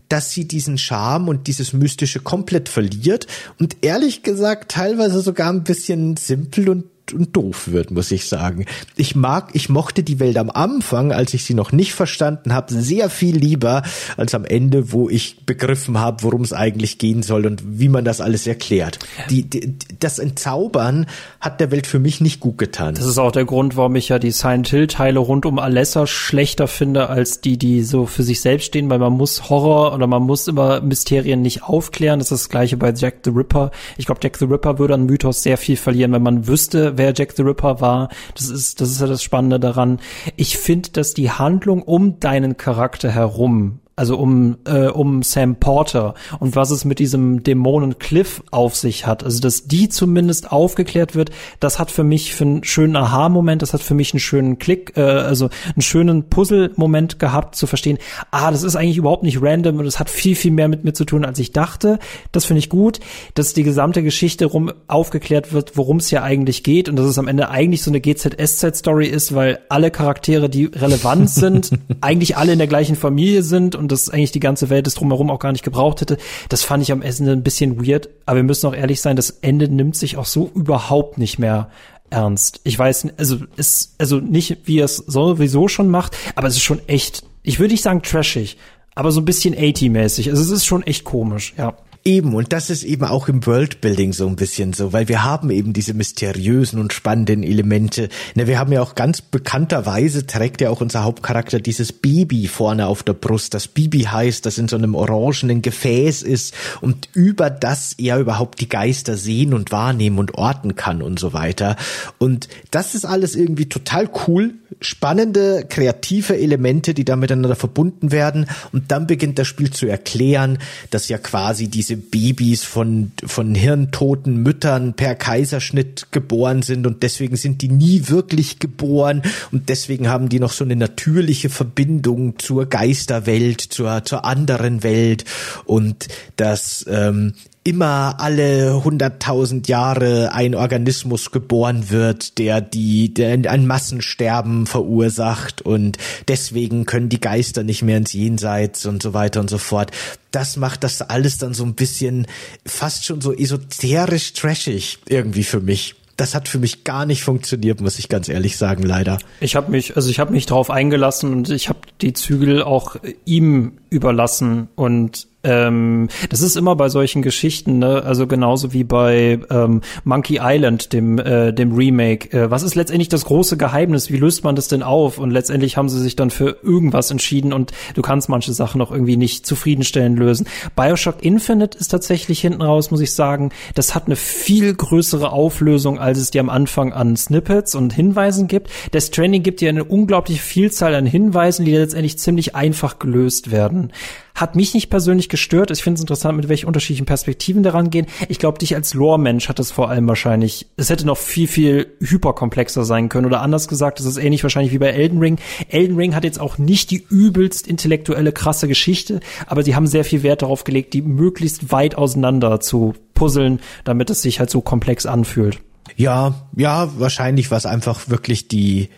dass 0.09 0.32
sie 0.32 0.47
diesen 0.47 0.78
Charme 0.78 1.30
und 1.30 1.47
dieses 1.47 1.74
Mystische 1.74 2.20
komplett 2.20 2.70
verliert 2.70 3.26
und 3.59 3.78
ehrlich 3.82 4.22
gesagt 4.22 4.72
teilweise 4.72 5.22
sogar 5.22 5.49
ein 5.51 5.64
bisschen 5.64 6.18
simpel 6.18 6.70
und 6.70 6.86
und 7.12 7.36
doof 7.36 7.68
wird, 7.68 7.91
muss 7.91 8.12
ich 8.12 8.30
sagen. 8.30 8.66
Ich 8.95 9.16
mag, 9.16 9.49
ich 9.54 9.68
mochte 9.68 10.04
die 10.04 10.20
Welt 10.20 10.38
am 10.38 10.49
Anfang, 10.49 11.12
als 11.12 11.34
ich 11.34 11.43
sie 11.43 11.54
noch 11.54 11.72
nicht 11.72 11.93
verstanden 11.93 12.54
habe, 12.54 12.74
sehr 12.74 13.10
viel 13.10 13.36
lieber 13.36 13.84
als 14.16 14.34
am 14.34 14.45
Ende, 14.45 14.91
wo 14.93 15.10
ich 15.10 15.45
begriffen 15.45 15.99
habe, 15.99 16.24
worum 16.24 16.41
es 16.41 16.54
eigentlich 16.54 16.99
gehen 16.99 17.24
soll 17.24 17.45
und 17.45 17.64
wie 17.66 17.89
man 17.89 18.06
das 18.06 18.22
alles 18.22 18.47
erklärt. 18.47 18.99
Die, 19.30 19.49
die, 19.49 19.76
das 19.99 20.20
Entzaubern 20.20 21.08
hat 21.41 21.60
der 21.60 21.72
Welt 21.72 21.88
für 21.88 21.99
mich 21.99 22.22
nicht 22.22 22.39
gut 22.39 22.58
getan. 22.58 22.95
Das 22.95 23.06
ist 23.06 23.18
auch 23.18 23.32
der 23.32 23.45
Grund, 23.45 23.76
warum 23.76 23.95
ich 23.95 24.10
ja 24.10 24.20
die 24.20 24.32
Silent 24.32 24.70
Hill 24.70 24.88
Teile 24.88 25.20
rund 25.20 25.45
um 25.45 25.60
Alessa 25.60 26.08
schlechter 26.08 26.68
finde 26.68 27.10
als 27.10 27.41
die, 27.41 27.58
die 27.58 27.84
so 27.84 28.06
für 28.06 28.24
sich 28.24 28.41
selbst 28.41 28.66
stehen, 28.66 28.89
weil 28.89 28.99
man 28.99 29.14
muss 29.14 29.49
Horror 29.49 29.93
oder 29.93 30.08
man 30.08 30.24
muss 30.24 30.47
immer 30.47 30.82
Mysterien 30.82 31.41
nicht 31.41 31.64
aufklären. 31.64 32.20
Das 32.20 32.32
ist 32.32 32.43
das 32.43 32.49
gleiche 32.49 32.78
bei 32.78 32.93
Jack 32.93 33.16
the 33.24 33.32
Ripper. 33.32 33.72
Ich 33.97 34.06
glaube, 34.06 34.22
Jack 34.24 34.38
the 34.38 34.45
Ripper 34.45 34.80
würde 34.80 34.93
an 34.93 35.06
Mythos 35.06 35.43
sehr 35.43 35.58
viel 35.58 35.78
verlieren, 35.78 36.12
wenn 36.12 36.24
man 36.24 36.47
wüsste, 36.47 36.92
wer 36.97 37.13
Jack 37.13 37.33
the 37.33 37.43
Ripper 37.43 37.81
war. 37.81 38.09
Das 38.35 38.49
ist, 38.49 38.81
das 38.81 38.91
ist 38.91 39.01
ja 39.01 39.07
das 39.07 39.23
Spannende 39.23 39.59
daran. 39.59 39.99
Ich 40.35 40.57
finde, 40.57 40.91
dass 40.91 41.13
die 41.13 41.31
Handlung 41.31 41.81
um 41.81 42.19
deinen 42.19 42.57
Charakter 42.57 43.11
herum 43.11 43.79
also 43.95 44.17
um, 44.17 44.57
äh, 44.65 44.87
um 44.87 45.21
Sam 45.21 45.55
Porter 45.57 46.15
und 46.39 46.55
was 46.55 46.71
es 46.71 46.83
mit 46.83 46.99
diesem 46.99 47.43
Dämonen 47.43 47.99
Cliff 47.99 48.43
auf 48.49 48.75
sich 48.75 49.05
hat. 49.05 49.23
Also, 49.23 49.39
dass 49.39 49.67
die 49.67 49.87
zumindest 49.87 50.51
aufgeklärt 50.51 51.15
wird, 51.15 51.29
das 51.59 51.77
hat 51.77 51.91
für 51.91 52.03
mich 52.03 52.33
für 52.33 52.45
einen 52.45 52.63
schönen 52.63 52.95
Aha-Moment, 52.95 53.61
das 53.61 53.73
hat 53.73 53.81
für 53.81 53.93
mich 53.93 54.13
einen 54.13 54.19
schönen 54.19 54.57
Klick, 54.57 54.93
äh, 54.97 55.01
also 55.01 55.49
einen 55.75 55.81
schönen 55.81 56.29
Puzzle-Moment 56.29 57.19
gehabt, 57.19 57.55
zu 57.55 57.67
verstehen, 57.67 57.99
ah, 58.31 58.49
das 58.49 58.63
ist 58.63 58.75
eigentlich 58.75 58.97
überhaupt 58.97 59.23
nicht 59.23 59.41
random 59.41 59.77
und 59.77 59.85
es 59.85 59.99
hat 59.99 60.09
viel, 60.09 60.35
viel 60.35 60.51
mehr 60.51 60.67
mit 60.67 60.83
mir 60.83 60.93
zu 60.93 61.05
tun, 61.05 61.23
als 61.23 61.37
ich 61.37 61.51
dachte. 61.51 61.99
Das 62.31 62.45
finde 62.45 62.59
ich 62.59 62.69
gut, 62.69 62.99
dass 63.35 63.53
die 63.53 63.63
gesamte 63.63 64.01
Geschichte 64.01 64.45
rum 64.45 64.71
aufgeklärt 64.87 65.53
wird, 65.53 65.77
worum 65.77 65.97
es 65.97 66.09
ja 66.09 66.23
eigentlich 66.23 66.63
geht 66.63 66.89
und 66.89 66.95
dass 66.95 67.05
es 67.05 67.19
am 67.19 67.27
Ende 67.27 67.49
eigentlich 67.49 67.83
so 67.83 67.91
eine 67.91 68.01
GZSZ-Story 68.01 69.07
ist, 69.07 69.35
weil 69.35 69.59
alle 69.69 69.91
Charaktere, 69.91 70.49
die 70.49 70.65
relevant 70.65 71.29
sind, 71.29 71.69
eigentlich 72.01 72.37
alle 72.37 72.53
in 72.53 72.57
der 72.57 72.67
gleichen 72.67 72.95
Familie 72.95 73.43
sind 73.43 73.75
und 73.84 73.91
dass 73.91 74.09
eigentlich 74.09 74.31
die 74.31 74.39
ganze 74.39 74.69
Welt 74.69 74.88
es 74.88 74.95
drumherum 74.95 75.29
auch 75.29 75.39
gar 75.39 75.51
nicht 75.51 75.63
gebraucht 75.63 76.01
hätte. 76.01 76.17
Das 76.49 76.63
fand 76.63 76.81
ich 76.81 76.91
am 76.91 77.01
Ende 77.01 77.31
ein 77.31 77.43
bisschen 77.43 77.86
weird. 77.86 78.09
Aber 78.25 78.38
wir 78.38 78.43
müssen 78.43 78.67
auch 78.67 78.75
ehrlich 78.75 79.01
sein, 79.01 79.15
das 79.15 79.29
Ende 79.29 79.69
nimmt 79.69 79.95
sich 79.95 80.17
auch 80.17 80.25
so 80.25 80.49
überhaupt 80.55 81.17
nicht 81.17 81.38
mehr 81.38 81.69
ernst. 82.09 82.61
Ich 82.63 82.77
weiß, 82.77 83.07
also 83.17 83.38
ist 83.55 83.95
also 83.97 84.17
nicht, 84.17 84.59
wie 84.65 84.79
es 84.79 84.97
sowieso 84.97 85.67
schon 85.67 85.89
macht, 85.89 86.15
aber 86.36 86.47
es 86.47 86.55
ist 86.55 86.63
schon 86.63 86.81
echt, 86.88 87.23
ich 87.41 87.59
würde 87.59 87.73
nicht 87.73 87.84
sagen 87.84 88.01
trashig, 88.01 88.57
aber 88.95 89.11
so 89.11 89.21
ein 89.21 89.25
bisschen 89.25 89.55
80-mäßig. 89.55 90.29
Also 90.29 90.41
es 90.43 90.49
ist 90.49 90.65
schon 90.65 90.84
echt 90.84 91.03
komisch, 91.03 91.53
ja. 91.57 91.75
Eben, 92.06 92.36
und 92.36 92.51
das 92.51 92.70
ist 92.70 92.84
eben 92.84 93.06
auch 93.06 93.30
im 93.30 93.45
Worldbuilding 93.45 94.12
so 94.12 94.28
ein 94.28 94.36
bisschen 94.36 94.74
so, 94.74 94.91
weil 94.91 95.08
wir 95.08 95.24
haben 95.24 95.49
eben 95.49 95.72
diese 95.72 95.93
mysteriösen 95.93 96.78
und 96.78 96.91
spannenden 96.91 97.43
Elemente. 97.43 98.10
Ne, 98.36 98.45
wir 98.45 98.60
haben 98.60 98.74
ja 98.74 98.82
auch 98.82 98.95
ganz 98.95 99.22
bekannterweise 99.22 100.28
trägt 100.28 100.60
ja 100.60 100.70
auch 100.70 100.82
unser 100.82 101.06
Hauptcharakter 101.06 101.62
dieses 101.62 101.93
Baby 101.93 102.47
vorne 102.47 102.88
auf 102.88 103.04
der 103.04 103.14
Brust. 103.14 103.54
Das 103.54 103.70
Baby 103.70 104.01
heißt, 104.01 104.45
das 104.45 104.58
in 104.58 104.68
so 104.68 104.76
einem 104.76 104.95
orangenen 104.95 105.62
Gefäß 105.62 106.24
ist 106.24 106.54
und 106.82 107.08
über 107.14 107.49
das 107.49 107.93
er 107.93 108.20
überhaupt 108.20 108.60
die 108.60 108.68
Geister 108.68 109.16
sehen 109.16 109.54
und 109.54 109.72
wahrnehmen 109.72 110.20
und 110.20 110.36
orten 110.36 110.76
kann 110.76 111.01
und 111.01 111.20
so 111.20 111.32
weiter. 111.32 111.78
Und 112.18 112.49
das 112.72 112.95
ist 112.95 113.06
alles 113.06 113.34
irgendwie 113.34 113.70
total 113.70 114.10
cool, 114.28 114.56
spannende, 114.82 115.66
kreative 115.70 116.38
Elemente, 116.38 116.93
die 116.93 117.06
da 117.06 117.16
miteinander 117.16 117.56
verbunden 117.56 118.12
werden. 118.12 118.47
Und 118.74 118.91
dann 118.91 119.08
beginnt 119.08 119.39
das 119.39 119.47
Spiel 119.47 119.72
zu 119.72 119.86
erklären, 119.86 120.58
dass 120.89 121.08
ja 121.08 121.18
quasi 121.18 121.70
diese 121.70 121.92
Babys 121.97 122.63
von, 122.63 123.11
von 123.25 123.55
hirntoten 123.55 124.37
Müttern 124.37 124.93
per 124.93 125.15
Kaiserschnitt 125.15 126.07
geboren 126.11 126.61
sind 126.61 126.87
und 126.87 127.03
deswegen 127.03 127.35
sind 127.35 127.61
die 127.61 127.69
nie 127.69 128.09
wirklich 128.09 128.59
geboren 128.59 129.21
und 129.51 129.69
deswegen 129.69 130.07
haben 130.07 130.29
die 130.29 130.39
noch 130.39 130.51
so 130.51 130.63
eine 130.63 130.75
natürliche 130.75 131.49
Verbindung 131.49 132.39
zur 132.39 132.65
Geisterwelt, 132.65 133.61
zur, 133.61 134.03
zur 134.03 134.25
anderen 134.25 134.83
Welt. 134.83 135.25
Und 135.65 136.07
dass 136.35 136.85
ähm, 136.89 137.33
immer 137.64 138.16
alle 138.20 138.84
hunderttausend 138.84 139.68
Jahre 139.68 140.34
ein 140.34 140.53
Organismus 140.53 141.32
geboren 141.32 141.89
wird, 141.89 142.38
der 142.38 142.59
die 142.59 143.14
der 143.14 143.49
ein 143.49 143.68
Massensterben 143.68 144.66
verursacht 144.66 145.61
und 145.61 145.97
deswegen 146.28 146.86
können 146.86 147.09
die 147.09 147.22
Geister 147.22 147.64
nicht 147.64 147.82
mehr 147.82 147.97
ins 147.97 148.14
Jenseits 148.14 148.86
und 148.86 149.01
so 149.01 149.14
weiter 149.14 149.39
und 149.39 149.49
so 149.49 149.57
fort. 149.57 149.91
Das 150.32 150.57
macht 150.57 150.84
das 150.84 151.01
alles 151.01 151.38
dann 151.38 151.53
so 151.53 151.64
ein 151.64 151.76
bisschen 151.76 152.28
fast 152.66 153.05
schon 153.05 153.22
so 153.22 153.34
esoterisch 153.34 154.34
trashig 154.34 154.99
irgendwie 155.07 155.43
für 155.43 155.61
mich 155.61 155.95
das 156.16 156.36
hat 156.36 156.47
für 156.47 156.59
mich 156.59 156.84
gar 156.84 157.05
nicht 157.05 157.24
funktioniert, 157.24 157.82
muss 157.82 157.97
ich 157.97 158.07
ganz 158.07 158.30
ehrlich 158.30 158.57
sagen, 158.57 158.84
leider. 158.84 159.18
Ich 159.39 159.55
habe 159.55 159.72
mich, 159.72 159.95
also 159.95 160.09
ich 160.09 160.20
habe 160.20 160.32
mich 160.32 160.45
darauf 160.45 160.70
eingelassen 160.70 161.34
und 161.34 161.49
ich 161.49 161.70
habe 161.70 161.80
die 162.01 162.14
Zügel 162.14 162.61
auch 162.61 162.97
ihm 163.26 163.74
überlassen 163.89 164.70
und 164.76 165.28
ähm, 165.43 166.07
das 166.29 166.41
ist 166.41 166.55
immer 166.55 166.75
bei 166.75 166.87
solchen 166.87 167.21
Geschichten, 167.21 167.79
ne? 167.79 168.03
also 168.03 168.27
genauso 168.27 168.71
wie 168.71 168.85
bei 168.85 169.39
ähm, 169.49 169.81
Monkey 170.05 170.39
Island, 170.41 170.93
dem, 170.93 171.19
äh, 171.19 171.51
dem 171.51 171.73
Remake. 171.73 172.31
Äh, 172.37 172.49
was 172.49 172.63
ist 172.63 172.75
letztendlich 172.75 173.09
das 173.09 173.25
große 173.25 173.57
Geheimnis? 173.57 174.09
Wie 174.09 174.17
löst 174.17 174.43
man 174.45 174.55
das 174.55 174.69
denn 174.69 174.83
auf? 174.83 175.17
Und 175.17 175.31
letztendlich 175.31 175.75
haben 175.75 175.89
sie 175.89 175.99
sich 175.99 176.15
dann 176.15 176.29
für 176.29 176.57
irgendwas 176.63 177.11
entschieden 177.11 177.51
und 177.51 177.73
du 177.93 178.01
kannst 178.01 178.29
manche 178.29 178.53
Sachen 178.53 178.77
noch 178.77 178.91
irgendwie 178.91 179.17
nicht 179.17 179.45
zufriedenstellend 179.45 180.17
lösen. 180.17 180.47
Bioshock 180.77 181.21
Infinite 181.21 181.77
ist 181.77 181.89
tatsächlich 181.89 182.39
hinten 182.39 182.61
raus, 182.61 182.89
muss 182.89 183.01
ich 183.01 183.13
sagen, 183.13 183.51
das 183.75 183.95
hat 183.95 184.05
eine 184.05 184.15
viel 184.15 184.73
größere 184.73 185.31
Auflösung, 185.31 185.99
als 185.99 186.19
es 186.19 186.31
dir 186.31 186.41
am 186.41 186.49
Anfang 186.49 186.93
an 186.93 187.17
Snippets 187.17 187.75
und 187.75 187.91
Hinweisen 187.91 188.47
gibt. 188.47 188.69
Das 188.91 189.11
Training 189.11 189.43
gibt 189.43 189.59
dir 189.59 189.69
eine 189.69 189.83
unglaubliche 189.83 190.41
Vielzahl 190.41 190.95
an 190.95 191.05
Hinweisen, 191.05 191.65
die 191.65 191.75
letztendlich 191.75 192.17
ziemlich 192.17 192.55
einfach 192.55 192.97
gelöst 192.97 193.51
werden. 193.51 193.91
Hat 194.36 194.55
mich 194.55 194.73
nicht 194.73 194.89
persönlich 194.89 195.29
gestört. 195.29 195.69
Ich 195.69 195.84
finde 195.84 195.95
es 195.95 196.01
interessant, 196.01 196.38
mit 196.38 196.49
welchen 196.49 196.65
unterschiedlichen 196.65 197.05
Perspektiven 197.05 197.61
daran 197.61 197.91
gehen. 197.91 198.07
Ich 198.29 198.39
glaube, 198.39 198.57
dich 198.57 198.75
als 198.75 198.93
Lore-Mensch 198.93 199.47
hat 199.47 199.59
es 199.59 199.71
vor 199.71 199.89
allem 199.89 200.07
wahrscheinlich, 200.07 200.67
es 200.75 200.89
hätte 200.89 201.05
noch 201.05 201.17
viel, 201.17 201.47
viel 201.47 201.95
hyperkomplexer 201.99 202.84
sein 202.84 203.09
können. 203.09 203.27
Oder 203.27 203.41
anders 203.41 203.67
gesagt, 203.67 203.99
es 203.99 204.07
ist 204.07 204.17
ähnlich 204.17 204.41
wahrscheinlich 204.41 204.73
wie 204.73 204.79
bei 204.79 204.89
Elden 204.89 205.19
Ring. 205.19 205.38
Elden 205.69 205.95
Ring 205.95 206.15
hat 206.15 206.23
jetzt 206.23 206.39
auch 206.39 206.57
nicht 206.57 206.89
die 206.89 207.03
übelst 207.09 207.67
intellektuelle, 207.67 208.31
krasse 208.31 208.67
Geschichte, 208.67 209.19
aber 209.45 209.63
sie 209.63 209.75
haben 209.75 209.88
sehr 209.88 210.03
viel 210.03 210.23
Wert 210.23 210.41
darauf 210.41 210.63
gelegt, 210.63 210.93
die 210.93 211.03
möglichst 211.03 211.71
weit 211.71 211.95
auseinander 211.95 212.59
zu 212.59 212.95
puzzeln, 213.13 213.59
damit 213.84 214.09
es 214.09 214.21
sich 214.21 214.39
halt 214.39 214.49
so 214.49 214.61
komplex 214.61 215.05
anfühlt. 215.05 215.59
Ja, 215.95 216.34
ja, 216.55 216.89
wahrscheinlich 216.97 217.51
war 217.51 217.57
es 217.57 217.65
einfach 217.65 218.09
wirklich 218.09 218.47
die, 218.47 218.89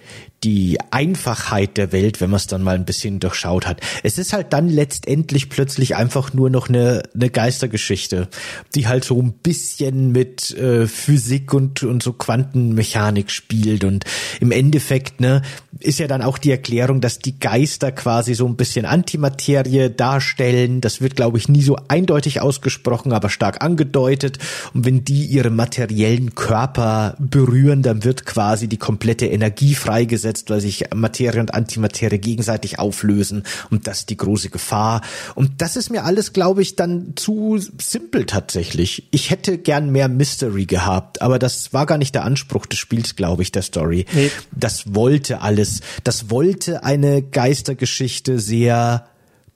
die 0.46 0.78
Einfachheit 0.92 1.76
der 1.76 1.92
Welt, 1.92 2.22
wenn 2.22 2.30
man 2.30 2.38
es 2.38 2.46
dann 2.46 2.62
mal 2.62 2.76
ein 2.76 2.86
bisschen 2.86 3.20
durchschaut 3.20 3.66
hat. 3.66 3.82
Es 4.04 4.20
ist 4.20 4.32
halt 4.32 4.54
dann 4.54 4.70
letztendlich 4.70 5.50
plötzlich 5.50 5.96
einfach 5.96 6.36
nur 6.36 6.52
noch 6.52 6.70
eine, 6.70 7.02
eine 7.16 7.32
Geistergeschichte, 7.32 8.28
die 8.76 8.88
halt 8.88 9.06
so 9.06 9.20
ein 9.20 9.34
bisschen 9.34 10.12
mit 10.12 10.56
äh, 10.56 10.86
Physik 10.86 11.52
und, 11.52 11.82
und 11.82 12.04
so 12.04 12.14
Quantenmechanik 12.14 13.32
spielt. 13.32 13.84
Und 13.84 14.06
im 14.40 14.52
Endeffekt 14.52 15.20
ne, 15.20 15.42
ist 15.80 15.98
ja 15.98 16.08
dann 16.08 16.22
auch 16.22 16.38
die 16.38 16.52
Erklärung, 16.52 17.02
dass 17.02 17.18
die 17.18 17.40
Geister 17.40 17.92
quasi 17.92 18.36
so 18.36 18.46
ein 18.46 18.56
bisschen 18.56 18.86
Antimaterie 18.86 19.90
darstellen. 19.90 20.80
Das 20.80 21.02
wird, 21.02 21.16
glaube 21.16 21.40
ich, 21.40 21.50
nie 21.50 21.64
so 21.64 21.76
eindeutig 21.88 22.40
ausgesprochen, 22.40 23.14
aber 23.14 23.30
stark 23.30 23.64
angedeutet. 23.64 24.38
Und 24.76 24.86
wenn 24.86 25.04
die 25.04 25.26
ihre 25.26 25.50
materiellen 25.50 26.36
Körper 26.36 27.16
berühren, 27.18 27.82
dann 27.82 28.04
wird 28.04 28.28
quasi 28.28 28.68
die 28.68 28.78
komplette 28.78 29.26
Energie 29.26 29.74
freigesetzt 29.74 30.35
einsetzt, 30.36 30.50
weil 30.50 30.62
sich 30.62 30.86
Materie 30.94 31.40
und 31.40 31.54
Antimaterie 31.54 32.20
gegenseitig 32.20 32.80
auflösen 32.80 33.44
und 33.72 33.88
das 33.88 34.00
ist 34.00 34.10
die 34.10 34.18
große 34.18 34.50
Gefahr. 34.50 35.02
Und 35.36 35.62
das 35.62 35.76
ist 35.76 35.90
mir 35.90 36.04
alles, 36.04 36.34
glaube 36.34 36.62
ich, 36.62 36.76
dann 36.76 37.14
zu 37.16 37.58
simpel 37.82 38.26
tatsächlich. 38.26 39.08
Ich 39.12 39.30
hätte 39.30 39.58
gern 39.58 39.92
mehr 39.92 40.08
Mystery 40.08 40.66
gehabt, 40.66 41.22
aber 41.22 41.40
das 41.40 41.74
war 41.74 41.86
gar 41.86 41.98
nicht 41.98 42.16
der 42.16 42.24
Anspruch 42.24 42.66
des 42.66 42.80
Spiels, 42.80 43.16
glaube 43.16 43.44
ich, 43.44 43.52
der 43.52 43.62
Story. 43.62 44.06
Nee. 44.14 44.32
Das 44.52 44.94
wollte 44.94 45.42
alles. 45.42 45.82
Das 46.04 46.30
wollte 46.30 46.84
eine 46.84 47.22
Geistergeschichte 47.22 48.40
sehr 48.40 49.08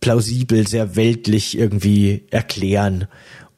plausibel, 0.01 0.65
sehr 0.65 0.95
weltlich 0.95 1.57
irgendwie 1.57 2.23
erklären. 2.31 3.07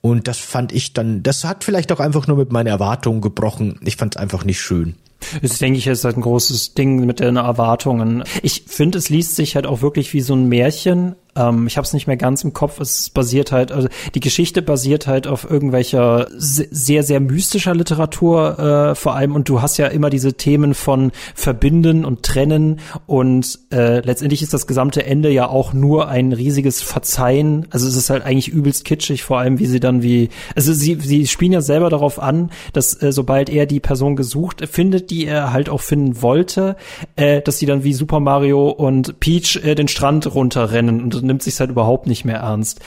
Und 0.01 0.27
das 0.27 0.39
fand 0.39 0.71
ich 0.71 0.93
dann, 0.93 1.21
das 1.21 1.43
hat 1.43 1.63
vielleicht 1.63 1.91
auch 1.91 1.99
einfach 1.99 2.25
nur 2.25 2.37
mit 2.37 2.51
meinen 2.51 2.65
Erwartungen 2.65 3.21
gebrochen. 3.21 3.79
Ich 3.83 3.97
fand 3.97 4.15
es 4.15 4.21
einfach 4.21 4.43
nicht 4.43 4.59
schön. 4.59 4.95
Das 5.41 5.59
denke 5.59 5.77
ich, 5.77 5.87
ist 5.87 6.03
halt 6.03 6.17
ein 6.17 6.21
großes 6.21 6.73
Ding 6.73 7.05
mit 7.05 7.19
den 7.19 7.37
Erwartungen. 7.37 8.23
Ich 8.41 8.63
finde, 8.67 8.97
es 8.97 9.09
liest 9.09 9.35
sich 9.35 9.55
halt 9.55 9.65
auch 9.65 9.81
wirklich 9.81 10.13
wie 10.13 10.21
so 10.21 10.33
ein 10.33 10.47
Märchen. 10.47 11.15
Ähm, 11.35 11.67
ich 11.67 11.77
habe 11.77 11.85
es 11.85 11.93
nicht 11.93 12.07
mehr 12.07 12.17
ganz 12.17 12.43
im 12.43 12.53
Kopf. 12.53 12.79
Es 12.79 13.09
basiert 13.09 13.51
halt, 13.51 13.71
also 13.71 13.87
die 14.15 14.19
Geschichte 14.19 14.61
basiert 14.61 15.07
halt 15.07 15.27
auf 15.27 15.49
irgendwelcher 15.49 16.27
sehr, 16.31 17.03
sehr 17.03 17.19
mystischer 17.19 17.73
Literatur 17.73 18.59
äh, 18.59 18.95
vor 18.95 19.15
allem. 19.15 19.35
Und 19.35 19.49
du 19.49 19.61
hast 19.61 19.77
ja 19.77 19.87
immer 19.87 20.09
diese 20.09 20.33
Themen 20.33 20.73
von 20.73 21.11
Verbinden 21.35 22.05
und 22.05 22.23
Trennen. 22.23 22.79
Und 23.07 23.59
äh, 23.71 23.99
letztendlich 23.99 24.41
ist 24.41 24.53
das 24.53 24.67
gesamte 24.67 25.05
Ende 25.05 25.29
ja 25.29 25.47
auch 25.47 25.73
nur 25.73 26.07
ein 26.09 26.33
riesiges 26.33 26.81
Verzeihen. 26.81 27.67
Also 27.69 27.87
es 27.87 27.95
ist 27.95 28.09
halt 28.09 28.23
eigentlich 28.23 28.49
übelst 28.49 28.85
kitschig, 28.85 29.23
vor 29.23 29.39
allem 29.39 29.59
wie 29.59 29.65
sie 29.65 29.79
dann 29.79 30.03
wie, 30.03 30.29
also 30.55 30.73
sie, 30.73 30.95
sie 30.95 31.27
spielen 31.27 31.51
ja 31.53 31.61
selber 31.61 31.89
darauf 31.89 32.19
an, 32.19 32.51
dass 32.73 33.01
äh, 33.01 33.11
sobald 33.11 33.49
er 33.49 33.65
die 33.65 33.79
Person 33.79 34.15
gesucht 34.15 34.67
findet, 34.69 35.09
die 35.09 35.25
er 35.25 35.53
halt 35.53 35.69
auch 35.69 35.81
finden 35.81 36.21
wollte, 36.21 36.75
äh, 37.15 37.41
dass 37.41 37.59
sie 37.59 37.65
dann 37.65 37.83
wie 37.83 37.93
Super 37.93 38.19
Mario 38.19 38.69
und 38.69 39.19
Peach 39.19 39.61
äh, 39.63 39.75
den 39.75 39.87
Strand 39.87 40.33
runterrennen 40.33 41.01
und 41.01 41.20
nimmt 41.21 41.43
sich 41.43 41.59
halt 41.59 41.69
überhaupt 41.69 42.07
nicht 42.07 42.25
mehr 42.25 42.37
ernst. 42.37 42.79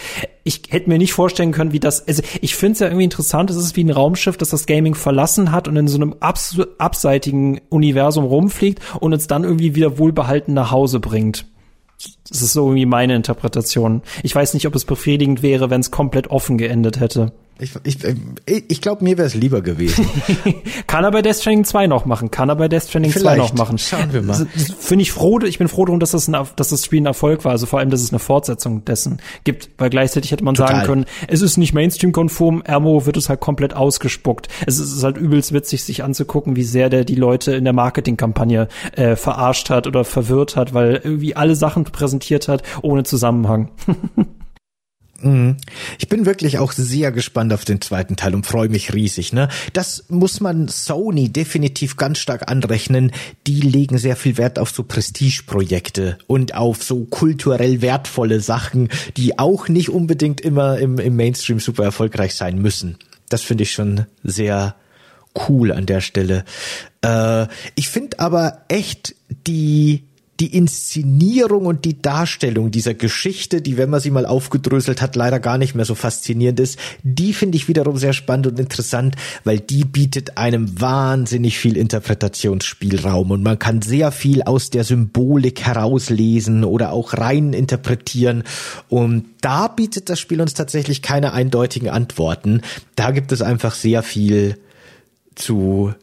Ich 0.42 0.62
hätte 0.68 0.88
mir 0.88 0.98
nicht 0.98 1.12
vorstellen 1.12 1.52
können, 1.52 1.72
wie 1.72 1.80
das, 1.80 2.06
also 2.06 2.22
ich 2.40 2.54
finde 2.54 2.72
es 2.72 2.78
ja 2.80 2.86
irgendwie 2.86 3.04
interessant, 3.04 3.50
es 3.50 3.56
ist 3.56 3.76
wie 3.76 3.84
ein 3.84 3.90
Raumschiff, 3.90 4.36
das 4.36 4.50
das 4.50 4.66
Gaming 4.66 4.94
verlassen 4.94 5.52
hat 5.52 5.68
und 5.68 5.76
in 5.76 5.88
so 5.88 5.96
einem 5.96 6.16
abs 6.20 6.58
abseitigen 6.78 7.60
Universum 7.70 8.24
rumfliegt 8.24 8.80
und 9.00 9.12
uns 9.12 9.26
dann 9.26 9.44
irgendwie 9.44 9.74
wieder 9.74 9.98
wohlbehalten 9.98 10.54
nach 10.54 10.70
Hause 10.70 11.00
bringt. 11.00 11.46
Das 12.28 12.42
ist 12.42 12.52
so 12.52 12.66
irgendwie 12.66 12.86
meine 12.86 13.14
Interpretation. 13.14 14.02
Ich 14.22 14.34
weiß 14.34 14.54
nicht, 14.54 14.66
ob 14.66 14.74
es 14.74 14.84
befriedigend 14.84 15.42
wäre, 15.42 15.70
wenn 15.70 15.80
es 15.80 15.90
komplett 15.90 16.28
offen 16.28 16.58
geendet 16.58 17.00
hätte. 17.00 17.32
Ich, 17.60 17.70
ich, 17.84 17.98
ich 18.46 18.80
glaube, 18.80 19.04
mir 19.04 19.16
wäre 19.16 19.28
es 19.28 19.34
lieber 19.34 19.62
gewesen. 19.62 20.06
kann 20.88 21.04
er 21.04 21.12
bei 21.12 21.22
Death 21.22 21.36
Stranding 21.36 21.64
2 21.64 21.86
noch 21.86 22.04
machen. 22.04 22.32
Kann 22.32 22.48
er 22.48 22.56
bei 22.56 22.66
Death 22.66 22.84
Stranding 22.84 23.12
Vielleicht. 23.12 23.36
2 23.36 23.42
noch 23.46 23.54
machen. 23.54 23.78
Schauen 23.78 24.12
wir 24.12 24.22
mal. 24.22 24.46
Finde 24.80 25.02
ich 25.02 25.12
froh, 25.12 25.38
ich 25.38 25.58
bin 25.58 25.68
froh 25.68 25.84
darum, 25.84 26.00
dass 26.00 26.10
das, 26.10 26.26
ein, 26.26 26.36
dass 26.56 26.70
das 26.70 26.84
Spiel 26.84 27.02
ein 27.02 27.06
Erfolg 27.06 27.44
war. 27.44 27.52
Also 27.52 27.66
vor 27.66 27.78
allem, 27.78 27.90
dass 27.90 28.02
es 28.02 28.10
eine 28.10 28.18
Fortsetzung 28.18 28.84
dessen 28.84 29.18
gibt. 29.44 29.70
Weil 29.78 29.88
gleichzeitig 29.88 30.32
hätte 30.32 30.42
man 30.42 30.56
Total. 30.56 30.74
sagen 30.74 30.86
können, 30.86 31.04
es 31.28 31.42
ist 31.42 31.56
nicht 31.56 31.74
Mainstream-konform, 31.74 32.62
Ermo 32.64 33.06
wird 33.06 33.16
es 33.16 33.28
halt 33.28 33.38
komplett 33.38 33.74
ausgespuckt. 33.74 34.48
Es 34.66 34.80
ist 34.80 35.04
halt 35.04 35.16
übelst 35.16 35.52
witzig, 35.52 35.84
sich 35.84 36.02
anzugucken, 36.02 36.56
wie 36.56 36.64
sehr 36.64 36.90
der 36.90 37.04
die 37.04 37.14
Leute 37.14 37.52
in 37.52 37.62
der 37.62 37.72
Marketingkampagne 37.72 38.66
äh, 38.96 39.14
verarscht 39.14 39.70
hat 39.70 39.86
oder 39.86 40.04
verwirrt 40.04 40.56
hat, 40.56 40.74
weil 40.74 41.00
irgendwie 41.04 41.36
alle 41.36 41.54
Sachen 41.54 41.84
präsentiert 41.84 42.48
hat, 42.48 42.64
ohne 42.82 43.04
Zusammenhang. 43.04 43.70
Mhm. 45.24 45.56
Ich 45.98 46.08
bin 46.08 46.26
wirklich 46.26 46.58
auch 46.58 46.72
sehr 46.72 47.10
gespannt 47.10 47.52
auf 47.52 47.64
den 47.64 47.80
zweiten 47.80 48.16
Teil 48.16 48.34
und 48.34 48.46
freue 48.46 48.68
mich 48.68 48.92
riesig. 48.92 49.32
Ne? 49.32 49.48
Das 49.72 50.04
muss 50.08 50.40
man 50.40 50.68
Sony 50.68 51.30
definitiv 51.30 51.96
ganz 51.96 52.18
stark 52.18 52.50
anrechnen. 52.50 53.10
Die 53.46 53.60
legen 53.60 53.96
sehr 53.96 54.16
viel 54.16 54.36
Wert 54.36 54.58
auf 54.58 54.70
so 54.70 54.82
Prestigeprojekte 54.82 56.18
und 56.26 56.54
auf 56.54 56.82
so 56.82 57.04
kulturell 57.04 57.80
wertvolle 57.80 58.40
Sachen, 58.40 58.90
die 59.16 59.38
auch 59.38 59.68
nicht 59.68 59.88
unbedingt 59.88 60.42
immer 60.42 60.78
im, 60.78 60.98
im 60.98 61.16
Mainstream 61.16 61.58
super 61.58 61.84
erfolgreich 61.84 62.34
sein 62.34 62.58
müssen. 62.58 62.98
Das 63.30 63.42
finde 63.42 63.62
ich 63.62 63.72
schon 63.72 64.06
sehr 64.22 64.76
cool 65.48 65.72
an 65.72 65.86
der 65.86 66.02
Stelle. 66.02 66.44
Äh, 67.02 67.46
ich 67.74 67.88
finde 67.88 68.20
aber 68.20 68.64
echt 68.68 69.14
die 69.46 70.04
die 70.40 70.56
Inszenierung 70.56 71.66
und 71.66 71.84
die 71.84 72.00
Darstellung 72.00 72.70
dieser 72.70 72.94
Geschichte, 72.94 73.62
die, 73.62 73.76
wenn 73.76 73.90
man 73.90 74.00
sie 74.00 74.10
mal 74.10 74.26
aufgedröselt 74.26 75.00
hat, 75.00 75.14
leider 75.14 75.38
gar 75.38 75.58
nicht 75.58 75.74
mehr 75.74 75.84
so 75.84 75.94
faszinierend 75.94 76.58
ist, 76.60 76.78
die 77.02 77.32
finde 77.32 77.56
ich 77.56 77.68
wiederum 77.68 77.96
sehr 77.96 78.12
spannend 78.12 78.48
und 78.48 78.58
interessant, 78.58 79.16
weil 79.44 79.60
die 79.60 79.84
bietet 79.84 80.36
einem 80.36 80.80
wahnsinnig 80.80 81.58
viel 81.58 81.76
Interpretationsspielraum 81.76 83.30
und 83.30 83.42
man 83.42 83.58
kann 83.58 83.80
sehr 83.82 84.10
viel 84.10 84.42
aus 84.42 84.70
der 84.70 84.84
Symbolik 84.84 85.62
herauslesen 85.62 86.64
oder 86.64 86.92
auch 86.92 87.14
rein 87.14 87.52
interpretieren 87.52 88.42
und 88.88 89.26
da 89.40 89.68
bietet 89.68 90.08
das 90.08 90.18
Spiel 90.18 90.40
uns 90.40 90.54
tatsächlich 90.54 91.02
keine 91.02 91.32
eindeutigen 91.32 91.90
Antworten. 91.90 92.62
Da 92.96 93.10
gibt 93.10 93.30
es 93.30 93.42
einfach 93.42 93.74
sehr 93.74 94.02
viel 94.02 94.58
zu 95.34 95.94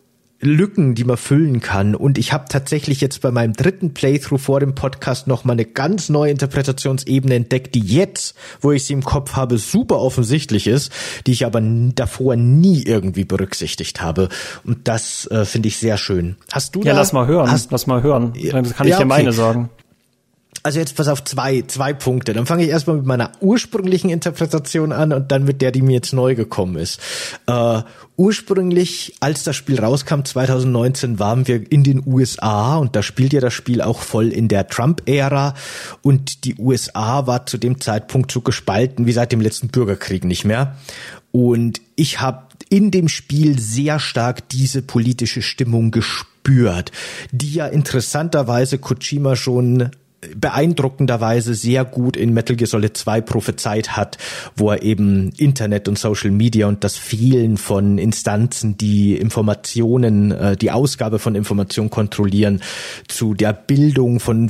Lücken, 0.42 0.96
die 0.96 1.04
man 1.04 1.18
füllen 1.18 1.60
kann. 1.60 1.96
Und 1.96 2.18
ich 2.18 2.34
habe 2.34 2.46
tatsächlich 2.50 3.00
jetzt 3.00 3.22
bei 3.22 3.32
meinem 3.32 3.54
dritten 3.54 3.94
Playthrough 3.94 4.42
vor 4.42 4.60
dem 4.60 4.76
Podcast 4.76 5.28
noch 5.28 5.44
mal 5.44 5.54
eine 5.54 5.66
ganz 5.66 6.10
neue 6.10 6.32
Interpretationsebene 6.32 7.36
entdeckt, 7.36 7.76
die 7.76 7.80
jetzt, 7.80 8.36
wo 8.60 8.72
ich 8.72 8.86
sie 8.86 8.94
im 8.94 9.04
Kopf 9.04 9.36
habe, 9.36 9.58
super 9.58 10.00
offensichtlich 10.00 10.68
ist, 10.68 10.92
die 11.28 11.32
ich 11.32 11.46
aber 11.46 11.62
davor 11.62 12.36
nie 12.36 12.84
irgendwie 12.84 13.24
berücksichtigt 13.24 14.02
habe. 14.02 14.30
Und 14.64 14.88
das 14.88 15.28
äh, 15.28 15.46
finde 15.46 15.68
ich 15.68 15.78
sehr 15.78 15.98
schön. 15.98 16.36
Hast 16.52 16.76
du 16.76 16.82
Ja, 16.82 16.94
da, 16.94 17.00
lass 17.00 17.14
mal 17.14 17.28
hören. 17.28 17.50
Hast, 17.50 17.72
lass 17.72 17.88
mal 17.88 18.02
hören. 18.02 18.34
Dann 18.52 18.70
kann 18.72 18.88
ich 18.88 18.92
ja, 18.92 19.00
dir 19.00 19.06
meine 19.06 19.32
sagen. 19.32 19.70
Also 20.64 20.80
jetzt 20.80 20.96
pass 20.96 21.08
auf 21.08 21.24
zwei, 21.24 21.64
zwei 21.64 21.94
Punkte. 21.94 22.34
Dann 22.34 22.46
fange 22.46 22.64
ich 22.64 22.70
erstmal 22.70 22.98
mit 22.98 23.06
meiner 23.06 23.32
ursprünglichen 23.42 24.10
Interpretation 24.10 24.92
an 24.92 25.12
und 25.12 25.32
dann 25.32 25.44
mit 25.44 25.62
der, 25.62 25.72
die 25.72 25.82
mir 25.82 25.94
jetzt 25.94 26.14
neu 26.14 26.36
gekommen 26.36 26.76
ist. 26.76 27.00
Äh, 27.48 27.82
ursprünglich, 28.16 29.16
als 29.20 29.44
das 29.44 29.56
Spiel 29.56 29.80
rauskam, 29.80 30.22
2019, 30.24 31.18
waren 31.18 31.48
wir 31.48 31.72
in 31.72 31.84
den 31.84 32.04
USA 32.06 32.78
und 32.78 32.96
da 32.96 33.02
spielt 33.02 33.34
ja 33.34 33.42
das 33.42 33.54
Spiel 33.54 33.82
auch 33.82 34.02
voll 34.02 34.28
in 34.28 34.48
der 34.48 34.68
Trump-Ära 34.68 35.56
und 36.04 36.46
die 36.46 36.56
USA 36.56 37.26
war 37.26 37.48
zu 37.48 37.58
dem 37.58 37.82
Zeitpunkt 37.82 38.32
so 38.32 38.42
gespalten 38.42 39.08
wie 39.08 39.14
seit 39.14 39.32
dem 39.32 39.42
letzten 39.42 39.70
Bürgerkrieg 39.70 40.24
nicht 40.26 40.46
mehr. 40.46 40.76
Und 41.32 41.82
ich 41.96 42.22
habe 42.22 42.44
in 42.70 42.92
dem 42.92 43.08
Spiel 43.08 43.60
sehr 43.60 44.00
stark 44.00 44.48
diese 44.50 44.82
politische 44.82 45.42
Stimmung 45.42 45.92
gespürt, 45.92 46.92
die 47.32 47.54
ja 47.54 47.68
interessanterweise 47.68 48.78
Kojima 48.78 49.36
schon 49.36 49.92
beeindruckenderweise 50.36 51.56
sehr 51.56 51.84
gut 51.84 52.16
in 52.16 52.34
Metal 52.34 52.56
Gear 52.56 52.68
Solid 52.68 52.96
2 52.96 53.22
prophezeit 53.22 53.98
hat, 53.98 54.18
wo 54.56 54.70
er 54.70 54.84
eben 54.84 55.32
Internet 55.38 55.88
und 55.88 55.98
Social 55.98 56.30
Media 56.30 56.68
und 56.68 56.84
das 56.84 56.96
Fehlen 56.96 57.58
von 57.58 57.98
Instanzen, 57.98 58.78
die 58.78 59.16
Informationen, 59.16 60.32
äh, 60.32 60.56
die 60.56 60.72
Ausgabe 60.72 61.18
von 61.18 61.34
Informationen 61.36 61.90
kontrollieren, 61.90 62.62
zu 63.08 63.34
der 63.34 63.54
Bildung 63.54 64.20
von 64.20 64.50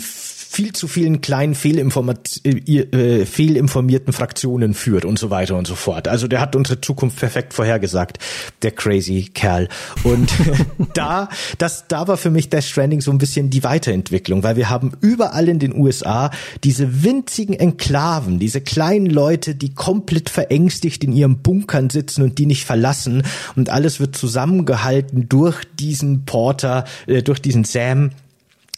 viel 0.51 0.73
zu 0.73 0.89
vielen 0.89 1.21
kleinen 1.21 1.55
Fehlinformat 1.55 2.41
äh, 2.43 2.49
äh, 2.49 3.25
fehlinformierten 3.25 4.11
Fraktionen 4.11 4.73
führt 4.73 5.05
und 5.05 5.17
so 5.17 5.29
weiter 5.29 5.55
und 5.55 5.65
so 5.65 5.75
fort. 5.75 6.09
Also 6.09 6.27
der 6.27 6.41
hat 6.41 6.57
unsere 6.57 6.81
Zukunft 6.81 7.19
perfekt 7.19 7.53
vorhergesagt, 7.53 8.19
der 8.61 8.71
crazy 8.71 9.29
Kerl. 9.33 9.69
Und 10.03 10.29
da, 10.93 11.29
das, 11.57 11.85
da 11.87 12.09
war 12.09 12.17
für 12.17 12.31
mich 12.31 12.49
Death 12.49 12.65
Stranding 12.65 12.99
so 12.99 13.11
ein 13.11 13.17
bisschen 13.17 13.49
die 13.49 13.63
Weiterentwicklung, 13.63 14.43
weil 14.43 14.57
wir 14.57 14.69
haben 14.69 14.91
überall 14.99 15.47
in 15.47 15.59
den 15.59 15.73
USA 15.73 16.31
diese 16.65 17.01
winzigen 17.01 17.53
Enklaven, 17.53 18.37
diese 18.37 18.59
kleinen 18.59 19.05
Leute, 19.09 19.55
die 19.55 19.73
komplett 19.73 20.29
verängstigt 20.29 21.05
in 21.05 21.13
ihren 21.13 21.37
Bunkern 21.37 21.89
sitzen 21.89 22.23
und 22.23 22.39
die 22.39 22.45
nicht 22.45 22.65
verlassen 22.65 23.23
und 23.55 23.69
alles 23.69 24.01
wird 24.01 24.17
zusammengehalten 24.17 25.29
durch 25.29 25.63
diesen 25.79 26.25
Porter, 26.25 26.83
äh, 27.07 27.23
durch 27.23 27.41
diesen 27.41 27.63
Sam, 27.63 28.09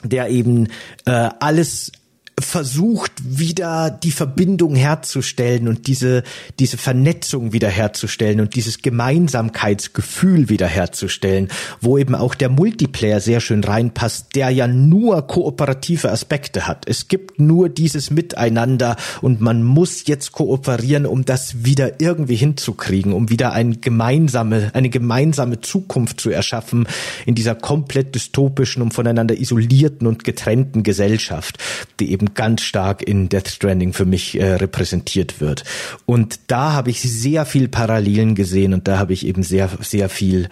der 0.03 0.29
eben 0.29 0.67
äh, 1.05 1.29
alles 1.39 1.91
versucht 2.39 3.11
wieder 3.23 3.89
die 3.91 4.11
Verbindung 4.11 4.75
herzustellen 4.75 5.67
und 5.67 5.87
diese 5.87 6.23
diese 6.59 6.77
Vernetzung 6.77 7.53
wiederherzustellen 7.53 8.39
und 8.39 8.55
dieses 8.55 8.81
Gemeinsamkeitsgefühl 8.81 10.49
wiederherzustellen, 10.49 11.49
wo 11.79 11.97
eben 11.97 12.15
auch 12.15 12.35
der 12.35 12.49
Multiplayer 12.49 13.19
sehr 13.19 13.39
schön 13.39 13.63
reinpasst, 13.63 14.35
der 14.35 14.49
ja 14.49 14.67
nur 14.67 15.27
kooperative 15.27 16.11
Aspekte 16.11 16.67
hat. 16.67 16.87
Es 16.87 17.07
gibt 17.07 17.39
nur 17.39 17.69
dieses 17.69 18.09
Miteinander 18.09 18.95
und 19.21 19.39
man 19.39 19.63
muss 19.63 20.07
jetzt 20.07 20.31
kooperieren, 20.31 21.05
um 21.05 21.25
das 21.25 21.63
wieder 21.63 22.01
irgendwie 22.01 22.35
hinzukriegen, 22.35 23.13
um 23.13 23.29
wieder 23.29 23.53
eine 23.53 23.77
gemeinsame 23.77 24.71
eine 24.73 24.89
gemeinsame 24.89 25.61
Zukunft 25.61 26.19
zu 26.19 26.29
erschaffen 26.29 26.87
in 27.25 27.35
dieser 27.35 27.55
komplett 27.55 28.15
dystopischen 28.15 28.81
und 28.81 28.93
voneinander 28.93 29.39
isolierten 29.39 30.07
und 30.07 30.23
getrennten 30.23 30.83
Gesellschaft, 30.83 31.57
die 31.99 32.11
eben 32.11 32.22
eben 32.23 32.33
ganz 32.33 32.61
stark 32.61 33.01
in 33.01 33.29
Death 33.29 33.49
Stranding 33.49 33.93
für 33.93 34.05
mich 34.05 34.39
äh, 34.39 34.55
repräsentiert 34.55 35.41
wird. 35.41 35.63
Und 36.05 36.39
da 36.47 36.73
habe 36.73 36.89
ich 36.89 37.01
sehr 37.01 37.45
viel 37.45 37.67
Parallelen 37.67 38.35
gesehen 38.35 38.73
und 38.73 38.87
da 38.87 38.97
habe 38.97 39.13
ich 39.13 39.25
eben 39.25 39.43
sehr, 39.43 39.69
sehr 39.81 40.09
viel 40.09 40.49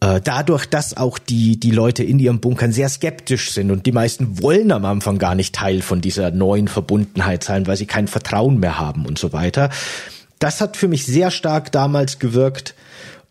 äh, 0.00 0.20
dadurch, 0.22 0.66
dass 0.66 0.96
auch 0.96 1.18
die, 1.18 1.60
die 1.60 1.70
Leute 1.70 2.02
in 2.02 2.18
ihren 2.18 2.40
Bunkern 2.40 2.72
sehr 2.72 2.88
skeptisch 2.88 3.50
sind 3.50 3.70
und 3.70 3.84
die 3.84 3.92
meisten 3.92 4.42
wollen 4.42 4.72
am 4.72 4.84
Anfang 4.84 5.18
gar 5.18 5.34
nicht 5.34 5.54
Teil 5.54 5.82
von 5.82 6.00
dieser 6.00 6.30
neuen 6.30 6.68
Verbundenheit 6.68 7.44
sein, 7.44 7.66
weil 7.66 7.76
sie 7.76 7.86
kein 7.86 8.08
Vertrauen 8.08 8.58
mehr 8.58 8.78
haben 8.78 9.04
und 9.04 9.18
so 9.18 9.32
weiter. 9.32 9.68
Das 10.38 10.62
hat 10.62 10.78
für 10.78 10.88
mich 10.88 11.04
sehr 11.04 11.30
stark 11.30 11.70
damals 11.70 12.18
gewirkt. 12.18 12.74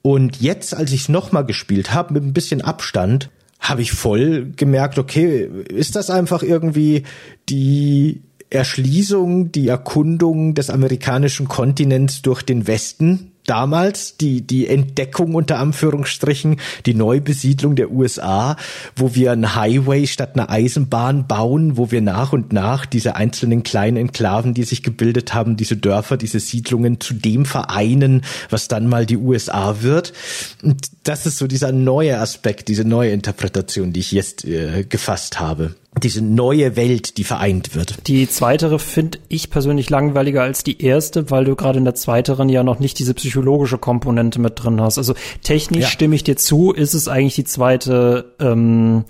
Und 0.02 0.40
jetzt, 0.40 0.76
als 0.76 0.94
ich 0.94 1.02
es 1.02 1.10
nochmal 1.10 1.46
gespielt 1.46 1.94
habe, 1.94 2.14
mit 2.14 2.24
ein 2.24 2.34
bisschen 2.34 2.62
Abstand, 2.62 3.30
habe 3.60 3.82
ich 3.82 3.92
voll 3.92 4.52
gemerkt, 4.56 4.98
okay, 4.98 5.50
ist 5.70 5.96
das 5.96 6.10
einfach 6.10 6.44
irgendwie 6.44 7.04
die 7.50 8.22
Erschließung, 8.50 9.52
die 9.52 9.68
Erkundung 9.68 10.56
des 10.56 10.70
amerikanischen 10.70 11.48
Kontinents 11.48 12.22
durch 12.22 12.42
den 12.42 12.68
Westen, 12.68 13.29
damals 13.50 14.18
die, 14.18 14.46
die 14.46 14.68
Entdeckung 14.68 15.34
unter 15.34 15.58
Anführungsstrichen, 15.58 16.60
die 16.86 16.94
Neubesiedlung 16.94 17.76
der 17.76 17.92
USA, 17.92 18.56
wo 18.96 19.16
wir 19.16 19.32
einen 19.32 19.56
Highway 19.56 20.06
statt 20.06 20.36
einer 20.36 20.50
Eisenbahn 20.50 21.26
bauen, 21.28 21.76
wo 21.76 21.90
wir 21.92 22.02
nach 22.02 22.32
und 22.32 22.54
nach 22.54 22.86
diese 22.86 23.16
einzelnen 23.16 23.64
kleinen 23.64 23.98
Enklaven, 23.98 24.54
die 24.54 24.64
sich 24.64 24.84
gebildet 24.84 25.34
haben, 25.34 25.58
diese 25.58 25.78
Dörfer, 25.78 26.18
diese 26.18 26.40
Siedlungen 26.40 27.00
zu 27.00 27.16
dem 27.16 27.46
vereinen, 27.46 28.24
was 28.50 28.68
dann 28.68 28.88
mal 28.88 29.06
die 29.06 29.18
USA 29.18 29.82
wird. 29.82 30.14
Und 30.62 30.92
das 31.04 31.26
ist 31.26 31.38
so 31.38 31.48
dieser 31.48 31.72
neue 31.72 32.20
Aspekt, 32.20 32.68
diese 32.68 32.84
neue 32.84 33.12
Interpretation, 33.12 33.94
die 33.94 34.02
ich 34.02 34.12
jetzt 34.12 34.46
äh, 34.46 34.84
gefasst 34.84 35.40
habe 35.40 35.76
diese 35.98 36.24
neue 36.24 36.76
Welt, 36.76 37.18
die 37.18 37.24
vereint 37.24 37.76
wird. 37.76 38.08
Die 38.08 38.30
zweitere 38.30 38.78
finde 38.78 39.18
ich 39.28 39.50
persönlich 39.50 39.90
langweiliger 39.90 40.44
als 40.44 40.64
die 40.64 40.82
erste, 40.84 41.32
weil 41.32 41.46
du 41.46 41.56
gerade 41.56 41.80
in 41.80 41.86
der 41.86 41.96
zweiteren 41.96 42.48
ja 42.48 42.64
noch 42.64 42.80
nicht 42.80 43.00
diese 43.00 43.14
psychologische 43.16 43.80
Komponente 43.80 44.40
mit 44.40 44.64
drin 44.64 44.80
hast. 44.82 44.98
Also 44.98 45.16
technisch 45.42 45.84
ja. 45.84 45.90
stimme 45.90 46.16
ich 46.16 46.24
dir 46.24 46.38
zu, 46.38 46.72
ist 46.72 46.94
es 46.94 47.08
eigentlich 47.08 47.36
die 47.36 47.44
zweite 47.44 48.34
ähm, 48.40 49.04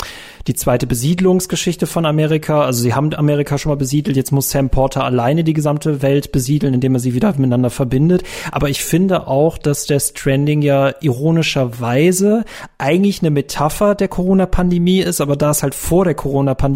die 0.48 0.56
zweite 0.56 0.88
Besiedlungsgeschichte 0.88 1.86
von 1.86 2.06
Amerika. 2.06 2.64
Also 2.64 2.82
sie 2.82 2.96
haben 2.96 3.14
Amerika 3.14 3.58
schon 3.58 3.72
mal 3.72 3.76
besiedelt, 3.76 4.18
jetzt 4.18 4.32
muss 4.32 4.50
Sam 4.50 4.70
Porter 4.70 5.04
alleine 5.04 5.44
die 5.44 5.54
gesamte 5.54 6.02
Welt 6.02 6.32
besiedeln, 6.32 6.74
indem 6.74 6.96
er 6.96 7.00
sie 7.00 7.14
wieder 7.14 7.30
miteinander 7.34 7.70
verbindet. 7.70 8.24
Aber 8.52 8.70
ich 8.70 8.84
finde 8.84 9.28
auch, 9.28 9.58
dass 9.58 9.86
der 9.86 10.00
Stranding 10.00 10.62
ja 10.62 10.94
ironischerweise 11.02 12.46
eigentlich 12.80 13.22
eine 13.22 13.30
Metapher 13.32 13.94
der 13.94 14.08
Corona-Pandemie 14.08 15.02
ist, 15.02 15.22
aber 15.22 15.36
da 15.36 15.52
es 15.52 15.62
halt 15.62 15.76
vor 15.76 16.06
der 16.06 16.16
Corona-Pandemie 16.16 16.69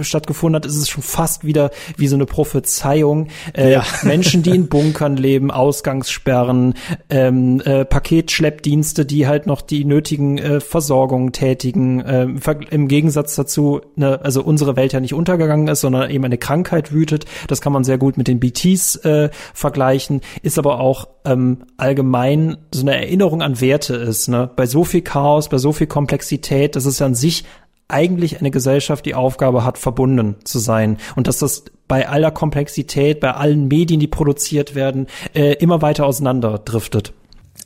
stattgefunden 0.00 0.56
hat, 0.56 0.66
ist 0.66 0.76
es 0.76 0.88
schon 0.88 1.02
fast 1.02 1.44
wieder 1.44 1.70
wie 1.96 2.08
so 2.08 2.16
eine 2.16 2.26
Prophezeiung. 2.26 3.28
Äh, 3.52 3.72
ja. 3.72 3.84
Menschen, 4.02 4.42
die 4.42 4.50
in 4.50 4.68
Bunkern 4.74 5.16
leben, 5.16 5.50
Ausgangssperren, 5.50 6.74
ähm, 7.10 7.60
äh, 7.64 7.84
Paketschleppdienste, 7.84 9.06
die 9.06 9.26
halt 9.26 9.46
noch 9.46 9.60
die 9.60 9.84
nötigen 9.84 10.38
äh, 10.38 10.60
Versorgungen 10.60 11.32
tätigen, 11.32 12.00
äh, 12.00 12.26
im 12.70 12.88
Gegensatz 12.88 13.34
dazu, 13.34 13.80
ne, 13.96 14.20
also 14.22 14.42
unsere 14.42 14.76
Welt 14.76 14.92
ja 14.92 15.00
nicht 15.00 15.14
untergegangen 15.14 15.68
ist, 15.68 15.80
sondern 15.80 16.10
eben 16.10 16.24
eine 16.24 16.38
Krankheit 16.38 16.92
wütet. 16.92 17.24
Das 17.48 17.60
kann 17.60 17.72
man 17.72 17.84
sehr 17.84 17.98
gut 17.98 18.16
mit 18.16 18.28
den 18.28 18.40
BTs 18.40 18.96
äh, 18.96 19.30
vergleichen, 19.52 20.20
ist 20.42 20.58
aber 20.58 20.80
auch 20.80 21.08
ähm, 21.24 21.58
allgemein 21.76 22.56
so 22.72 22.82
eine 22.82 22.96
Erinnerung 22.96 23.42
an 23.42 23.60
Werte 23.60 23.94
ist. 23.94 24.28
Ne? 24.28 24.50
Bei 24.54 24.66
so 24.66 24.84
viel 24.84 25.02
Chaos, 25.02 25.48
bei 25.48 25.58
so 25.58 25.72
viel 25.72 25.86
Komplexität, 25.86 26.76
das 26.76 26.86
ist 26.86 27.00
ja 27.00 27.06
an 27.06 27.14
sich 27.14 27.44
eigentlich 27.88 28.40
eine 28.40 28.50
Gesellschaft 28.50 29.04
die 29.06 29.14
Aufgabe 29.14 29.64
hat, 29.64 29.78
verbunden 29.78 30.36
zu 30.44 30.58
sein. 30.58 30.98
Und 31.16 31.26
dass 31.26 31.38
das 31.38 31.64
bei 31.86 32.08
aller 32.08 32.30
Komplexität, 32.30 33.20
bei 33.20 33.32
allen 33.32 33.68
Medien, 33.68 34.00
die 34.00 34.06
produziert 34.06 34.74
werden, 34.74 35.06
äh, 35.34 35.52
immer 35.54 35.82
weiter 35.82 36.06
auseinander 36.06 36.58
driftet. 36.58 37.12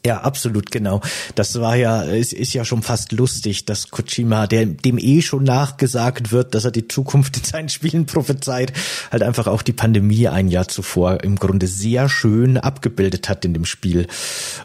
Ja, 0.07 0.19
absolut, 0.19 0.71
genau. 0.71 1.01
Das 1.35 1.61
war 1.61 1.77
ja, 1.77 2.05
es 2.05 2.33
ist 2.33 2.55
ja 2.55 2.65
schon 2.65 2.83
fast 2.83 3.13
lustig, 3.13 3.65
dass 3.65 3.91
Kojima, 3.91 4.47
der, 4.47 4.67
dem 4.67 4.97
eh 4.99 5.23
schon 5.23 5.45
nachgesagt 5.45 6.31
wird, 6.31 6.55
dass 6.55 6.65
er 6.65 6.71
die 6.71 6.87
Zukunft 6.87 7.37
in 7.37 7.45
seinen 7.45 7.69
Spielen 7.69 8.07
prophezeit, 8.07 8.73
halt 9.11 9.23
einfach 9.23 9.49
auch 9.49 9.63
die 9.63 9.73
Pandemie 9.73 10.29
ein 10.29 10.49
Jahr 10.49 10.69
zuvor 10.69 11.25
im 11.25 11.37
Grunde 11.37 11.67
sehr 11.67 12.09
schön 12.09 12.57
abgebildet 12.59 13.29
hat 13.29 13.45
in 13.45 13.55
dem 13.55 13.65
Spiel 13.65 14.07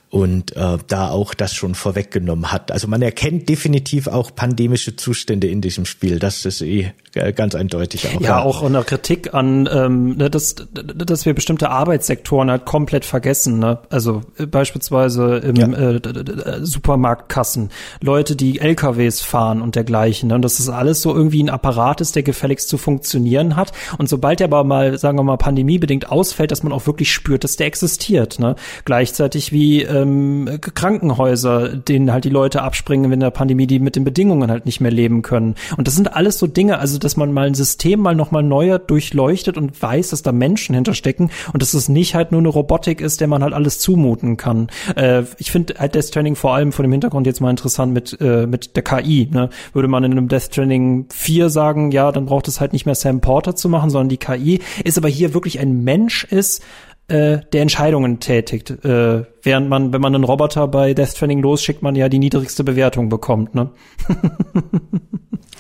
und 0.10 0.56
äh, 0.56 0.78
da 0.88 1.10
auch 1.10 1.34
das 1.34 1.56
schon 1.56 1.74
vorweggenommen 1.74 2.52
hat. 2.52 2.72
Also 2.72 2.88
man 2.88 3.02
erkennt 3.02 3.50
definitiv 3.50 4.08
auch 4.08 4.36
pandemische 4.36 4.96
Zustände 4.96 5.48
in 5.48 5.60
diesem 5.60 5.86
Spiel. 5.86 6.20
Das 6.20 6.46
ist 6.46 6.62
eh 6.62 6.94
äh, 7.16 7.34
ganz 7.34 7.56
eindeutig 7.56 8.08
auch. 8.08 8.22
Ja, 8.22 8.42
auch 8.42 8.62
eine 8.62 8.84
Kritik 8.84 9.34
an, 9.34 9.68
ähm, 9.72 10.18
ne, 10.18 10.30
dass, 10.30 10.56
dass 10.74 11.26
wir 11.26 11.34
bestimmte 11.34 11.70
Arbeitssektoren 11.70 12.52
halt 12.52 12.66
komplett 12.66 13.06
vergessen. 13.06 13.58
Ne? 13.58 13.80
Also 13.90 14.22
äh, 14.38 14.46
beispielsweise 14.46 15.23
im 15.24 15.56
ja. 15.56 15.68
äh, 15.68 16.60
Supermarktkassen, 16.62 17.70
Leute, 18.02 18.36
die 18.36 18.60
LKWs 18.60 19.22
fahren 19.22 19.62
und 19.62 19.76
dergleichen. 19.76 20.30
Ne? 20.30 20.36
Und 20.36 20.42
dass 20.44 20.58
das 20.58 20.70
alles 20.70 21.02
so 21.02 21.14
irgendwie 21.14 21.42
ein 21.42 21.50
Apparat 21.50 22.02
ist, 22.02 22.16
der 22.16 22.24
gefälligst 22.24 22.70
zu 22.70 22.78
funktionieren 22.78 23.56
hat. 23.56 23.72
Und 23.98 24.10
sobald 24.10 24.40
der 24.40 24.48
aber 24.48 24.64
mal, 24.64 24.98
sagen 24.98 25.18
wir 25.18 25.24
mal, 25.24 25.38
pandemiebedingt 25.38 26.12
ausfällt, 26.12 26.52
dass 26.52 26.64
man 26.64 26.72
auch 26.72 26.86
wirklich 26.86 27.12
spürt, 27.12 27.44
dass 27.44 27.56
der 27.56 27.68
existiert. 27.68 28.40
Ne? 28.40 28.56
Gleichzeitig 28.86 29.52
wie 29.52 29.84
äh, 29.84 30.04
ähm, 30.04 30.60
Krankenhäuser, 30.62 31.70
denen 31.70 32.12
halt 32.12 32.26
die 32.26 32.30
Leute 32.30 32.62
abspringen 32.62 33.12
wenn 33.12 33.20
der 33.20 33.32
Pandemie, 33.32 33.68
die 33.68 33.80
mit 33.80 33.96
den 33.96 34.04
Bedingungen 34.04 34.50
halt 34.52 34.66
nicht 34.66 34.82
mehr 34.82 34.92
leben 34.92 35.22
können. 35.22 35.56
Und 35.78 35.88
das 35.88 35.96
sind 35.96 36.16
alles 36.16 36.40
so 36.40 36.48
Dinge, 36.48 36.80
also 36.80 36.98
dass 36.98 37.18
man 37.18 37.32
mal 37.32 37.48
ein 37.48 37.54
System 37.54 38.00
mal 38.00 38.16
nochmal 38.16 38.44
neuer 38.44 38.80
durchleuchtet 38.80 39.58
und 39.58 39.82
weiß, 39.82 40.10
dass 40.10 40.22
da 40.22 40.32
Menschen 40.32 40.76
hinterstecken 40.76 41.32
und 41.54 41.62
dass 41.62 41.74
es 41.74 41.90
nicht 41.90 42.16
halt 42.16 42.32
nur 42.32 42.40
eine 42.40 42.50
Robotik 42.50 43.02
ist, 43.02 43.22
der 43.22 43.28
man 43.28 43.44
halt 43.44 43.54
alles 43.54 43.80
zumuten 43.80 44.38
kann. 44.38 44.68
Äh, 44.96 45.13
ich 45.38 45.52
finde 45.52 45.76
halt 45.78 45.96
Death 45.96 46.06
Stranding 46.06 46.36
vor 46.36 46.54
allem 46.54 46.72
vor 46.72 46.84
dem 46.84 46.92
Hintergrund 46.92 47.28
jetzt 47.28 47.42
mal 47.42 47.50
interessant 47.50 47.94
mit, 47.94 48.18
äh, 48.20 48.48
mit 48.48 48.76
der 48.76 48.84
KI. 48.84 49.30
Ne? 49.32 49.50
Würde 49.74 49.88
man 49.88 50.04
in 50.04 50.12
einem 50.12 50.28
Death 50.28 50.44
Stranding 50.44 51.08
4 51.12 51.50
sagen, 51.50 51.92
ja, 51.92 52.12
dann 52.12 52.26
braucht 52.26 52.48
es 52.48 52.60
halt 52.60 52.74
nicht 52.74 52.86
mehr 52.86 52.96
Sam 52.96 53.22
Porter 53.22 53.56
zu 53.56 53.70
machen, 53.70 53.90
sondern 53.90 54.10
die 54.10 54.18
KI 54.18 54.60
ist 54.84 54.98
aber 54.98 55.10
hier 55.10 55.34
wirklich 55.34 55.60
ein 55.60 55.84
Mensch 55.84 56.24
ist, 56.24 56.64
äh, 57.08 57.40
der 57.52 57.62
Entscheidungen 57.62 58.20
tätigt. 58.20 58.70
Äh, 58.86 59.26
während 59.42 59.70
man, 59.70 59.94
wenn 59.94 60.02
man 60.02 60.16
einen 60.16 60.24
Roboter 60.24 60.68
bei 60.68 60.94
Death 60.94 61.10
Stranding 61.10 61.42
losschickt, 61.42 61.82
man 61.82 61.96
ja 61.96 62.10
die 62.10 62.20
niedrigste 62.20 62.64
Bewertung 62.64 63.10
bekommt. 63.10 63.56
Ne? 63.56 63.72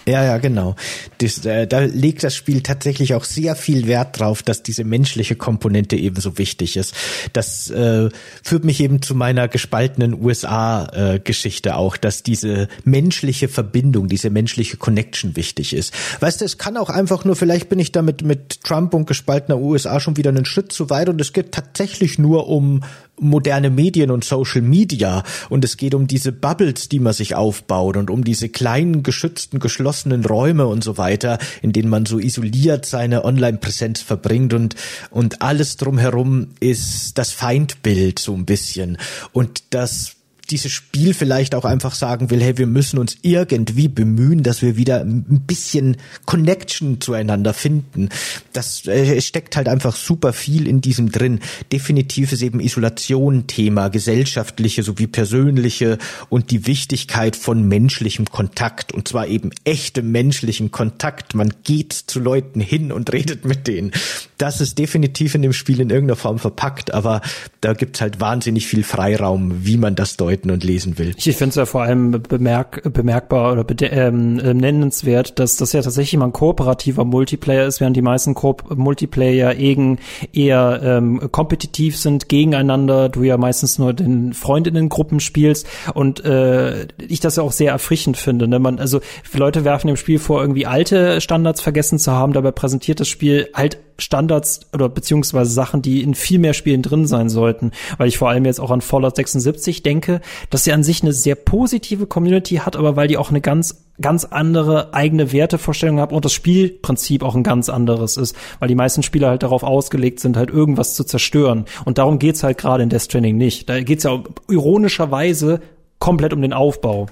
Ja, 0.05 0.21
ja, 0.23 0.37
genau. 0.37 0.75
Das, 1.19 1.45
äh, 1.45 1.65
da 1.65 1.79
legt 1.79 2.23
das 2.23 2.35
Spiel 2.35 2.61
tatsächlich 2.61 3.13
auch 3.13 3.23
sehr 3.23 3.55
viel 3.55 3.87
Wert 3.87 4.19
drauf, 4.19 4.43
dass 4.43 4.61
diese 4.61 4.83
menschliche 4.83 5.35
Komponente 5.35 5.95
ebenso 5.95 6.37
wichtig 6.37 6.75
ist. 6.75 6.93
Das 7.31 7.69
äh, 7.69 8.09
führt 8.43 8.65
mich 8.65 8.81
eben 8.81 9.01
zu 9.01 9.15
meiner 9.15 9.47
gespaltenen 9.47 10.13
USA-Geschichte 10.21 11.69
äh, 11.69 11.73
auch, 11.73 11.95
dass 11.95 12.21
diese 12.21 12.67
menschliche 12.83 13.47
Verbindung, 13.47 14.09
diese 14.09 14.29
menschliche 14.29 14.75
Connection 14.75 15.37
wichtig 15.37 15.73
ist. 15.73 15.93
Weißt 16.19 16.41
du, 16.41 16.45
es 16.45 16.57
kann 16.57 16.75
auch 16.75 16.89
einfach 16.89 17.23
nur, 17.23 17.37
vielleicht 17.37 17.69
bin 17.69 17.79
ich 17.79 17.93
damit 17.93 18.23
mit 18.23 18.61
Trump 18.63 18.93
und 18.93 19.07
gespaltener 19.07 19.57
USA 19.57 20.01
schon 20.01 20.17
wieder 20.17 20.31
einen 20.31 20.45
Schritt 20.45 20.73
zu 20.73 20.89
weit 20.89 21.07
und 21.07 21.21
es 21.21 21.31
geht 21.31 21.53
tatsächlich 21.53 22.19
nur 22.19 22.49
um 22.49 22.81
moderne 23.19 23.69
Medien 23.69 24.11
und 24.11 24.23
Social 24.23 24.61
Media 24.61 25.23
und 25.49 25.63
es 25.63 25.77
geht 25.77 25.93
um 25.93 26.07
diese 26.07 26.31
Bubbles, 26.31 26.89
die 26.89 26.99
man 26.99 27.13
sich 27.13 27.35
aufbaut 27.35 27.95
und 27.95 28.09
um 28.09 28.23
diese 28.23 28.49
kleinen 28.49 29.03
geschützten 29.03 29.59
geschlossenen 29.59 29.92
Räume 30.25 30.67
und 30.67 30.83
so 30.83 30.97
weiter, 30.97 31.37
in 31.61 31.71
denen 31.71 31.89
man 31.89 32.05
so 32.05 32.19
isoliert 32.19 32.85
seine 32.85 33.25
Online-Präsenz 33.25 34.01
verbringt 34.01 34.53
und 34.53 34.75
und 35.09 35.41
alles 35.41 35.77
drumherum 35.77 36.49
ist 36.59 37.17
das 37.17 37.31
Feindbild 37.31 38.19
so 38.19 38.33
ein 38.33 38.45
bisschen. 38.45 38.97
Und 39.31 39.63
das 39.69 40.12
dieses 40.49 40.71
Spiel 40.71 41.13
vielleicht 41.13 41.55
auch 41.55 41.65
einfach 41.65 41.95
sagen 41.95 42.29
will, 42.29 42.41
hey, 42.41 42.57
wir 42.57 42.67
müssen 42.67 42.99
uns 42.99 43.17
irgendwie 43.21 43.87
bemühen, 43.87 44.43
dass 44.43 44.61
wir 44.61 44.75
wieder 44.75 45.01
ein 45.01 45.43
bisschen 45.47 45.97
Connection 46.25 46.99
zueinander 46.99 47.53
finden. 47.53 48.09
Das 48.51 48.85
äh, 48.85 49.21
steckt 49.21 49.55
halt 49.55 49.67
einfach 49.67 49.95
super 49.95 50.33
viel 50.33 50.67
in 50.67 50.81
diesem 50.81 51.11
drin. 51.11 51.39
Definitiv 51.71 52.33
ist 52.33 52.41
eben 52.41 52.59
Isolation 52.59 53.47
Thema, 53.47 53.89
gesellschaftliche 53.89 54.83
sowie 54.83 55.07
persönliche 55.07 55.97
und 56.29 56.51
die 56.51 56.67
Wichtigkeit 56.67 57.35
von 57.35 57.67
menschlichem 57.67 58.25
Kontakt 58.25 58.91
und 58.91 59.07
zwar 59.07 59.27
eben 59.27 59.51
echtem 59.63 60.11
menschlichen 60.11 60.71
Kontakt. 60.71 61.35
Man 61.35 61.53
geht 61.63 61.93
zu 61.93 62.19
Leuten 62.19 62.59
hin 62.59 62.91
und 62.91 63.13
redet 63.13 63.45
mit 63.45 63.67
denen. 63.67 63.91
Das 64.37 64.59
ist 64.59 64.77
definitiv 64.77 65.35
in 65.35 65.41
dem 65.41 65.53
Spiel 65.53 65.79
in 65.79 65.89
irgendeiner 65.89 66.17
Form 66.17 66.37
verpackt, 66.37 66.93
aber 66.93 67.21
da 67.61 67.73
gibt's 67.73 68.01
halt 68.01 68.19
wahnsinnig 68.19 68.67
viel 68.67 68.83
Freiraum, 68.83 69.65
wie 69.65 69.77
man 69.77 69.95
das 69.95 70.17
deutet 70.17 70.32
deuten 70.33 70.51
und 70.51 70.63
lesen 70.63 70.97
will. 70.97 71.13
Ich 71.17 71.35
finde 71.35 71.49
es 71.49 71.55
ja 71.55 71.65
vor 71.65 71.83
allem 71.83 72.11
bemerk 72.11 72.81
bemerkbar 72.93 73.53
oder 73.53 73.65
ähm, 73.91 74.39
äh, 74.39 74.53
nennenswert, 74.53 75.39
dass 75.39 75.57
das 75.57 75.73
ja 75.73 75.81
tatsächlich 75.81 76.17
mal 76.19 76.25
ein 76.25 76.33
kooperativer 76.33 77.05
Multiplayer 77.05 77.65
ist, 77.65 77.79
während 77.79 77.95
die 77.95 78.01
meisten 78.01 78.33
Ko 78.33 78.57
Multiplayer 78.75 79.55
eben 79.55 79.97
eher 80.33 80.79
ähm, 80.83 81.29
kompetitiv 81.31 81.97
sind 81.97 82.29
gegeneinander, 82.29 83.09
du 83.09 83.23
ja 83.23 83.37
meistens 83.37 83.79
nur 83.79 83.93
den 83.93 84.33
Freundinnengruppen 84.33 85.19
spielst 85.19 85.67
und 85.93 86.23
äh, 86.25 86.87
ich 87.07 87.19
das 87.19 87.37
ja 87.37 87.43
auch 87.43 87.51
sehr 87.51 87.71
erfrischend 87.71 88.17
finde. 88.17 88.47
Ne? 88.47 88.59
Man, 88.59 88.79
also 88.79 89.01
Leute 89.33 89.65
werfen 89.65 89.87
dem 89.87 89.97
Spiel 89.97 90.19
vor, 90.19 90.41
irgendwie 90.41 90.65
alte 90.65 91.21
Standards 91.21 91.61
vergessen 91.61 91.99
zu 91.99 92.11
haben, 92.11 92.33
dabei 92.33 92.51
präsentiert 92.51 92.99
das 92.99 93.07
Spiel 93.07 93.49
halt 93.53 93.77
Standards 93.97 94.61
oder 94.73 94.89
beziehungsweise 94.89 95.51
Sachen, 95.51 95.81
die 95.81 96.01
in 96.01 96.15
viel 96.15 96.39
mehr 96.39 96.53
Spielen 96.53 96.81
drin 96.81 97.05
sein 97.05 97.29
sollten, 97.29 97.71
weil 97.97 98.07
ich 98.07 98.17
vor 98.17 98.29
allem 98.29 98.45
jetzt 98.45 98.59
auch 98.59 98.71
an 98.71 98.81
Fallout 98.81 99.15
76 99.15 99.83
denke, 99.83 100.21
dass 100.49 100.63
sie 100.63 100.73
an 100.73 100.83
sich 100.83 101.01
eine 101.03 101.13
sehr 101.13 101.35
positive 101.35 102.07
Community 102.07 102.55
hat, 102.55 102.75
aber 102.75 102.95
weil 102.95 103.07
die 103.07 103.17
auch 103.17 103.29
eine 103.29 103.41
ganz 103.41 103.83
ganz 104.01 104.25
andere 104.25 104.93
eigene 104.93 105.31
Wertevorstellung 105.31 105.99
haben 105.99 106.15
und 106.15 106.25
das 106.25 106.33
Spielprinzip 106.33 107.23
auch 107.23 107.35
ein 107.35 107.43
ganz 107.43 107.69
anderes 107.69 108.17
ist, 108.17 108.35
weil 108.59 108.67
die 108.67 108.75
meisten 108.75 109.03
Spieler 109.03 109.29
halt 109.29 109.43
darauf 109.43 109.63
ausgelegt 109.63 110.19
sind, 110.19 110.35
halt 110.35 110.49
irgendwas 110.49 110.95
zu 110.95 111.03
zerstören. 111.03 111.65
Und 111.85 111.99
darum 111.99 112.17
geht's 112.17 112.43
halt 112.43 112.57
gerade 112.57 112.81
in 112.81 112.89
Death 112.89 113.03
Stranding 113.03 113.37
nicht. 113.37 113.69
Da 113.69 113.81
geht's 113.81 114.03
ja 114.03 114.23
ironischerweise 114.49 115.61
komplett 115.99 116.33
um 116.33 116.41
den 116.41 116.53
Aufbau. 116.53 117.07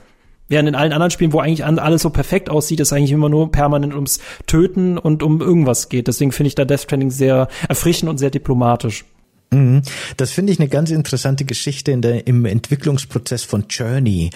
Während 0.52 0.68
in 0.68 0.76
allen 0.76 0.92
anderen 0.92 1.12
Spielen, 1.12 1.32
wo 1.32 1.40
eigentlich 1.40 1.64
alles 1.64 2.02
so 2.02 2.10
perfekt 2.10 2.50
aussieht, 2.50 2.82
es 2.82 2.92
eigentlich 2.92 3.14
immer 3.14 3.30
nur 3.30 3.54
permanent 3.54 3.96
ums 3.96 4.20
Töten 4.48 4.98
und 4.98 5.24
um 5.24 5.40
irgendwas 5.40 5.88
geht. 5.88 6.10
Deswegen 6.10 6.34
finde 6.34 6.50
ich 6.50 6.56
da 6.56 6.66
Death 6.66 6.82
Stranding 6.82 7.10
sehr 7.10 7.48
erfrischend 7.70 8.10
und 8.10 8.18
sehr 8.18 8.32
diplomatisch. 8.32 9.06
Mhm. 9.54 9.82
Das 10.18 10.32
finde 10.32 10.52
ich 10.52 10.60
eine 10.60 10.68
ganz 10.68 10.92
interessante 10.92 11.46
Geschichte 11.46 11.94
in 11.94 12.02
der, 12.02 12.28
im 12.28 12.44
Entwicklungsprozess 12.44 13.46
von 13.46 13.66
Journey. 13.70 14.32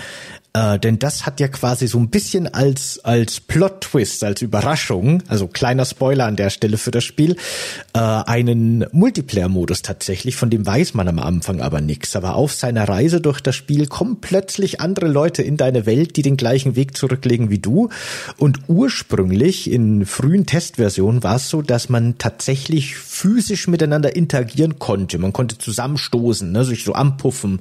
Äh, 0.56 0.80
denn 0.80 1.00
das 1.00 1.26
hat 1.26 1.42
ja 1.42 1.50
quasi 1.50 1.88
so 1.88 2.00
ein 2.00 2.08
bisschen 2.08 2.48
als, 2.48 3.04
als 3.04 3.42
Plot-Twist, 3.42 4.24
als 4.24 4.42
Überraschung, 4.42 5.22
also 5.28 5.48
kleiner 5.48 5.84
Spoiler 5.84 6.28
an 6.28 6.38
der 6.38 6.50
Stelle 6.50 6.78
für 6.78 6.92
das 6.92 7.04
Spiel, 7.04 7.36
äh, 7.94 8.00
einen 8.00 8.86
Multiplayer-Modus 8.94 9.82
tatsächlich, 9.82 10.38
von 10.38 10.50
dem 10.50 10.66
weiß 10.66 10.94
man 10.94 11.10
am 11.10 11.20
Anfang 11.20 11.60
aber 11.60 11.82
nichts. 11.82 12.16
Aber 12.16 12.36
auf 12.36 12.54
seiner 12.54 12.88
Reise 12.88 13.20
durch 13.20 13.42
das 13.42 13.56
Spiel 13.56 13.88
kommen 13.88 14.22
plötzlich 14.22 14.80
andere 14.80 15.08
Leute 15.08 15.44
in 15.44 15.58
deine 15.58 15.86
Welt, 15.86 16.16
die 16.16 16.22
den 16.22 16.38
gleichen 16.38 16.78
Weg 16.78 16.96
zurücklegen 16.96 17.50
wie 17.50 17.60
du. 17.60 17.90
Und 18.38 18.60
ursprünglich 18.70 19.70
in 19.70 20.06
frühen 20.06 20.46
Testversionen 20.46 21.22
war 21.22 21.36
es 21.36 21.50
so, 21.50 21.62
dass 21.64 21.90
man 21.90 22.18
tatsächlich 22.18 22.96
physisch 22.96 23.68
miteinander 23.68 24.16
interagieren 24.16 24.80
konnte. 24.80 25.18
Man 25.18 25.34
konnte 25.34 25.58
zusammenstoßen, 25.58 26.50
ne, 26.50 26.64
sich 26.64 26.86
so 26.86 26.94
anpuffen. 26.94 27.60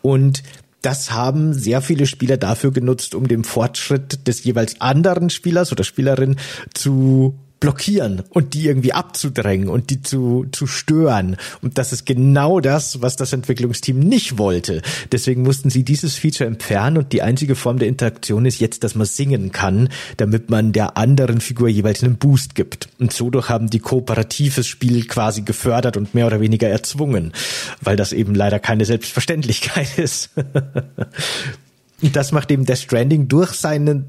Und 0.00 0.44
das 0.82 1.10
haben 1.10 1.52
sehr 1.52 1.80
viele 1.82 2.06
Spieler 2.06 2.36
dafür 2.36 2.72
genutzt, 2.72 3.14
um 3.14 3.28
dem 3.28 3.44
Fortschritt 3.44 4.26
des 4.28 4.44
jeweils 4.44 4.80
anderen 4.80 5.30
Spielers 5.30 5.72
oder 5.72 5.84
Spielerin 5.84 6.36
zu 6.74 7.38
blockieren 7.60 8.22
und 8.30 8.54
die 8.54 8.66
irgendwie 8.66 8.92
abzudrängen 8.92 9.68
und 9.68 9.90
die 9.90 10.02
zu, 10.02 10.46
zu 10.52 10.66
stören. 10.66 11.36
Und 11.62 11.78
das 11.78 11.92
ist 11.92 12.04
genau 12.04 12.60
das, 12.60 13.00
was 13.02 13.16
das 13.16 13.32
Entwicklungsteam 13.32 13.98
nicht 13.98 14.38
wollte. 14.38 14.82
Deswegen 15.12 15.42
mussten 15.42 15.70
sie 15.70 15.82
dieses 15.82 16.16
Feature 16.16 16.48
entfernen 16.48 16.98
und 16.98 17.12
die 17.12 17.22
einzige 17.22 17.54
Form 17.54 17.78
der 17.78 17.88
Interaktion 17.88 18.44
ist 18.44 18.60
jetzt, 18.60 18.84
dass 18.84 18.94
man 18.94 19.06
singen 19.06 19.52
kann, 19.52 19.88
damit 20.18 20.50
man 20.50 20.72
der 20.72 20.96
anderen 20.96 21.40
Figur 21.40 21.68
jeweils 21.68 22.02
einen 22.02 22.16
Boost 22.16 22.54
gibt. 22.54 22.88
Und 22.98 23.12
so 23.12 23.30
durch 23.30 23.48
haben 23.48 23.70
die 23.70 23.78
kooperatives 23.78 24.66
Spiel 24.66 25.06
quasi 25.06 25.42
gefördert 25.42 25.96
und 25.96 26.14
mehr 26.14 26.26
oder 26.26 26.40
weniger 26.40 26.68
erzwungen, 26.68 27.32
weil 27.80 27.96
das 27.96 28.12
eben 28.12 28.34
leider 28.34 28.58
keine 28.58 28.84
Selbstverständlichkeit 28.84 29.98
ist. 29.98 30.30
Das 32.12 32.30
macht 32.30 32.50
eben 32.50 32.66
Death 32.66 32.78
Stranding 32.78 33.26
durch 33.28 33.52
seine, 33.52 34.04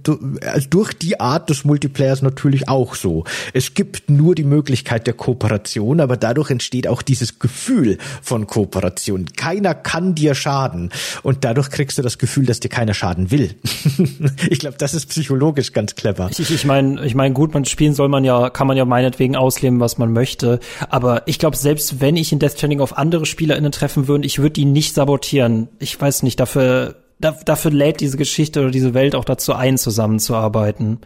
also 0.45 0.67
durch 0.69 0.93
die 0.93 1.19
Art 1.21 1.49
des 1.49 1.63
Multiplayers 1.63 2.21
natürlich 2.21 2.67
auch 2.67 2.95
so. 2.95 3.23
Es 3.53 3.73
gibt 3.75 4.09
nur 4.09 4.35
die 4.35 4.43
Möglichkeit 4.43 5.07
der 5.07 5.13
Kooperation, 5.13 6.01
aber 6.01 6.17
dadurch 6.17 6.49
entsteht 6.49 6.87
auch 6.87 7.01
dieses 7.01 7.39
Gefühl 7.39 7.97
von 8.21 8.45
Kooperation. 8.45 9.27
Keiner 9.37 9.73
kann 9.73 10.15
dir 10.15 10.35
schaden 10.35 10.91
und 11.23 11.45
dadurch 11.45 11.69
kriegst 11.69 11.97
du 11.97 12.01
das 12.01 12.17
Gefühl, 12.17 12.45
dass 12.45 12.59
dir 12.59 12.69
keiner 12.69 12.93
schaden 12.93 13.31
will. 13.31 13.55
ich 14.49 14.59
glaube, 14.59 14.75
das 14.77 14.93
ist 14.93 15.05
psychologisch 15.07 15.71
ganz 15.71 15.95
clever. 15.95 16.29
Ich, 16.31 16.51
ich 16.51 16.65
meine, 16.65 17.05
ich 17.05 17.15
meine, 17.15 17.33
gut, 17.33 17.53
man 17.53 17.63
spielen 17.63 17.93
soll 17.93 18.09
man 18.09 18.25
ja, 18.25 18.49
kann 18.49 18.67
man 18.67 18.75
ja 18.75 18.83
meinetwegen 18.83 19.37
ausleben, 19.37 19.79
was 19.79 19.97
man 19.97 20.11
möchte. 20.11 20.59
Aber 20.89 21.25
ich 21.25 21.39
glaube, 21.39 21.55
selbst 21.55 22.01
wenn 22.01 22.17
ich 22.17 22.33
in 22.33 22.39
Death 22.39 22.57
Stranding 22.57 22.81
auf 22.81 22.97
andere 22.97 23.25
SpielerInnen 23.25 23.71
treffen 23.71 24.09
würde, 24.09 24.25
ich 24.25 24.39
würde 24.39 24.51
die 24.51 24.65
nicht 24.65 24.93
sabotieren. 24.93 25.69
Ich 25.79 25.99
weiß 25.99 26.23
nicht, 26.23 26.39
dafür 26.39 26.95
da, 27.19 27.31
dafür 27.31 27.71
lädt 27.71 27.99
diese 27.99 28.15
Geschichte 28.15 28.61
oder 28.61 28.69
diese 28.69 28.93
Welt 28.93 29.15
auch 29.15 29.25
dazu 29.25 29.53
ein, 29.53 29.77
zusammenzuarbeiten. 29.77 30.99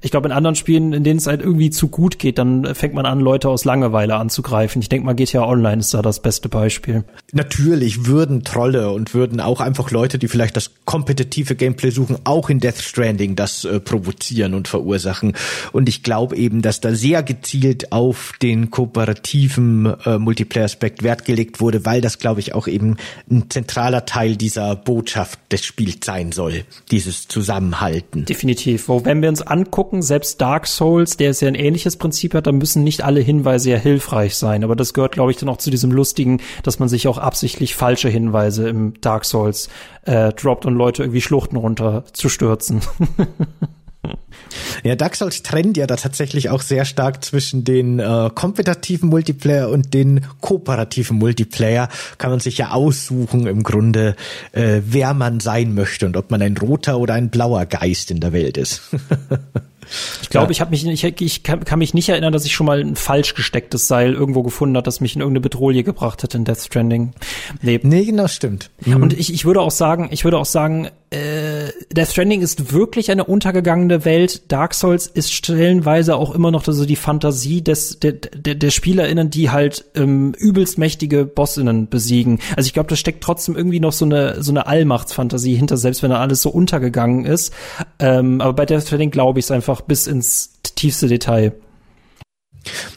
Ich 0.00 0.10
glaube, 0.10 0.28
in 0.28 0.32
anderen 0.32 0.54
Spielen, 0.54 0.94
in 0.94 1.04
denen 1.04 1.18
es 1.18 1.26
halt 1.26 1.42
irgendwie 1.42 1.68
zu 1.68 1.88
gut 1.88 2.18
geht, 2.18 2.38
dann 2.38 2.74
fängt 2.74 2.94
man 2.94 3.04
an, 3.04 3.20
Leute 3.20 3.50
aus 3.50 3.66
Langeweile 3.66 4.16
anzugreifen. 4.16 4.80
Ich 4.80 4.88
denke 4.88 5.04
mal, 5.04 5.14
GTA 5.14 5.46
Online 5.46 5.80
ist 5.80 5.92
da 5.92 6.00
das 6.00 6.20
beste 6.22 6.48
Beispiel. 6.48 7.04
Natürlich 7.32 8.06
würden 8.06 8.44
Trolle 8.44 8.92
und 8.92 9.12
würden 9.12 9.40
auch 9.40 9.60
einfach 9.60 9.90
Leute, 9.90 10.18
die 10.18 10.28
vielleicht 10.28 10.56
das 10.56 10.70
kompetitive 10.86 11.54
Gameplay 11.54 11.90
suchen, 11.90 12.16
auch 12.24 12.48
in 12.48 12.60
Death 12.60 12.78
Stranding 12.78 13.36
das 13.36 13.66
äh, 13.66 13.78
provozieren 13.78 14.54
und 14.54 14.68
verursachen. 14.68 15.34
Und 15.72 15.88
ich 15.88 16.02
glaube 16.02 16.36
eben, 16.36 16.62
dass 16.62 16.80
da 16.80 16.94
sehr 16.94 17.22
gezielt 17.22 17.92
auf 17.92 18.32
den 18.40 18.70
kooperativen 18.70 19.94
äh, 20.06 20.18
Multiplayer-Aspekt 20.18 21.02
Wert 21.02 21.26
gelegt 21.26 21.60
wurde, 21.60 21.84
weil 21.84 22.00
das, 22.00 22.18
glaube 22.18 22.40
ich, 22.40 22.54
auch 22.54 22.68
eben 22.68 22.96
ein 23.30 23.50
zentraler 23.50 24.06
Teil 24.06 24.36
dieser 24.36 24.74
Botschaft 24.74 25.38
des 25.52 25.57
Spiels 25.64 26.04
sein 26.04 26.32
soll, 26.32 26.64
dieses 26.90 27.28
Zusammenhalten. 27.28 28.24
Definitiv. 28.24 28.88
Wo, 28.88 29.04
wenn 29.04 29.22
wir 29.22 29.28
uns 29.28 29.42
angucken, 29.42 30.02
selbst 30.02 30.40
Dark 30.40 30.66
Souls, 30.66 31.16
der 31.16 31.30
ist 31.30 31.40
ja 31.40 31.48
ein 31.48 31.54
ähnliches 31.54 31.96
Prinzip 31.96 32.34
hat, 32.34 32.46
da 32.46 32.52
müssen 32.52 32.84
nicht 32.84 33.04
alle 33.04 33.20
Hinweise 33.20 33.70
ja 33.70 33.76
hilfreich 33.76 34.36
sein. 34.36 34.64
Aber 34.64 34.76
das 34.76 34.94
gehört, 34.94 35.12
glaube 35.12 35.30
ich, 35.30 35.36
dann 35.36 35.48
auch 35.48 35.58
zu 35.58 35.70
diesem 35.70 35.92
Lustigen, 35.92 36.40
dass 36.62 36.78
man 36.78 36.88
sich 36.88 37.08
auch 37.08 37.18
absichtlich 37.18 37.74
falsche 37.74 38.08
Hinweise 38.08 38.68
im 38.68 39.00
Dark 39.00 39.24
Souls 39.24 39.68
äh, 40.02 40.32
droppt 40.32 40.66
und 40.66 40.74
Leute 40.74 41.02
irgendwie 41.02 41.20
Schluchten 41.20 41.56
runter 41.56 42.04
zu 42.12 42.28
stürzen. 42.28 42.80
Ja, 44.84 44.94
Dark 44.94 45.16
Souls 45.16 45.42
trennt 45.42 45.76
ja 45.76 45.86
da 45.86 45.96
tatsächlich 45.96 46.50
auch 46.50 46.62
sehr 46.62 46.84
stark 46.84 47.24
zwischen 47.24 47.64
den 47.64 47.98
äh, 47.98 48.30
kompetitiven 48.32 49.08
Multiplayer 49.08 49.70
und 49.70 49.92
den 49.92 50.24
kooperativen 50.40 51.18
Multiplayer. 51.18 51.88
Kann 52.18 52.30
man 52.30 52.40
sich 52.40 52.58
ja 52.58 52.70
aussuchen 52.70 53.46
im 53.46 53.64
Grunde, 53.64 54.14
äh, 54.52 54.80
wer 54.84 55.14
man 55.14 55.40
sein 55.40 55.74
möchte 55.74 56.06
und 56.06 56.16
ob 56.16 56.30
man 56.30 56.42
ein 56.42 56.56
roter 56.56 56.98
oder 56.98 57.14
ein 57.14 57.30
blauer 57.30 57.66
Geist 57.66 58.10
in 58.10 58.20
der 58.20 58.32
Welt 58.32 58.56
ist. 58.56 58.82
Ich 60.22 60.30
glaube, 60.30 60.46
ja. 60.46 60.50
ich 60.50 60.60
habe 60.60 60.70
mich, 60.70 60.86
ich, 60.86 61.04
ich 61.20 61.42
kann, 61.42 61.64
kann, 61.64 61.78
mich 61.78 61.94
nicht 61.94 62.08
erinnern, 62.08 62.32
dass 62.32 62.44
ich 62.44 62.52
schon 62.52 62.66
mal 62.66 62.80
ein 62.80 62.96
falsch 62.96 63.34
gestecktes 63.34 63.88
Seil 63.88 64.14
irgendwo 64.14 64.42
gefunden 64.42 64.76
hat, 64.76 64.86
das 64.86 65.00
mich 65.00 65.14
in 65.14 65.20
irgendeine 65.20 65.40
Bedrohung 65.40 65.68
gebracht 65.68 66.22
hat 66.22 66.34
in 66.34 66.44
Death 66.44 66.60
Stranding. 66.60 67.12
Nee, 67.60 67.78
nee 67.82 68.04
genau, 68.04 68.26
stimmt. 68.26 68.70
Mhm. 68.84 69.02
Und 69.02 69.12
ich, 69.12 69.32
ich 69.32 69.44
würde 69.44 69.60
auch 69.60 69.70
sagen, 69.70 70.08
ich 70.10 70.24
würde 70.24 70.38
auch 70.38 70.46
sagen, 70.46 70.88
äh, 71.10 71.72
Death 71.90 72.08
Stranding 72.08 72.42
ist 72.42 72.72
wirklich 72.72 73.10
eine 73.10 73.24
untergegangene 73.24 74.04
Welt. 74.04 74.52
Dark 74.52 74.74
Souls 74.74 75.06
ist 75.06 75.32
stellenweise 75.32 76.16
auch 76.16 76.34
immer 76.34 76.50
noch 76.50 76.64
so 76.64 76.84
die 76.84 76.96
Fantasie 76.96 77.62
des 77.62 77.98
der, 78.00 78.12
der, 78.12 78.54
der 78.54 78.70
SpielerInnen, 78.70 79.30
die 79.30 79.50
halt 79.50 79.86
ähm, 79.94 80.34
übelst 80.36 80.76
mächtige 80.76 81.24
BossInnen 81.24 81.88
besiegen. 81.88 82.40
Also 82.56 82.66
ich 82.66 82.74
glaube, 82.74 82.90
da 82.90 82.96
steckt 82.96 83.24
trotzdem 83.24 83.56
irgendwie 83.56 83.80
noch 83.80 83.92
so 83.92 84.04
eine 84.04 84.42
so 84.42 84.52
eine 84.52 84.66
Allmachtsfantasie 84.66 85.54
hinter, 85.54 85.78
selbst 85.78 86.02
wenn 86.02 86.10
da 86.10 86.20
alles 86.20 86.42
so 86.42 86.50
untergegangen 86.50 87.24
ist. 87.24 87.54
Ähm, 87.98 88.42
aber 88.42 88.52
bei 88.52 88.66
Death 88.66 88.82
Stranding 88.82 89.10
glaube 89.10 89.38
ich 89.38 89.46
es 89.46 89.50
einfach 89.50 89.77
bis 89.80 90.06
ins 90.06 90.52
tiefste 90.74 91.08
Detail. 91.08 91.52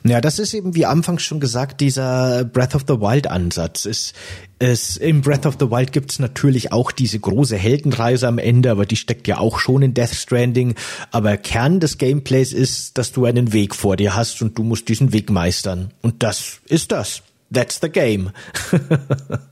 Ja, 0.03 0.21
das 0.21 0.39
ist 0.39 0.53
eben 0.53 0.75
wie 0.75 0.85
anfangs 0.85 1.23
schon 1.23 1.39
gesagt, 1.39 1.81
dieser 1.81 2.43
Breath 2.43 2.75
of 2.75 2.83
the 2.87 2.95
Wild 2.95 3.27
Ansatz. 3.27 3.85
Es, 3.85 4.13
es, 4.59 4.97
Im 4.97 5.21
Breath 5.21 5.45
of 5.45 5.57
the 5.59 5.69
Wild 5.69 5.91
gibt's 5.91 6.19
natürlich 6.19 6.71
auch 6.71 6.91
diese 6.91 7.19
große 7.19 7.55
Heldenreise 7.55 8.27
am 8.27 8.37
Ende, 8.37 8.71
aber 8.71 8.85
die 8.85 8.95
steckt 8.95 9.27
ja 9.27 9.37
auch 9.37 9.59
schon 9.59 9.81
in 9.81 9.93
Death 9.93 10.13
Stranding. 10.13 10.75
Aber 11.11 11.37
Kern 11.37 11.79
des 11.79 11.97
Gameplays 11.97 12.53
ist, 12.53 12.97
dass 12.97 13.11
du 13.11 13.25
einen 13.25 13.53
Weg 13.53 13.75
vor 13.75 13.95
dir 13.95 14.15
hast 14.15 14.41
und 14.41 14.57
du 14.57 14.63
musst 14.63 14.89
diesen 14.89 15.13
Weg 15.13 15.29
meistern. 15.29 15.93
Und 16.01 16.23
das 16.23 16.59
ist 16.67 16.91
das. 16.91 17.21
That's 17.53 17.79
the 17.81 17.89
game. 17.89 18.31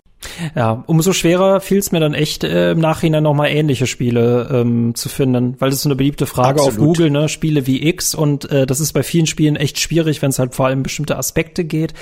Ja, 0.55 0.83
umso 0.87 1.13
schwerer 1.13 1.61
fiel 1.61 1.77
es 1.77 1.91
mir 1.91 1.99
dann 1.99 2.13
echt 2.13 2.43
äh, 2.43 2.71
im 2.71 2.79
Nachhinein 2.79 3.23
nochmal 3.23 3.49
ähnliche 3.49 3.87
Spiele 3.87 4.49
ähm, 4.51 4.93
zu 4.93 5.07
finden, 5.07 5.55
weil 5.59 5.69
das 5.69 5.77
ist 5.77 5.83
so 5.83 5.89
eine 5.89 5.95
beliebte 5.95 6.25
Frage 6.25 6.59
Absolut. 6.61 6.79
auf 6.79 6.85
Google, 6.85 7.09
ne? 7.09 7.29
Spiele 7.29 7.67
wie 7.67 7.87
X 7.87 8.15
und 8.15 8.49
äh, 8.51 8.65
das 8.65 8.79
ist 8.79 8.93
bei 8.93 9.03
vielen 9.03 9.27
Spielen 9.27 9.55
echt 9.55 9.79
schwierig, 9.79 10.21
wenn 10.21 10.29
es 10.29 10.39
halt 10.39 10.55
vor 10.55 10.65
allem 10.67 10.83
bestimmte 10.83 11.17
Aspekte 11.17 11.63
geht. 11.63 11.93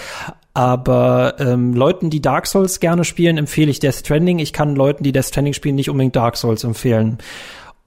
Aber 0.53 1.35
ähm, 1.37 1.73
Leuten, 1.73 2.09
die 2.09 2.21
Dark 2.21 2.47
Souls 2.47 2.79
gerne 2.79 3.03
spielen, 3.03 3.37
empfehle 3.37 3.69
ich 3.69 3.79
Death 3.79 3.95
Stranding. 3.95 4.39
Ich 4.39 4.53
kann 4.53 4.75
Leuten, 4.75 5.03
die 5.03 5.11
Death 5.11 5.25
Stranding 5.25 5.53
spielen, 5.53 5.75
nicht 5.75 5.89
unbedingt 5.89 6.15
Dark 6.15 6.35
Souls 6.35 6.63
empfehlen. 6.63 7.19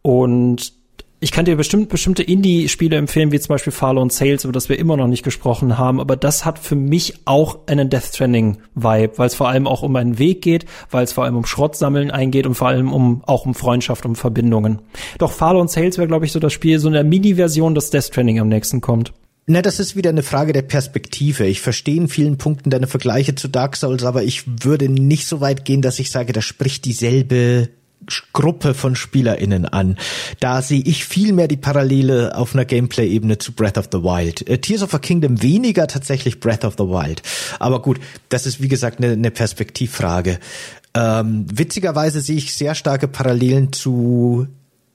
Und 0.02 0.79
ich 1.22 1.32
kann 1.32 1.44
dir 1.44 1.54
bestimmt 1.54 1.90
bestimmte 1.90 2.22
Indie-Spiele 2.22 2.96
empfehlen, 2.96 3.30
wie 3.30 3.38
zum 3.38 3.54
Beispiel 3.54 3.74
Fallout 3.74 4.10
Sales, 4.10 4.44
über 4.44 4.54
das 4.54 4.70
wir 4.70 4.78
immer 4.78 4.96
noch 4.96 5.06
nicht 5.06 5.22
gesprochen 5.22 5.76
haben, 5.76 6.00
aber 6.00 6.16
das 6.16 6.46
hat 6.46 6.58
für 6.58 6.76
mich 6.76 7.14
auch 7.26 7.58
einen 7.66 7.90
Death 7.90 8.14
Stranding-Vibe, 8.14 9.12
weil 9.18 9.26
es 9.26 9.34
vor 9.34 9.48
allem 9.48 9.66
auch 9.66 9.82
um 9.82 9.94
einen 9.96 10.18
Weg 10.18 10.40
geht, 10.40 10.64
weil 10.90 11.04
es 11.04 11.12
vor 11.12 11.24
allem 11.24 11.36
um 11.36 11.44
Schrottsammeln 11.44 12.10
eingeht 12.10 12.46
und 12.46 12.54
vor 12.54 12.68
allem 12.68 12.92
um 12.92 13.22
auch 13.26 13.44
um 13.44 13.54
Freundschaft, 13.54 14.06
um 14.06 14.16
Verbindungen. 14.16 14.80
Doch 15.18 15.32
Fallout 15.32 15.70
Sales 15.70 15.98
wäre, 15.98 16.08
glaube 16.08 16.24
ich, 16.24 16.32
so 16.32 16.40
das 16.40 16.54
Spiel, 16.54 16.78
so 16.78 16.88
eine 16.88 17.04
Mini-Version, 17.04 17.74
das 17.74 17.90
Death 17.90 18.04
Stranding 18.04 18.40
am 18.40 18.48
nächsten 18.48 18.80
kommt. 18.80 19.12
Na, 19.46 19.62
das 19.62 19.80
ist 19.80 19.96
wieder 19.96 20.10
eine 20.10 20.22
Frage 20.22 20.52
der 20.52 20.62
Perspektive. 20.62 21.44
Ich 21.46 21.60
verstehe 21.60 21.96
in 21.96 22.08
vielen 22.08 22.38
Punkten 22.38 22.70
deine 22.70 22.86
Vergleiche 22.86 23.34
zu 23.34 23.48
Dark 23.48 23.76
Souls, 23.76 24.04
aber 24.04 24.22
ich 24.22 24.44
würde 24.64 24.88
nicht 24.88 25.26
so 25.26 25.40
weit 25.40 25.64
gehen, 25.64 25.82
dass 25.82 25.98
ich 25.98 26.10
sage, 26.10 26.32
da 26.32 26.40
spricht 26.40 26.84
dieselbe 26.84 27.68
Gruppe 28.32 28.74
von 28.74 28.96
SpielerInnen 28.96 29.66
an. 29.66 29.96
Da 30.40 30.62
sehe 30.62 30.82
ich 30.82 31.04
viel 31.04 31.32
mehr 31.32 31.48
die 31.48 31.56
Parallele 31.56 32.36
auf 32.36 32.54
einer 32.54 32.64
Gameplay-Ebene 32.64 33.38
zu 33.38 33.52
Breath 33.52 33.78
of 33.78 33.88
the 33.92 33.98
Wild. 33.98 34.48
Äh, 34.48 34.58
Tears 34.58 34.82
of 34.82 34.94
a 34.94 34.98
Kingdom 34.98 35.42
weniger 35.42 35.86
tatsächlich 35.86 36.40
Breath 36.40 36.64
of 36.64 36.74
the 36.78 36.84
Wild. 36.84 37.22
Aber 37.58 37.82
gut, 37.82 38.00
das 38.28 38.46
ist 38.46 38.60
wie 38.60 38.68
gesagt 38.68 38.98
eine, 38.98 39.12
eine 39.12 39.30
Perspektivfrage. 39.30 40.38
Ähm, 40.94 41.46
witzigerweise 41.52 42.20
sehe 42.20 42.36
ich 42.36 42.54
sehr 42.54 42.74
starke 42.74 43.06
Parallelen 43.06 43.72
zu 43.72 44.48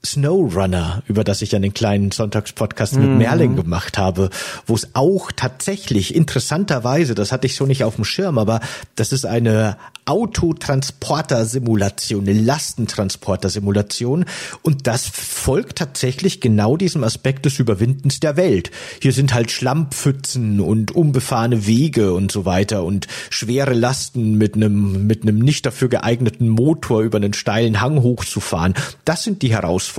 Snowrunner, 0.06 1.02
über 1.06 1.24
das 1.24 1.42
ich 1.42 1.52
ja 1.52 1.58
den 1.58 1.74
kleinen 1.74 2.10
Sonntagspodcast 2.10 2.96
mit 2.96 3.10
Merlin 3.10 3.54
gemacht 3.56 3.98
habe, 3.98 4.30
wo 4.66 4.74
es 4.74 4.94
auch 4.94 5.30
tatsächlich 5.34 6.14
interessanterweise, 6.14 7.14
das 7.14 7.32
hatte 7.32 7.46
ich 7.46 7.56
so 7.56 7.66
nicht 7.66 7.84
auf 7.84 7.96
dem 7.96 8.04
Schirm, 8.04 8.38
aber 8.38 8.60
das 8.94 9.12
ist 9.12 9.26
eine 9.26 9.76
Autotransporter-Simulation, 10.06 12.28
eine 12.28 12.40
Lastentransporter-Simulation 12.40 14.24
und 14.62 14.86
das 14.86 15.06
folgt 15.06 15.78
tatsächlich 15.78 16.40
genau 16.40 16.76
diesem 16.76 17.02
Aspekt 17.02 17.44
des 17.44 17.58
Überwindens 17.58 18.20
der 18.20 18.36
Welt. 18.36 18.70
Hier 19.02 19.10
sind 19.12 19.34
halt 19.34 19.50
Schlammpfützen 19.50 20.60
und 20.60 20.92
unbefahrene 20.92 21.66
Wege 21.66 22.14
und 22.14 22.30
so 22.30 22.44
weiter 22.44 22.84
und 22.84 23.08
schwere 23.30 23.74
Lasten 23.74 24.38
mit 24.38 24.54
einem 24.54 25.08
mit 25.08 25.22
einem 25.22 25.40
nicht 25.40 25.66
dafür 25.66 25.88
geeigneten 25.88 26.48
Motor 26.48 27.02
über 27.02 27.18
einen 27.18 27.34
steilen 27.34 27.80
Hang 27.80 28.02
hochzufahren. 28.02 28.74
Das 29.04 29.24
sind 29.24 29.42
die 29.42 29.50
Herausforderungen, 29.50 29.95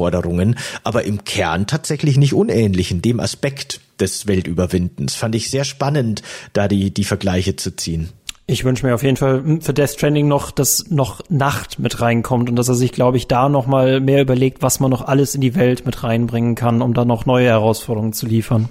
aber 0.83 1.03
im 1.03 1.23
Kern 1.23 1.67
tatsächlich 1.67 2.17
nicht 2.17 2.33
unähnlich 2.33 2.91
in 2.91 3.01
dem 3.01 3.19
Aspekt 3.19 3.81
des 3.99 4.27
Weltüberwindens. 4.27 5.15
Fand 5.15 5.35
ich 5.35 5.49
sehr 5.49 5.63
spannend, 5.63 6.21
da 6.53 6.67
die 6.67 6.93
die 6.93 7.03
Vergleiche 7.03 7.55
zu 7.55 7.75
ziehen. 7.75 8.09
Ich 8.49 8.63
wünsche 8.63 8.85
mir 8.85 8.95
auf 8.95 9.03
jeden 9.03 9.17
Fall 9.17 9.43
hm, 9.43 9.61
für 9.61 9.73
Death 9.73 9.91
Stranding 9.91 10.27
noch, 10.27 10.51
dass 10.51 10.89
noch 10.89 11.21
Nacht 11.29 11.79
mit 11.79 11.99
reinkommt 11.99 12.49
und 12.49 12.55
dass 12.55 12.69
er 12.69 12.75
sich, 12.75 12.93
glaube 12.93 13.17
ich, 13.17 13.27
da 13.27 13.49
noch 13.49 13.67
mal 13.67 13.99
mehr 13.99 14.21
überlegt, 14.21 14.61
was 14.61 14.79
man 14.79 14.89
noch 14.89 15.05
alles 15.05 15.35
in 15.35 15.41
die 15.41 15.55
Welt 15.55 15.85
mit 15.85 16.01
reinbringen 16.03 16.55
kann, 16.55 16.81
um 16.81 16.93
dann 16.93 17.09
noch 17.09 17.25
neue 17.25 17.47
Herausforderungen 17.47 18.13
zu 18.13 18.25
liefern. 18.25 18.69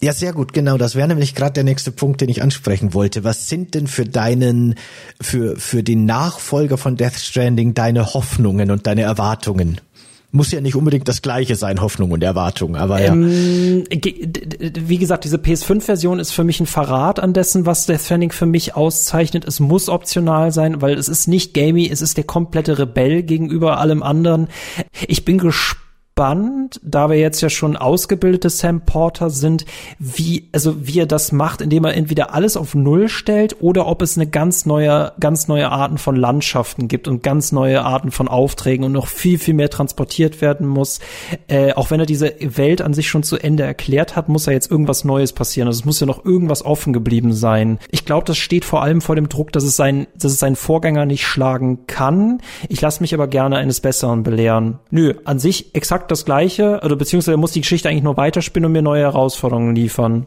Ja, 0.00 0.12
sehr 0.12 0.32
gut, 0.32 0.52
genau. 0.52 0.76
Das 0.76 0.94
wäre 0.94 1.08
nämlich 1.08 1.34
gerade 1.34 1.54
der 1.54 1.64
nächste 1.64 1.90
Punkt, 1.90 2.20
den 2.20 2.28
ich 2.28 2.42
ansprechen 2.42 2.94
wollte. 2.94 3.24
Was 3.24 3.48
sind 3.48 3.74
denn 3.74 3.88
für 3.88 4.04
deinen, 4.04 4.76
für, 5.20 5.56
für 5.56 5.82
den 5.82 6.04
Nachfolger 6.04 6.78
von 6.78 6.96
Death 6.96 7.16
Stranding 7.18 7.74
deine 7.74 8.14
Hoffnungen 8.14 8.70
und 8.70 8.86
deine 8.86 9.02
Erwartungen? 9.02 9.80
Muss 10.30 10.52
ja 10.52 10.60
nicht 10.60 10.76
unbedingt 10.76 11.08
das 11.08 11.22
gleiche 11.22 11.56
sein, 11.56 11.80
Hoffnung 11.80 12.10
und 12.10 12.22
Erwartung, 12.22 12.76
aber 12.76 13.00
ja. 13.00 13.12
Ähm, 13.12 13.84
d- 13.90 14.72
wie 14.78 14.98
gesagt, 14.98 15.24
diese 15.24 15.38
PS5-Version 15.38 16.18
ist 16.18 16.32
für 16.32 16.44
mich 16.44 16.60
ein 16.60 16.66
Verrat 16.66 17.18
an 17.18 17.32
dessen, 17.32 17.64
was 17.64 17.86
Death 17.86 18.02
Stranding 18.02 18.32
für 18.32 18.44
mich 18.44 18.76
auszeichnet. 18.76 19.46
Es 19.46 19.58
muss 19.58 19.88
optional 19.88 20.52
sein, 20.52 20.82
weil 20.82 20.98
es 20.98 21.08
ist 21.08 21.28
nicht 21.28 21.54
gamey, 21.54 21.88
es 21.90 22.02
ist 22.02 22.18
der 22.18 22.24
komplette 22.24 22.78
Rebell 22.78 23.22
gegenüber 23.22 23.78
allem 23.78 24.02
anderen. 24.02 24.48
Ich 25.06 25.24
bin 25.24 25.38
gespannt, 25.38 25.82
da 26.82 27.08
wir 27.10 27.16
jetzt 27.16 27.40
ja 27.40 27.48
schon 27.48 27.76
ausgebildete 27.76 28.50
Sam 28.50 28.80
Porter 28.80 29.30
sind, 29.30 29.64
wie, 29.98 30.48
also 30.52 30.86
wie 30.86 30.98
er 31.00 31.06
das 31.06 31.30
macht, 31.30 31.60
indem 31.60 31.84
er 31.84 31.94
entweder 31.94 32.34
alles 32.34 32.56
auf 32.56 32.74
Null 32.74 33.08
stellt 33.08 33.56
oder 33.60 33.86
ob 33.86 34.02
es 34.02 34.16
eine 34.16 34.26
ganz 34.26 34.66
neue, 34.66 35.12
ganz 35.20 35.46
neue 35.46 35.70
Arten 35.70 35.96
von 35.96 36.16
Landschaften 36.16 36.88
gibt 36.88 37.06
und 37.06 37.22
ganz 37.22 37.52
neue 37.52 37.82
Arten 37.82 38.10
von 38.10 38.26
Aufträgen 38.26 38.84
und 38.84 38.92
noch 38.92 39.06
viel, 39.06 39.38
viel 39.38 39.54
mehr 39.54 39.70
transportiert 39.70 40.40
werden 40.40 40.66
muss. 40.66 40.98
Äh, 41.46 41.74
auch 41.74 41.92
wenn 41.92 42.00
er 42.00 42.06
diese 42.06 42.34
Welt 42.40 42.82
an 42.82 42.94
sich 42.94 43.08
schon 43.08 43.22
zu 43.22 43.36
Ende 43.36 43.62
erklärt 43.62 44.16
hat, 44.16 44.28
muss 44.28 44.46
ja 44.46 44.52
jetzt 44.52 44.70
irgendwas 44.70 45.04
Neues 45.04 45.32
passieren. 45.32 45.68
Also 45.68 45.80
es 45.80 45.84
muss 45.84 46.00
ja 46.00 46.06
noch 46.06 46.24
irgendwas 46.24 46.64
offen 46.64 46.92
geblieben 46.92 47.32
sein. 47.32 47.78
Ich 47.90 48.04
glaube, 48.04 48.26
das 48.26 48.38
steht 48.38 48.64
vor 48.64 48.82
allem 48.82 49.00
vor 49.00 49.14
dem 49.14 49.28
Druck, 49.28 49.52
dass 49.52 49.62
es 49.62 49.76
sein, 49.76 50.08
dass 50.16 50.32
es 50.32 50.40
seinen 50.40 50.56
Vorgänger 50.56 51.06
nicht 51.06 51.24
schlagen 51.24 51.86
kann. 51.86 52.40
Ich 52.68 52.80
lasse 52.80 53.02
mich 53.02 53.14
aber 53.14 53.28
gerne 53.28 53.56
eines 53.56 53.80
Besseren 53.80 54.24
belehren. 54.24 54.80
Nö, 54.90 55.14
an 55.24 55.38
sich 55.38 55.74
exakt 55.74 56.07
das 56.08 56.24
Gleiche, 56.24 56.80
oder 56.84 56.96
beziehungsweise 56.96 57.36
muss 57.36 57.52
die 57.52 57.60
Geschichte 57.60 57.88
eigentlich 57.88 58.02
nur 58.02 58.16
weiterspinnen 58.16 58.66
und 58.66 58.72
mir 58.72 58.82
neue 58.82 59.02
Herausforderungen 59.02 59.74
liefern. 59.74 60.26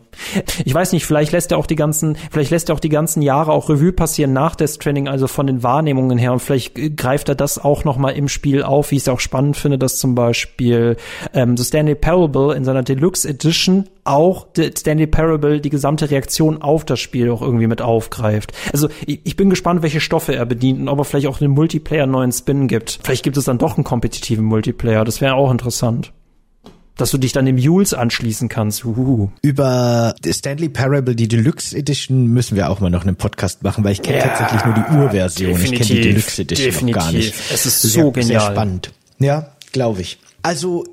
Ich 0.65 0.73
weiß 0.73 0.91
nicht, 0.93 1.05
vielleicht 1.05 1.31
lässt 1.31 1.51
er 1.51 1.57
auch 1.57 1.65
die 1.65 1.75
ganzen, 1.75 2.17
vielleicht 2.31 2.51
lässt 2.51 2.69
er 2.69 2.75
auch 2.75 2.79
die 2.79 2.89
ganzen 2.89 3.21
Jahre 3.21 3.51
auch 3.51 3.69
Revue 3.69 3.91
passieren 3.91 4.33
nach 4.33 4.55
Death 4.55 4.71
Stranding, 4.71 5.07
also 5.07 5.27
von 5.27 5.47
den 5.47 5.63
Wahrnehmungen 5.63 6.17
her, 6.17 6.33
und 6.33 6.39
vielleicht 6.39 6.77
äh, 6.77 6.89
greift 6.89 7.29
er 7.29 7.35
das 7.35 7.57
auch 7.57 7.83
noch 7.83 7.97
mal 7.97 8.11
im 8.11 8.27
Spiel 8.27 8.63
auf, 8.63 8.91
wie 8.91 8.95
ich 8.95 9.03
es 9.03 9.07
auch 9.07 9.19
spannend 9.19 9.57
finde, 9.57 9.77
dass 9.77 9.97
zum 9.97 10.15
Beispiel 10.15 10.97
ähm, 11.33 11.57
The 11.57 11.63
Stanley 11.63 11.95
Parable 11.95 12.55
in 12.55 12.63
seiner 12.63 12.83
Deluxe 12.83 13.27
Edition 13.27 13.89
auch 14.03 14.47
The 14.55 14.71
Stanley 14.75 15.07
Parable 15.07 15.61
die 15.61 15.69
gesamte 15.69 16.09
Reaktion 16.09 16.61
auf 16.61 16.85
das 16.85 16.99
Spiel 16.99 17.29
auch 17.29 17.41
irgendwie 17.41 17.67
mit 17.67 17.81
aufgreift. 17.81 18.51
Also 18.73 18.89
ich, 19.05 19.21
ich 19.23 19.35
bin 19.35 19.49
gespannt, 19.49 19.83
welche 19.83 20.01
Stoffe 20.01 20.35
er 20.35 20.45
bedient 20.45 20.79
und 20.79 20.89
ob 20.89 20.99
er 20.99 21.05
vielleicht 21.05 21.27
auch 21.27 21.37
den 21.37 21.51
Multiplayer 21.51 22.03
einen 22.03 22.11
neuen 22.11 22.31
Spin 22.31 22.67
gibt. 22.67 22.99
Vielleicht 23.03 23.23
gibt 23.23 23.37
es 23.37 23.45
dann 23.45 23.59
doch 23.59 23.77
einen 23.77 23.83
kompetitiven 23.83 24.45
Multiplayer, 24.45 25.05
das 25.05 25.21
wäre 25.21 25.35
auch 25.35 25.51
interessant. 25.51 25.70
Dass 26.98 27.10
du 27.10 27.18
dich 27.18 27.31
dann 27.31 27.45
dem 27.45 27.57
Jules 27.57 27.93
anschließen 27.93 28.48
kannst. 28.49 28.85
Uhu. 28.85 29.30
Über 29.41 30.14
Stanley 30.30 30.69
Parable, 30.69 31.15
die 31.15 31.27
Deluxe 31.27 31.76
Edition, 31.76 32.27
müssen 32.27 32.56
wir 32.56 32.69
auch 32.69 32.80
mal 32.80 32.89
noch 32.89 33.03
einen 33.03 33.15
Podcast 33.15 33.64
machen, 33.64 33.84
weil 33.84 33.93
ich 33.93 34.02
kenne 34.02 34.18
Ja, 34.19 34.27
tatsächlich 34.27 34.65
nur 34.65 34.73
die 34.76 34.98
Urversion. 34.98 35.52
Ich 35.52 35.72
kenne 35.72 35.77
die 35.77 35.77
definitiv, 35.77 36.03
Deluxe 36.03 36.41
Edition 36.41 36.85
noch 36.88 36.93
gar 36.93 37.11
nicht. 37.11 37.30
definitiv. 37.30 37.52
Es 37.53 37.65
ist 37.65 37.81
so 37.81 37.88
sehr, 37.88 38.11
genial. 38.11 38.41
Sehr 38.41 38.52
spannend. 38.52 38.91
Ja, 39.19 39.56
glaube 39.72 40.02
ich. 40.02 40.19
Also, 40.43 40.85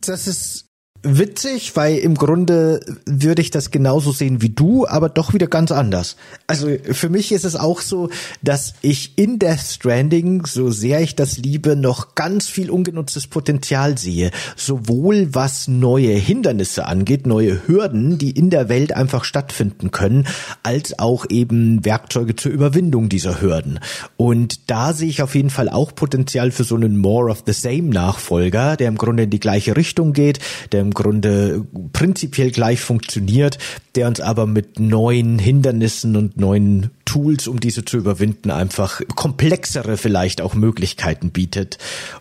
das 0.00 0.26
ist 0.26 0.66
witzig, 1.04 1.76
weil 1.76 1.98
im 1.98 2.14
Grunde 2.14 2.80
würde 3.06 3.42
ich 3.42 3.50
das 3.50 3.70
genauso 3.70 4.10
sehen 4.10 4.42
wie 4.42 4.48
du, 4.48 4.86
aber 4.86 5.08
doch 5.08 5.34
wieder 5.34 5.46
ganz 5.46 5.70
anders. 5.70 6.16
Also 6.46 6.68
für 6.92 7.10
mich 7.10 7.30
ist 7.30 7.44
es 7.44 7.54
auch 7.54 7.80
so, 7.80 8.08
dass 8.42 8.74
ich 8.80 9.16
in 9.16 9.38
Death 9.38 9.60
Stranding, 9.60 10.46
so 10.46 10.70
sehr 10.70 11.00
ich 11.00 11.14
das 11.14 11.36
liebe, 11.36 11.76
noch 11.76 12.14
ganz 12.14 12.48
viel 12.48 12.70
ungenutztes 12.70 13.26
Potenzial 13.26 13.98
sehe. 13.98 14.30
Sowohl 14.56 15.34
was 15.34 15.68
neue 15.68 16.12
Hindernisse 16.12 16.86
angeht, 16.86 17.26
neue 17.26 17.68
Hürden, 17.68 18.18
die 18.18 18.30
in 18.30 18.50
der 18.50 18.68
Welt 18.68 18.96
einfach 18.96 19.24
stattfinden 19.24 19.90
können, 19.90 20.26
als 20.62 20.98
auch 20.98 21.26
eben 21.28 21.84
Werkzeuge 21.84 22.34
zur 22.34 22.50
Überwindung 22.50 23.10
dieser 23.10 23.42
Hürden. 23.42 23.78
Und 24.16 24.70
da 24.70 24.94
sehe 24.94 25.08
ich 25.08 25.22
auf 25.22 25.34
jeden 25.34 25.50
Fall 25.50 25.68
auch 25.68 25.94
Potenzial 25.94 26.50
für 26.50 26.64
so 26.64 26.76
einen 26.76 26.96
More 26.96 27.30
of 27.30 27.42
the 27.46 27.52
Same 27.52 27.90
Nachfolger, 27.90 28.76
der 28.76 28.88
im 28.88 28.96
Grunde 28.96 29.24
in 29.24 29.30
die 29.30 29.40
gleiche 29.40 29.76
Richtung 29.76 30.14
geht, 30.14 30.38
der 30.72 30.80
im 30.80 30.93
Grunde 30.94 31.66
prinzipiell 31.92 32.50
gleich 32.50 32.80
funktioniert, 32.80 33.58
der 33.94 34.08
uns 34.08 34.20
aber 34.20 34.46
mit 34.46 34.80
neuen 34.80 35.38
Hindernissen 35.38 36.16
und 36.16 36.36
neuen 36.36 36.90
Tools, 37.04 37.46
um 37.46 37.60
diese 37.60 37.84
zu 37.84 37.96
überwinden, 37.96 38.50
einfach 38.50 39.00
komplexere 39.14 39.96
vielleicht 39.96 40.40
auch 40.40 40.54
Möglichkeiten 40.54 41.30
bietet. 41.30 41.78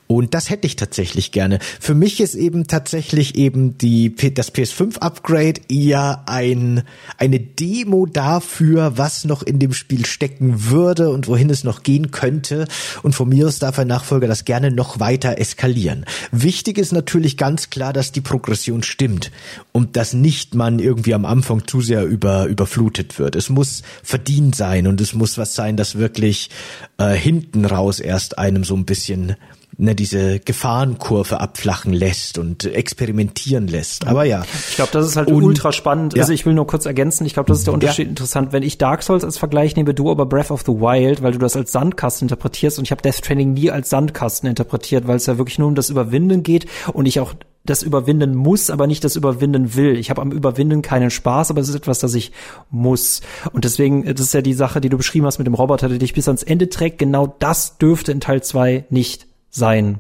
Und 0.08 0.34
das 0.34 0.50
hätte 0.50 0.68
ich 0.68 0.76
tatsächlich 0.76 1.32
gerne. 1.32 1.60
Für 1.80 1.96
mich 1.96 2.20
ist 2.20 2.36
eben 2.36 2.68
tatsächlich 2.68 3.36
eben 3.36 3.78
die, 3.78 4.14
das 4.34 4.54
PS5 4.54 5.00
Upgrade 5.00 5.62
eher 5.70 6.24
ein, 6.28 6.84
eine 7.18 7.40
Demo 7.40 8.06
dafür, 8.06 8.98
was 8.98 9.26
noch 9.26 9.42
in 9.42 9.58
dem 9.58 9.74
Spiel 9.74 10.06
stecken 10.06 10.70
würde 10.70 11.10
und 11.10 11.28
wohin 11.28 11.50
es 11.50 11.64
noch 11.64 11.82
gehen 11.84 12.12
könnte. 12.12 12.68
Und 13.02 13.14
von 13.14 13.30
mir 13.30 13.48
aus 13.48 13.60
darf 13.60 13.80
ein 13.80 13.88
Nachfolger 13.88 14.28
das 14.28 14.46
gerne 14.46 14.70
noch 14.70 15.00
weiter 15.00 15.40
eskalieren. 15.40 16.06
Wichtig 16.32 16.78
ist 16.78 16.92
natürlich 16.92 17.38
ganz 17.38 17.70
klar, 17.70 17.94
dass 17.94 18.12
die 18.12 18.22
Progression 18.22 18.63
stimmt 18.84 19.32
und 19.72 19.96
dass 19.98 20.14
nicht 20.14 20.56
man 20.56 20.80
irgendwie 20.80 21.14
am 21.14 21.26
Anfang 21.26 21.68
zu 21.68 21.82
sehr 21.82 22.06
über, 22.06 22.46
überflutet 22.46 23.20
wird. 23.20 23.36
Es 23.36 23.50
muss 23.50 23.84
verdient 24.04 24.56
sein 24.56 24.88
und 24.88 25.02
es 25.02 25.14
muss 25.14 25.38
was 25.38 25.56
sein, 25.56 25.78
das 25.78 25.98
wirklich 25.98 26.50
äh, 26.98 27.14
hinten 27.14 27.66
raus 27.66 28.00
erst 28.00 28.38
einem 28.38 28.64
so 28.64 28.76
ein 28.76 28.86
bisschen 28.86 29.36
ne, 29.76 29.96
diese 29.96 30.40
Gefahrenkurve 30.40 31.40
abflachen 31.40 31.94
lässt 31.94 32.38
und 32.38 32.64
experimentieren 32.66 33.68
lässt. 33.68 34.06
Aber 34.06 34.24
ja. 34.24 34.44
Ich 34.70 34.76
glaube, 34.76 34.92
das 34.94 35.08
ist 35.08 35.16
halt 35.16 35.30
Und- 35.30 35.42
ultra 35.44 35.72
spannend. 35.72 36.14
Ja. 36.14 36.22
Also 36.22 36.32
ich 36.32 36.46
will 36.46 36.54
nur 36.54 36.68
kurz 36.68 36.86
ergänzen, 36.86 37.26
ich 37.26 37.34
glaube, 37.34 37.48
das 37.48 37.58
ist 37.60 37.66
der 37.68 37.74
Unterschied 37.74 38.06
Ja. 38.06 38.10
interessant. 38.10 38.54
Wenn 38.54 38.62
ich 38.62 38.78
Dark 38.78 39.02
Souls 39.02 39.24
als 39.24 39.40
Vergleich 39.40 39.76
nehme, 39.76 39.94
du 39.96 40.12
aber 40.12 40.28
Breath 40.28 40.52
of 40.52 40.62
the 40.62 40.74
Wild, 40.74 41.24
weil 41.24 41.32
du 41.32 41.40
das 41.40 41.56
als 41.56 41.72
Sandkasten 41.72 42.26
interpretierst 42.26 42.78
und 42.78 42.86
ich 42.86 42.92
habe 42.92 43.02
Death 43.02 43.16
Stranding 43.16 43.54
nie 43.54 43.72
als 43.72 43.90
Sandkasten 43.90 44.48
interpretiert, 44.48 45.08
weil 45.08 45.16
es 45.18 45.26
ja 45.26 45.38
wirklich 45.40 45.58
nur 45.58 45.68
um 45.70 45.76
das 45.76 45.90
Überwinden 45.90 46.44
geht 46.44 46.68
und 46.94 47.08
ich 47.08 47.20
auch 47.20 47.34
das 47.66 47.82
überwinden 47.82 48.36
muss, 48.36 48.70
aber 48.70 48.88
nicht 48.88 49.04
das 49.04 49.16
überwinden 49.16 49.76
will. 49.76 49.98
Ich 49.98 50.10
habe 50.10 50.22
am 50.22 50.32
Überwinden 50.32 50.82
keinen 50.82 51.10
Spaß, 51.10 51.50
aber 51.50 51.62
es 51.62 51.70
ist 51.70 51.76
etwas, 51.76 52.00
das 52.00 52.14
ich 52.14 52.32
muss. 52.70 53.22
Und 53.54 53.64
deswegen, 53.64 54.04
das 54.04 54.20
ist 54.20 54.34
ja 54.34 54.42
die 54.42 54.54
Sache, 54.54 54.82
die 54.82 54.90
du 54.90 54.98
beschrieben 54.98 55.26
hast 55.26 55.38
mit 55.38 55.48
dem 55.48 55.54
Roboter, 55.54 55.88
der 55.88 55.98
dich 55.98 56.14
bis 56.14 56.28
ans 56.28 56.44
Ende 56.44 56.70
trägt. 56.70 56.98
Genau 56.98 57.36
das 57.40 57.78
dürfte 57.78 58.12
in 58.12 58.20
Teil 58.20 58.44
2 58.44 58.86
nicht 58.90 59.28
sein. 59.50 60.00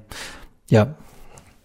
Ja, 0.69 0.95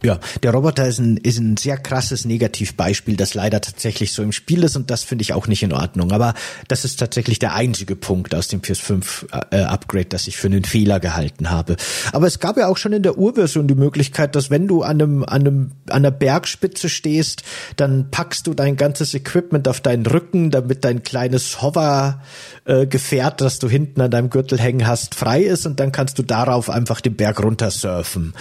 Ja, 0.00 0.20
der 0.44 0.52
Roboter 0.52 0.86
ist 0.86 1.00
ein, 1.00 1.16
ist 1.16 1.38
ein 1.38 1.56
sehr 1.56 1.76
krasses 1.76 2.24
Negativbeispiel, 2.24 3.16
das 3.16 3.34
leider 3.34 3.60
tatsächlich 3.60 4.12
so 4.12 4.22
im 4.22 4.30
Spiel 4.30 4.62
ist 4.62 4.76
und 4.76 4.90
das 4.90 5.02
finde 5.02 5.22
ich 5.22 5.32
auch 5.32 5.48
nicht 5.48 5.64
in 5.64 5.72
Ordnung. 5.72 6.12
Aber 6.12 6.34
das 6.68 6.84
ist 6.84 7.00
tatsächlich 7.00 7.40
der 7.40 7.54
einzige 7.54 7.96
Punkt 7.96 8.32
aus 8.32 8.46
dem 8.46 8.60
PS5 8.60 9.26
äh, 9.50 9.62
Upgrade, 9.62 10.04
das 10.04 10.28
ich 10.28 10.36
für 10.36 10.46
einen 10.46 10.62
Fehler 10.62 11.00
gehalten 11.00 11.50
habe. 11.50 11.74
Aber 12.12 12.28
es 12.28 12.38
gab 12.38 12.56
ja 12.56 12.68
auch 12.68 12.76
schon 12.76 12.92
in 12.92 13.02
der 13.02 13.18
Urversion 13.18 13.66
die 13.66 13.74
Möglichkeit, 13.74 14.36
dass 14.36 14.50
wenn 14.50 14.68
du 14.68 14.82
an 14.82 15.02
einem, 15.02 15.24
an 15.24 15.40
einem, 15.40 15.70
an 15.88 15.96
einer 15.96 16.12
Bergspitze 16.12 16.88
stehst, 16.88 17.42
dann 17.74 18.12
packst 18.12 18.46
du 18.46 18.54
dein 18.54 18.76
ganzes 18.76 19.14
Equipment 19.14 19.66
auf 19.66 19.80
deinen 19.80 20.06
Rücken, 20.06 20.52
damit 20.52 20.84
dein 20.84 21.02
kleines 21.02 21.60
Hover 21.60 22.22
äh, 22.66 22.86
Gefährt, 22.86 23.40
das 23.40 23.58
du 23.58 23.68
hinten 23.68 24.00
an 24.00 24.12
deinem 24.12 24.30
Gürtel 24.30 24.60
hängen 24.60 24.86
hast, 24.86 25.16
frei 25.16 25.42
ist 25.42 25.66
und 25.66 25.80
dann 25.80 25.90
kannst 25.90 26.20
du 26.20 26.22
darauf 26.22 26.70
einfach 26.70 27.00
den 27.00 27.16
Berg 27.16 27.42
runter 27.42 27.72
surfen. 27.72 28.32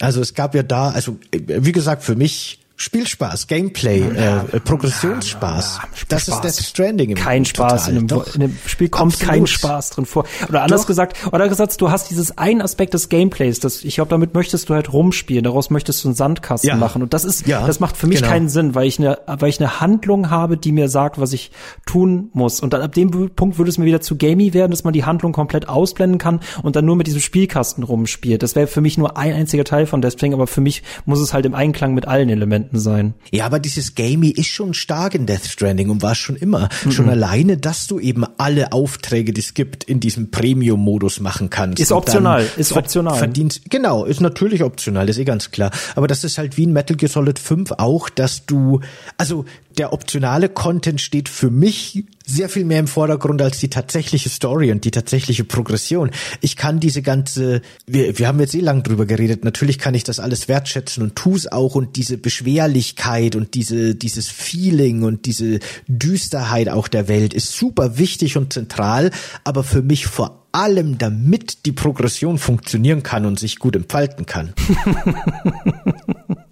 Also 0.00 0.20
es 0.20 0.34
gab 0.34 0.54
ja 0.54 0.62
da, 0.62 0.90
also 0.90 1.18
äh, 1.32 1.40
wie 1.46 1.72
gesagt, 1.72 2.02
für 2.02 2.16
mich 2.16 2.60
Spielspaß, 2.78 3.46
Gameplay, 3.46 4.02
äh, 4.02 4.60
Progressionsspaß. 4.60 5.80
das 6.08 6.28
ist 6.28 6.40
Death 6.42 6.62
Stranding 6.62 7.08
im 7.10 7.16
Kein 7.16 7.46
Spaß. 7.46 7.88
In 7.88 8.06
dem, 8.06 8.22
in 8.34 8.40
dem, 8.40 8.58
Spiel 8.66 8.90
kommt 8.90 9.14
Absolut. 9.14 9.32
kein 9.34 9.46
Spaß 9.46 9.90
drin 9.90 10.04
vor. 10.04 10.26
Oder 10.46 10.62
anders 10.62 10.82
Doch. 10.82 10.88
gesagt, 10.88 11.16
oder 11.32 11.48
gesagt, 11.48 11.80
du 11.80 11.90
hast 11.90 12.10
dieses 12.10 12.36
einen 12.36 12.60
Aspekt 12.60 12.92
des 12.92 13.08
Gameplays, 13.08 13.60
das, 13.60 13.82
ich 13.82 13.94
glaube, 13.94 14.10
damit 14.10 14.34
möchtest 14.34 14.68
du 14.68 14.74
halt 14.74 14.92
rumspielen, 14.92 15.44
daraus 15.44 15.70
möchtest 15.70 16.04
du 16.04 16.08
einen 16.08 16.16
Sandkasten 16.16 16.68
ja. 16.68 16.76
machen. 16.76 17.02
Und 17.02 17.14
das 17.14 17.24
ist, 17.24 17.46
ja, 17.46 17.66
das 17.66 17.80
macht 17.80 17.96
für 17.96 18.06
mich 18.06 18.18
genau. 18.18 18.30
keinen 18.30 18.50
Sinn, 18.50 18.74
weil 18.74 18.86
ich 18.86 18.98
eine, 18.98 19.20
weil 19.26 19.48
ich 19.48 19.58
eine 19.58 19.80
Handlung 19.80 20.28
habe, 20.28 20.58
die 20.58 20.72
mir 20.72 20.90
sagt, 20.90 21.18
was 21.18 21.32
ich 21.32 21.52
tun 21.86 22.28
muss. 22.34 22.60
Und 22.60 22.74
dann 22.74 22.82
ab 22.82 22.92
dem 22.92 23.10
Punkt 23.30 23.56
würde 23.56 23.70
es 23.70 23.78
mir 23.78 23.86
wieder 23.86 24.02
zu 24.02 24.16
gamey 24.16 24.52
werden, 24.52 24.70
dass 24.70 24.84
man 24.84 24.92
die 24.92 25.04
Handlung 25.04 25.32
komplett 25.32 25.66
ausblenden 25.66 26.18
kann 26.18 26.40
und 26.62 26.76
dann 26.76 26.84
nur 26.84 26.96
mit 26.96 27.06
diesem 27.06 27.22
Spielkasten 27.22 27.84
rumspielt. 27.84 28.42
Das 28.42 28.54
wäre 28.54 28.66
für 28.66 28.82
mich 28.82 28.98
nur 28.98 29.16
ein 29.16 29.32
einziger 29.32 29.64
Teil 29.64 29.86
von 29.86 30.02
Death 30.02 30.12
Stranding, 30.12 30.34
aber 30.34 30.46
für 30.46 30.60
mich 30.60 30.82
muss 31.06 31.20
es 31.20 31.32
halt 31.32 31.46
im 31.46 31.54
Einklang 31.54 31.94
mit 31.94 32.06
allen 32.06 32.28
Elementen 32.28 32.65
Elementen 32.66 32.78
sein. 32.78 33.14
Ja, 33.30 33.46
aber 33.46 33.58
dieses 33.58 33.94
Gamey 33.94 34.30
ist 34.30 34.48
schon 34.48 34.74
stark 34.74 35.14
in 35.14 35.26
Death 35.26 35.46
Stranding 35.46 35.90
und 35.90 36.02
war 36.02 36.14
schon 36.14 36.36
immer. 36.36 36.68
Mhm. 36.84 36.90
Schon 36.90 37.08
alleine, 37.08 37.56
dass 37.56 37.86
du 37.86 37.98
eben 38.00 38.24
alle 38.38 38.72
Aufträge, 38.72 39.32
die 39.32 39.40
es 39.40 39.54
gibt, 39.54 39.84
in 39.84 40.00
diesem 40.00 40.30
Premium-Modus 40.30 41.20
machen 41.20 41.50
kannst. 41.50 41.80
Ist 41.80 41.92
optional, 41.92 42.46
ist 42.56 42.72
optional. 42.72 43.16
Verdienst, 43.16 43.70
genau, 43.70 44.04
ist 44.04 44.20
natürlich 44.20 44.62
optional, 44.62 45.08
ist 45.08 45.18
eh 45.18 45.24
ganz 45.24 45.50
klar. 45.50 45.70
Aber 45.94 46.06
das 46.06 46.24
ist 46.24 46.38
halt 46.38 46.56
wie 46.56 46.64
in 46.64 46.72
Metal 46.72 46.96
Gear 46.96 47.10
Solid 47.10 47.38
5 47.38 47.72
auch, 47.72 48.08
dass 48.08 48.46
du, 48.46 48.80
also 49.16 49.44
der 49.78 49.92
optionale 49.92 50.48
Content 50.48 51.00
steht 51.00 51.28
für 51.28 51.50
mich 51.50 52.04
sehr 52.24 52.48
viel 52.48 52.64
mehr 52.64 52.80
im 52.80 52.88
Vordergrund 52.88 53.40
als 53.40 53.58
die 53.58 53.70
tatsächliche 53.70 54.28
Story 54.28 54.72
und 54.72 54.84
die 54.84 54.90
tatsächliche 54.90 55.44
Progression. 55.44 56.10
Ich 56.40 56.56
kann 56.56 56.80
diese 56.80 57.00
ganze, 57.02 57.62
wir, 57.86 58.18
wir 58.18 58.26
haben 58.26 58.40
jetzt 58.40 58.54
eh 58.54 58.60
lang 58.60 58.82
drüber 58.82 59.06
geredet, 59.06 59.44
natürlich 59.44 59.78
kann 59.78 59.94
ich 59.94 60.02
das 60.02 60.18
alles 60.18 60.48
wertschätzen 60.48 61.02
und 61.02 61.14
tu 61.14 61.36
es 61.36 61.50
auch 61.50 61.76
und 61.76 61.96
diese 61.96 62.18
Beschwerlichkeit 62.18 63.36
und 63.36 63.54
diese, 63.54 63.94
dieses 63.94 64.28
Feeling 64.28 65.04
und 65.04 65.26
diese 65.26 65.60
Düsterheit 65.86 66.68
auch 66.68 66.88
der 66.88 67.06
Welt 67.06 67.32
ist 67.32 67.56
super 67.56 67.96
wichtig 67.96 68.36
und 68.36 68.52
zentral, 68.52 69.12
aber 69.44 69.62
für 69.62 69.82
mich 69.82 70.06
vor 70.06 70.46
allem, 70.50 70.98
damit 70.98 71.66
die 71.66 71.72
Progression 71.72 72.38
funktionieren 72.38 73.02
kann 73.02 73.26
und 73.26 73.38
sich 73.38 73.58
gut 73.58 73.76
entfalten 73.76 74.24
kann. 74.26 74.54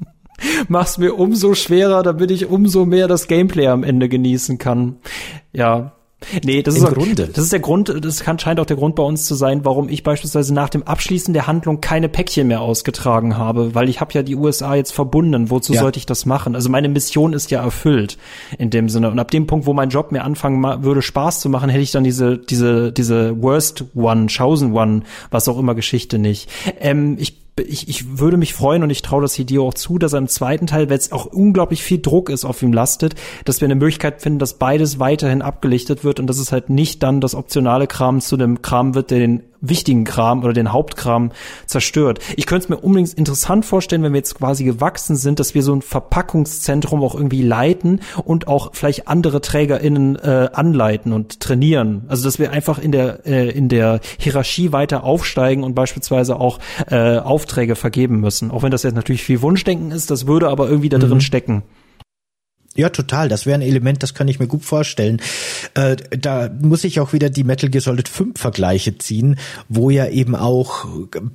mach's 0.68 0.98
mir 0.98 1.14
umso 1.14 1.54
schwerer, 1.54 2.02
damit 2.02 2.30
ich 2.30 2.46
umso 2.46 2.84
mehr 2.84 3.08
das 3.08 3.28
Gameplay 3.28 3.68
am 3.68 3.84
Ende 3.84 4.08
genießen 4.08 4.58
kann. 4.58 4.96
Ja, 5.52 5.92
Nee, 6.42 6.62
das 6.62 6.76
Im 6.76 6.84
ist, 6.84 6.94
Grunde. 6.94 7.28
das 7.28 7.44
ist 7.44 7.52
der 7.52 7.60
Grund, 7.60 7.94
das 8.04 8.20
kann, 8.20 8.38
scheint 8.38 8.60
auch 8.60 8.66
der 8.66 8.76
Grund 8.76 8.94
bei 8.94 9.02
uns 9.02 9.26
zu 9.26 9.34
sein, 9.34 9.64
warum 9.64 9.88
ich 9.88 10.02
beispielsweise 10.02 10.54
nach 10.54 10.68
dem 10.68 10.82
Abschließen 10.82 11.34
der 11.34 11.46
Handlung 11.46 11.80
keine 11.80 12.08
Päckchen 12.08 12.48
mehr 12.48 12.60
ausgetragen 12.60 13.36
habe, 13.36 13.74
weil 13.74 13.88
ich 13.88 14.00
habe 14.00 14.12
ja 14.14 14.22
die 14.22 14.36
USA 14.36 14.74
jetzt 14.74 14.92
verbunden. 14.92 15.50
Wozu 15.50 15.74
ja. 15.74 15.80
sollte 15.80 15.98
ich 15.98 16.06
das 16.06 16.26
machen? 16.26 16.54
Also 16.54 16.70
meine 16.70 16.88
Mission 16.88 17.32
ist 17.32 17.50
ja 17.50 17.62
erfüllt 17.62 18.18
in 18.58 18.70
dem 18.70 18.88
Sinne. 18.88 19.10
Und 19.10 19.18
ab 19.18 19.30
dem 19.30 19.46
Punkt, 19.46 19.66
wo 19.66 19.72
mein 19.72 19.90
Job 19.90 20.12
mir 20.12 20.24
anfangen 20.24 20.62
würde, 20.82 21.02
Spaß 21.02 21.40
zu 21.40 21.48
machen, 21.48 21.68
hätte 21.68 21.82
ich 21.82 21.92
dann 21.92 22.04
diese, 22.04 22.38
diese, 22.38 22.92
diese 22.92 23.40
Worst 23.42 23.84
One, 23.94 24.26
Chosen 24.34 24.72
One, 24.72 25.02
was 25.30 25.48
auch 25.48 25.58
immer 25.58 25.74
Geschichte 25.74 26.18
nicht. 26.18 26.48
Ähm, 26.80 27.16
ich 27.18 27.43
ich, 27.60 27.88
ich 27.88 28.18
würde 28.18 28.36
mich 28.36 28.52
freuen 28.52 28.82
und 28.82 28.90
ich 28.90 29.02
traue 29.02 29.22
das 29.22 29.34
Hideo 29.34 29.68
auch 29.68 29.74
zu, 29.74 29.98
dass 29.98 30.12
er 30.12 30.18
im 30.18 30.28
zweiten 30.28 30.66
Teil, 30.66 30.88
wenn 30.88 30.98
es 30.98 31.12
auch 31.12 31.26
unglaublich 31.26 31.82
viel 31.82 32.00
Druck 32.00 32.28
ist, 32.28 32.44
auf 32.44 32.62
ihm 32.62 32.72
lastet, 32.72 33.14
dass 33.44 33.60
wir 33.60 33.66
eine 33.66 33.76
Möglichkeit 33.76 34.22
finden, 34.22 34.38
dass 34.38 34.54
beides 34.54 34.98
weiterhin 34.98 35.42
abgelichtet 35.42 36.02
wird 36.02 36.18
und 36.18 36.26
dass 36.26 36.38
es 36.38 36.50
halt 36.50 36.68
nicht 36.68 37.02
dann 37.02 37.20
das 37.20 37.34
optionale 37.34 37.86
Kram 37.86 38.20
zu 38.20 38.36
dem 38.36 38.62
Kram 38.62 38.94
wird, 38.94 39.10
der 39.10 39.20
den 39.20 39.42
wichtigen 39.68 40.04
Kram 40.04 40.42
oder 40.42 40.52
den 40.52 40.72
Hauptkram 40.72 41.32
zerstört. 41.66 42.18
Ich 42.36 42.46
könnte 42.46 42.64
es 42.64 42.68
mir 42.68 42.76
unbedingt 42.76 43.14
interessant 43.14 43.64
vorstellen, 43.64 44.02
wenn 44.02 44.12
wir 44.12 44.18
jetzt 44.18 44.36
quasi 44.36 44.64
gewachsen 44.64 45.16
sind, 45.16 45.40
dass 45.40 45.54
wir 45.54 45.62
so 45.62 45.74
ein 45.74 45.82
Verpackungszentrum 45.82 47.02
auch 47.02 47.14
irgendwie 47.14 47.42
leiten 47.42 48.00
und 48.24 48.48
auch 48.48 48.70
vielleicht 48.72 49.08
andere 49.08 49.40
TrägerInnen 49.40 50.16
äh, 50.16 50.48
anleiten 50.52 51.12
und 51.12 51.40
trainieren. 51.40 52.04
Also 52.08 52.24
dass 52.24 52.38
wir 52.38 52.50
einfach 52.50 52.78
in 52.78 52.92
der 52.92 53.26
äh, 53.26 53.50
in 53.50 53.68
der 53.68 54.00
Hierarchie 54.18 54.72
weiter 54.72 55.04
aufsteigen 55.04 55.64
und 55.64 55.74
beispielsweise 55.74 56.38
auch 56.38 56.58
äh, 56.90 57.18
Aufträge 57.18 57.76
vergeben 57.76 58.20
müssen. 58.20 58.50
Auch 58.50 58.62
wenn 58.62 58.70
das 58.70 58.82
jetzt 58.82 58.94
natürlich 58.94 59.22
viel 59.22 59.42
Wunschdenken 59.42 59.90
ist, 59.90 60.10
das 60.10 60.26
würde 60.26 60.48
aber 60.48 60.68
irgendwie 60.68 60.88
da 60.88 60.98
drin 60.98 61.14
mhm. 61.14 61.20
stecken. 61.20 61.62
Ja, 62.76 62.88
total. 62.88 63.28
Das 63.28 63.46
wäre 63.46 63.54
ein 63.54 63.62
Element, 63.62 64.02
das 64.02 64.14
kann 64.14 64.26
ich 64.26 64.40
mir 64.40 64.48
gut 64.48 64.64
vorstellen. 64.64 65.20
Äh, 65.74 65.96
da 66.10 66.50
muss 66.60 66.82
ich 66.82 66.98
auch 66.98 67.12
wieder 67.12 67.30
die 67.30 67.44
Metal 67.44 67.70
Gear 67.70 67.80
Solid 67.80 68.08
5 68.08 68.40
Vergleiche 68.40 68.98
ziehen, 68.98 69.36
wo 69.68 69.90
ja 69.90 70.08
eben 70.08 70.34
auch 70.34 70.84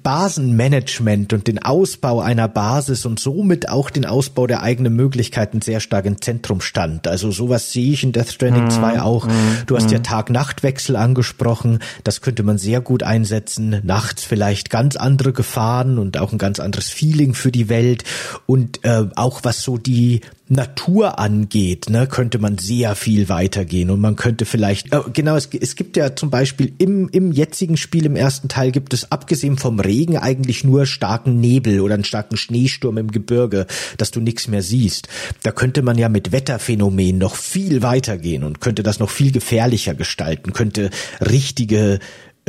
Basenmanagement 0.03 1.31
und 1.31 1.47
den 1.47 1.63
Ausbau 1.63 2.19
einer 2.19 2.49
Basis 2.49 3.05
und 3.05 3.21
somit 3.21 3.69
auch 3.69 3.89
den 3.89 4.05
Ausbau 4.05 4.47
der 4.47 4.63
eigenen 4.63 4.97
Möglichkeiten 4.97 5.61
sehr 5.61 5.79
stark 5.79 6.05
im 6.05 6.21
Zentrum 6.21 6.59
stand. 6.59 7.07
Also 7.07 7.31
sowas 7.31 7.71
sehe 7.71 7.93
ich 7.93 8.03
in 8.03 8.11
Death 8.11 8.33
Stranding 8.33 8.65
mhm. 8.65 8.71
2 8.71 9.01
auch. 9.01 9.25
Mhm. 9.25 9.31
Du 9.65 9.77
hast 9.77 9.91
ja 9.91 9.99
mhm. 9.99 10.03
Tag-Nacht-Wechsel 10.03 10.97
angesprochen. 10.97 11.79
Das 12.03 12.19
könnte 12.19 12.43
man 12.43 12.57
sehr 12.57 12.81
gut 12.81 13.01
einsetzen. 13.01 13.79
Nachts 13.83 14.25
vielleicht 14.25 14.69
ganz 14.69 14.97
andere 14.97 15.31
Gefahren 15.31 15.99
und 15.99 16.17
auch 16.17 16.33
ein 16.33 16.37
ganz 16.37 16.59
anderes 16.59 16.89
Feeling 16.89 17.33
für 17.33 17.51
die 17.51 17.69
Welt. 17.69 18.03
Und 18.45 18.83
äh, 18.83 19.05
auch 19.15 19.39
was 19.43 19.61
so 19.61 19.77
die 19.77 20.19
Natur 20.51 21.19
angeht, 21.19 21.91
ne, 21.91 22.07
könnte 22.07 22.39
man 22.39 22.57
sehr 22.57 22.95
viel 22.95 23.30
weitergehen 23.30 23.91
und 23.91 24.01
man 24.01 24.15
könnte 24.15 24.45
vielleicht, 24.45 24.91
äh, 24.91 25.01
genau, 25.13 25.35
es, 25.35 25.47
es 25.53 25.76
gibt 25.76 25.95
ja 25.95 26.15
zum 26.15 26.31
Beispiel 26.31 26.73
im, 26.80 27.07
im 27.09 27.31
jetzigen 27.31 27.77
Spiel, 27.77 28.07
im 28.07 28.15
ersten 28.15 28.49
Teil 28.49 28.71
gibt 28.71 28.95
es 28.95 29.11
abgesehen 29.11 29.57
vom 29.57 29.80
Regen 29.80 30.17
eigentlich 30.17 30.63
nur 30.63 30.88
starken 30.88 31.39
Nebel 31.39 31.81
oder 31.81 31.93
einen 31.93 32.03
starken 32.03 32.35
Schneesturm 32.35 32.97
im 32.97 33.11
Gebirge, 33.11 33.67
dass 33.97 34.09
du 34.09 34.21
nichts 34.21 34.47
mehr 34.47 34.63
siehst. 34.63 35.07
Da 35.43 35.51
könnte 35.51 35.84
man 35.84 35.99
ja 35.99 36.09
mit 36.09 36.31
Wetterphänomenen 36.31 37.19
noch 37.19 37.35
viel 37.35 37.84
weitergehen 37.84 38.43
und 38.43 38.59
könnte 38.59 38.81
das 38.81 38.97
noch 38.97 39.11
viel 39.11 39.31
gefährlicher 39.31 39.93
gestalten, 39.93 40.53
könnte 40.53 40.89
richtige 41.21 41.99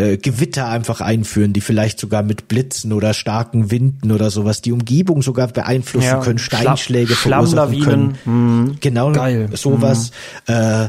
äh, 0.00 0.16
Gewitter 0.16 0.68
einfach 0.68 1.00
einführen, 1.00 1.52
die 1.52 1.60
vielleicht 1.60 2.00
sogar 2.00 2.22
mit 2.22 2.48
Blitzen 2.48 2.92
oder 2.92 3.12
starken 3.12 3.70
Winden 3.70 4.12
oder 4.12 4.30
sowas 4.30 4.62
die 4.62 4.72
Umgebung 4.72 5.20
sogar 5.20 5.48
beeinflussen 5.48 6.06
ja, 6.06 6.20
können, 6.20 6.38
Steinschläge 6.38 7.14
Schla 7.14 7.36
verursachen 7.36 7.80
können. 7.80 8.18
Mhm. 8.24 8.76
Genau, 8.80 9.12
Geil. 9.12 9.50
sowas. 9.52 10.12
Mhm. 10.48 10.54
Äh, 10.54 10.88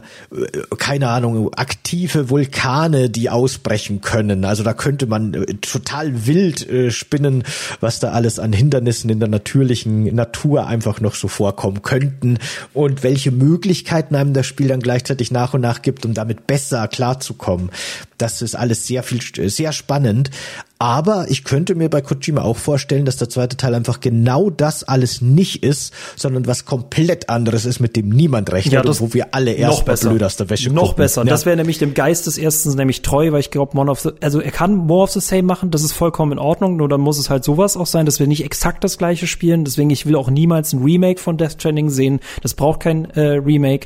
keine 0.77 1.09
Ahnung, 1.09 1.53
aktive 1.53 2.29
Vulkane, 2.29 3.09
die 3.09 3.29
ausbrechen 3.29 4.01
können. 4.01 4.45
Also 4.45 4.63
da 4.63 4.73
könnte 4.73 5.07
man 5.07 5.33
äh, 5.33 5.45
total 5.55 6.25
wild 6.25 6.67
äh, 6.69 6.91
spinnen, 6.91 7.43
was 7.81 7.99
da 7.99 8.11
alles 8.11 8.39
an 8.39 8.53
Hindernissen 8.53 9.09
in 9.09 9.19
der 9.19 9.29
natürlichen 9.29 10.15
Natur 10.15 10.67
einfach 10.67 11.01
noch 11.01 11.15
so 11.15 11.27
vorkommen 11.27 11.81
könnten 11.81 12.37
und 12.73 13.03
welche 13.03 13.31
Möglichkeiten 13.31 14.15
einem 14.15 14.33
das 14.33 14.45
Spiel 14.45 14.69
dann 14.69 14.79
gleichzeitig 14.79 15.31
nach 15.31 15.53
und 15.53 15.61
nach 15.61 15.81
gibt, 15.81 16.05
um 16.05 16.13
damit 16.13 16.47
besser 16.47 16.87
klarzukommen. 16.87 17.71
Das 18.21 18.43
ist 18.43 18.55
alles 18.55 18.85
sehr 18.85 19.01
viel, 19.01 19.49
sehr 19.49 19.71
spannend. 19.71 20.29
Aber 20.81 21.29
ich 21.29 21.43
könnte 21.43 21.75
mir 21.75 21.91
bei 21.91 22.01
Kojima 22.01 22.41
auch 22.41 22.57
vorstellen, 22.57 23.05
dass 23.05 23.15
der 23.15 23.29
zweite 23.29 23.55
Teil 23.55 23.75
einfach 23.75 23.99
genau 23.99 24.49
das 24.49 24.83
alles 24.83 25.21
nicht 25.21 25.61
ist, 25.61 25.93
sondern 26.15 26.47
was 26.47 26.65
komplett 26.65 27.29
anderes 27.29 27.65
ist, 27.65 27.79
mit 27.81 27.95
dem 27.95 28.09
niemand 28.09 28.51
rechnet 28.51 28.73
ja, 28.73 28.81
und 28.81 28.99
wo 28.99 29.13
wir 29.13 29.35
alle 29.35 29.53
erst 29.53 29.85
mal 29.85 29.95
blöd 29.95 30.23
aus 30.23 30.37
der 30.37 30.49
Wäsche 30.49 30.71
Noch 30.71 30.81
gucken. 30.81 31.03
besser. 31.03 31.21
Ja. 31.21 31.29
Das 31.29 31.45
wäre 31.45 31.55
nämlich 31.55 31.77
dem 31.77 31.93
Geist 31.93 32.25
des 32.25 32.39
Ersten 32.39 32.71
nämlich 32.71 33.03
treu, 33.03 33.31
weil 33.31 33.41
ich 33.41 33.51
glaube, 33.51 33.75
More 33.75 33.91
of 33.91 33.99
the, 33.99 34.09
also 34.21 34.41
er 34.41 34.49
kann 34.49 34.73
More 34.73 35.03
of 35.03 35.11
the 35.11 35.19
Same 35.19 35.43
machen, 35.43 35.69
das 35.69 35.83
ist 35.83 35.91
vollkommen 35.91 36.31
in 36.31 36.39
Ordnung, 36.39 36.77
nur 36.77 36.89
dann 36.89 37.01
muss 37.01 37.19
es 37.19 37.29
halt 37.29 37.43
sowas 37.43 37.77
auch 37.77 37.85
sein, 37.85 38.07
dass 38.07 38.19
wir 38.19 38.25
nicht 38.25 38.43
exakt 38.43 38.83
das 38.83 38.97
gleiche 38.97 39.27
spielen. 39.27 39.65
Deswegen, 39.65 39.91
ich 39.91 40.07
will 40.07 40.15
auch 40.15 40.31
niemals 40.31 40.73
ein 40.73 40.81
Remake 40.81 41.21
von 41.21 41.37
Death 41.37 41.51
Stranding 41.59 41.91
sehen. 41.91 42.21
Das 42.41 42.55
braucht 42.55 42.79
kein 42.79 43.05
äh, 43.11 43.33
Remake. 43.33 43.85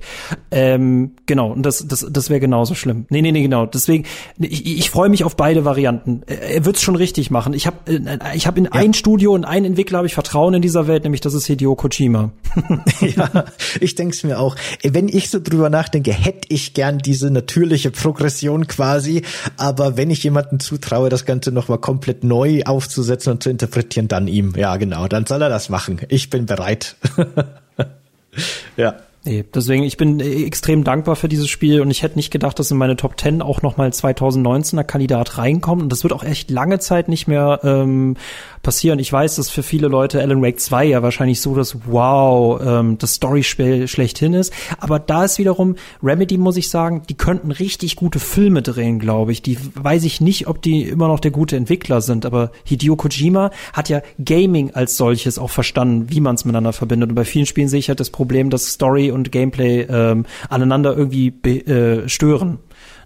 Ähm, 0.49 1.11
genau, 1.25 1.51
und 1.51 1.63
das, 1.63 1.85
das, 1.85 2.07
das 2.09 2.29
wäre 2.29 2.39
genauso 2.39 2.73
schlimm. 2.73 3.05
Nee, 3.09 3.21
nee, 3.21 3.33
nee, 3.33 3.41
genau. 3.41 3.65
Deswegen, 3.65 4.05
ich, 4.39 4.65
ich 4.65 4.89
freue 4.89 5.09
mich 5.09 5.25
auf 5.25 5.35
beide 5.35 5.65
Varianten. 5.65 6.21
Er 6.27 6.63
wird's 6.63 6.84
schon 6.85 6.95
richtig 6.95 7.31
machen. 7.31 7.53
Ich 7.53 7.67
habe 7.67 7.77
äh, 7.87 8.35
ich 8.35 8.47
hab 8.47 8.57
in 8.57 8.65
ja. 8.65 8.71
ein 8.71 8.93
Studio 8.93 9.33
und 9.33 9.43
einen 9.43 9.65
Entwickler 9.65 9.97
habe 9.97 10.07
ich 10.07 10.13
Vertrauen 10.13 10.53
in 10.53 10.61
dieser 10.61 10.87
Welt, 10.87 11.03
nämlich 11.03 11.21
das 11.21 11.33
ist 11.33 11.47
Hideo 11.47 11.75
Kojima. 11.75 12.31
ja, 13.01 13.45
ich 13.81 13.95
denke 13.95 14.15
es 14.15 14.23
mir 14.23 14.39
auch. 14.39 14.55
Wenn 14.83 15.09
ich 15.09 15.29
so 15.29 15.39
drüber 15.41 15.69
nachdenke, 15.69 16.13
hätte 16.13 16.47
ich 16.49 16.73
gern 16.73 16.99
diese 16.99 17.31
natürliche 17.31 17.91
Progression 17.91 18.67
quasi, 18.67 19.23
aber 19.57 19.97
wenn 19.97 20.09
ich 20.09 20.23
jemanden 20.23 20.59
zutraue, 20.59 21.09
das 21.09 21.25
Ganze 21.25 21.51
nochmal 21.51 21.79
komplett 21.79 22.23
neu 22.23 22.63
aufzusetzen 22.63 23.33
und 23.33 23.43
zu 23.43 23.49
interpretieren, 23.49 24.07
dann 24.07 24.27
ihm. 24.27 24.53
Ja, 24.55 24.77
genau, 24.77 25.07
dann 25.07 25.25
soll 25.25 25.41
er 25.41 25.49
das 25.49 25.69
machen. 25.69 25.99
Ich 26.07 26.29
bin 26.29 26.45
bereit. 26.45 26.95
ja. 28.77 28.95
Nee, 29.27 29.43
deswegen, 29.55 29.81
ich 29.83 29.97
bin 29.97 30.19
extrem 30.19 30.83
dankbar 30.83 31.15
für 31.15 31.27
dieses 31.27 31.49
Spiel 31.49 31.81
und 31.81 31.89
ich 31.89 32.03
hätte 32.03 32.15
nicht 32.15 32.29
gedacht, 32.29 32.59
dass 32.59 32.69
in 32.69 32.77
meine 32.77 32.95
Top 32.95 33.19
10 33.19 33.41
auch 33.41 33.63
nochmal 33.63 33.89
2019er 33.89 34.83
Kandidat 34.83 35.39
reinkommt 35.39 35.81
und 35.81 35.91
das 35.91 36.03
wird 36.03 36.13
auch 36.13 36.23
echt 36.23 36.51
lange 36.51 36.77
Zeit 36.77 37.09
nicht 37.09 37.27
mehr 37.27 37.59
ähm, 37.63 38.17
passieren. 38.65 38.97
Ich 38.97 39.13
weiß, 39.13 39.35
dass 39.35 39.51
für 39.51 39.61
viele 39.61 39.87
Leute 39.87 40.19
Alan 40.19 40.41
Wake 40.41 40.59
2 40.59 40.85
ja 40.85 41.03
wahrscheinlich 41.03 41.39
so 41.39 41.53
das 41.53 41.77
Wow, 41.85 42.59
ähm, 42.65 42.97
das 42.97 43.13
Storyspiel 43.13 43.87
schlechthin 43.87 44.33
ist. 44.33 44.51
Aber 44.79 44.97
da 44.97 45.23
ist 45.23 45.37
wiederum 45.37 45.75
Remedy, 46.01 46.39
muss 46.39 46.57
ich 46.57 46.69
sagen, 46.69 47.03
die 47.07 47.13
könnten 47.13 47.51
richtig 47.51 47.95
gute 47.95 48.19
Filme 48.19 48.63
drehen, 48.63 48.97
glaube 48.97 49.31
ich. 49.31 49.43
Die 49.43 49.59
weiß 49.75 50.03
ich 50.03 50.19
nicht, 50.19 50.47
ob 50.47 50.63
die 50.63 50.81
immer 50.81 51.07
noch 51.07 51.19
der 51.19 51.29
gute 51.29 51.55
Entwickler 51.55 52.01
sind, 52.01 52.25
aber 52.25 52.51
Hideo 52.63 52.95
Kojima 52.95 53.51
hat 53.71 53.87
ja 53.87 54.01
Gaming 54.23 54.71
als 54.71 54.97
solches 54.97 55.37
auch 55.37 55.51
verstanden, 55.51 56.07
wie 56.09 56.19
man 56.19 56.33
es 56.33 56.43
miteinander 56.43 56.73
verbindet. 56.73 57.09
Und 57.09 57.15
bei 57.15 57.25
vielen 57.25 57.45
Spielen 57.45 57.69
sehe 57.69 57.79
ich 57.79 57.89
halt 57.89 57.99
das 57.99 58.09
Problem, 58.09 58.49
dass 58.49 58.65
Story 58.65 59.11
und 59.11 59.31
Gameplay 59.31 59.81
ähm, 59.81 60.25
aneinander 60.49 60.97
irgendwie 60.97 61.27
äh, 61.27 62.09
stören. 62.09 62.57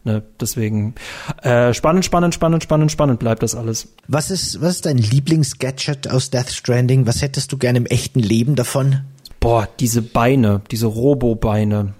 Ne, 0.09 0.23
deswegen 0.39 0.95
äh, 1.43 1.71
spannend, 1.71 2.03
spannend, 2.03 2.33
spannend, 2.33 2.63
spannend, 2.63 2.91
spannend 2.91 3.19
bleibt 3.19 3.43
das 3.43 3.53
alles. 3.53 3.89
Was 4.07 4.31
ist, 4.31 4.59
was 4.59 4.77
ist 4.77 4.87
dein 4.87 4.97
Lieblingsgadget 4.97 6.09
aus 6.09 6.31
Death 6.31 6.49
Stranding? 6.49 7.05
Was 7.05 7.21
hättest 7.21 7.51
du 7.51 7.59
gerne 7.59 7.77
im 7.77 7.85
echten 7.85 8.19
Leben 8.19 8.55
davon? 8.55 9.01
Boah, 9.39 9.69
diese 9.79 10.01
Beine, 10.01 10.61
diese 10.71 10.87
Robo-Beine. 10.87 11.93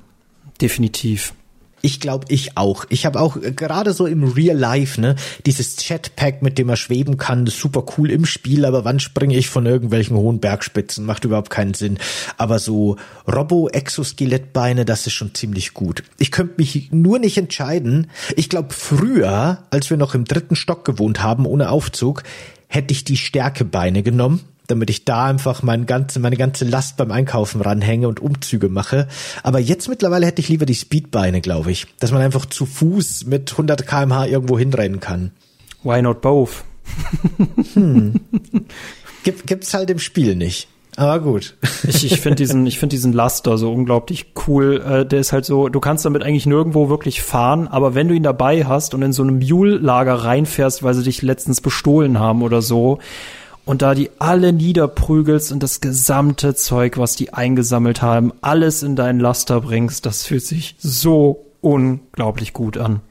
Definitiv. 0.60 1.36
Ich 1.82 2.00
glaube, 2.00 2.26
ich 2.30 2.58
auch. 2.58 2.86
Ich 2.90 3.06
habe 3.06 3.20
auch 3.20 3.38
äh, 3.38 3.52
gerade 3.52 3.94
so 3.94 4.06
im 4.06 4.24
Real 4.24 4.58
Life, 4.58 5.00
ne, 5.00 5.16
dieses 5.46 5.88
Jetpack, 5.88 6.42
mit 6.42 6.58
dem 6.58 6.68
man 6.68 6.78
schweben 6.78 7.18
kann, 7.18 7.46
das 7.46 7.56
ist 7.56 7.62
super 7.62 7.84
cool 7.98 8.12
im 8.12 8.26
Spiel, 8.26 8.66
aber 8.66 8.86
wann 8.86 9.00
springe 9.00 9.36
ich 9.36 9.50
von 9.50 9.66
irgendwelchen 9.66 10.18
hohen 10.18 10.40
Bergspitzen? 10.40 11.06
Macht 11.06 11.26
überhaupt 11.26 11.50
keinen 11.50 11.74
Sinn. 11.74 11.98
Aber 12.38 12.60
so 12.60 12.98
Robo-Exoskelettbeine, 13.28 14.86
das 14.86 15.08
ist 15.08 15.14
schon 15.14 15.34
ziemlich 15.34 15.74
gut. 15.74 16.04
Ich 16.18 16.32
könnte 16.32 16.56
mich 16.58 16.90
nur 16.92 17.20
nicht 17.20 17.38
entscheiden. 17.38 18.08
Ich 18.36 18.50
glaube, 18.50 18.74
früher, 18.74 19.64
als 19.70 19.90
wir 19.90 19.98
noch 19.98 20.16
im 20.16 20.26
dritten 20.26 20.56
Stock 20.56 20.86
gewohnt 20.86 21.22
haben, 21.24 21.46
ohne 21.46 21.70
Aufzug, 21.70 22.24
hätte 22.68 22.94
ich 22.94 23.04
die 23.04 23.18
Stärkebeine 23.18 24.04
genommen 24.04 24.42
damit 24.70 24.90
ich 24.90 25.06
da 25.06 25.26
einfach 25.26 25.64
mein 25.64 25.86
ganze, 25.86 26.20
meine 26.20 26.38
ganze 26.38 26.66
Last 26.66 26.98
beim 26.98 27.12
Einkaufen 27.12 27.62
ranhänge 27.62 28.08
und 28.08 28.20
Umzüge 28.20 28.70
mache. 28.70 29.08
Aber 29.44 29.60
jetzt 29.60 29.90
mittlerweile 29.90 30.26
hätte 30.26 30.42
ich 30.42 30.50
lieber 30.50 30.66
die 30.66 30.76
Speedbeine, 30.76 31.42
glaube 31.42 31.72
ich. 31.72 31.88
Dass 32.00 32.12
man 32.12 32.22
einfach 32.22 32.46
zu 32.46 32.66
Fuß 32.66 33.26
mit 33.26 33.52
100 33.52 33.86
kmh 33.86 34.28
irgendwo 34.28 34.58
hinrennen 34.58 35.00
kann. 35.00 35.32
Why 35.84 36.02
not 36.02 36.22
both? 36.22 36.64
hm. 37.74 38.14
Gibt, 39.24 39.48
gibt's 39.48 39.74
halt 39.74 39.90
im 39.90 40.00
Spiel 40.00 40.36
nicht. 40.36 40.68
Aber 40.96 41.20
gut. 41.20 41.56
Ich, 41.88 42.04
ich 42.04 42.20
finde 42.20 42.36
diesen, 42.36 42.66
ich 42.66 42.78
finde 42.78 42.96
diesen 42.96 43.14
Laster 43.14 43.58
so 43.58 43.72
unglaublich 43.72 44.34
cool. 44.48 44.82
Äh, 44.82 45.06
der 45.06 45.20
ist 45.20 45.32
halt 45.32 45.46
so, 45.46 45.70
du 45.70 45.80
kannst 45.80 46.04
damit 46.04 46.24
eigentlich 46.24 46.46
nirgendwo 46.46 46.90
wirklich 46.90 47.22
fahren, 47.22 47.68
aber 47.70 47.96
wenn 47.96 48.10
du 48.10 48.16
ihn 48.16 48.24
dabei 48.24 48.66
hast 48.66 48.94
und 48.94 49.02
in 49.02 49.14
so 49.14 49.24
einem 49.24 49.40
Mule-Lager 49.40 50.14
reinfährst, 50.14 50.84
weil 50.84 50.94
sie 50.94 51.04
dich 51.04 51.22
letztens 51.22 51.62
bestohlen 51.62 52.20
haben 52.20 52.42
oder 52.42 52.62
so, 52.62 53.00
und 53.66 53.82
da 53.82 53.94
die 53.94 54.10
alle 54.20 54.54
niederprügelst 54.54 55.52
und 55.52 55.62
das 55.62 55.82
gesamte 55.82 56.56
Zeug, 56.56 56.98
was 56.98 57.16
die 57.16 57.34
eingesammelt 57.34 58.02
haben, 58.02 58.34
alles 58.42 58.84
in 58.84 58.96
deinen 58.96 59.20
Laster 59.20 59.62
bringst, 59.62 60.06
das 60.06 60.26
fühlt 60.26 60.46
sich 60.46 60.76
so 60.80 61.46
unglaublich 61.62 62.54
gut 62.54 62.78
an. 62.78 63.02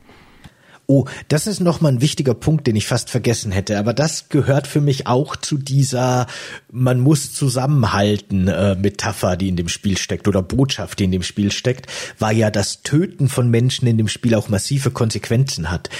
Oh, 0.90 1.04
das 1.28 1.46
ist 1.46 1.60
nochmal 1.60 1.92
ein 1.92 2.00
wichtiger 2.00 2.32
Punkt, 2.32 2.66
den 2.66 2.74
ich 2.74 2.86
fast 2.86 3.10
vergessen 3.10 3.52
hätte. 3.52 3.78
Aber 3.78 3.92
das 3.92 4.30
gehört 4.30 4.66
für 4.66 4.80
mich 4.80 5.06
auch 5.06 5.36
zu 5.36 5.58
dieser 5.58 6.26
man 6.72 6.98
muss 6.98 7.34
zusammenhalten 7.34 8.48
äh, 8.48 8.74
Metapher, 8.74 9.36
die 9.36 9.50
in 9.50 9.56
dem 9.56 9.68
Spiel 9.68 9.98
steckt 9.98 10.28
oder 10.28 10.40
Botschaft, 10.40 10.98
die 10.98 11.04
in 11.04 11.12
dem 11.12 11.22
Spiel 11.22 11.52
steckt, 11.52 11.88
weil 12.18 12.38
ja 12.38 12.50
das 12.50 12.82
Töten 12.82 13.28
von 13.28 13.50
Menschen 13.50 13.86
in 13.86 13.98
dem 13.98 14.08
Spiel 14.08 14.34
auch 14.34 14.48
massive 14.48 14.90
Konsequenzen 14.90 15.70
hat 15.70 15.90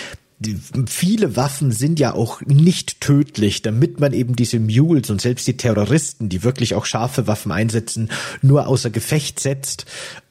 viele 0.87 1.37
Waffen 1.37 1.73
sind 1.73 1.99
ja 1.99 2.15
auch 2.15 2.41
nicht 2.43 3.01
tödlich, 3.01 3.63
damit 3.63 3.99
man 3.99 4.13
eben 4.13 4.37
diese 4.37 4.61
Mules 4.61 5.11
und 5.11 5.21
selbst 5.21 5.47
die 5.49 5.57
Terroristen, 5.57 6.29
die 6.29 6.45
wirklich 6.45 6.75
auch 6.75 6.85
scharfe 6.85 7.27
Waffen 7.27 7.51
einsetzen, 7.51 8.11
nur 8.41 8.69
außer 8.69 8.91
Gefecht 8.91 9.41
setzt 9.41 9.87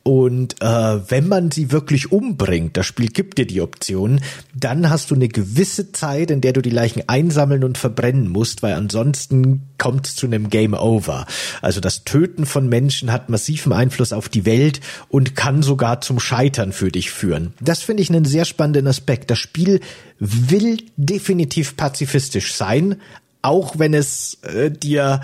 und 0.07 0.61
äh, 0.61 1.11
wenn 1.11 1.27
man 1.27 1.51
sie 1.51 1.73
wirklich 1.73 2.13
umbringt, 2.13 2.77
das 2.77 2.85
Spiel 2.85 3.07
gibt 3.07 3.37
dir 3.37 3.45
die 3.45 3.59
Option, 3.59 4.21
dann 4.55 4.89
hast 4.89 5.11
du 5.11 5.15
eine 5.15 5.27
gewisse 5.27 5.91
Zeit, 5.91 6.31
in 6.31 6.39
der 6.39 6.53
du 6.53 6.61
die 6.61 6.69
Leichen 6.69 7.03
einsammeln 7.07 7.65
und 7.65 7.77
verbrennen 7.77 8.29
musst, 8.29 8.63
weil 8.63 8.75
ansonsten 8.75 9.63
kommt 9.77 10.07
es 10.07 10.15
zu 10.15 10.25
einem 10.25 10.49
Game 10.49 10.73
Over. 10.73 11.25
Also 11.61 11.81
das 11.81 12.05
Töten 12.05 12.45
von 12.45 12.69
Menschen 12.69 13.11
hat 13.11 13.27
massiven 13.27 13.73
Einfluss 13.73 14.13
auf 14.13 14.29
die 14.29 14.45
Welt 14.45 14.79
und 15.09 15.35
kann 15.35 15.61
sogar 15.61 15.99
zum 15.99 16.21
Scheitern 16.21 16.71
für 16.71 16.89
dich 16.89 17.11
führen. 17.11 17.53
Das 17.59 17.81
finde 17.81 18.01
ich 18.01 18.09
einen 18.09 18.23
sehr 18.23 18.45
spannenden 18.45 18.87
Aspekt. 18.87 19.29
Das 19.29 19.39
Spiel 19.39 19.81
will 20.19 20.77
definitiv 20.95 21.75
pazifistisch 21.75 22.53
sein, 22.53 23.01
auch 23.41 23.77
wenn 23.77 23.93
es 23.93 24.37
äh, 24.43 24.71
dir 24.71 25.19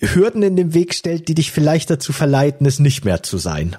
Hürden 0.00 0.42
in 0.42 0.56
den 0.56 0.74
Weg 0.74 0.92
stellt, 0.92 1.28
die 1.28 1.34
dich 1.34 1.52
vielleicht 1.52 1.88
dazu 1.88 2.12
verleiten, 2.12 2.66
es 2.66 2.80
nicht 2.80 3.04
mehr 3.04 3.22
zu 3.22 3.38
sein. 3.38 3.76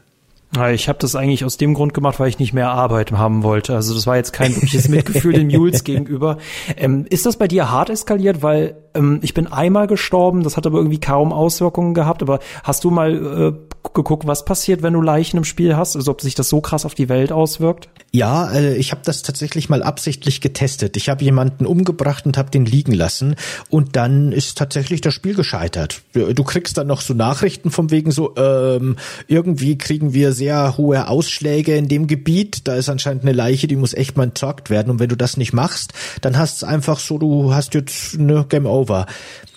Ich 0.74 0.88
habe 0.88 1.00
das 1.00 1.16
eigentlich 1.16 1.46
aus 1.46 1.58
dem 1.58 1.74
Grund 1.74 1.94
gemacht, 1.94 2.20
weil 2.20 2.30
ich 2.30 2.38
nicht 2.38 2.54
mehr 2.54 2.70
Arbeit 2.70 3.12
haben 3.12 3.44
wollte. 3.44 3.76
Also 3.76 3.94
das 3.94 4.06
war 4.06 4.18
jetzt 4.18 4.34
kein 4.34 4.54
wirkliches 4.54 4.88
Mitgefühl 4.88 5.34
den 5.34 5.48
Mules 5.48 5.84
gegenüber. 5.84 6.38
Ähm, 6.78 7.06
ist 7.10 7.26
das 7.26 7.38
bei 7.38 7.48
dir 7.48 7.72
hart 7.72 7.90
eskaliert? 7.90 8.44
Weil 8.44 8.83
ähm, 8.96 9.20
ich 9.22 9.34
bin 9.34 9.48
einmal 9.48 9.88
gestorben, 9.88 10.44
das 10.44 10.58
hat 10.58 10.66
aber 10.66 10.78
irgendwie 10.80 11.00
kaum 11.00 11.34
Auswirkungen 11.34 11.94
gehabt. 11.94 12.22
Aber 12.22 12.40
hast 12.64 12.84
du 12.84 12.92
mal 12.92 13.14
äh, 13.14 13.74
geguckt, 13.94 14.26
was 14.28 14.46
passiert, 14.46 14.82
wenn 14.82 14.94
du 14.94 15.02
Leichen 15.02 15.38
im 15.38 15.44
Spiel 15.44 15.76
hast? 15.76 15.96
Also 15.96 16.12
ob 16.12 16.22
sich 16.22 16.36
das 16.36 16.50
so 16.50 16.62
krass 16.62 16.86
auf 16.86 16.96
die 16.96 17.10
Welt 17.10 17.32
auswirkt? 17.32 17.90
Ja, 18.12 18.52
äh, 18.52 18.76
ich 18.76 18.92
habe 18.92 19.02
das 19.04 19.24
tatsächlich 19.24 19.70
mal 19.70 19.84
absichtlich 19.84 20.40
getestet. 20.40 20.98
Ich 20.98 21.10
habe 21.10 21.24
jemanden 21.24 21.66
umgebracht 21.66 22.26
und 22.26 22.38
habe 22.38 22.52
den 22.52 22.66
liegen 22.66 22.94
lassen 22.94 23.36
und 23.70 23.96
dann 23.96 24.32
ist 24.32 24.58
tatsächlich 24.58 25.02
das 25.02 25.14
Spiel 25.14 25.34
gescheitert. 25.34 26.02
Du 26.14 26.44
kriegst 26.44 26.78
dann 26.78 26.88
noch 26.88 27.02
so 27.02 27.14
Nachrichten 27.14 27.72
vom 27.72 27.92
wegen 27.92 28.12
so, 28.12 28.36
ähm, 28.38 28.98
irgendwie 29.28 29.78
kriegen 29.78 30.14
wir 30.14 30.32
sehr 30.32 30.78
hohe 30.78 31.08
Ausschläge 31.08 31.76
in 31.76 31.88
dem 31.88 32.08
Gebiet. 32.08 32.68
Da 32.68 32.76
ist 32.76 32.90
anscheinend 32.90 33.24
eine 33.24 33.34
Leiche, 33.34 33.68
die 33.68 33.76
muss 33.76 33.94
echt 33.94 34.16
mal 34.16 34.26
entsorgt 34.26 34.70
werden. 34.70 34.92
Und 34.92 35.00
wenn 35.00 35.10
du 35.10 35.18
das 35.18 35.38
nicht 35.38 35.54
machst, 35.54 35.94
dann 36.22 36.38
hast 36.38 36.58
es 36.58 36.64
einfach 36.64 37.00
so, 37.00 37.18
du 37.18 37.54
hast 37.54 37.74
jetzt 37.74 38.20
eine 38.20 38.46
Game 38.46 38.66
Over. 38.66 38.83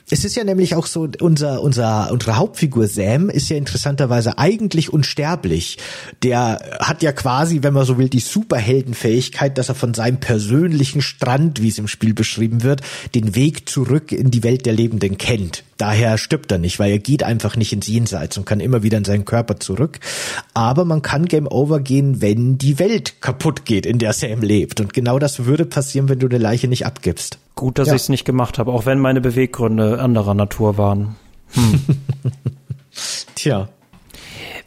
Es 0.09 0.25
ist 0.25 0.37
ja 0.37 0.45
nämlich 0.45 0.77
auch 0.77 0.87
so, 0.87 1.09
unser, 1.21 1.61
unser, 1.63 2.13
unsere 2.13 2.37
Hauptfigur 2.37 2.87
Sam 2.87 3.29
ist 3.29 3.49
ja 3.49 3.57
interessanterweise 3.57 4.39
eigentlich 4.39 4.93
unsterblich. 4.93 5.79
Der 6.23 6.61
hat 6.79 7.03
ja 7.03 7.11
quasi, 7.11 7.65
wenn 7.65 7.75
man 7.75 7.85
so 7.85 7.99
will, 7.99 8.09
die 8.09 8.21
Superheldenfähigkeit, 8.21 9.59
dass 9.59 9.69
er 9.69 9.75
von 9.75 9.95
seinem 9.95 10.21
persönlichen 10.21 11.03
Strand, 11.03 11.61
wie 11.61 11.71
es 11.71 11.79
im 11.79 11.89
Spiel 11.89 12.15
beschrieben 12.15 12.63
wird, 12.63 12.83
den 13.17 13.35
Weg 13.35 13.69
zurück 13.69 14.13
in 14.13 14.31
die 14.31 14.45
Welt 14.45 14.65
der 14.65 14.75
Lebenden 14.75 15.19
kennt. 15.19 15.65
Daher 15.77 16.19
stirbt 16.19 16.53
er 16.53 16.59
nicht, 16.59 16.79
weil 16.79 16.93
er 16.93 17.01
geht 17.01 17.25
einfach 17.25 17.57
nicht 17.57 17.73
ins 17.73 17.89
Jenseits 17.89 18.39
und 18.39 18.47
kann 18.47 18.61
immer 18.61 18.85
wieder 18.85 18.99
in 18.99 19.05
seinen 19.05 19.25
Körper 19.25 19.59
zurück. 19.59 19.99
Aber 20.55 20.85
man 20.85 21.03
kann 21.03 21.27
Game 21.27 21.49
Over 21.49 21.81
gehen, 21.81 22.23
wenn 22.23 22.59
die 22.59 22.79
Welt 22.79 23.21
kaputt 23.21 23.65
geht, 23.65 23.85
in 23.85 23.99
der 23.99 24.13
Sam 24.13 24.41
lebt. 24.41 24.79
Und 24.81 24.95
genau 24.95 25.19
das 25.19 25.47
würde 25.47 25.65
passieren, 25.65 26.09
wenn 26.09 26.21
du 26.21 26.29
eine 26.29 26.39
Leiche 26.39 26.69
nicht 26.69 26.87
abgibst. 26.87 27.39
Gut, 27.57 27.79
dass 27.79 27.89
ja. 27.89 27.95
ich 27.95 28.03
es 28.03 28.09
nicht 28.11 28.27
gemacht 28.27 28.59
habe, 28.59 28.71
auch 28.71 28.85
wenn 28.85 29.01
meine 29.01 29.23
Beweggründe 29.23 29.99
anderer 29.99 30.35
Natur 30.35 30.77
waren. 30.77 31.17
Hm. 31.53 31.81
Tja. 33.35 33.69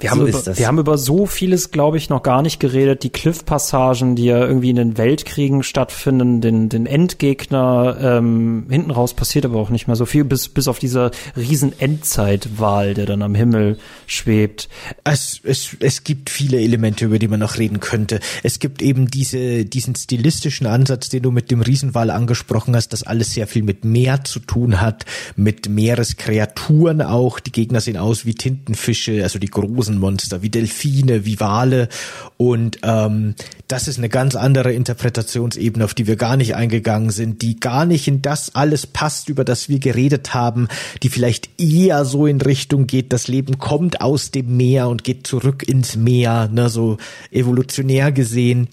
Wir 0.01 0.11
haben, 0.11 0.19
so 0.19 0.27
über, 0.27 0.57
wir 0.57 0.67
haben 0.67 0.79
über 0.79 0.97
so 0.97 1.25
vieles, 1.25 1.71
glaube 1.71 1.97
ich, 1.97 2.09
noch 2.09 2.23
gar 2.23 2.41
nicht 2.41 2.61
geredet. 2.61 3.03
Die 3.03 3.09
Cliff-Passagen, 3.09 4.15
die 4.15 4.25
ja 4.25 4.39
irgendwie 4.39 4.69
in 4.69 4.77
den 4.77 4.97
Weltkriegen 4.97 5.61
stattfinden, 5.61 6.39
den, 6.39 6.69
den 6.69 6.85
Endgegner. 6.85 7.97
Ähm, 7.99 8.67
hinten 8.69 8.91
raus 8.91 9.13
passiert 9.13 9.43
aber 9.43 9.59
auch 9.59 9.69
nicht 9.69 9.87
mehr 9.87 9.97
so 9.97 10.05
viel, 10.05 10.23
bis, 10.23 10.47
bis 10.47 10.69
auf 10.69 10.79
dieser 10.79 11.11
riesen 11.35 11.77
Endzeitwahl, 11.77 12.93
der 12.93 13.07
dann 13.07 13.21
am 13.21 13.35
Himmel 13.35 13.77
schwebt. 14.07 14.69
Es, 15.03 15.41
es, 15.43 15.75
es 15.81 16.05
gibt 16.05 16.29
viele 16.29 16.61
Elemente, 16.61 17.03
über 17.03 17.19
die 17.19 17.27
man 17.27 17.41
noch 17.41 17.57
reden 17.57 17.81
könnte. 17.81 18.21
Es 18.41 18.59
gibt 18.59 18.81
eben 18.81 19.11
diese, 19.11 19.65
diesen 19.65 19.95
stilistischen 19.95 20.65
Ansatz, 20.65 21.09
den 21.09 21.23
du 21.23 21.31
mit 21.31 21.51
dem 21.51 21.59
Riesenwal 21.59 22.09
angesprochen 22.09 22.73
hast, 22.73 22.93
dass 22.93 23.03
alles 23.03 23.33
sehr 23.33 23.47
viel 23.47 23.63
mit 23.63 23.83
Meer 23.83 24.23
zu 24.23 24.39
tun 24.39 24.79
hat, 24.79 25.03
mit 25.35 25.67
Meereskreaturen 25.67 27.01
auch. 27.01 27.41
Die 27.41 27.51
Gegner 27.51 27.81
sehen 27.81 27.97
aus 27.97 28.25
wie 28.25 28.33
Tintenfische, 28.33 29.23
also 29.23 29.39
die 29.39 29.47
großen 29.47 29.88
Monster, 29.97 30.41
wie 30.41 30.49
Delfine, 30.49 31.25
wie 31.25 31.39
Wale. 31.39 31.89
Und 32.37 32.79
ähm, 32.83 33.35
das 33.67 33.87
ist 33.87 33.97
eine 33.97 34.09
ganz 34.09 34.35
andere 34.35 34.73
Interpretationsebene, 34.73 35.83
auf 35.83 35.93
die 35.93 36.07
wir 36.07 36.15
gar 36.15 36.37
nicht 36.37 36.55
eingegangen 36.55 37.09
sind, 37.09 37.41
die 37.41 37.59
gar 37.59 37.85
nicht 37.85 38.07
in 38.07 38.21
das 38.21 38.55
alles 38.55 38.87
passt, 38.87 39.29
über 39.29 39.43
das 39.43 39.69
wir 39.69 39.79
geredet 39.79 40.33
haben, 40.33 40.67
die 41.03 41.09
vielleicht 41.09 41.49
eher 41.59 42.05
so 42.05 42.25
in 42.25 42.41
Richtung 42.41 42.87
geht, 42.87 43.13
das 43.13 43.27
Leben 43.27 43.57
kommt 43.57 44.01
aus 44.01 44.31
dem 44.31 44.57
Meer 44.57 44.89
und 44.89 45.03
geht 45.03 45.27
zurück 45.27 45.67
ins 45.67 45.95
Meer, 45.95 46.49
ne, 46.51 46.69
so 46.69 46.97
evolutionär 47.31 48.11
gesehen 48.11 48.69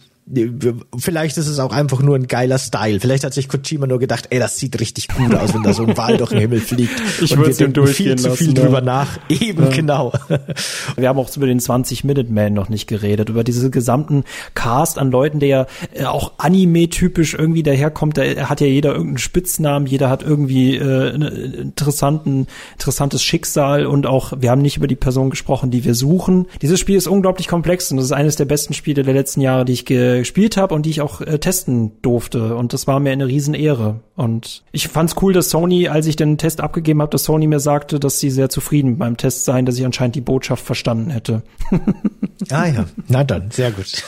vielleicht 0.99 1.37
ist 1.37 1.47
es 1.47 1.61
auch 1.61 1.71
einfach 1.71 2.03
nur 2.03 2.17
ein 2.17 2.27
geiler 2.27 2.59
Style. 2.59 2.99
Vielleicht 2.99 3.23
hat 3.23 3.33
sich 3.33 3.49
Kojima 3.49 3.87
nur 3.87 4.01
gedacht, 4.01 4.27
ey, 4.31 4.41
das 4.41 4.57
sieht 4.59 4.81
richtig 4.81 5.07
gut 5.07 5.33
aus, 5.35 5.55
wenn 5.55 5.63
da 5.63 5.73
so 5.73 5.85
ein 5.85 5.97
Wal 5.97 6.17
durch 6.17 6.31
den 6.31 6.41
Himmel 6.41 6.61
fliegt. 6.61 7.01
Ich 7.27 7.37
würde 7.37 7.51
es 7.51 7.61
ihm 7.61 7.73
denken 7.73 7.87
viel 7.87 8.07
durchgehen 8.07 8.19
zu 8.19 8.31
viel 8.37 8.49
lassen, 8.49 8.55
drüber 8.57 8.79
ja. 8.79 8.85
nach. 8.85 9.19
Eben, 9.29 9.71
genau. 9.71 10.13
Wir 10.97 11.09
haben 11.09 11.19
auch 11.19 11.35
über 11.37 11.47
den 11.47 11.61
20 11.61 12.05
Minute 12.05 12.31
Man 12.33 12.55
noch 12.55 12.69
nicht 12.69 12.87
geredet, 12.87 13.29
über 13.29 13.45
diese 13.45 13.71
gesamten 13.71 14.25
Cast 14.55 14.99
an 14.99 15.11
Leuten, 15.11 15.41
der 15.41 15.67
äh, 15.95 16.05
auch 16.05 16.33
Anime-typisch 16.39 17.35
irgendwie 17.35 17.63
daherkommt. 17.63 18.19
Da 18.19 18.23
hat 18.49 18.61
ja 18.61 18.67
jeder 18.67 18.91
irgendeinen 18.91 19.19
Spitznamen, 19.19 19.87
jeder 19.87 20.11
hat 20.11 20.23
irgendwie 20.23 20.77
äh, 20.77 21.15
einen 21.15 21.55
interessanten, 21.55 22.49
interessantes 22.73 23.23
Schicksal 23.23 23.87
und 23.87 24.07
auch, 24.07 24.33
wir 24.39 24.51
haben 24.51 24.63
nicht 24.63 24.77
über 24.77 24.89
die 24.89 24.97
Person 24.97 25.31
gesprochen, 25.31 25.71
die 25.71 25.85
wir 25.85 25.95
suchen. 25.95 26.47
Dieses 26.63 26.81
Spiel 26.81 26.97
ist 26.97 27.07
unglaublich 27.07 27.49
komplex 27.49 27.91
und 27.91 27.97
das 27.97 28.07
ist 28.07 28.13
eines 28.13 28.37
der 28.37 28.45
besten 28.45 28.75
Spiele 28.75 29.03
der 29.03 29.15
letzten 29.15 29.41
Jahre, 29.41 29.65
die 29.65 29.73
ich 29.73 29.85
gespielt 30.19 30.57
habe 30.57 30.75
und 30.75 30.87
die 30.87 30.91
ich 30.91 31.01
auch 31.01 31.21
äh, 31.21 31.39
testen 31.39 31.93
durfte. 32.03 32.57
Und 32.57 32.73
das 32.73 32.87
war 32.87 33.01
mir 33.01 33.13
eine 33.13 33.27
Riesenehre. 33.27 34.01
Und 34.15 34.63
ich 34.73 34.89
fand's 34.89 35.17
cool, 35.21 35.33
dass 35.33 35.51
Sony, 35.51 35.89
als 35.89 36.07
ich 36.07 36.17
den 36.17 36.39
Test 36.39 36.61
abgegeben 36.61 37.03
habe, 37.03 37.11
dass 37.11 37.25
Sony 37.25 37.47
mir 37.47 37.61
sagte, 37.61 38.01
dass 38.01 38.21
sie 38.21 38.31
sehr 38.31 38.49
zufrieden 38.49 38.91
mit 38.91 38.99
meinem 38.99 39.17
Test 39.17 39.45
seien, 39.45 39.67
dass 39.67 39.79
ich 39.79 39.85
anscheinend 39.85 40.17
die 40.17 40.21
Botschaft 40.21 40.65
verstanden 40.65 41.11
hätte. 41.11 41.43
ah 42.51 42.67
ja, 42.67 42.87
na 43.09 43.25
dann, 43.25 43.51
sehr 43.51 43.71
gut. 43.71 44.03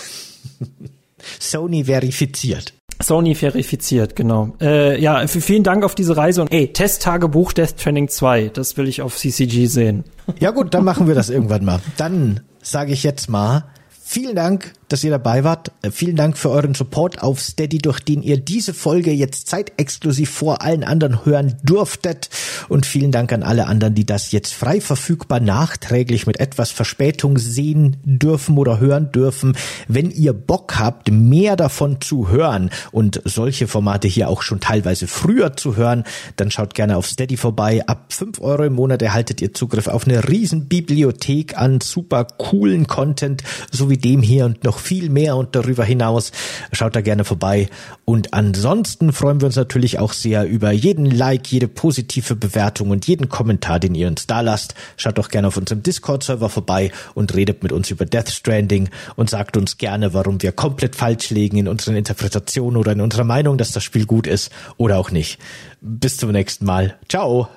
Sony 1.39 1.85
verifiziert. 1.85 2.75
Sony 3.01 3.35
verifiziert, 3.35 4.17
genau. 4.17 4.55
Äh, 4.61 5.01
ja, 5.01 5.27
vielen 5.27 5.63
Dank 5.63 5.85
auf 5.85 5.95
diese 5.95 6.17
Reise 6.17 6.43
und 6.43 6.53
ey, 6.53 6.73
Testtagebuch 6.73 7.53
Death 7.53 7.77
Training 7.77 8.09
2, 8.09 8.49
das 8.49 8.77
will 8.77 8.89
ich 8.89 9.03
auf 9.03 9.17
CCG 9.17 9.67
sehen. 9.67 10.05
Ja 10.41 10.51
gut, 10.51 10.75
dann 10.75 10.85
machen 10.85 11.07
wir 11.07 11.15
das 11.15 11.31
irgendwann 11.31 11.65
mal. 11.65 11.81
Dann 11.97 12.41
sage 12.61 12.93
ich 12.93 13.05
jetzt 13.05 13.31
mal, 13.31 13.67
vielen 13.89 14.35
Dank, 14.35 14.73
dass 14.89 15.05
ihr 15.05 15.11
dabei 15.11 15.45
wart. 15.45 15.73
Äh, 15.83 15.91
Vielen 15.91 16.17
Dank 16.17 16.39
für 16.39 16.51
euren 16.51 16.75
Support 16.75 17.23
auf 17.23 17.41
Steady, 17.41 17.79
durch 17.79 18.01
den 18.01 18.23
ihr 18.23 18.39
diese 18.39 18.75
Folge 18.75 19.13
jetzt 19.13 19.49
zeitexklusiv 19.49 20.31
vor 20.31 20.63
allen 20.63 20.85
anderen 20.85 21.25
hören 21.25 21.57
durftet. 21.63 22.31
Und 22.69 22.87
vielen 22.87 23.13
Dank 23.13 23.33
an 23.33 23.43
alle 23.43 23.67
anderen, 23.67 23.95
die 23.95 24.07
das 24.07 24.33
jetzt 24.33 24.55
frei 24.55 24.81
verfügbar 24.81 25.41
nachträglich 25.41 26.27
mit 26.27 26.41
etwas 26.41 26.71
Verspätung 26.71 27.39
sehen 27.39 27.97
dürfen 28.05 28.59
oder 28.59 28.81
hören 28.81 29.13
dürfen. 29.13 29.57
Wenn 29.89 30.11
ihr 30.11 30.33
Bock 30.33 30.79
habt, 30.79 31.11
mehr 31.11 31.57
davon 31.57 32.01
zu 32.01 32.29
hören 32.29 32.71
und 32.93 33.21
solche 33.25 33.69
Formate 33.69 34.09
hier 34.09 34.29
auch 34.29 34.43
schon 34.43 34.61
teilweise 34.61 35.07
früher 35.07 35.57
zu 35.57 35.77
hören, 35.77 36.05
dann 36.37 36.51
schaut 36.51 36.75
gerne 36.75 36.97
auf 36.97 37.07
Steady 37.07 37.37
vorbei. 37.37 37.87
Ab 37.87 38.13
5 38.13 38.41
Euro 38.41 38.65
im 38.65 38.75
Monat 38.75 39.03
erhaltet 39.03 39.41
ihr 39.41 39.53
Zugriff 39.55 39.89
auf 39.89 40.07
eine 40.07 40.29
riesen 40.29 40.69
Bibliothek 40.69 41.59
an 41.59 41.81
super 41.81 42.25
coolen 42.25 42.87
Content, 42.87 43.43
so 43.71 43.91
wie 43.91 43.99
dem 43.99 44.23
hier 44.23 44.45
und 44.45 44.65
noch 44.79 44.81
viel 44.81 45.11
mehr 45.11 45.37
und 45.37 45.55
darüber 45.55 45.85
hinaus. 45.85 46.31
Schaut 46.73 46.95
da 46.95 47.01
gerne 47.01 47.25
vorbei. 47.25 47.69
Und 48.05 48.33
ansonsten 48.33 49.13
freuen 49.13 49.41
wir 49.41 49.47
uns 49.47 49.57
natürlich 49.57 49.99
auch 49.99 50.13
sehr 50.13 50.47
über 50.47 50.71
jeden 50.71 51.07
Like, 51.07 51.51
jede 51.51 51.69
positive 51.69 52.37
Bewertung 52.37 52.91
und 52.91 53.07
jeden 53.07 53.29
Kommentar, 53.29 53.81
den 53.81 53.95
ihr 53.95 54.07
uns 54.07 54.27
da 54.27 54.41
lasst. 54.41 54.75
Schaut 54.97 55.19
doch 55.19 55.29
gerne 55.29 55.49
auf 55.49 55.57
unserem 55.57 55.83
Discord-Server 55.83 56.49
vorbei 56.49 56.93
und 57.15 57.35
redet 57.35 57.63
mit 57.63 57.73
uns 57.73 57.91
über 57.91 58.05
Death 58.05 58.31
Stranding 58.31 58.89
und 59.17 59.31
sagt 59.31 59.57
uns 59.57 59.79
gerne, 59.79 60.15
warum 60.15 60.41
wir 60.43 60.53
komplett 60.53 60.95
falsch 60.95 61.31
liegen 61.31 61.59
in 61.59 61.69
unseren 61.69 61.97
Interpretationen 61.97 62.77
oder 62.77 62.93
in 62.93 63.01
unserer 63.01 63.25
Meinung, 63.25 63.59
dass 63.59 63.73
das 63.73 63.83
Spiel 63.83 64.07
gut 64.07 64.27
ist 64.27 64.53
oder 64.77 64.99
auch 64.99 65.11
nicht. 65.11 65.39
Bis 65.81 66.17
zum 66.17 66.31
nächsten 66.31 66.65
Mal. 66.65 66.97
Ciao. 67.09 67.49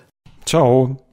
Ciao. 0.45 1.10